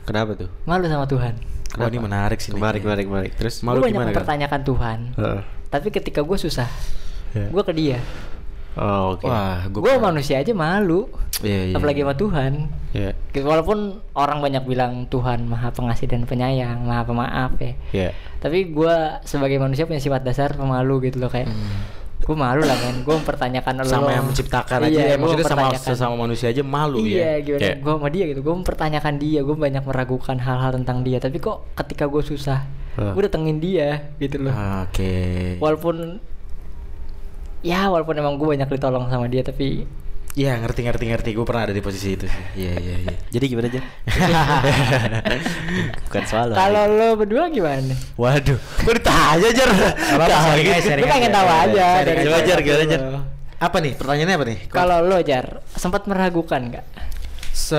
Kenapa 0.04 0.36
tuh? 0.36 0.52
malu 0.68 0.84
sama 0.84 1.08
Tuhan. 1.08 1.34
Wah, 1.76 1.88
ini 1.88 1.98
menarik 1.98 2.36
sih. 2.38 2.52
Menarik, 2.52 2.84
menarik, 2.84 3.04
menarik. 3.08 3.32
Terus 3.36 3.60
Malu 3.64 3.80
gue 3.80 3.88
banyak 3.88 3.96
gimana, 3.96 4.08
mempertanyakan 4.12 4.60
Tuhan. 4.64 4.98
Heeh. 5.16 5.40
Tapi 5.68 5.88
ketika 5.88 6.20
gue 6.20 6.38
susah, 6.38 6.68
Ya. 7.32 7.48
gue 7.52 7.62
ke 7.64 7.72
dia. 7.72 8.00
Oh, 8.76 9.16
oke. 9.16 9.24
Wah, 9.24 9.64
gue 9.66 9.80
Gue 9.80 9.94
manusia 9.96 10.36
aja 10.36 10.52
malu, 10.52 11.08
Iya, 11.40 11.72
iya. 11.72 11.74
apalagi 11.74 12.00
sama 12.00 12.14
Tuhan. 12.14 12.52
Ya. 12.92 13.10
Gitu, 13.28 13.42
Walaupun 13.42 13.78
orang 14.12 14.38
banyak 14.38 14.62
bilang 14.62 15.04
Tuhan 15.06 15.44
maha 15.44 15.68
pengasih 15.70 16.04
dan 16.06 16.24
penyayang, 16.24 16.80
maha 16.80 17.02
pemaaf 17.02 17.56
ya. 17.56 17.72
Ya. 17.90 18.08
Tapi 18.36 18.68
gue 18.68 18.94
sebagai 19.22 19.56
manusia 19.56 19.84
punya 19.84 19.98
sifat 19.98 20.22
dasar 20.22 20.52
pemalu 20.52 21.08
gitu 21.08 21.18
loh 21.18 21.28
kayak. 21.28 21.48
Gue 22.18 22.34
malu 22.34 22.60
lah 22.60 22.74
men, 22.74 23.00
gue 23.00 23.14
mempertanyakan 23.14 23.74
Hmm. 23.76 23.86
sama 23.86 24.02
lo. 24.02 24.12
yang 24.12 24.24
menciptakan 24.26 24.78
Iya, 24.82 24.88
aja 24.88 24.98
ya, 24.98 25.04
gua 25.06 25.20
maksudnya 25.22 25.46
sama 25.46 25.66
sesama 25.72 26.14
manusia 26.18 26.46
aja 26.48 26.60
malu 26.60 26.98
iya, 26.98 27.38
ya. 27.38 27.44
gimana 27.44 27.62
Iya. 27.62 27.74
gue 27.78 27.92
sama 27.92 28.08
dia 28.08 28.24
gitu 28.26 28.40
gue 28.42 28.54
mempertanyakan 28.56 29.14
dia 29.16 29.40
gue 29.40 29.56
banyak 29.56 29.82
meragukan 29.84 30.36
hal-hal 30.36 30.70
tentang 30.74 30.98
dia 31.00 31.16
tapi 31.16 31.38
kok 31.38 31.70
ketika 31.76 32.04
gue 32.04 32.18
susah 32.20 32.66
Hah. 32.96 33.12
gue 33.14 33.22
datengin 33.22 33.60
dia 33.60 34.10
gitu 34.18 34.42
loh 34.42 34.50
Oke. 34.82 35.14
walaupun 35.60 36.18
ya 37.60 37.88
walaupun 37.88 38.16
emang 38.16 38.36
gue 38.36 38.48
banyak 38.56 38.68
ditolong 38.68 39.08
sama 39.08 39.28
dia 39.28 39.44
tapi 39.44 39.84
Iya, 40.36 40.52
ngerti 40.60 40.84
ngerti 40.84 41.04
ngerti. 41.08 41.30
Gue 41.32 41.48
pernah 41.48 41.64
ada 41.64 41.72
di 41.72 41.80
posisi 41.80 42.12
itu 42.12 42.28
sih. 42.28 42.44
Iya, 42.60 42.76
iya, 42.76 42.94
iya. 43.08 43.14
Jadi 43.32 43.44
gimana 43.48 43.72
aja? 43.72 43.80
Bukan 46.04 46.22
soal 46.28 46.52
lo. 46.52 46.54
kalau 46.60 46.84
lo 46.92 47.08
berdua 47.16 47.48
gimana 47.48 47.96
Waduh, 48.20 48.60
kok 48.60 48.92
ditanya 49.00 49.48
sharing 49.48 50.68
aja, 50.76 50.92
gue 50.92 51.08
pengen 51.08 51.32
aja. 51.32 51.38
tahu 51.40 51.48
aja 51.48 51.86
aja, 52.04 52.12
coba, 52.20 52.38
Jar, 52.44 52.60
gimana. 52.60 52.96
Apa 53.56 53.76
nih? 53.80 53.92
Pertanyaannya 53.96 54.34
apa 54.36 54.44
nih? 54.44 54.58
kalau 54.68 55.00
lo 55.00 55.16
jar 55.24 55.64
sempat 55.72 56.04
meragukan 56.04 56.60
nggak 56.68 56.84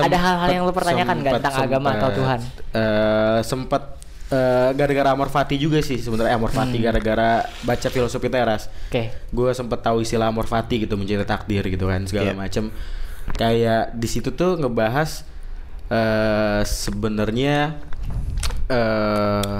ada 0.02 0.18
hal-hal 0.18 0.48
yang 0.50 0.62
lo 0.66 0.74
pertanyakan 0.74 1.16
nggak 1.22 1.38
tentang 1.38 1.56
agama 1.62 1.94
atau 1.94 2.10
Tuhan? 2.10 2.40
Eh, 2.74 3.38
sempat 3.46 3.97
eh, 4.28 4.70
gara-gara 4.72 5.08
Amor 5.08 5.28
Fati 5.28 5.56
juga 5.56 5.80
sih 5.80 5.96
sebenarnya 5.96 6.34
Amor 6.34 6.50
Fati 6.50 6.76
Hmm. 6.76 6.84
gara-gara 6.84 7.30
baca 7.62 7.88
filosofi 7.88 8.28
teras. 8.28 8.68
oke 8.88 9.08
Gue 9.28 9.50
sempet 9.52 9.80
tahu 9.80 10.00
istilah 10.00 10.28
Amor 10.28 10.44
Fati 10.44 10.84
gitu 10.84 10.94
mencari 10.94 11.24
takdir 11.24 11.64
gitu 11.64 11.84
kan 11.84 12.04
segala 12.04 12.32
Iya. 12.32 12.36
macem. 12.36 12.64
Kayak 13.30 13.92
di 13.92 14.06
situ 14.06 14.30
tuh 14.30 14.56
ngebahas 14.56 15.24
eh 15.88 16.60
sebenarnya 16.62 17.80
eh 18.68 19.58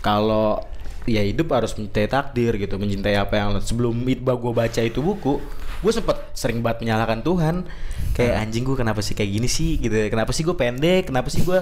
kalau 0.00 0.64
ya 1.04 1.20
hidup 1.20 1.52
harus 1.52 1.72
mencintai 1.74 2.08
takdir 2.08 2.56
gitu, 2.56 2.76
mencintai 2.76 3.16
apa 3.16 3.34
yang 3.34 3.50
sebelum 3.60 3.92
itu 4.04 4.20
gue 4.22 4.52
baca 4.54 4.80
itu 4.80 5.00
buku, 5.00 5.40
gue 5.80 5.90
sempet 5.90 6.16
sering 6.32 6.60
banget 6.60 6.82
menyalahkan 6.82 7.20
Tuhan. 7.20 7.56
Kayak 8.10 8.34
anjing 8.38 8.62
gue 8.62 8.74
kenapa 8.74 9.00
sih 9.00 9.12
kayak 9.12 9.30
gini 9.30 9.48
sih? 9.48 9.76
Gitu, 9.76 9.96
kenapa 10.06 10.30
sih 10.30 10.42
gue 10.42 10.52
pendek, 10.52 11.08
kenapa 11.08 11.26
sih 11.26 11.40
gue 11.40 11.56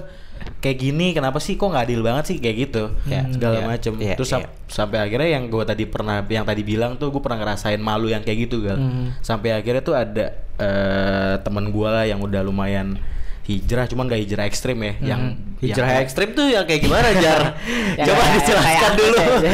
kayak 0.58 0.74
gini, 0.76 1.12
kenapa 1.12 1.38
sih 1.38 1.54
kok 1.54 1.66
nggak 1.66 1.84
adil 1.84 2.00
banget 2.00 2.24
sih? 2.26 2.36
Kayak 2.36 2.56
gitu, 2.64 2.82
Ya, 3.04 3.22
segala 3.28 3.54
iya, 3.54 3.66
macem. 3.68 3.92
iya, 3.96 4.14
Terus 4.14 4.26
sam- 4.28 4.50
sampai 4.66 4.98
akhirnya 5.00 5.28
yang 5.30 5.46
gue 5.46 5.62
tadi 5.62 5.84
pernah 5.84 6.24
yang 6.24 6.42
tadi 6.42 6.62
bilang 6.62 6.96
tuh 6.96 7.08
gue 7.08 7.18
pernah 7.18 7.38
ngerasain 7.38 7.78
malu 7.78 8.06
yang 8.06 8.20
kayak 8.20 8.38
gitu 8.44 8.60
gal. 8.60 8.74
Hmm. 8.74 9.14
sampai 9.20 9.54
akhirnya 9.54 9.80
tuh 9.80 9.94
ada 9.94 10.34
eh 10.56 11.34
teman 11.38 11.68
gue 11.68 11.86
lah 11.86 12.02
yang 12.02 12.18
udah 12.18 12.42
lumayan 12.42 12.98
hijrah 13.44 13.86
cuman 13.86 14.04
gak 14.06 14.20
hijrah 14.20 14.44
ekstrim 14.44 14.76
ya 14.78 14.92
yang 15.06 15.22
Hijrah 15.58 15.88
yang- 15.90 16.02
ekstrim 16.02 16.28
tuh 16.32 16.46
yang 16.46 16.64
kayak 16.64 16.82
gimana 16.82 17.08
jar? 17.14 17.54
Coba 17.98 18.18
kayak- 18.20 18.34
dijelaskan 18.36 18.92
dulu. 18.94 19.16
ya, 19.16 19.52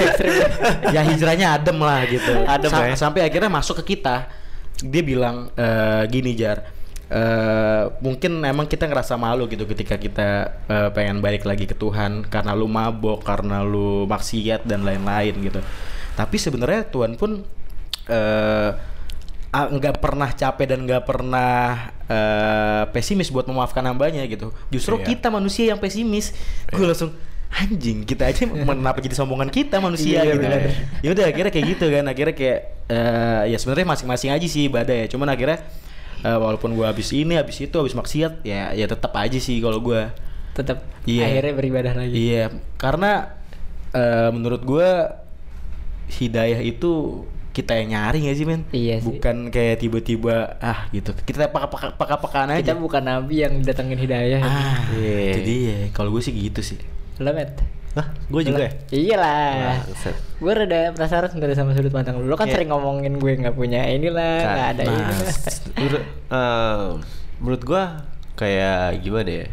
ya 0.94 1.02
hijrahnya 1.04 1.46
adem 1.54 1.78
lah 1.78 2.00
gitu. 2.04 2.32
Adem 2.44 2.70
Sa- 2.70 2.86
ya. 2.86 2.94
sampai 2.94 3.20
akhirnya 3.22 3.46
masuk 3.46 3.80
ke 3.80 3.94
kita 3.94 4.26
dia 4.84 5.00
bilang 5.00 5.48
eh, 5.56 6.04
gini 6.06 6.36
jar 6.36 6.60
eh, 7.08 7.84
mungkin 8.00 8.44
emang 8.44 8.68
kita 8.68 8.84
ngerasa 8.84 9.16
malu 9.16 9.48
gitu 9.48 9.64
ketika 9.64 9.96
kita 9.96 10.28
eh, 10.68 10.88
pengen 10.92 11.24
balik 11.24 11.44
lagi 11.44 11.64
ke 11.64 11.72
Tuhan 11.72 12.28
karena 12.28 12.52
lu 12.52 12.68
mabok 12.68 13.24
karena 13.24 13.64
lu 13.64 14.04
maksiat 14.04 14.68
dan 14.68 14.84
lain-lain 14.84 15.32
gitu. 15.40 15.60
Tapi 16.14 16.36
sebenarnya 16.36 16.86
Tuhan 16.88 17.16
pun 17.16 17.42
eh, 18.08 18.70
ah, 19.50 19.66
nggak 19.70 20.02
pernah 20.02 20.30
capek 20.30 20.66
dan 20.66 20.80
nggak 20.84 21.04
pernah 21.04 21.88
eh, 22.06 22.84
pesimis 22.92 23.32
buat 23.32 23.48
memaafkan 23.48 23.84
hambanya 23.84 24.22
gitu. 24.28 24.52
Justru 24.68 25.00
Iya. 25.00 25.16
kita 25.16 25.28
manusia 25.32 25.64
yang 25.72 25.80
pesimis. 25.80 26.34
Gue 26.68 26.86
langsung 26.86 27.12
anjing 27.54 28.02
kita 28.02 28.26
aja 28.26 28.44
kenapa 28.66 28.98
jadi 28.98 29.14
sombongan 29.14 29.46
kita 29.46 29.78
manusia 29.78 30.20
Iya, 30.20 30.34
gitu 30.34 30.42
benar. 30.42 30.60
ya 31.00 31.08
udah 31.14 31.24
akhirnya 31.24 31.50
kayak 31.50 31.66
gitu 31.70 31.86
kan 31.86 32.04
akhirnya 32.04 32.34
kayak 32.34 32.58
eh, 32.86 33.42
ya 33.48 33.56
sebenarnya 33.56 33.86
masing-masing 33.88 34.30
aja 34.30 34.46
sih 34.46 34.66
ibadah 34.66 34.94
ya. 34.94 35.06
Cuman 35.06 35.28
akhirnya 35.28 35.62
eh, 36.20 36.34
walaupun 36.34 36.74
gua 36.74 36.90
habis 36.90 37.08
ini 37.10 37.34
habis 37.34 37.56
itu 37.56 37.72
habis 37.72 37.92
maksiat 37.92 38.42
ya 38.42 38.72
ya 38.72 38.86
tetap 38.86 39.14
aja 39.14 39.38
sih 39.38 39.58
kalau 39.58 39.78
gua. 39.78 40.10
Tetap 40.52 40.82
Iya. 41.04 41.30
akhirnya 41.30 41.52
beribadah 41.54 41.92
lagi. 41.94 42.14
Iya 42.14 42.44
karena 42.74 43.38
eh, 43.90 44.28
menurut 44.28 44.62
gua 44.62 45.20
hidayah 46.10 46.60
itu 46.60 47.22
kita 47.54 47.78
yang 47.78 47.94
nyari 47.94 48.26
gak 48.26 48.34
sih 48.34 48.46
men? 48.46 48.62
Iya 48.68 48.98
sih. 48.98 49.06
bukan 49.06 49.36
kayak 49.48 49.78
tiba-tiba 49.78 50.58
ah 50.58 50.90
gitu. 50.90 51.14
Kita 51.14 51.46
peka-pekaan 51.94 52.50
aja. 52.50 52.60
Kita 52.60 52.74
bukan 52.74 52.98
nabi 53.00 53.46
yang 53.46 53.62
datengin 53.62 53.94
hidayah. 53.96 54.42
Ah 54.42 54.82
Iya. 54.90 55.18
itu 55.30 55.40
dia. 55.40 55.76
Kalau 55.94 56.10
gue 56.10 56.18
sih 56.18 56.34
gitu 56.34 56.58
sih 56.60 56.82
lo 57.18 57.30
met 57.30 57.50
Hah, 57.94 58.10
gue 58.26 58.42
juga 58.42 58.58
ya? 58.60 58.72
iyalah 58.90 59.78
Bangsat. 59.86 60.14
gue 60.34 60.52
rada 60.52 60.80
penasaran 60.90 61.30
sebenarnya 61.30 61.56
sama 61.56 61.70
sudut 61.72 61.90
pandang 61.90 62.18
lu 62.18 62.26
Lu 62.26 62.34
kan 62.34 62.44
Kayak- 62.44 62.58
sering 62.58 62.68
ngomongin 62.68 63.14
gue 63.14 63.32
nggak 63.36 63.54
punya 63.54 63.86
inilah 63.86 64.34
Kan, 64.36 64.50
nggak 64.50 64.68
ada 64.68 64.82
nah, 64.82 64.90
ini 64.90 65.14
Menurut, 65.78 66.02
eh, 66.28 66.84
menurut 67.36 67.62
gua 67.62 67.82
kayak 68.34 68.74
gimana 69.00 69.30
ya? 69.36 69.46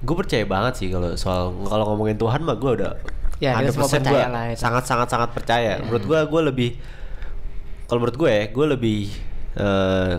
Gue 0.00 0.14
percaya 0.14 0.44
banget 0.44 0.74
sih 0.76 0.88
kalau 0.88 1.14
soal 1.14 1.50
kalau 1.62 1.84
ngomongin 1.88 2.14
Tuhan 2.14 2.42
mah 2.42 2.54
gue 2.54 2.72
udah 2.76 2.92
Ya, 3.36 3.58
kita 3.58 3.74
semua 3.74 3.88
100% 3.88 3.98
percaya 3.98 4.14
gua 4.20 4.30
lah 4.30 4.44
itu. 4.48 4.60
sangat 4.60 4.84
sangat 4.84 5.08
sangat 5.08 5.30
percaya. 5.30 5.72
Menurut 5.80 6.04
gua 6.04 6.20
gue 6.24 6.40
lebih 6.44 6.70
kalau 7.84 7.98
menurut 8.00 8.16
gue 8.16 8.30
ya, 8.30 8.44
gue 8.48 8.66
lebih 8.68 9.00
eh 9.56 10.14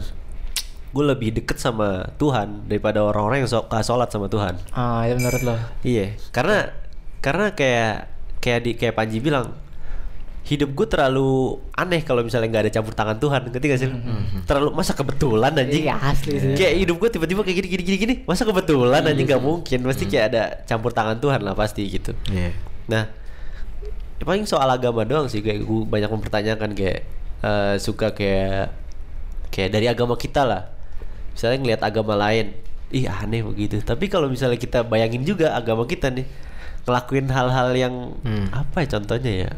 gue 0.96 1.04
lebih 1.04 1.36
deket 1.36 1.60
sama 1.60 2.08
Tuhan 2.16 2.72
daripada 2.72 3.04
orang-orang 3.04 3.44
yang 3.44 3.52
sok 3.52 3.68
sholat 3.84 4.08
sama 4.08 4.32
Tuhan. 4.32 4.56
oh 4.72 5.00
itu 5.04 5.20
menurut 5.20 5.42
lo 5.44 5.56
Iya, 5.84 6.16
karena 6.32 6.72
karena 7.20 7.52
kayak 7.52 8.08
kayak 8.40 8.60
di 8.64 8.72
kayak 8.80 8.96
Panji 8.96 9.20
bilang 9.20 9.52
hidup 10.46 10.78
gue 10.78 10.86
terlalu 10.86 11.58
aneh 11.74 12.06
kalau 12.06 12.22
misalnya 12.22 12.54
nggak 12.54 12.64
ada 12.70 12.72
campur 12.72 12.94
tangan 12.94 13.18
Tuhan, 13.18 13.50
ngerti 13.50 13.66
gak 13.66 13.80
sih? 13.82 13.90
lu? 13.90 13.98
Terlalu 14.46 14.78
masa 14.78 14.94
kebetulan 14.94 15.58
anjing? 15.58 15.90
Iya, 15.90 15.98
asli 15.98 16.38
sih. 16.38 16.54
Kayak 16.54 16.74
hidup 16.86 16.96
gue 17.02 17.10
tiba-tiba 17.18 17.42
kayak 17.42 17.58
gini 17.66 17.68
gini 17.74 17.84
gini 17.84 17.98
gini, 17.98 18.14
masa 18.30 18.46
kebetulan 18.46 19.02
anjing 19.02 19.26
nggak 19.26 19.42
mungkin, 19.42 19.82
pasti 19.82 20.06
kayak 20.06 20.26
ada 20.30 20.44
campur 20.70 20.94
tangan 20.94 21.18
Tuhan 21.18 21.42
lah 21.42 21.58
pasti 21.58 21.82
gitu. 21.90 22.14
Iya. 22.30 22.54
Nah, 22.86 23.10
ya 24.22 24.24
paling 24.24 24.46
soal 24.46 24.70
agama 24.70 25.02
doang 25.02 25.26
sih 25.26 25.42
kayak 25.42 25.66
gue 25.66 25.82
banyak 25.90 26.14
mempertanyakan 26.14 26.78
kayak 26.78 27.00
eh, 27.42 27.76
suka 27.82 28.14
kayak 28.14 28.70
kayak 29.50 29.70
dari 29.74 29.90
agama 29.90 30.14
kita 30.14 30.46
lah. 30.46 30.75
Misalnya 31.36 31.58
ngelihat 31.60 31.82
agama 31.84 32.16
lain, 32.16 32.56
ih 32.90 33.06
aneh 33.06 33.44
begitu. 33.44 33.78
Tapi 33.80 34.08
kalau 34.08 34.26
misalnya 34.26 34.56
kita 34.56 34.82
bayangin 34.82 35.22
juga 35.22 35.52
agama 35.52 35.84
kita 35.84 36.08
nih 36.10 36.24
ngelakuin 36.84 37.28
hal-hal 37.28 37.70
yang 37.74 37.94
Hmm. 38.22 38.48
apa 38.50 38.82
ya 38.82 38.96
contohnya 38.96 39.32
ya? 39.44 39.52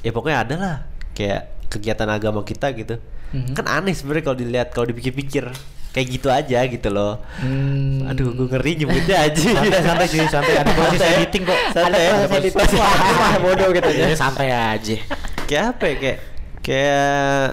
Ya 0.00 0.10
pokoknya 0.10 0.38
ada 0.40 0.54
lah 0.54 0.76
kayak 1.12 1.42
kegiatan 1.68 2.08
agama 2.08 2.42
kita 2.42 2.70
gitu. 2.72 2.98
Mhm. 3.30 3.52
Kan 3.52 3.66
aneh 3.66 3.92
sebenarnya 3.92 4.24
kalau 4.24 4.36
dilihat 4.36 4.68
kalau 4.70 4.86
dipikir-pikir 4.86 5.46
kayak 5.88 6.06
gitu 6.08 6.28
aja 6.28 6.64
gitu 6.64 6.88
loh. 6.88 7.20
Hmm. 7.38 8.06
Aduh, 8.06 8.32
gue 8.32 8.46
ngeri 8.46 8.78
nyebutnya 8.78 9.16
aja. 9.26 9.36
santai 9.42 9.78
santai 9.78 10.06
sih 10.06 10.20
santai 10.24 10.54
ada 10.56 10.70
proses 10.70 10.96
Santai. 10.96 11.16
editing 11.18 11.42
kok 11.44 11.58
Santai 11.70 12.00
ya. 12.00 12.10
Ada 12.14 12.26
proses 12.26 12.44
editing. 12.50 12.78
Wah, 12.78 13.36
bodoh 13.38 13.68
gitu 13.70 13.88
aja. 13.88 14.00
Jadi 14.04 14.16
santai 14.16 14.48
aja 14.50 14.96
kayak 15.44 15.64
apa 15.70 15.84
ya 15.84 15.94
kayak 15.96 16.18
kayak 16.60 17.46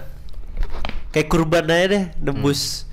kayak 1.12 1.28
kurban 1.28 1.64
aja 1.66 1.86
deh 1.88 2.04
nebus 2.20 2.84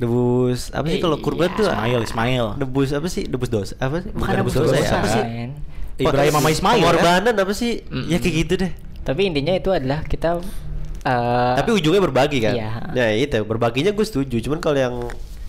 nebus 0.00 0.72
apa 0.72 0.86
sih 0.88 0.98
kalau 0.98 1.20
kurban 1.20 1.52
tuh? 1.52 1.68
Ismail 1.68 2.00
Ismail. 2.08 2.46
Nebus 2.56 2.90
apa 2.96 3.06
sih? 3.12 3.28
Nebus 3.28 3.52
dosa 3.52 3.76
apa 3.76 4.00
sih? 4.00 4.10
Bukan 4.10 4.34
nebus 4.40 4.54
dosa, 4.56 4.72
dosa, 4.72 4.80
ya? 4.80 4.90
apa 4.96 5.08
sih. 5.08 5.24
Ibrahim 6.00 6.32
sama 6.32 6.48
Ismail 6.48 6.80
kan? 6.80 6.84
pengorbanan 6.88 7.34
apa 7.36 7.52
sih? 7.52 7.84
Ya 8.08 8.16
kayak 8.16 8.34
gitu 8.48 8.52
deh. 8.64 8.72
Tapi 9.04 9.20
intinya 9.28 9.52
itu 9.52 9.68
adalah 9.68 10.00
kita 10.04 10.40
eh, 11.04 11.54
tapi 11.60 11.70
ujungnya 11.76 12.00
berbagi 12.00 12.40
kan? 12.40 12.56
Iya. 12.56 12.70
ya 12.96 13.06
itu. 13.12 13.44
Berbaginya 13.44 13.92
gue 13.92 14.06
setuju. 14.08 14.40
Cuman 14.40 14.58
kalau 14.64 14.78
yang 14.80 14.96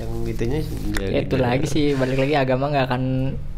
yang 0.01 0.11
itunya 0.25 0.59
ya 0.97 1.07
ya 1.07 1.19
itu 1.21 1.35
gitu. 1.35 1.35
lagi 1.37 1.65
sih 1.69 1.85
balik 1.93 2.17
lagi 2.17 2.33
agama 2.33 2.73
nggak 2.73 2.85
akan 2.89 3.03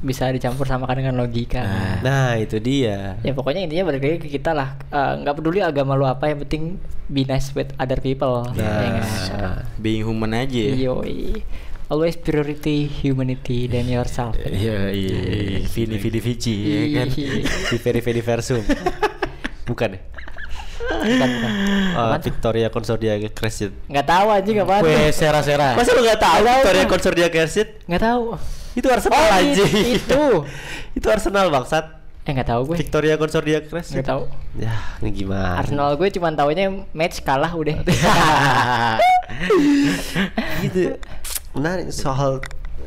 bisa 0.04 0.28
dicampur 0.36 0.68
samakan 0.68 1.00
dengan 1.00 1.16
logika. 1.16 1.64
nah 2.04 2.36
itu 2.36 2.60
dia 2.60 3.16
Ya 3.24 3.32
pokoknya 3.32 3.64
intinya 3.64 3.88
balik 3.88 4.04
lagi 4.04 4.18
ke 4.20 4.30
kita 4.36 4.52
lah. 4.52 4.76
Eh, 4.92 5.14
nggak 5.24 5.36
peduli 5.40 5.64
agama 5.64 5.96
lu 5.96 6.04
apa, 6.04 6.28
yang 6.28 6.44
penting 6.44 6.76
be 7.08 7.24
nice 7.24 7.56
with 7.56 7.72
other 7.80 7.98
people. 8.04 8.44
Nah. 8.52 8.60
Ya? 8.60 9.04
Nah, 9.40 9.56
being 9.80 10.04
human 10.04 10.36
aja 10.36 10.76
ya. 10.76 10.92
Yoi. 10.92 11.40
Always 11.88 12.20
priority 12.20 12.90
humanity 12.90 13.70
than 13.70 13.88
yourself. 13.88 14.36
Iya, 14.40 14.92
iya. 14.92 15.20
Vini 15.68 15.96
Vidi 16.02 16.20
Vici 16.20 16.56
ya 16.68 17.04
kan. 17.04 17.08
Iya. 17.16 17.44
di 17.48 17.78
very 17.80 18.02
very 18.04 18.22
versum 18.24 18.64
bukan 19.68 19.96
ya 19.96 20.02
Bukan, 20.84 21.30
bukan. 21.30 21.52
Apaan? 21.94 22.20
Victoria 22.22 22.68
Consordia 22.68 23.14
Crescent 23.30 23.74
Nggak 23.88 24.06
tahu 24.06 24.28
anjing 24.30 24.58
apaan. 24.60 24.82
Kue 24.82 25.12
sera-sera. 25.12 25.78
Masa 25.78 25.92
lu 25.94 26.02
gak 26.02 26.20
tahu 26.20 26.42
Victoria. 26.44 26.86
Consordia 26.90 27.28
Crescent? 27.30 27.70
Nggak 27.86 28.02
tahu. 28.02 28.24
Itu 28.74 28.88
Arsenal 28.90 29.20
Oh, 29.22 29.38
anjing. 29.38 29.74
itu. 29.94 30.24
itu 30.98 31.08
Arsenal 31.08 31.48
bangsat. 31.50 31.86
Eh 32.24 32.32
nggak 32.32 32.50
tahu 32.50 32.62
gue. 32.72 32.76
Victoria 32.80 33.16
Consordia 33.20 33.60
Crescent. 33.62 34.00
Nggak 34.00 34.08
tahu. 34.10 34.24
Ya, 34.56 34.74
ini 35.00 35.10
gimana? 35.14 35.60
Arsenal 35.60 35.94
gue 35.94 36.10
cuma 36.10 36.32
taunya 36.32 36.72
match 36.90 37.22
kalah 37.22 37.52
udah. 37.52 37.84
gitu. 40.64 40.98
Menarik 41.54 41.94
soal 41.94 42.42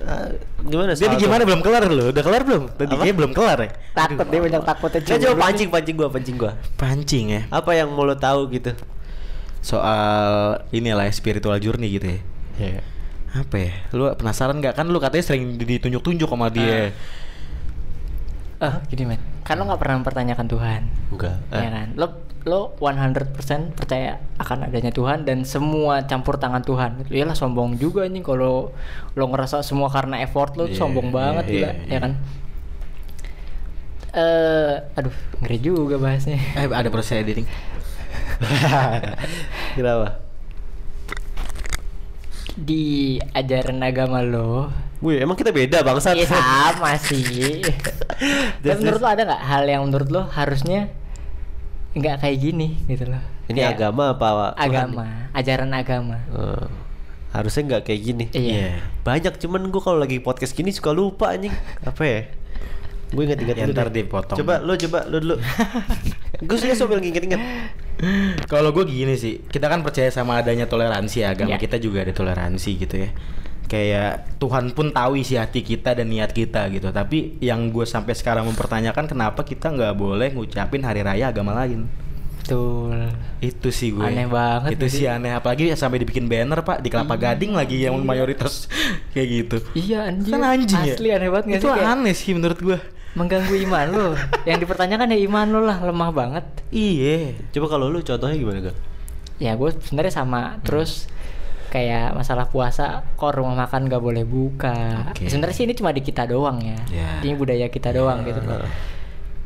eh, 0.04 0.28
gimana 0.66 0.92
Jadi 0.92 1.14
soal 1.16 1.22
gimana 1.22 1.42
belum 1.48 1.60
kelar 1.64 1.82
lu? 1.88 2.12
Udah 2.12 2.24
kelar 2.24 2.42
belum? 2.44 2.62
Tadi 2.76 2.92
kayaknya 2.92 3.14
belum 3.16 3.32
kelar 3.32 3.58
ya. 3.62 3.70
Takut 3.96 4.26
dia 4.28 4.40
banyak 4.44 4.62
takutnya. 4.66 5.00
Nggak, 5.00 5.18
coba 5.22 5.36
pancing 5.48 5.68
pancing 5.72 5.96
gua 5.96 6.08
pancing 6.12 6.36
gua. 6.36 6.52
Pancing 6.76 7.26
ya. 7.32 7.42
Apa 7.48 7.70
yang 7.72 7.88
mau 7.94 8.04
lo 8.04 8.16
tahu 8.18 8.52
gitu? 8.52 8.76
Soal 9.64 10.04
inilah 10.70 11.08
ya, 11.08 11.12
spiritual 11.14 11.56
journey 11.58 11.88
gitu 11.96 12.06
ya. 12.12 12.20
Ya. 12.56 12.80
Apa 13.36 13.56
ya? 13.56 13.72
Lu 13.92 14.08
penasaran 14.16 14.58
nggak 14.60 14.74
kan 14.76 14.86
lu 14.88 14.98
katanya 15.00 15.24
sering 15.24 15.56
ditunjuk-tunjuk 15.60 16.28
sama 16.28 16.48
dia. 16.48 16.92
Eh, 18.56 18.74
gini 18.88 19.04
men. 19.04 19.20
Kan 19.44 19.60
lo 19.60 19.68
nggak 19.68 19.80
pernah 19.80 19.96
mempertanyakan 20.00 20.46
Tuhan. 20.48 20.82
Enggak. 21.12 21.36
Eh. 21.52 21.60
Ya 21.60 21.68
kan? 21.70 21.88
Lo 21.94 22.25
lo 22.46 22.78
100% 22.78 23.34
percaya 23.74 24.22
akan 24.38 24.70
adanya 24.70 24.94
Tuhan 24.94 25.26
dan 25.26 25.42
semua 25.42 26.06
campur 26.06 26.38
tangan 26.38 26.62
Tuhan. 26.62 27.10
Iyalah 27.10 27.34
sombong 27.34 27.74
juga 27.74 28.06
nih 28.06 28.22
kalau 28.22 28.70
lo 29.18 29.24
ngerasa 29.26 29.66
semua 29.66 29.90
karena 29.90 30.22
effort 30.22 30.54
lo 30.54 30.70
Iya, 30.70 30.78
sombong 30.78 31.10
banget 31.10 31.44
iya, 31.50 31.52
gila, 31.52 31.66
iya, 31.66 31.74
ya 31.74 31.90
iya. 31.90 31.98
kan? 31.98 32.12
Eh, 34.16 34.74
aduh, 34.94 35.16
ngeri 35.42 35.58
juga 35.58 35.98
bahasnya. 35.98 36.38
Eh 36.62 36.70
ada 36.70 36.86
proses 36.86 37.18
editing. 37.18 37.50
Kenapa? 39.76 40.22
Di 42.54 43.18
ajaran 43.34 43.82
agama 43.82 44.22
lo, 44.22 44.70
Wih, 45.04 45.20
emang 45.20 45.36
kita 45.36 45.52
beda 45.52 45.84
bangsat. 45.84 46.16
Iya 46.16 46.30
sama 46.30 46.96
sih. 46.96 47.60
Tapi 48.64 48.78
menurut 48.80 49.02
lo 49.02 49.08
ada 49.10 49.22
nggak 49.28 49.42
hal 49.44 49.64
yang 49.68 49.82
menurut 49.84 50.08
lo 50.08 50.22
harusnya 50.30 50.88
nggak 51.96 52.16
kayak 52.20 52.38
gini 52.38 52.76
gitu 52.84 53.08
loh? 53.08 53.22
Ini 53.48 53.56
Kayak 53.56 53.72
agama 53.80 54.04
apa? 54.12 54.26
Tuhan? 54.28 54.68
Agama, 54.68 55.04
ajaran 55.32 55.70
agama. 55.72 56.16
Eh, 56.28 56.66
harusnya 57.32 57.62
nggak 57.64 57.82
kayak 57.88 58.00
gini. 58.04 58.24
Iya. 58.30 58.76
Banyak 59.00 59.40
cuman 59.40 59.72
gua 59.72 59.82
kalau 59.82 59.98
lagi 59.98 60.20
podcast 60.20 60.52
gini 60.52 60.70
suka 60.70 60.92
lupa 60.92 61.32
anjing. 61.32 61.54
Apa 61.82 62.02
ya? 62.04 62.20
Gue 63.06 63.22
inget-inget 63.22 63.54
Ya, 63.54 63.64
dulu 63.70 63.74
ntar 63.78 63.88
dipotong. 63.94 64.34
Coba 64.34 64.58
lu 64.60 64.74
coba 64.74 65.06
lu 65.06 65.22
dulu. 65.22 65.36
gue 66.50 66.56
suka 66.58 66.74
sambil 66.74 66.98
nginget-inget. 66.98 67.38
Kalau 68.50 68.74
gue 68.74 68.84
gini 68.84 69.14
sih, 69.14 69.40
kita 69.46 69.70
kan 69.70 69.80
percaya 69.86 70.10
sama 70.10 70.42
adanya 70.42 70.66
toleransi 70.66 71.22
ya, 71.22 71.32
agama 71.32 71.54
Iya. 71.54 71.62
kita 71.62 71.78
juga 71.78 72.02
ada 72.02 72.10
toleransi 72.12 72.70
gitu 72.76 72.98
ya. 73.06 73.10
Kayak 73.66 74.38
Tuhan 74.38 74.70
pun 74.70 74.94
tahu 74.94 75.18
isi 75.18 75.34
hati 75.34 75.62
kita 75.66 75.98
dan 75.98 76.06
niat 76.06 76.30
kita 76.30 76.70
gitu. 76.70 76.94
Tapi 76.94 77.38
yang 77.42 77.74
gue 77.74 77.82
sampai 77.82 78.14
sekarang 78.14 78.46
mempertanyakan 78.46 79.10
kenapa 79.10 79.42
kita 79.42 79.74
nggak 79.74 79.94
boleh 79.98 80.30
ngucapin 80.34 80.86
hari 80.86 81.02
raya 81.02 81.34
agama 81.34 81.50
lain. 81.50 81.90
Betul. 82.46 83.10
Itu 83.42 83.74
sih 83.74 83.90
gue. 83.90 84.06
Aneh 84.06 84.30
banget 84.30 84.78
Itu 84.78 84.86
jadi. 84.86 84.94
sih 84.94 85.06
aneh. 85.10 85.34
Apalagi 85.34 85.74
sampai 85.74 85.98
dibikin 85.98 86.30
banner 86.30 86.62
pak 86.62 86.78
di 86.78 86.94
Kelapa 86.94 87.18
Gading 87.18 87.58
lagi 87.58 87.82
yang 87.82 87.98
mayoritas 88.06 88.70
kayak 89.12 89.26
gitu. 89.26 89.56
Iya 89.74 90.14
anjir. 90.14 90.30
Kan 90.30 90.42
anjing 90.46 90.82
ya. 90.86 90.94
Asli 90.94 91.08
aneh 91.10 91.26
banget 91.26 91.58
Itu 91.58 91.66
sih? 91.66 91.74
Kayak 91.74 91.90
aneh 91.98 92.14
sih 92.14 92.30
menurut 92.38 92.58
gue. 92.62 92.78
Mengganggu 93.18 93.54
iman 93.66 93.86
lo. 93.90 94.08
yang 94.48 94.62
dipertanyakan 94.62 95.10
ya 95.10 95.18
iman 95.26 95.46
lo 95.50 95.60
lah 95.66 95.82
lemah 95.82 96.10
banget. 96.14 96.44
Iya. 96.70 97.34
Coba 97.50 97.66
kalau 97.66 97.90
lu 97.90 97.98
contohnya 97.98 98.38
gimana, 98.38 98.70
Gak? 98.70 98.76
Ya 99.42 99.58
gue 99.58 99.70
sebenarnya 99.82 100.14
sama. 100.14 100.62
Terus 100.62 101.10
kayak 101.68 102.14
masalah 102.16 102.46
puasa 102.48 103.02
kok 103.14 103.32
rumah 103.34 103.66
makan 103.66 103.90
gak 103.90 104.02
boleh 104.02 104.24
buka. 104.24 105.10
Oke. 105.12 105.28
Sebenarnya 105.30 105.56
sih 105.56 105.64
ini 105.66 105.74
cuma 105.74 105.90
di 105.90 106.02
kita 106.02 106.24
doang 106.26 106.62
ya. 106.62 106.78
Ya. 106.90 107.10
Ini 107.22 107.34
budaya 107.34 107.66
kita 107.68 107.92
doang 107.92 108.22
gitu. 108.26 108.40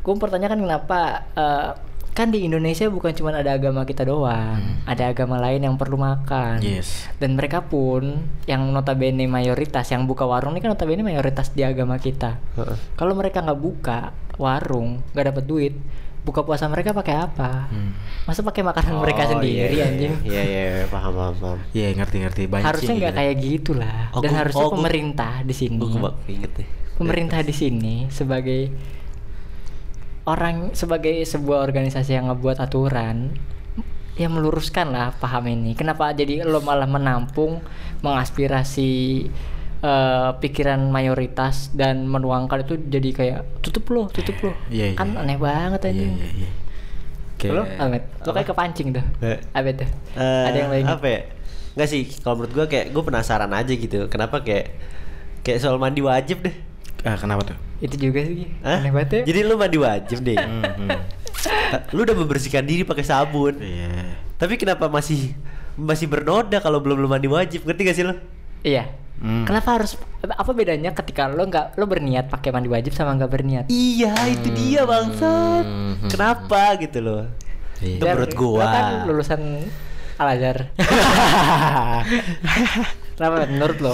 Gue 0.01 0.13
mempertanyakan 0.17 0.59
kenapa 0.65 0.99
eh, 1.37 1.69
kan 2.11 2.27
di 2.27 2.43
Indonesia 2.43 2.91
bukan 2.91 3.15
cuma 3.15 3.31
ada 3.31 3.55
agama 3.55 3.87
kita 3.87 4.03
doang, 4.03 4.83
ada 4.83 5.15
agama 5.15 5.39
lain 5.39 5.63
yang 5.63 5.75
perlu 5.79 5.95
makan. 5.95 6.59
Yes. 6.59 7.07
Dan 7.23 7.39
mereka 7.39 7.63
pun 7.63 8.27
yang 8.43 8.67
notabene 8.75 9.31
mayoritas 9.31 9.87
yang 9.95 10.03
buka 10.03 10.27
warung 10.27 10.53
ini 10.53 10.59
kan 10.59 10.75
notabene 10.75 11.07
mayoritas 11.07 11.55
di 11.55 11.63
agama 11.63 11.95
kita. 11.95 12.35
Heeh. 12.59 12.77
Kalau 12.99 13.15
mereka 13.15 13.39
nggak 13.39 13.61
buka 13.63 14.11
warung, 14.35 14.99
nggak 15.15 15.25
dapat 15.31 15.43
duit, 15.47 15.73
buka 16.21 16.45
puasa 16.45 16.65
mereka 16.65 16.93
pakai 16.93 17.17
apa? 17.17 17.65
Masa 18.23 18.45
pakai 18.45 18.61
makanan 18.61 18.93
mereka 18.97 19.25
Oh, 19.25 19.29
sendiri 19.33 19.57
iya, 19.57 19.67
iya, 19.73 19.83
anjing? 19.89 20.13
Iya 20.21 20.41
iya 20.43 20.61
iya, 20.77 20.85
paham 20.85 21.11
paham 21.11 21.35
paham. 21.35 21.59
Iya 21.71 21.87
ngerti-ngerti 21.97 22.41
banyak 22.45 22.65
harusnya 22.65 22.87
sih 22.87 22.97
nggak 23.01 23.13
gitu. 23.13 23.19
kayak 23.19 23.35
gitulah. 23.41 23.99
Oh, 24.13 24.21
Dan 24.21 24.31
harusnya 24.37 24.65
oh, 24.65 24.71
pemerintah 24.71 25.33
di 25.41 25.53
sini, 25.53 25.77
Gue 25.77 25.89
kebak 25.89 26.13
inget 26.27 26.51
deh. 26.55 26.67
pemerintah 26.95 27.39
di 27.41 27.49
sini 27.51 27.95
sebagai 28.07 28.69
orang 30.21 30.77
sebagai 30.77 31.25
sebuah 31.25 31.65
organisasi 31.65 32.13
yang 32.13 32.29
ngebuat 32.29 32.61
aturan 32.61 33.33
ya 34.13 34.29
meluruskan 34.29 34.93
lah 34.93 35.17
paham 35.17 35.49
ini 35.49 35.73
kenapa 35.73 36.13
jadi 36.13 36.45
lo 36.45 36.61
malah 36.61 36.85
menampung 36.85 37.57
mengaspirasi 38.05 39.25
eh, 39.81 40.29
pikiran 40.37 40.87
mayoritas 40.87 41.69
dan 41.71 42.05
menuangkan 42.05 42.61
itu 42.61 42.73
jadi 42.79 43.09
kayak 43.11 43.39
tutup 43.59 43.85
lo 43.89 44.03
tutup 44.07 44.37
lo 44.41 44.51
Iya, 44.67 44.93
iya. 44.93 44.97
kan 44.97 45.13
aneh 45.15 45.35
banget 45.35 45.81
Iya 45.81 45.89
anjing 45.91 46.13
iya 46.15 46.29
iya. 46.37 46.49
lo 47.49 47.63
Ahmed 47.65 48.03
lo 48.21 48.31
kayak 48.31 48.47
kepancing 48.47 48.93
tuh 48.93 49.05
Eh. 49.19 49.37
apa 49.51 49.69
tuh 49.73 49.89
Eh, 50.13 50.43
ada 50.45 50.57
yang 50.57 50.69
lain 50.69 50.85
apa 50.85 51.07
ya? 51.07 51.21
Enggak 51.71 51.87
sih, 51.87 52.03
kalau 52.19 52.35
menurut 52.35 52.51
gua 52.53 52.65
kayak 52.67 52.91
gue 52.91 52.99
penasaran 52.99 53.47
aja 53.47 53.71
gitu. 53.71 54.11
Kenapa 54.11 54.43
kayak 54.43 54.75
kayak 55.39 55.57
soal 55.57 55.79
mandi 55.79 56.03
wajib 56.03 56.43
deh. 56.43 56.51
Ah, 57.01 57.15
kenapa 57.15 57.47
tuh? 57.47 57.57
itu 57.81 57.97
juga 57.97 58.21
sih 58.21 58.45
Hah? 58.61 58.77
aneh 58.77 58.93
banget 58.93 59.25
ya 59.25 59.33
Jadi 59.33 59.39
lu 59.41 59.57
mandi 59.57 59.77
wajib 59.79 60.21
deh. 60.21 60.37
Hmm, 60.45 60.61
hmm. 60.61 60.99
lu 61.95 62.05
udah 62.05 62.13
membersihkan 62.13 62.61
diri 62.61 62.83
pakai 62.83 63.01
sabun. 63.01 63.57
Iya. 63.57 64.19
Tapi 64.37 64.53
kenapa 64.53 64.85
masih 64.85 65.33
masih 65.73 66.05
bernoda 66.05 66.59
kalau 66.59 66.77
belum 66.77 66.99
lu 66.99 67.07
mandi 67.07 67.25
wajib? 67.25 67.65
Ngerti 67.65 67.81
gak 67.81 67.95
sih 67.95 68.05
lu? 68.05 68.13
Iya. 68.61 68.85
Hmm. 69.21 69.45
Kenapa 69.45 69.77
harus 69.77 70.01
apa 70.23 70.51
bedanya 70.51 70.91
ketika 70.91 71.29
lo 71.29 71.45
nggak 71.45 71.77
lo 71.77 71.85
berniat 71.85 72.25
pakai 72.27 72.49
mandi 72.49 72.65
wajib 72.67 72.89
sama 72.91 73.13
nggak 73.13 73.29
berniat? 73.29 73.65
Iya, 73.69 74.17
itu 74.27 74.49
dia 74.49 74.81
bangsat. 74.83 75.61
Hmm. 75.61 76.09
Kenapa 76.09 76.73
gitu 76.75 76.99
loh? 76.99 77.23
Iya. 77.77 77.97
Itu 77.97 78.03
menurut 78.03 78.33
gua. 78.33 78.57
Lo 78.57 78.65
kan 78.67 78.85
lulusan 79.05 79.41
Al 80.17 80.27
Azhar. 80.33 80.57
Kenapa 83.13 83.35
menurut 83.45 83.77
lo? 83.79 83.93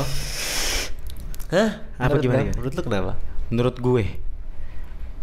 Hah? 1.47 1.69
Apa 1.97 2.07
Menurut 2.09 2.23
gimana? 2.23 2.39
lo? 2.39 2.51
Menurut 2.53 2.73
lu 2.73 2.81
kenapa? 2.81 3.11
Menurut 3.47 3.75
gue. 3.77 4.03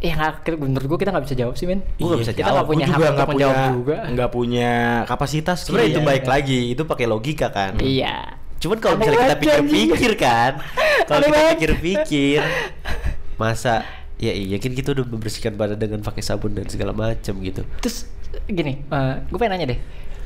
Ya 0.01 0.13
nggak, 0.15 0.33
menurut 0.59 0.87
gua 0.87 0.99
kita 1.01 1.11
nggak 1.13 1.25
bisa 1.25 1.37
jawab 1.39 1.55
sih 1.55 1.65
men. 1.65 1.81
Gua 1.97 2.13
nggak 2.13 2.23
bisa 2.25 2.33
kita 2.33 2.45
jawab. 2.45 2.55
nggak 2.55 2.69
punya 2.69 2.85
Gue 2.85 2.93
hak 2.95 3.01
untuk 3.07 3.25
punya 3.27 3.33
menjawab 3.47 3.73
juga. 3.73 3.97
nggak 4.07 4.31
punya 4.31 4.71
kapasitas. 5.05 5.59
Sebenarnya 5.65 5.85
Ki. 5.85 5.93
itu 5.93 6.01
Iya. 6.01 6.09
baik 6.09 6.25
lagi, 6.27 6.61
itu 6.71 6.83
pakai 6.85 7.07
logika 7.07 7.49
kan. 7.49 7.73
Iya. 7.79 8.17
Cuman 8.65 8.81
kalau 8.81 8.97
misalnya 8.97 9.29
kita 9.29 9.37
pikir-pikir 9.45 10.13
kan, 10.17 10.57
kalau 11.09 11.21
kita 11.29 11.41
pikir-pikir, 11.53 12.41
masa 13.37 13.85
ya 14.17 14.33
iya 14.33 14.57
kan 14.57 14.73
kita 14.73 14.97
udah 14.97 15.05
membersihkan 15.05 15.53
badan 15.53 15.77
dengan 15.77 16.01
pakai 16.01 16.25
sabun 16.25 16.57
dan 16.57 16.65
segala 16.73 16.97
macam 16.97 17.45
gitu. 17.45 17.61
Terus 17.85 18.09
gini, 18.49 18.81
gue 19.29 19.37
pengen 19.37 19.61
nanya 19.61 19.77
deh, 19.77 19.81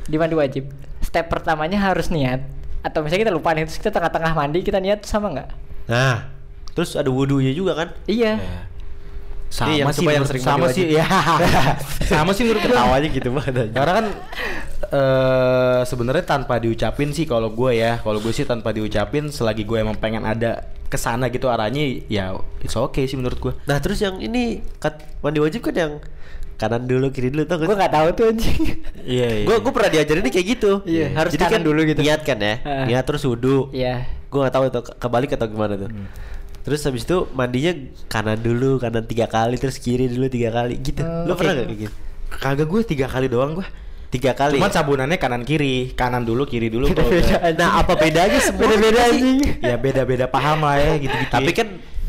di 0.06 0.14
mandi 0.14 0.38
wajib, 0.38 0.70
step 1.02 1.26
pertamanya 1.26 1.82
harus 1.82 2.14
niat 2.14 2.46
atau 2.86 3.02
misalnya 3.02 3.26
kita 3.26 3.34
lupa 3.34 3.58
nih, 3.58 3.66
terus 3.66 3.82
kita 3.82 3.90
tengah-tengah 3.90 4.32
mandi 4.38 4.62
kita 4.62 4.78
niat 4.78 5.02
sama 5.02 5.34
nggak? 5.34 5.50
Nah, 5.90 6.30
terus 6.78 6.94
ada 6.94 7.10
wudhunya 7.10 7.50
juga 7.50 7.74
kan? 7.74 7.88
Iya. 8.06 8.38
Ya. 8.38 8.62
Sama 9.48 9.70
Iya, 9.70 9.80
yang 9.80 9.88
sih 9.90 10.04
yang 10.06 10.24
sering 10.24 10.44
sama 10.44 10.66
sih 10.68 10.84
ya. 10.90 11.04
sama 12.10 12.30
sih 12.30 12.44
menurut 12.44 12.60
gue. 12.60 12.68
Ketawanya 12.68 13.08
gitu 13.08 13.28
banget. 13.30 13.54
aja. 13.58 13.72
Karena 13.72 13.92
kan 13.94 14.06
eh 14.86 15.80
sebenarnya 15.82 16.24
tanpa 16.24 16.56
diucapin 16.56 17.10
sih 17.10 17.24
kalau 17.24 17.50
gue 17.50 17.72
ya, 17.74 17.98
kalau 17.98 18.18
gue 18.18 18.30
sih 18.30 18.44
tanpa 18.44 18.70
diucapin 18.70 19.28
selagi 19.28 19.62
gue 19.62 19.78
emang 19.78 19.96
pengen 19.96 20.22
ada 20.22 20.62
ke 20.84 20.96
sana 20.96 21.28
gitu 21.28 21.46
arahnya 21.46 21.80
ya 22.06 22.32
it's 22.58 22.72
okay 22.72 23.04
sih 23.04 23.14
menurut 23.14 23.36
gue. 23.38 23.52
Nah, 23.64 23.76
terus 23.78 23.98
yang 23.98 24.16
ini 24.18 24.60
kat, 24.76 25.00
mandi 25.18 25.38
wajib 25.38 25.60
kan 25.62 25.74
yang 25.74 25.92
kanan 26.54 26.84
dulu 26.84 27.08
kiri 27.08 27.30
dulu 27.30 27.44
tau 27.44 27.56
Gue 27.56 27.70
nggak 27.70 27.92
tahu 27.92 28.08
tuh 28.14 28.24
anjing. 28.28 28.62
Iya 28.98 29.28
iya. 29.38 29.44
Gue 29.44 29.56
gue 29.58 29.70
pernah 29.70 29.90
diajarin 29.90 30.22
nih 30.22 30.32
kayak 30.34 30.46
gitu. 30.50 30.72
Iya, 30.82 31.06
harus 31.14 31.30
Jadi 31.30 31.42
kanan 31.42 31.54
kan 31.54 31.62
dulu 31.64 31.80
gitu. 31.84 32.00
Niat 32.00 32.20
kan 32.22 32.38
ya, 32.38 32.54
Heeh. 32.58 32.84
niat 32.86 33.04
terus 33.04 33.22
wudhu. 33.22 33.68
Iya. 33.70 34.08
Gue 34.28 34.38
gak 34.42 34.52
tahu 34.52 34.64
itu 34.66 34.80
ke- 34.82 34.96
kebalik 34.98 35.30
atau 35.32 35.46
gimana 35.46 35.74
tuh. 35.74 35.88
Hmm. 35.88 36.08
Terus 36.68 36.84
habis 36.84 37.02
itu 37.02 37.24
mandinya 37.32 37.72
kanan 38.06 38.36
dulu, 38.36 38.76
kanan 38.76 39.02
tiga 39.02 39.24
kali, 39.24 39.56
terus 39.56 39.80
kiri 39.80 40.04
dulu 40.04 40.28
tiga 40.28 40.52
kali 40.52 40.76
gitu. 40.78 41.00
Oh, 41.00 41.24
Lo 41.24 41.32
oke. 41.32 41.40
pernah 41.40 41.52
gak 41.56 41.66
kayak 41.66 41.80
gitu? 41.80 41.94
Kagak 42.28 42.66
gue 42.68 42.80
tiga 42.84 43.06
kali 43.08 43.26
doang 43.26 43.56
gue. 43.56 43.64
Tiga 44.08 44.32
kali. 44.32 44.56
Cuman 44.56 44.68
ya? 44.68 44.76
sabunannya 44.76 45.16
kanan 45.16 45.44
kiri, 45.44 45.92
kanan 45.92 46.24
dulu 46.24 46.44
kiri 46.44 46.68
dulu. 46.68 46.92
Nah, 47.56 47.80
apa 47.80 47.92
bedanya 47.92 48.36
semua? 48.36 48.68
Beda-beda 48.68 49.00
sih? 49.08 49.20
anjing. 49.20 49.38
ya 49.60 49.76
beda-beda 49.76 50.24
paham 50.24 50.60
lah 50.60 50.76
ya 50.76 50.92
gitu-gitu. 50.96 51.32
Tapi 51.32 51.50
kan 51.52 51.68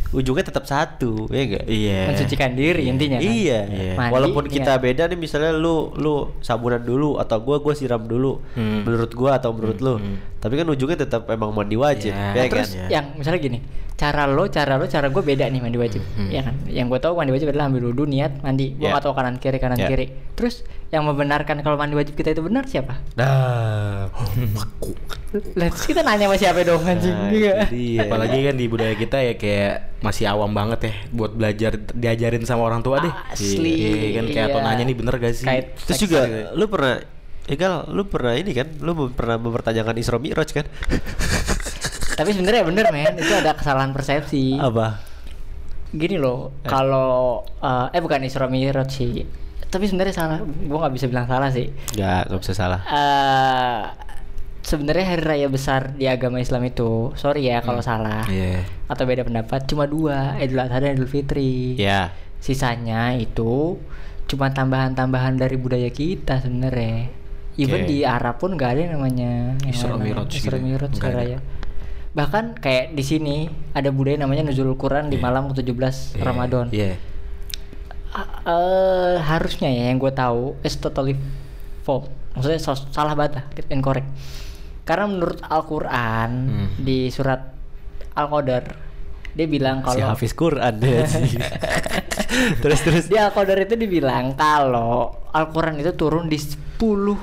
ujungnya 0.10 0.41
tetap 0.41 0.64
satu, 0.65 1.27
ya 1.30 1.41
enggak? 1.44 1.65
iya. 1.68 2.10
Mensucikan 2.10 2.52
diri 2.52 2.88
intinya 2.88 3.19
kan. 3.19 3.27
Iya. 3.27 3.60
Iya. 3.68 3.94
Mandi, 3.95 4.11
Walaupun 4.15 4.44
kita 4.48 4.76
niat. 4.76 4.81
beda 4.81 5.03
nih 5.07 5.19
misalnya 5.19 5.52
lu 5.53 5.91
lu 5.95 6.36
sabunan 6.40 6.80
dulu 6.80 7.15
atau 7.15 7.38
gua 7.40 7.60
gua 7.60 7.76
siram 7.76 8.02
dulu. 8.02 8.40
Hmm. 8.56 8.84
Menurut 8.84 9.11
gua 9.11 9.36
atau 9.36 9.52
menurut 9.52 9.80
lu. 9.80 9.95
hmm. 9.99 10.40
Tapi 10.40 10.53
kan 10.56 10.68
ujungnya 10.68 10.98
tetap 10.99 11.27
emang 11.27 11.52
mandi 11.52 11.76
wajib, 11.76 12.11
Iya. 12.11 12.31
ya 12.31 12.44
Terus 12.48 12.69
kan? 12.72 12.80
Iya. 12.80 12.88
yang 12.90 13.06
misalnya 13.15 13.40
gini, 13.40 13.60
cara 13.99 14.23
lo, 14.26 14.47
cara 14.47 14.73
lo, 14.73 14.88
cara 14.88 15.05
gue 15.05 15.19
beda 15.19 15.43
nih 15.45 15.59
mandi 15.59 15.76
wajib, 15.76 15.99
Hmm. 16.15 16.31
ya 16.31 16.39
kan? 16.41 16.55
Yang 16.65 16.88
gue 16.88 16.99
tahu 17.01 17.13
mandi 17.13 17.31
wajib 17.31 17.51
adalah 17.51 17.67
ambil 17.67 17.91
wudhu, 17.91 18.07
niat, 18.07 18.39
mandi. 18.39 18.71
Gue 18.71 18.88
Iya. 18.88 18.95
nggak 18.95 19.03
tahu 19.03 19.13
kanan 19.13 19.35
kiri 19.35 19.57
kanan 19.57 19.76
Iya. 19.76 19.88
kiri. 19.88 20.05
Terus 20.34 20.63
yang 20.88 21.03
membenarkan 21.03 21.59
kalau 21.59 21.76
mandi 21.76 21.93
wajib 21.93 22.15
kita 22.15 22.31
itu 22.31 22.39
benar 22.39 22.63
siapa? 22.65 22.95
Nah, 23.13 24.07
Lah 25.53 25.69
terus 25.69 25.85
kita 25.85 26.01
nanya 26.01 26.26
sama 26.26 26.38
siapa 26.38 26.63
dong 26.63 26.81
anjing? 26.81 27.13
Nah, 27.13 27.30
Iya. 27.30 27.53
itu 27.61 27.69
dia. 27.69 28.01
Apalagi 28.01 28.39
kan 28.41 28.55
di 28.55 28.65
budaya 28.65 28.95
kita 28.95 29.17
ya 29.19 29.34
kayak 29.35 29.73
masih 29.99 30.26
awam 30.26 30.49
banget 30.49 30.80
ya 30.81 30.93
buat 31.11 31.31
belajar 31.31 31.71
diajarin 31.77 32.41
sama 32.43 32.63
orang 32.63 32.81
tua 32.81 32.97
deh. 32.99 33.13
Asli. 33.30 33.76
Iya, 33.77 34.09
kan 34.15 34.26
kayak 34.26 34.45
atau 34.49 34.59
Iya. 34.59 34.67
nanya 34.71 34.84
nih 34.85 34.95
bener 34.95 35.13
gak 35.15 35.34
sih? 35.35 35.45
Kait- 35.45 35.77
Terus 35.77 35.85
Seks 35.91 36.01
juga 36.01 36.19
gitu. 36.23 36.55
lu 36.55 36.65
pernah 36.65 36.95
Egal, 37.45 37.89
lu 37.89 38.05
pernah 38.05 38.38
ini 38.38 38.53
kan? 38.53 38.69
Lu 38.77 38.93
pernah 39.09 39.41
mempertanyakan 39.41 39.97
Isra 39.97 40.21
Mi'raj 40.21 40.53
kan? 40.53 40.69
Tapi 42.19 42.29
sebenarnya 42.29 42.67
bener 42.67 42.85
men, 42.91 43.15
itu 43.23 43.31
ada 43.31 43.55
kesalahan 43.55 43.95
persepsi. 43.95 44.59
Apa? 44.59 44.99
Gini 45.89 46.19
loh, 46.19 46.53
kalau 46.61 47.41
eh, 47.57 47.95
eh 47.95 48.01
bukan 48.03 48.21
Isra 48.21 48.45
Mi'raj 48.45 48.91
sih. 48.91 49.23
Tapi 49.65 49.85
sebenarnya 49.85 50.11
salah, 50.11 50.39
gue 50.41 50.75
nggak 50.75 50.93
bisa 50.93 51.05
bilang 51.07 51.25
salah 51.25 51.47
sih. 51.47 51.69
Enggak, 51.93 52.27
enggak 52.27 52.41
bisa 52.41 52.53
salah. 52.53 52.81
eh 52.83 53.79
sebenarnya 54.59 55.05
hari 55.07 55.23
raya 55.23 55.47
besar 55.47 55.93
di 55.93 56.05
agama 56.05 56.37
Islam 56.37 56.61
itu, 56.63 57.09
sorry 57.15 57.47
ya 57.47 57.63
kalau 57.63 57.79
salah 57.79 58.21
Iya. 58.27 58.65
atau 58.85 59.03
beda 59.03 59.23
pendapat, 59.23 59.65
cuma 59.65 59.85
dua, 59.85 60.37
Idul 60.37 60.61
Adha 60.61 60.77
dan 60.79 60.93
Idul 60.93 61.09
Fitri. 61.09 61.73
Ya. 61.75 62.13
Sisanya 62.37 63.13
itu 63.13 63.77
cuma 64.25 64.49
tambahan-tambahan 64.49 65.37
dari 65.37 65.57
budaya 65.57 65.89
kita 65.89 66.37
sebenarnya. 66.39 67.09
Even 67.57 67.83
Oke. 67.83 67.89
di 67.89 67.97
Arab 68.05 68.37
pun 68.37 68.53
nggak 68.53 68.71
ada 68.71 68.79
yang 68.79 68.93
namanya 68.95 69.31
Isra 69.65 69.97
Mi'raj 69.97 70.29
Isra 70.31 70.53
gitu 70.53 70.55
ya? 70.55 70.61
Mi'raj 70.61 70.91
Nggak 70.93 71.03
hari 71.03 71.13
ada. 71.13 71.21
raya. 71.25 71.39
Bahkan 72.19 72.43
kayak 72.57 72.91
di 72.91 73.01
sini 73.01 73.35
ada 73.71 73.89
budaya 73.89 74.19
namanya 74.19 74.43
nuzul 74.43 74.75
Quran 74.75 75.07
di 75.07 75.15
Iya. 75.15 75.23
malam 75.23 75.47
ke-17 75.47 75.95
Iya. 76.13 76.21
Ramadan. 76.21 76.67
Iya. 76.69 76.99
A- 78.09 78.31
eh, 78.43 79.15
harusnya 79.21 79.69
ya 79.69 79.87
yang 79.87 79.97
gue 79.97 80.11
tahu 80.11 80.57
is 80.59 80.75
totally 80.75 81.13
fault 81.81 82.09
maksudnya 82.31 82.57
sos- 82.57 82.89
salah 82.89 83.13
banget 83.13 83.37
lah 83.37 83.45
incorrect 83.69 84.09
karena 84.81 85.05
menurut 85.05 85.37
Al-Quran 85.39 86.29
Hmm. 86.43 86.67
di 86.75 87.07
surat 87.07 87.53
Al-Qadar 88.11 88.73
dia 89.29 89.45
bilang 89.45 89.79
Si 89.79 89.93
kalau 89.93 90.09
Hafiz 90.09 90.33
Quran 90.33 90.73
sih. 91.05 91.37
terus 92.63 92.79
terus. 92.81 93.05
di 93.05 93.15
Al-Qadar 93.15 93.61
itu 93.61 93.77
dibilang 93.77 94.33
kalau 94.33 95.13
Al-Quran 95.29 95.77
itu 95.77 95.93
turun 95.93 96.25
di 96.25 96.35
10 96.35 97.13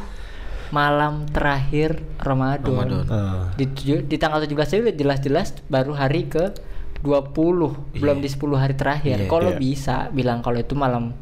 malam 0.68 1.26
terakhir 1.26 1.98
Ramadan, 2.16 2.66
Ramadan. 2.66 3.04
Ah. 3.06 3.50
Di, 3.52 3.64
tujuh- 3.68 4.02
di 4.02 4.16
tanggal 4.16 4.40
17 4.40 4.50
itu 4.72 4.82
udah 4.84 4.96
jelas-jelas 4.96 5.48
baru 5.66 5.92
hari 5.92 6.26
ke 6.26 6.50
20 6.98 7.76
belum 7.94 8.16
Iya. 8.16 8.22
di 8.22 8.28
10 8.28 8.56
hari 8.56 8.74
terakhir 8.74 9.16
Iya, 9.18 9.28
kalau 9.28 9.52
iya. 9.52 9.58
bisa 9.58 9.96
bilang 10.10 10.40
kalau 10.40 10.58
itu 10.58 10.74
malam 10.74 11.12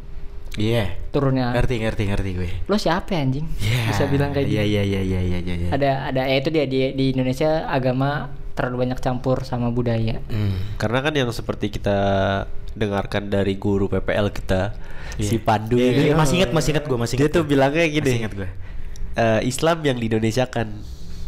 Iya. 0.54 0.94
turunnya 1.10 1.50
Ngerti 1.52 1.74
ngerti 1.78 2.02
ngerti 2.06 2.30
gue. 2.32 2.50
lo 2.64 2.76
siapa 2.76 3.10
ya, 3.10 3.20
anjing 3.20 3.46
Iya. 3.58 3.90
bisa 3.90 4.02
bilang 4.06 4.30
kayak 4.30 4.46
Iya 4.46 4.62
gitu 4.62 4.70
iya 4.70 4.82
iya 4.82 5.00
iya 5.02 5.38
iya 5.40 5.54
iya. 5.56 5.68
ada 5.70 5.90
ada 6.08 6.22
ya 6.24 6.36
itu 6.36 6.48
dia 6.48 6.64
di 6.64 6.78
di 6.90 7.04
Indonesia 7.10 7.66
agama 7.66 8.30
terlalu 8.54 8.86
banyak 8.86 8.98
campur 8.98 9.42
sama 9.42 9.68
budaya 9.68 10.22
Hmm. 10.24 10.54
Karena 10.76 10.98
kan 11.00 11.10
yang 11.12 11.28
seperti 11.28 11.68
kita 11.68 11.98
dengarkan 12.72 13.26
dari 13.26 13.54
guru 13.54 13.86
PPL 13.88 14.30
kita 14.30 14.78
si 15.16 15.36
Iya. 15.36 15.42
Pandu 15.42 15.74
Iya, 15.74 15.90
ini 15.90 16.02
iya, 16.04 16.14
masih 16.14 16.34
ingat 16.38 16.50
masih 16.50 16.70
ingat 16.70 16.84
gue 16.84 16.96
masih 16.96 17.14
dia 17.14 17.22
ingat 17.24 17.34
tuh 17.34 17.42
gue. 17.42 17.50
bilangnya 17.50 17.84
gini 17.84 18.02
Masih 18.04 18.20
ingat 18.20 18.34
gue. 18.36 18.48
Eh, 19.14 19.40
Islam 19.42 19.78
yang 19.80 19.96
di 19.96 20.06
Indonesiakan 20.06 20.68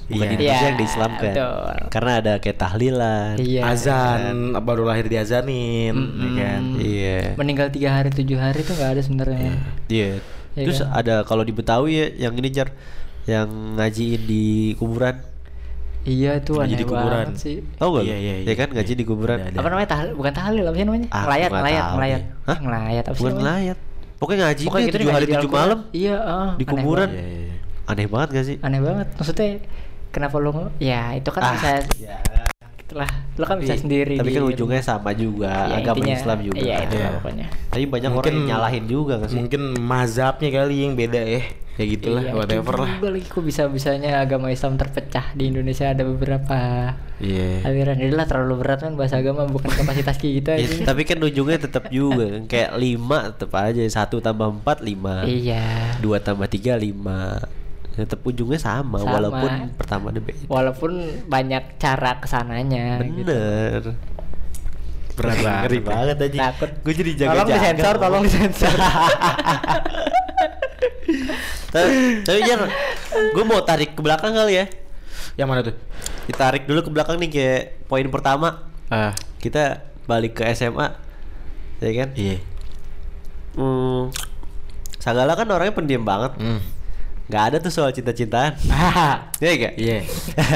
bukan 0.07 0.23
Iya. 0.23 0.29
di 0.29 0.35
Indonesia 0.37 0.55
Iya, 0.57 0.69
yang 0.69 0.79
diislamkan 0.79 1.33
betul. 1.35 1.75
karena 1.91 2.13
ada 2.17 2.33
kayak 2.39 2.57
tahlilan 2.57 3.35
Iya. 3.37 3.61
Azan 3.65 4.25
baru 4.57 4.83
lahir 4.85 5.07
diazanin, 5.07 5.95
ya 5.95 6.31
kan. 6.37 6.61
Mm-mm. 6.63 6.79
iya 6.79 7.19
meninggal 7.35 7.69
tiga 7.69 7.91
hari 7.93 8.11
tujuh 8.11 8.37
hari 8.37 8.61
itu 8.61 8.71
nggak 8.71 8.91
ada 8.93 9.01
sebenarnya 9.01 9.53
iya 9.89 10.23
Ya 10.57 10.65
Terus 10.65 10.81
kan? 10.81 10.89
ada 10.95 11.21
kalau 11.23 11.43
di 11.43 11.53
Betawi 11.53 11.93
ya 11.93 12.07
yang 12.23 12.35
ini 12.35 12.49
jar 12.49 12.73
yang 13.29 13.45
ngajiin 13.77 14.25
di 14.25 14.45
kuburan. 14.73 15.21
Iya 16.01 16.41
tuh 16.41 16.63
Ngaji 16.63 16.71
aneh 16.71 16.81
di 16.81 16.87
kuburan. 16.87 17.27
sih. 17.37 17.61
Tahu 17.77 17.89
gak? 17.93 18.05
Iya, 18.09 18.17
iya, 18.17 18.35
Ya 18.41 18.45
iya, 18.47 18.55
kan 18.55 18.69
ngaji 18.73 18.89
iya. 18.89 18.97
di 18.97 19.05
kuburan. 19.05 19.37
Ada, 19.37 19.53
ada. 19.53 19.59
Apa 19.61 19.69
namanya 19.69 19.89
tahlil? 19.91 20.13
Bukan 20.17 20.33
tahlil 20.33 20.65
apa 20.65 20.73
sih 20.73 20.87
namanya? 20.87 21.09
Ah, 21.11 21.19
tahu 21.19 21.29
ngelayat. 21.29 21.51
deh. 21.93 22.23
Hah? 22.49 22.57
Ngelayat 22.57 23.05
apa 23.05 23.13
sih? 23.13 23.21
Bukan 23.21 23.35
ngelayat. 23.37 23.79
Pokoknya 24.17 24.41
ngaji 24.41 24.63
Pokoknya 24.65 24.81
deh 24.81 24.89
gitu 24.89 24.97
tujuh 24.97 25.13
hari 25.13 25.27
tujuh 25.29 25.51
malam 25.53 25.79
Iya, 25.93 26.17
ah, 26.17 26.51
di 26.57 26.65
kuburan. 26.65 27.09
Iya, 27.13 27.21
iya, 27.21 27.37
iya. 27.37 27.57
Aneh 27.87 28.07
banget 28.07 28.29
gak 28.33 28.45
sih? 28.45 28.57
Aneh 28.61 28.79
banget. 28.79 29.07
Maksudnya 29.15 29.63
kenapa 30.11 30.37
lu 30.37 30.51
nge- 30.51 30.75
ya 30.79 31.15
itu 31.15 31.29
kan 31.29 31.41
Ah, 31.41 31.53
bisa 31.53 31.71
lah 32.89 33.11
lo 33.35 33.45
kan 33.45 33.59
bisa 33.59 33.75
Tapi- 33.75 33.83
sendiri 33.83 34.15
Tapi 34.15 34.31
kan 34.31 34.41
di 34.41 34.49
ujungnya 34.49 34.79
sama 34.81 35.11
juga, 35.13 35.67
Ya, 35.69 35.83
agama 35.83 36.01
intinya, 36.01 36.15
Islam 36.15 36.39
juga. 36.41 36.63
Iya, 36.63 36.77
itu 36.81 36.95
Iya. 36.97 37.09
pokoknya. 37.13 37.47
Tapi 37.69 37.85
banyak 37.85 38.11
orang 38.11 38.33
yang 38.33 38.47
nyalahin 38.49 38.85
juga 38.87 39.13
gak 39.19 39.29
sih? 39.29 39.39
Mungkin 39.39 39.63
mazhabnya 39.77 40.49
kali 40.51 40.75
yang 40.81 40.95
beda 40.95 41.19
ya. 41.21 41.43
Ya 41.77 41.85
gitulah, 41.85 42.23
Iya, 42.23 42.33
whatever 42.33 42.73
lah. 42.79 42.89
juga 42.97 43.09
lagi 43.11 43.27
kok 43.27 43.43
bisa-bisanya 43.43 44.11
agama 44.19 44.49
Islam 44.49 44.81
terpecah 44.81 45.35
di 45.35 45.45
Indonesia 45.47 45.85
ada 45.85 46.03
beberapa 46.03 46.59
Iya. 47.19 47.51
aliran. 47.65 47.97
Jadi 47.99 48.13
lah 48.13 48.25
terlalu 48.25 48.55
berat 48.57 48.81
kan 48.81 48.95
bahasa 48.95 49.19
agama 49.19 49.45
bukan 49.45 49.69
kapasitas 49.69 50.17
kita 50.17 50.57
Ya, 50.57 50.65
aja. 50.65 50.87
tapi 50.87 51.03
kan 51.03 51.19
ujungnya 51.19 51.59
tetap 51.61 51.91
juga 51.91 52.25
kan 52.31 52.43
kayak 52.47 52.71
lima 52.73 53.29
tetap 53.29 53.53
aja 53.53 53.83
satu 53.85 54.19
tambah 54.19 54.49
empat 54.55 54.81
lima 54.81 55.21
Iya. 55.23 55.99
dua 55.99 56.17
tambah 56.17 56.47
tiga 56.47 56.79
lima 56.79 57.45
tetap 57.99 58.21
ujungnya 58.21 58.57
sama, 58.57 58.99
Sama. 58.99 59.09
walaupun 59.11 59.51
pertama 59.73 60.11
ada 60.11 60.21
beda 60.21 60.45
Walaupun 60.47 60.93
banyak 61.25 61.77
cara 61.77 62.17
ke 62.17 62.27
sananya 62.27 63.01
gitu. 63.01 63.25
bener 63.25 63.83
Berat 65.13 65.37
banget. 65.39 65.61
ngeri 65.63 65.81
banget 65.81 66.17
aja 66.21 66.39
Takut. 66.53 66.71
gue 66.79 66.93
jadi 66.95 67.11
jaga 67.17 67.31
Tolong 67.33 67.49
disensor, 67.51 67.95
tolong 67.97 68.23
disensor. 68.23 68.75
tapi 71.67 71.89
tapi 72.21 72.39
Jar 72.43 72.61
gue 73.33 73.45
mau 73.45 73.61
tarik 73.61 73.93
ke 73.93 74.01
belakang 74.01 74.33
kali 74.33 74.55
ya 74.55 74.67
Yang 75.37 75.49
mana 75.49 75.61
tuh? 75.63 75.77
ditarik 76.27 76.65
dulu 76.65 76.81
ke 76.83 76.91
belakang 76.91 77.17
nih 77.17 77.31
kayak 77.31 77.63
poin 77.87 78.07
pertama 78.07 78.69
Ah, 78.87 79.11
kita 79.39 79.83
balik 80.05 80.37
ke 80.37 80.47
SMA 80.53 80.95
ya 81.79 81.91
kan 81.95 82.09
iya. 82.13 82.39
hmm, 83.55 84.15
Sagala 84.97 85.33
kan 85.33 85.47
orangnya 85.47 85.73
pendiam 85.73 86.03
banget 86.03 86.33
Hmm. 86.37 86.61
Nggak 87.27 87.43
ada 87.43 87.57
tuh 87.59 87.69
soal 87.69 87.91
cinta-cintaan 87.91 88.55
Iya 89.43 89.53
gak? 89.59 89.73
Iya. 89.77 89.99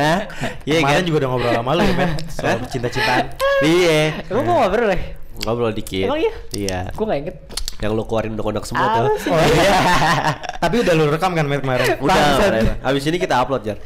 Iya 0.68 0.76
Kemarin 0.78 0.97
kan? 0.97 1.05
juga 1.05 1.16
udah 1.18 1.28
ngobrol 1.28 1.52
sama 1.52 1.70
lu 1.74 1.82
ya, 1.82 1.94
Ben. 1.94 2.10
Soal 2.28 2.56
cinta-cintaan. 2.64 3.24
Iya 3.66 4.01
Emang 4.26 4.44
gua 4.44 4.55
ngobrol 4.62 4.88
ya? 4.88 4.98
Ngobrol 5.40 5.72
dikit 5.72 6.06
Emang 6.06 6.20
iya? 6.20 6.32
Iya 6.51 6.78
Gua 6.92 7.05
gak 7.06 7.20
inget. 7.20 7.36
Yang 7.80 7.92
lu 7.92 8.02
keluarin 8.05 8.32
unek-unek 8.32 8.64
semua 8.64 8.86
Apa 8.86 8.98
tuh? 9.01 9.09
Oh 9.26 9.40
iya. 9.40 9.72
Tapi 10.59 10.74
udah 10.78 10.94
lu 10.94 11.05
rekam 11.09 11.32
kan 11.32 11.44
Matt, 11.44 11.60
kemarin? 11.60 11.86
Udah, 11.97 12.22
udah. 12.38 12.76
Abis 12.82 13.02
ini 13.05 13.16
kita 13.16 13.34
upload 13.36 13.62
Jar 13.64 13.78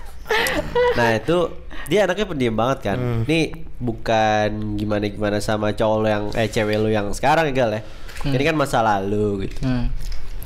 Nah 0.94 1.08
itu 1.14 1.36
Dia 1.84 2.04
anaknya 2.04 2.26
pendiam 2.26 2.54
banget 2.54 2.78
kan 2.84 2.96
Hmm. 2.96 3.22
Ini 3.24 3.40
bukan 3.76 4.50
gimana-gimana 4.74 5.38
sama 5.38 5.72
cowok 5.72 5.96
lu 5.98 6.08
yang 6.08 6.24
Eh 6.32 6.48
cewek 6.48 6.76
lu 6.76 6.88
yang 6.88 7.08
sekarang 7.10 7.48
ya 7.48 7.54
Gal 7.56 7.72
ya 7.72 7.82
Hmm. 8.20 8.32
Ini 8.32 8.44
kan 8.46 8.56
masa 8.56 8.80
lalu 8.80 9.44
gitu 9.44 9.60
Hmm. 9.62 9.88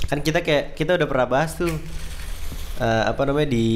Kan 0.05 0.19
kita 0.19 0.39
kayak 0.40 0.74
Kita 0.74 0.94
udah 0.94 1.06
pernah 1.06 1.27
bahas 1.28 1.55
tuh 1.55 1.70
eh, 2.79 3.03
Apa 3.07 3.23
namanya 3.27 3.49
di 3.51 3.67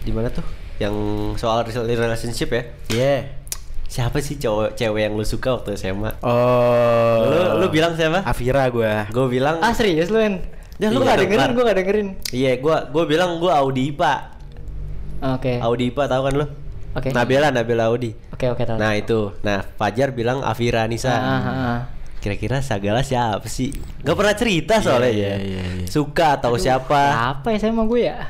di 0.00 0.10
mana 0.12 0.28
tuh 0.32 0.44
Yang 0.80 0.94
soal 1.36 1.64
relationship 1.66 2.48
ya 2.52 2.62
Iya. 2.88 3.16
Siapa 3.90 4.22
sih 4.22 4.38
cowok 4.38 4.78
cewek 4.78 5.02
yang 5.02 5.18
lu 5.18 5.26
suka 5.26 5.58
waktu 5.58 5.74
SMA? 5.74 6.14
Oh. 6.22 7.26
Lu 7.26 7.58
lu 7.58 7.66
bilang 7.74 7.98
siapa? 7.98 8.22
Afira 8.22 8.70
gua. 8.70 9.10
Gue 9.10 9.26
bilang 9.26 9.58
Ah 9.58 9.74
serius 9.74 10.14
lu 10.14 10.22
En? 10.22 10.38
Ya, 10.80 10.88
lu 10.88 11.04
iya, 11.04 11.12
gak 11.12 11.18
dengerin, 11.26 11.42
Bar. 11.42 11.50
gua 11.52 11.64
gak 11.68 11.78
dengerin. 11.82 12.08
Iya, 12.32 12.52
gua 12.62 12.76
gua 12.88 13.04
bilang 13.04 13.36
gua 13.36 13.60
Audi 13.60 13.92
IPA. 13.92 14.14
Oke. 15.36 15.60
Audi 15.60 15.92
IPA 15.92 16.04
tahu 16.08 16.22
kan 16.24 16.34
lu? 16.38 16.46
Oke. 16.96 17.08
Nabila 17.12 17.52
Nabila 17.52 17.92
Audi. 17.92 18.16
Oke 18.32 18.48
oke 18.48 18.62
tahu. 18.64 18.80
Nah, 18.80 18.96
itu. 18.96 19.36
Nah, 19.44 19.60
Fajar 19.76 20.16
bilang 20.16 20.40
Afira 20.40 20.88
Nisa. 20.88 21.12
Ah, 21.12 21.20
ah, 21.20 21.44
ah. 21.52 21.78
Kira-kira 22.20 22.60
Sagala 22.60 23.00
siapa 23.00 23.48
sih? 23.48 23.72
Gak 24.04 24.12
pernah 24.12 24.36
cerita 24.36 24.76
soalnya 24.84 25.08
iya, 25.08 25.32
ya. 25.32 25.36
iya, 25.40 25.62
iya. 25.80 25.86
Suka 25.88 26.36
atau 26.36 26.52
siapa? 26.60 27.00
Apa 27.36 27.56
ya 27.56 27.58
saya 27.58 27.72
sama 27.72 27.88
gue 27.88 28.00
ya? 28.04 28.28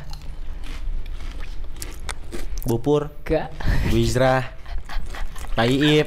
Bupur. 2.62 3.10
Gak. 3.26 3.50
Wizra. 3.90 4.54
Taib. 5.58 6.06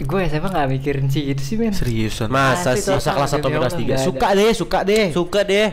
gue 0.00 0.20
SMA 0.32 0.48
gak 0.48 0.68
mikirin 0.70 1.06
sih 1.12 1.26
gitu 1.34 1.42
sih 1.42 1.56
men. 1.58 1.74
Seriusan. 1.74 2.30
Masa 2.30 2.72
Asli 2.72 2.86
sih? 2.86 2.94
Masa 2.94 3.10
kelas 3.12 3.30
1 3.36 3.42
demi 3.42 3.58
kelas 3.58 3.74
Allah, 3.74 3.84
3 3.84 3.90
nggak 3.90 4.00
Suka 4.06 4.26
ada. 4.30 4.38
deh, 4.38 4.50
suka 4.54 4.78
deh. 4.86 5.06
Suka 5.12 5.40
deh. 5.44 5.68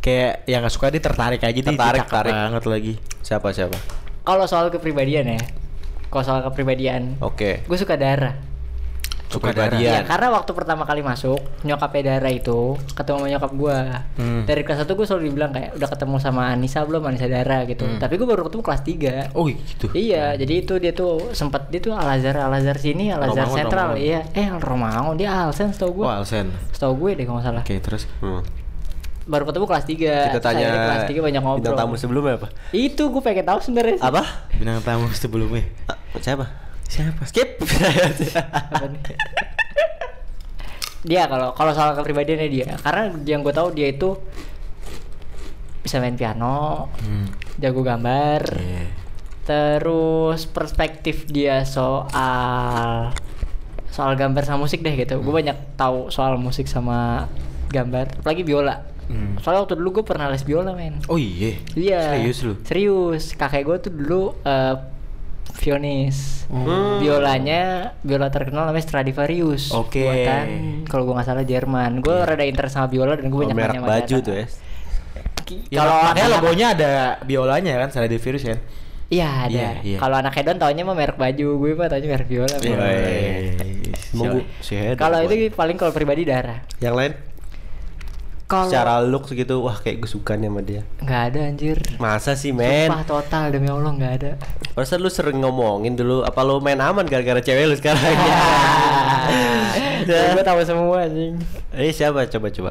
Kayak 0.00 0.32
yang 0.48 0.64
gak 0.64 0.72
suka 0.72 0.86
dia 0.88 1.02
tertarik 1.04 1.40
aja 1.44 1.52
Tertarik, 1.52 2.00
cakep 2.00 2.08
tarik. 2.10 2.32
banget 2.32 2.64
lagi. 2.64 2.92
Siapa 3.20 3.52
siapa? 3.52 3.76
Kalau 4.24 4.44
soal 4.48 4.72
kepribadian 4.72 5.36
ya. 5.36 5.40
Kalau 6.08 6.24
soal 6.24 6.40
kepribadian, 6.44 7.20
Oke. 7.20 7.62
gue 7.64 7.78
suka 7.78 7.96
darah. 8.00 8.48
Suka 9.28 9.52
Kepribadian. 9.52 9.84
Iya, 9.84 9.98
karena 10.08 10.32
waktu 10.32 10.56
pertama 10.56 10.88
kali 10.88 11.04
masuk 11.04 11.36
nyokapnya 11.60 12.16
Dara 12.16 12.32
itu 12.32 12.80
ketemu 12.96 13.16
sama 13.20 13.28
nyokap 13.28 13.52
gua. 13.60 13.78
Hmm. 14.16 14.48
Dari 14.48 14.64
kelas 14.64 14.88
1 14.88 14.96
gue 14.96 15.04
selalu 15.04 15.22
dibilang 15.28 15.52
kayak 15.52 15.76
udah 15.76 15.88
ketemu 15.92 16.16
sama 16.16 16.48
Anissa 16.48 16.80
belum 16.88 17.04
Anissa 17.04 17.28
Dara 17.28 17.68
gitu. 17.68 17.84
Tapi 18.00 18.16
gue 18.16 18.24
baru 18.24 18.48
ketemu 18.48 18.62
kelas 18.64 18.82
3. 18.88 19.36
Oh 19.36 19.44
gitu. 19.44 19.92
Iya, 19.92 20.32
jadi 20.40 20.54
itu 20.64 20.80
dia 20.80 20.96
tuh 20.96 21.28
sempat 21.36 21.68
dia 21.68 21.76
tuh 21.84 21.92
Al 21.92 22.08
Azhar 22.08 22.40
Al 22.40 22.56
Azhar 22.56 22.80
sini, 22.80 23.12
Al 23.12 23.28
Azhar 23.28 23.52
Sentral, 23.52 24.00
iya. 24.00 24.24
Eh 24.32 24.48
Al 24.48 24.64
Romangun 24.64 25.20
dia 25.20 25.28
Alsen 25.44 25.76
setahu 25.76 26.00
gue. 26.02 26.04
Oh 26.08 26.12
Alsen. 26.12 26.48
Setahu 26.72 26.96
gue 26.96 27.20
deh 27.20 27.28
kalau 27.28 27.44
salah. 27.44 27.60
Oke 27.60 27.76
terus. 27.84 28.08
Hmm. 28.24 28.40
Baru 29.28 29.44
ketemu 29.44 29.68
kelas 29.68 29.84
3. 29.84 30.32
Kita 30.32 30.40
tanya 30.40 30.66
kelas 30.72 31.04
3 31.04 31.20
banyak 31.20 31.42
ngobrol. 31.44 31.60
bintang 31.60 31.76
tamu 31.76 32.00
sebelumnya 32.00 32.40
apa? 32.40 32.48
Itu 32.72 33.12
gue 33.12 33.20
pengen 33.20 33.44
tahu 33.44 33.60
sebenarnya. 33.60 34.00
sih. 34.00 34.08
Apa? 34.08 34.24
Bintang 34.56 34.80
tamu 34.80 35.04
sebelumnya. 35.12 35.68
Siapa? 36.20 36.44
Siapa? 36.84 37.22
Skip. 37.24 37.48
Dia 41.00 41.24
kalau 41.24 41.54
kalau 41.54 41.70
soal 41.70 41.94
kepribadiannya 41.94 42.48
dia 42.48 42.74
karena 42.76 43.06
yang 43.22 43.40
gue 43.40 43.54
tahu 43.54 43.70
dia 43.70 43.86
itu 43.88 44.18
bisa 45.78 46.02
main 46.02 46.18
piano 46.18 46.90
Hmm. 46.98 47.30
jago 47.56 47.80
gambar 47.80 48.42
Iya. 48.50 48.84
terus 49.44 50.44
perspektif 50.44 51.24
dia 51.24 51.62
soal 51.62 53.14
soal 53.88 54.12
gambar 54.14 54.42
sama 54.42 54.66
musik 54.66 54.82
deh 54.82 54.92
gitu 54.92 55.16
gue 55.16 55.32
banyak 55.32 55.54
tahu 55.74 56.10
soal 56.10 56.34
musik 56.36 56.66
sama 56.66 57.30
gambar 57.68 58.18
apalagi 58.18 58.42
biola 58.42 58.82
Hmm. 59.06 59.38
soalnya 59.38 59.64
waktu 59.64 59.78
dulu 59.78 60.02
gue 60.02 60.04
pernah 60.04 60.28
les 60.28 60.42
biola 60.42 60.74
men 60.74 60.98
Oh 61.06 61.16
iya. 61.16 61.56
iya 61.72 62.12
Serius 62.12 62.38
lu? 62.42 62.54
serius 62.60 63.32
kakek 63.32 63.62
gue 63.64 63.76
tuh 63.80 63.92
dulu 63.94 64.22
eh, 64.42 64.74
Vionis 65.58 66.46
Hmm. 66.46 66.96
biolanya 66.98 67.92
biola 68.00 68.28
terkenal 68.28 68.64
namanya 68.64 68.80
Stradivarius 68.80 69.68
Oke. 69.70 70.00
buatan 70.00 70.46
kalau 70.86 71.04
gue 71.04 71.12
nggak 71.12 71.28
salah 71.28 71.44
Jerman 71.44 72.00
gue 72.00 72.14
rada 72.14 72.40
interest 72.40 72.72
sama 72.72 72.88
biola 72.88 73.12
dan 73.12 73.26
gue 73.26 73.36
Oh, 73.36 73.44
banyak 73.44 73.52
merek 73.54 73.82
baju 73.82 74.16
tuh 74.18 74.34
ya. 74.34 74.46
Ya, 75.68 75.78
kalau 75.78 75.92
makanya 75.98 76.22
anak- 76.22 76.34
logonya 76.34 76.66
ada 76.70 76.90
biolanya 77.22 77.72
kan, 77.78 77.88
Salad 77.90 78.12
Virus 78.12 78.42
kan. 78.42 78.58
iya 79.08 79.28
ada 79.42 79.52
Iya, 79.52 79.70
iya. 79.82 79.98
kalau 79.98 80.16
anak 80.16 80.32
hedon 80.34 80.56
taunya 80.56 80.82
mah 80.82 80.92
merek 80.92 81.16
baju 81.16 81.46
gue 81.58 81.70
mah 81.74 81.88
taunya 81.88 82.08
merek 82.10 82.28
biola. 82.28 82.56
Iya. 82.58 82.76
Monggo 84.10 84.40
si 84.60 84.72
Head. 84.72 84.96
kalau 84.96 85.20
itu 85.22 85.48
paling 85.50 85.76
kalau 85.76 85.92
pribadi 85.92 86.24
darah 86.24 86.64
yang 86.78 86.92
lain 86.92 87.12
kalau 88.48 88.64
secara 88.66 89.04
look 89.04 89.28
segitu 89.28 89.60
wah 89.60 89.76
kayak 89.76 90.00
gue 90.00 90.08
suka 90.08 90.32
nih 90.32 90.48
sama 90.48 90.60
dia. 90.60 90.80
nggak 90.98 91.22
ada 91.28 91.38
anjir 91.44 91.76
Masa 91.96 92.32
sih 92.32 92.48
men? 92.50 92.88
Sumpah 92.88 93.04
total 93.04 93.52
demi 93.52 93.68
Allah 93.68 93.92
nggak 93.92 94.12
ada 94.16 94.30
Perasaan 94.72 94.98
lu 94.98 95.08
sering 95.08 95.36
ngomongin 95.36 95.92
dulu 95.92 96.24
apa 96.24 96.40
lu 96.40 96.56
main 96.58 96.78
aman 96.78 97.04
gara-gara 97.04 97.38
cewek 97.38 97.64
lu 97.66 97.76
sekarang? 97.76 98.00
ya. 100.08 100.32
gue 100.32 100.40
tahu 100.42 100.58
semua 100.64 101.04
anjing 101.04 101.36
Eh 101.70 101.92
siapa 101.92 102.24
coba 102.26 102.48
coba? 102.48 102.70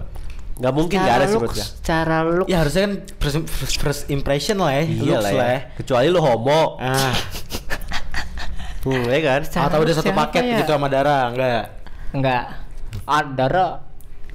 Gak 0.57 0.73
mungkin 0.73 0.97
gak 0.97 1.13
ada 1.13 1.25
sih 1.25 1.37
menurut 1.37 1.53
looks, 1.53 1.61
gua. 1.61 1.85
cara 1.85 2.17
look 2.25 2.47
Ya 2.47 2.57
harusnya 2.57 2.81
kan 2.83 2.93
first, 3.21 3.37
first, 3.47 3.75
first 3.77 4.01
impression 4.09 4.57
lah 4.57 4.73
ya, 4.73 4.83
Iya 4.83 4.97
looks 5.13 5.21
lah 5.21 5.31
ya. 5.31 5.45
ya. 5.45 5.59
Kecuali 5.77 6.07
lu 6.09 6.17
homo. 6.17 6.81
Ah, 6.81 7.13
Hmm, 8.81 9.03
ya 9.05 9.19
kan? 9.19 9.41
Cara 9.43 9.67
atau 9.67 9.83
udah 9.83 9.93
satu 9.93 10.11
paket 10.11 10.43
ya? 10.47 10.57
gitu 10.57 10.71
sama 10.71 10.87
Dara, 10.87 11.27
enggak? 11.27 11.63
Enggak. 12.09 12.43
Ah, 13.03 13.19
Dara. 13.21 13.83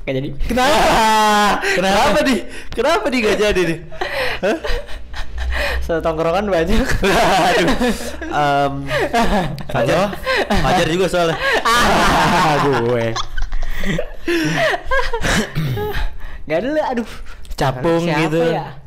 Kayak 0.03 0.15
jadi. 0.19 0.29
Kenapa? 0.51 1.63
Kenapa 1.63 2.19
di? 2.27 2.37
Kenapa 2.75 3.07
di 3.07 3.17
gak 3.23 3.39
jadi 3.39 3.63
nih? 3.63 3.79
Hah? 4.43 4.59
Satu 5.83 6.01
tongkrongan 6.03 6.49
banyak. 6.49 6.87
Aduh. 7.53 7.69
Em, 8.23 8.73
Fajar, 9.71 10.17
Fajar 10.49 10.87
juga 10.91 11.07
soalnya. 11.07 11.37
Ah, 11.63 12.55
gue. 12.83 13.07
Enggak 16.47 16.59
ada 16.59 16.69
lah, 16.73 16.87
aduh. 16.95 17.11
Capung 17.55 18.03
Siapa 18.03 18.21
gitu. 18.27 18.41
Ya? 18.43 18.82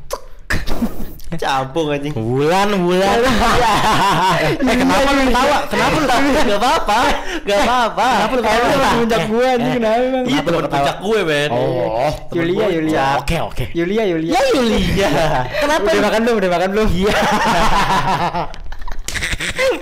Campung 1.42 1.90
anjing. 1.90 2.14
Bulan, 2.14 2.70
bulan. 2.86 3.18
eh, 4.46 4.54
kenapa 4.62 5.10
lu 5.10 5.22
ketawa? 5.26 5.58
Kenapa 5.66 5.96
lu? 5.98 6.06
Gak 6.46 6.58
apa-apa, 6.62 6.98
gak 7.42 7.58
apa-apa. 7.66 8.06
Kenapa 8.06 8.32
lu 8.32 8.42
ketawa? 8.42 8.62
lu 8.62 8.86
puncak 8.94 9.22
gua 9.26 9.46
anjing 9.58 9.74
kenapa 9.74 10.02
emang? 10.06 10.24
Iya 10.30 10.40
ketawa? 10.46 10.62
puncak 10.70 10.96
gue 11.02 11.20
men. 11.26 11.50
Oh, 11.50 12.12
Yulia, 12.30 12.66
Yulia. 12.70 13.06
Oke, 13.18 13.36
oke. 13.42 13.64
Yulia, 13.74 14.02
Yulia. 14.06 14.32
Ya 14.38 14.40
Yulia. 14.54 15.10
Kenapa? 15.58 15.86
Udah 15.90 16.04
makan 16.06 16.20
belum? 16.22 16.36
Udah 16.38 16.50
makan 16.54 16.68
belum? 16.70 16.88
Iya. 16.94 17.14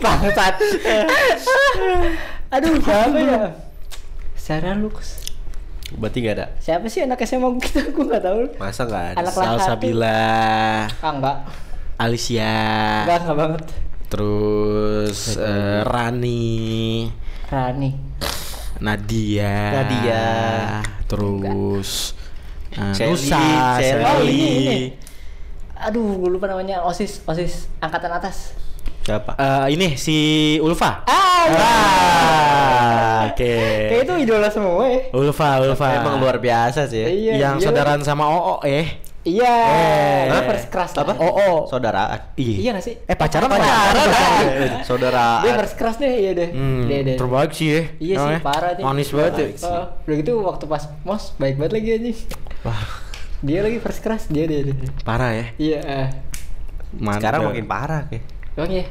Bangsat. 0.01 0.55
Aduh, 2.55 2.73
siapa 2.81 3.19
ya? 3.21 3.41
Sarah 4.37 4.77
Lux. 4.77 5.24
Berarti 5.95 6.19
gak 6.21 6.35
ada. 6.35 6.47
Siapa 6.59 6.87
sih 6.87 7.01
anak 7.01 7.23
SMA 7.23 7.49
kita? 7.59 7.87
Gua 7.91 8.05
enggak 8.05 8.25
tahu. 8.25 8.41
Masa 8.57 8.83
gak 8.85 9.05
ada? 9.13 9.17
Anak. 9.21 9.33
Salsabila, 9.33 10.23
Ah, 10.99 11.11
enggak. 11.11 11.37
Alicia, 11.97 12.55
Enggak, 13.03 13.19
enggak 13.23 13.39
banget. 13.39 13.63
terus 14.09 15.19
eh, 15.35 15.81
Rani, 15.83 17.07
Rani. 17.47 17.91
Nadia, 18.77 19.55
Nadia. 19.73 20.25
terus 21.07 22.11
Shelly, 22.91 23.15
Nusa, 23.15 23.39
Shelly. 23.79 24.03
Oh, 24.03 24.11
Shelly. 24.11 24.35
ini, 24.35 24.51
ini. 24.59 24.79
Aduh, 25.77 26.19
gue 26.19 26.27
lupa 26.29 26.47
namanya. 26.47 26.83
OSIS, 26.83 27.23
OSIS 27.23 27.71
angkatan 27.79 28.11
atas. 28.11 28.59
Siapa? 29.01 29.39
Eh, 29.39 29.67
ini 29.73 29.95
si 29.95 30.17
Ulfa. 30.59 31.07
Ah, 31.07 31.47
Ah, 31.47 33.14
Oke. 33.33 33.55
Kayak 33.89 34.03
itu 34.05 34.15
idola 34.29 34.49
semua 34.51 34.85
ya. 34.85 35.01
Ulfa, 35.13 35.51
Ulfa. 35.63 35.89
Emang 35.97 36.21
luar 36.21 36.37
biasa 36.37 36.85
sih 36.85 37.01
ya. 37.01 37.09
Iya, 37.09 37.33
yang 37.39 37.55
iya. 37.57 37.65
saudaraan 37.65 38.03
sama 38.03 38.25
Oo 38.27 38.61
eh. 38.63 39.01
Iya. 39.25 39.57
Eh. 40.29 40.45
First 40.45 40.69
crush 40.69 40.93
Apa? 41.01 41.13
lah. 41.13 41.17
Oo. 41.17 41.65
Saudaraan. 41.65 42.37
Iya 42.37 42.77
gak 42.77 42.85
sih? 42.85 42.95
Eh 43.09 43.17
pacaran 43.17 43.49
Pacaran. 43.49 43.95
pacaran. 43.97 44.45
Saudaraan. 44.85 45.41
Dia 45.41 45.53
first 45.57 45.75
crush 45.81 45.97
deh, 45.97 46.13
iya 46.13 46.33
deh. 46.37 46.49
Hmm, 46.53 46.85
Dia 46.85 47.01
deh. 47.01 47.17
terbaik 47.17 47.53
sih 47.57 47.69
ya. 47.73 47.83
Iya 47.97 48.17
sih, 48.21 48.37
parah 48.45 48.71
nih. 48.77 48.85
Manis 48.85 49.09
banget 49.17 49.33
ya. 49.33 49.47
Oh, 49.65 49.85
udah 50.05 50.17
gitu 50.21 50.33
waktu 50.45 50.65
pas 50.69 50.83
mos 51.09 51.33
baik 51.41 51.57
banget 51.57 51.73
lagi 51.73 51.89
anjing. 51.97 52.19
Wah, 52.63 52.81
Dia 53.41 53.61
lagi 53.65 53.77
first 53.81 54.01
crush 54.05 54.25
dia 54.29 54.45
dia. 54.45 54.61
dia. 54.61 54.77
parah 55.05 55.33
ya. 55.33 55.47
Iya. 55.57 55.79
eh. 55.81 56.09
Mantap. 56.95 57.21
Sekarang 57.25 57.41
makin 57.49 57.65
parah 57.65 58.01
kayak. 58.07 58.25
Emang 58.55 58.71
iya. 58.71 58.85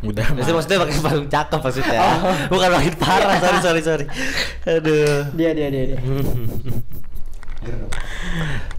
Udah. 0.00 0.26
Maksudnya, 0.32 0.56
maksudnya 0.56 0.78
makin 0.80 0.96
paling 1.04 1.28
cakep 1.28 1.60
maksudnya. 1.60 2.00
Oh. 2.00 2.16
Bukan 2.56 2.68
makin 2.72 2.94
parah. 2.96 3.36
sorry 3.36 3.60
sorry 3.60 3.80
sorry. 3.84 4.06
Aduh. 4.64 5.28
Dia 5.36 5.52
dia 5.52 5.68
dia 5.68 5.82
dia. 5.92 5.98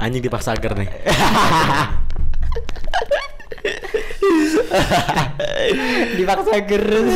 Anjing 0.02 0.26
dipaksa 0.26 0.58
agar 0.58 0.74
nih. 0.74 0.90
Dipaksa 6.18 6.58
gerus. 6.66 7.14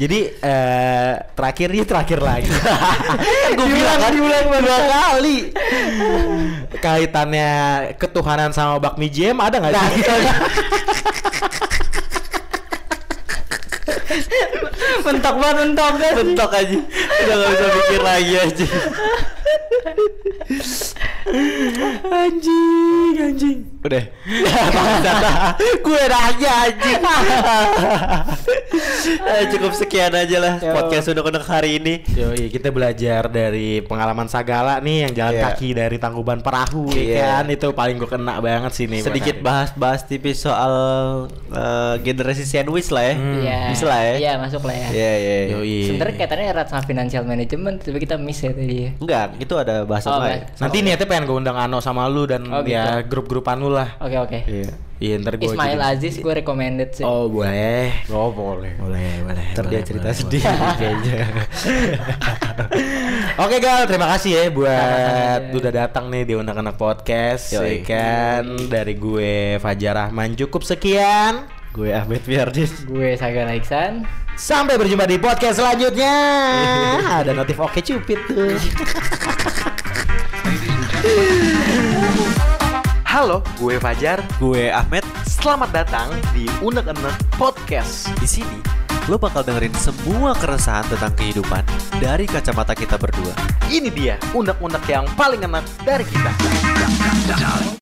Jadi 0.00 0.40
eh 0.40 1.12
terakhir 1.36 1.68
ini 1.68 1.84
terakhir 1.84 2.16
lagi. 2.24 2.48
Gue 3.56 3.68
bilang 3.68 4.00
kan 4.00 4.16
diulang 4.16 4.48
dua 4.48 4.78
kali. 4.88 5.52
Kaitannya 6.80 7.50
ketuhanan 8.00 8.56
sama 8.56 8.80
bakmi 8.80 9.12
jam 9.12 9.36
ada 9.44 9.60
nggak 9.60 9.76
sih? 9.76 10.04
mentok 15.06 15.34
banget 15.36 15.56
mentok 15.62 15.92
kan. 15.96 16.12
Bentok 16.14 16.50
aja. 16.52 16.78
Udah 17.24 17.34
gak 17.34 17.50
bisa 17.50 17.66
mikir 17.70 18.00
lagi 18.00 18.34
aja. 18.36 18.66
anjing, 22.04 23.14
anjing. 23.16 23.58
Udah. 23.80 24.04
Gue 25.84 26.02
nanya 26.04 26.52
anjing. 26.64 27.00
Eh, 29.04 29.44
Cukup 29.50 29.72
sekian 29.72 30.12
aja 30.12 30.36
lah 30.40 30.54
Yo. 30.56 30.72
podcast 30.72 31.08
udah 31.10 31.22
untuk 31.22 31.44
hari 31.44 31.76
ini. 31.76 32.00
Yoi, 32.10 32.48
kita 32.48 32.68
belajar 32.68 33.28
dari 33.28 33.80
pengalaman 33.80 34.26
Sagala 34.26 34.80
nih 34.80 35.08
yang 35.08 35.12
jalan 35.14 35.32
Iya. 35.34 35.44
kaki 35.50 35.68
dari 35.74 35.96
Tangkuban 35.98 36.40
Perahu 36.40 36.92
Iya. 36.92 37.12
ya 37.12 37.26
kan 37.34 37.46
itu 37.50 37.68
paling 37.72 37.96
gue 37.96 38.08
kena 38.08 38.40
banget 38.40 38.72
sih 38.72 38.86
nih. 38.86 39.00
Sedikit 39.02 39.40
bahas-bahas 39.40 40.04
tipis 40.04 40.40
soal 40.40 40.72
eh, 41.50 41.94
generasi 42.00 42.44
sandwich 42.44 42.88
lah 42.88 43.04
ya. 43.04 43.14
Iya. 43.16 43.58
Bisa 43.70 43.84
lah 43.94 44.02
ya. 44.02 44.14
Iya 44.18 44.32
masuk 44.36 44.62
lah 44.62 44.74
ya. 44.74 44.88
Iya, 44.90 45.12
iya. 45.14 45.36
iya. 45.62 45.86
Sebenarnya 45.86 46.14
kaitannya 46.16 46.46
erat 46.50 46.66
sama 46.66 46.82
financial 46.82 47.22
management 47.22 47.76
tapi 47.80 47.98
kita 47.98 48.18
miss 48.18 48.38
ya 48.38 48.50
tadi. 48.50 48.76
ya. 48.76 48.90
Enggak, 48.98 49.26
itu 49.38 49.54
ada 49.54 49.74
bahasan 49.82 50.10
Oh, 50.10 50.18
lain. 50.18 50.42
Nanti 50.58 50.76
niatnya 50.80 51.06
pengen 51.06 51.24
gue 51.24 51.36
undang 51.38 51.56
Ano 51.56 51.78
sama 51.78 52.04
lu 52.06 52.26
dan 52.26 52.42
Oh, 52.50 52.60
gitu. 52.60 52.74
ya 52.74 53.00
grup-grupan 53.00 53.56
lu 53.56 53.70
lah. 53.70 53.94
Oke 53.98 54.16
oke. 54.16 54.40
Iya. 54.44 54.74
Iya 54.94 55.18
ntar 55.20 55.36
gue 55.36 55.44
Ismail 55.44 55.80
Aziz 55.84 56.16
gue 56.16 56.32
recommended 56.32 56.94
sih. 56.94 57.02
Oh 57.02 57.26
boleh. 57.26 57.90
Oh, 58.08 58.30
boleh. 58.30 58.78
Boleh, 58.78 59.10
boleh. 59.20 59.46
Ntar 59.52 59.66
dia 59.66 59.82
cerita 59.82 60.06
boleh, 60.06 60.22
boleh. 60.22 60.74
kayaknya. 60.78 61.18
Oke 63.36 63.58
Gal, 63.58 63.84
terima 63.84 64.06
kasih 64.08 64.30
ya 64.32 64.44
buat 64.48 64.70
Sama-sama. 64.70 65.58
udah 65.58 65.72
datang 65.74 66.04
nih 66.08 66.22
di 66.22 66.34
Undang 66.34 66.62
Anak 66.62 66.78
Podcast 66.78 67.50
Yoi. 67.52 67.82
ya 67.82 67.84
kan 67.84 68.44
dari 68.70 68.94
gue 68.94 69.58
Fajar 69.58 69.94
Rahman 69.98 70.38
cukup 70.38 70.62
sekian. 70.62 71.42
Gue 71.74 71.90
Ahmed 71.90 72.22
Fiardis. 72.22 72.86
Gue 72.86 73.18
Saga 73.18 73.50
Iksan. 73.50 74.06
Sampai 74.38 74.78
berjumpa 74.78 75.10
di 75.10 75.18
podcast 75.18 75.58
selanjutnya. 75.58 76.14
Ada 77.18 77.34
notif 77.34 77.58
oke 77.58 77.82
cupid 77.82 78.14
tuh. 78.30 78.54
Halo, 83.10 83.42
gue 83.58 83.74
Fajar. 83.82 84.22
Gue 84.38 84.70
Ahmed. 84.70 85.02
Selamat 85.26 85.74
datang 85.74 86.14
di 86.30 86.46
Unek-Enek 86.62 87.34
Podcast. 87.34 88.06
Di 88.22 88.28
sini, 88.30 88.62
lo 89.10 89.18
bakal 89.18 89.42
dengerin 89.42 89.74
semua 89.74 90.30
keresahan 90.38 90.86
tentang 90.86 91.10
kehidupan 91.18 91.66
dari 91.98 92.30
kacamata 92.30 92.78
kita 92.78 92.94
berdua. 92.94 93.34
Ini 93.66 93.90
dia 93.90 94.14
unek-unek 94.30 94.86
yang 94.86 95.10
paling 95.18 95.42
enak 95.42 95.66
dari 95.82 96.06
kita. 96.06 96.30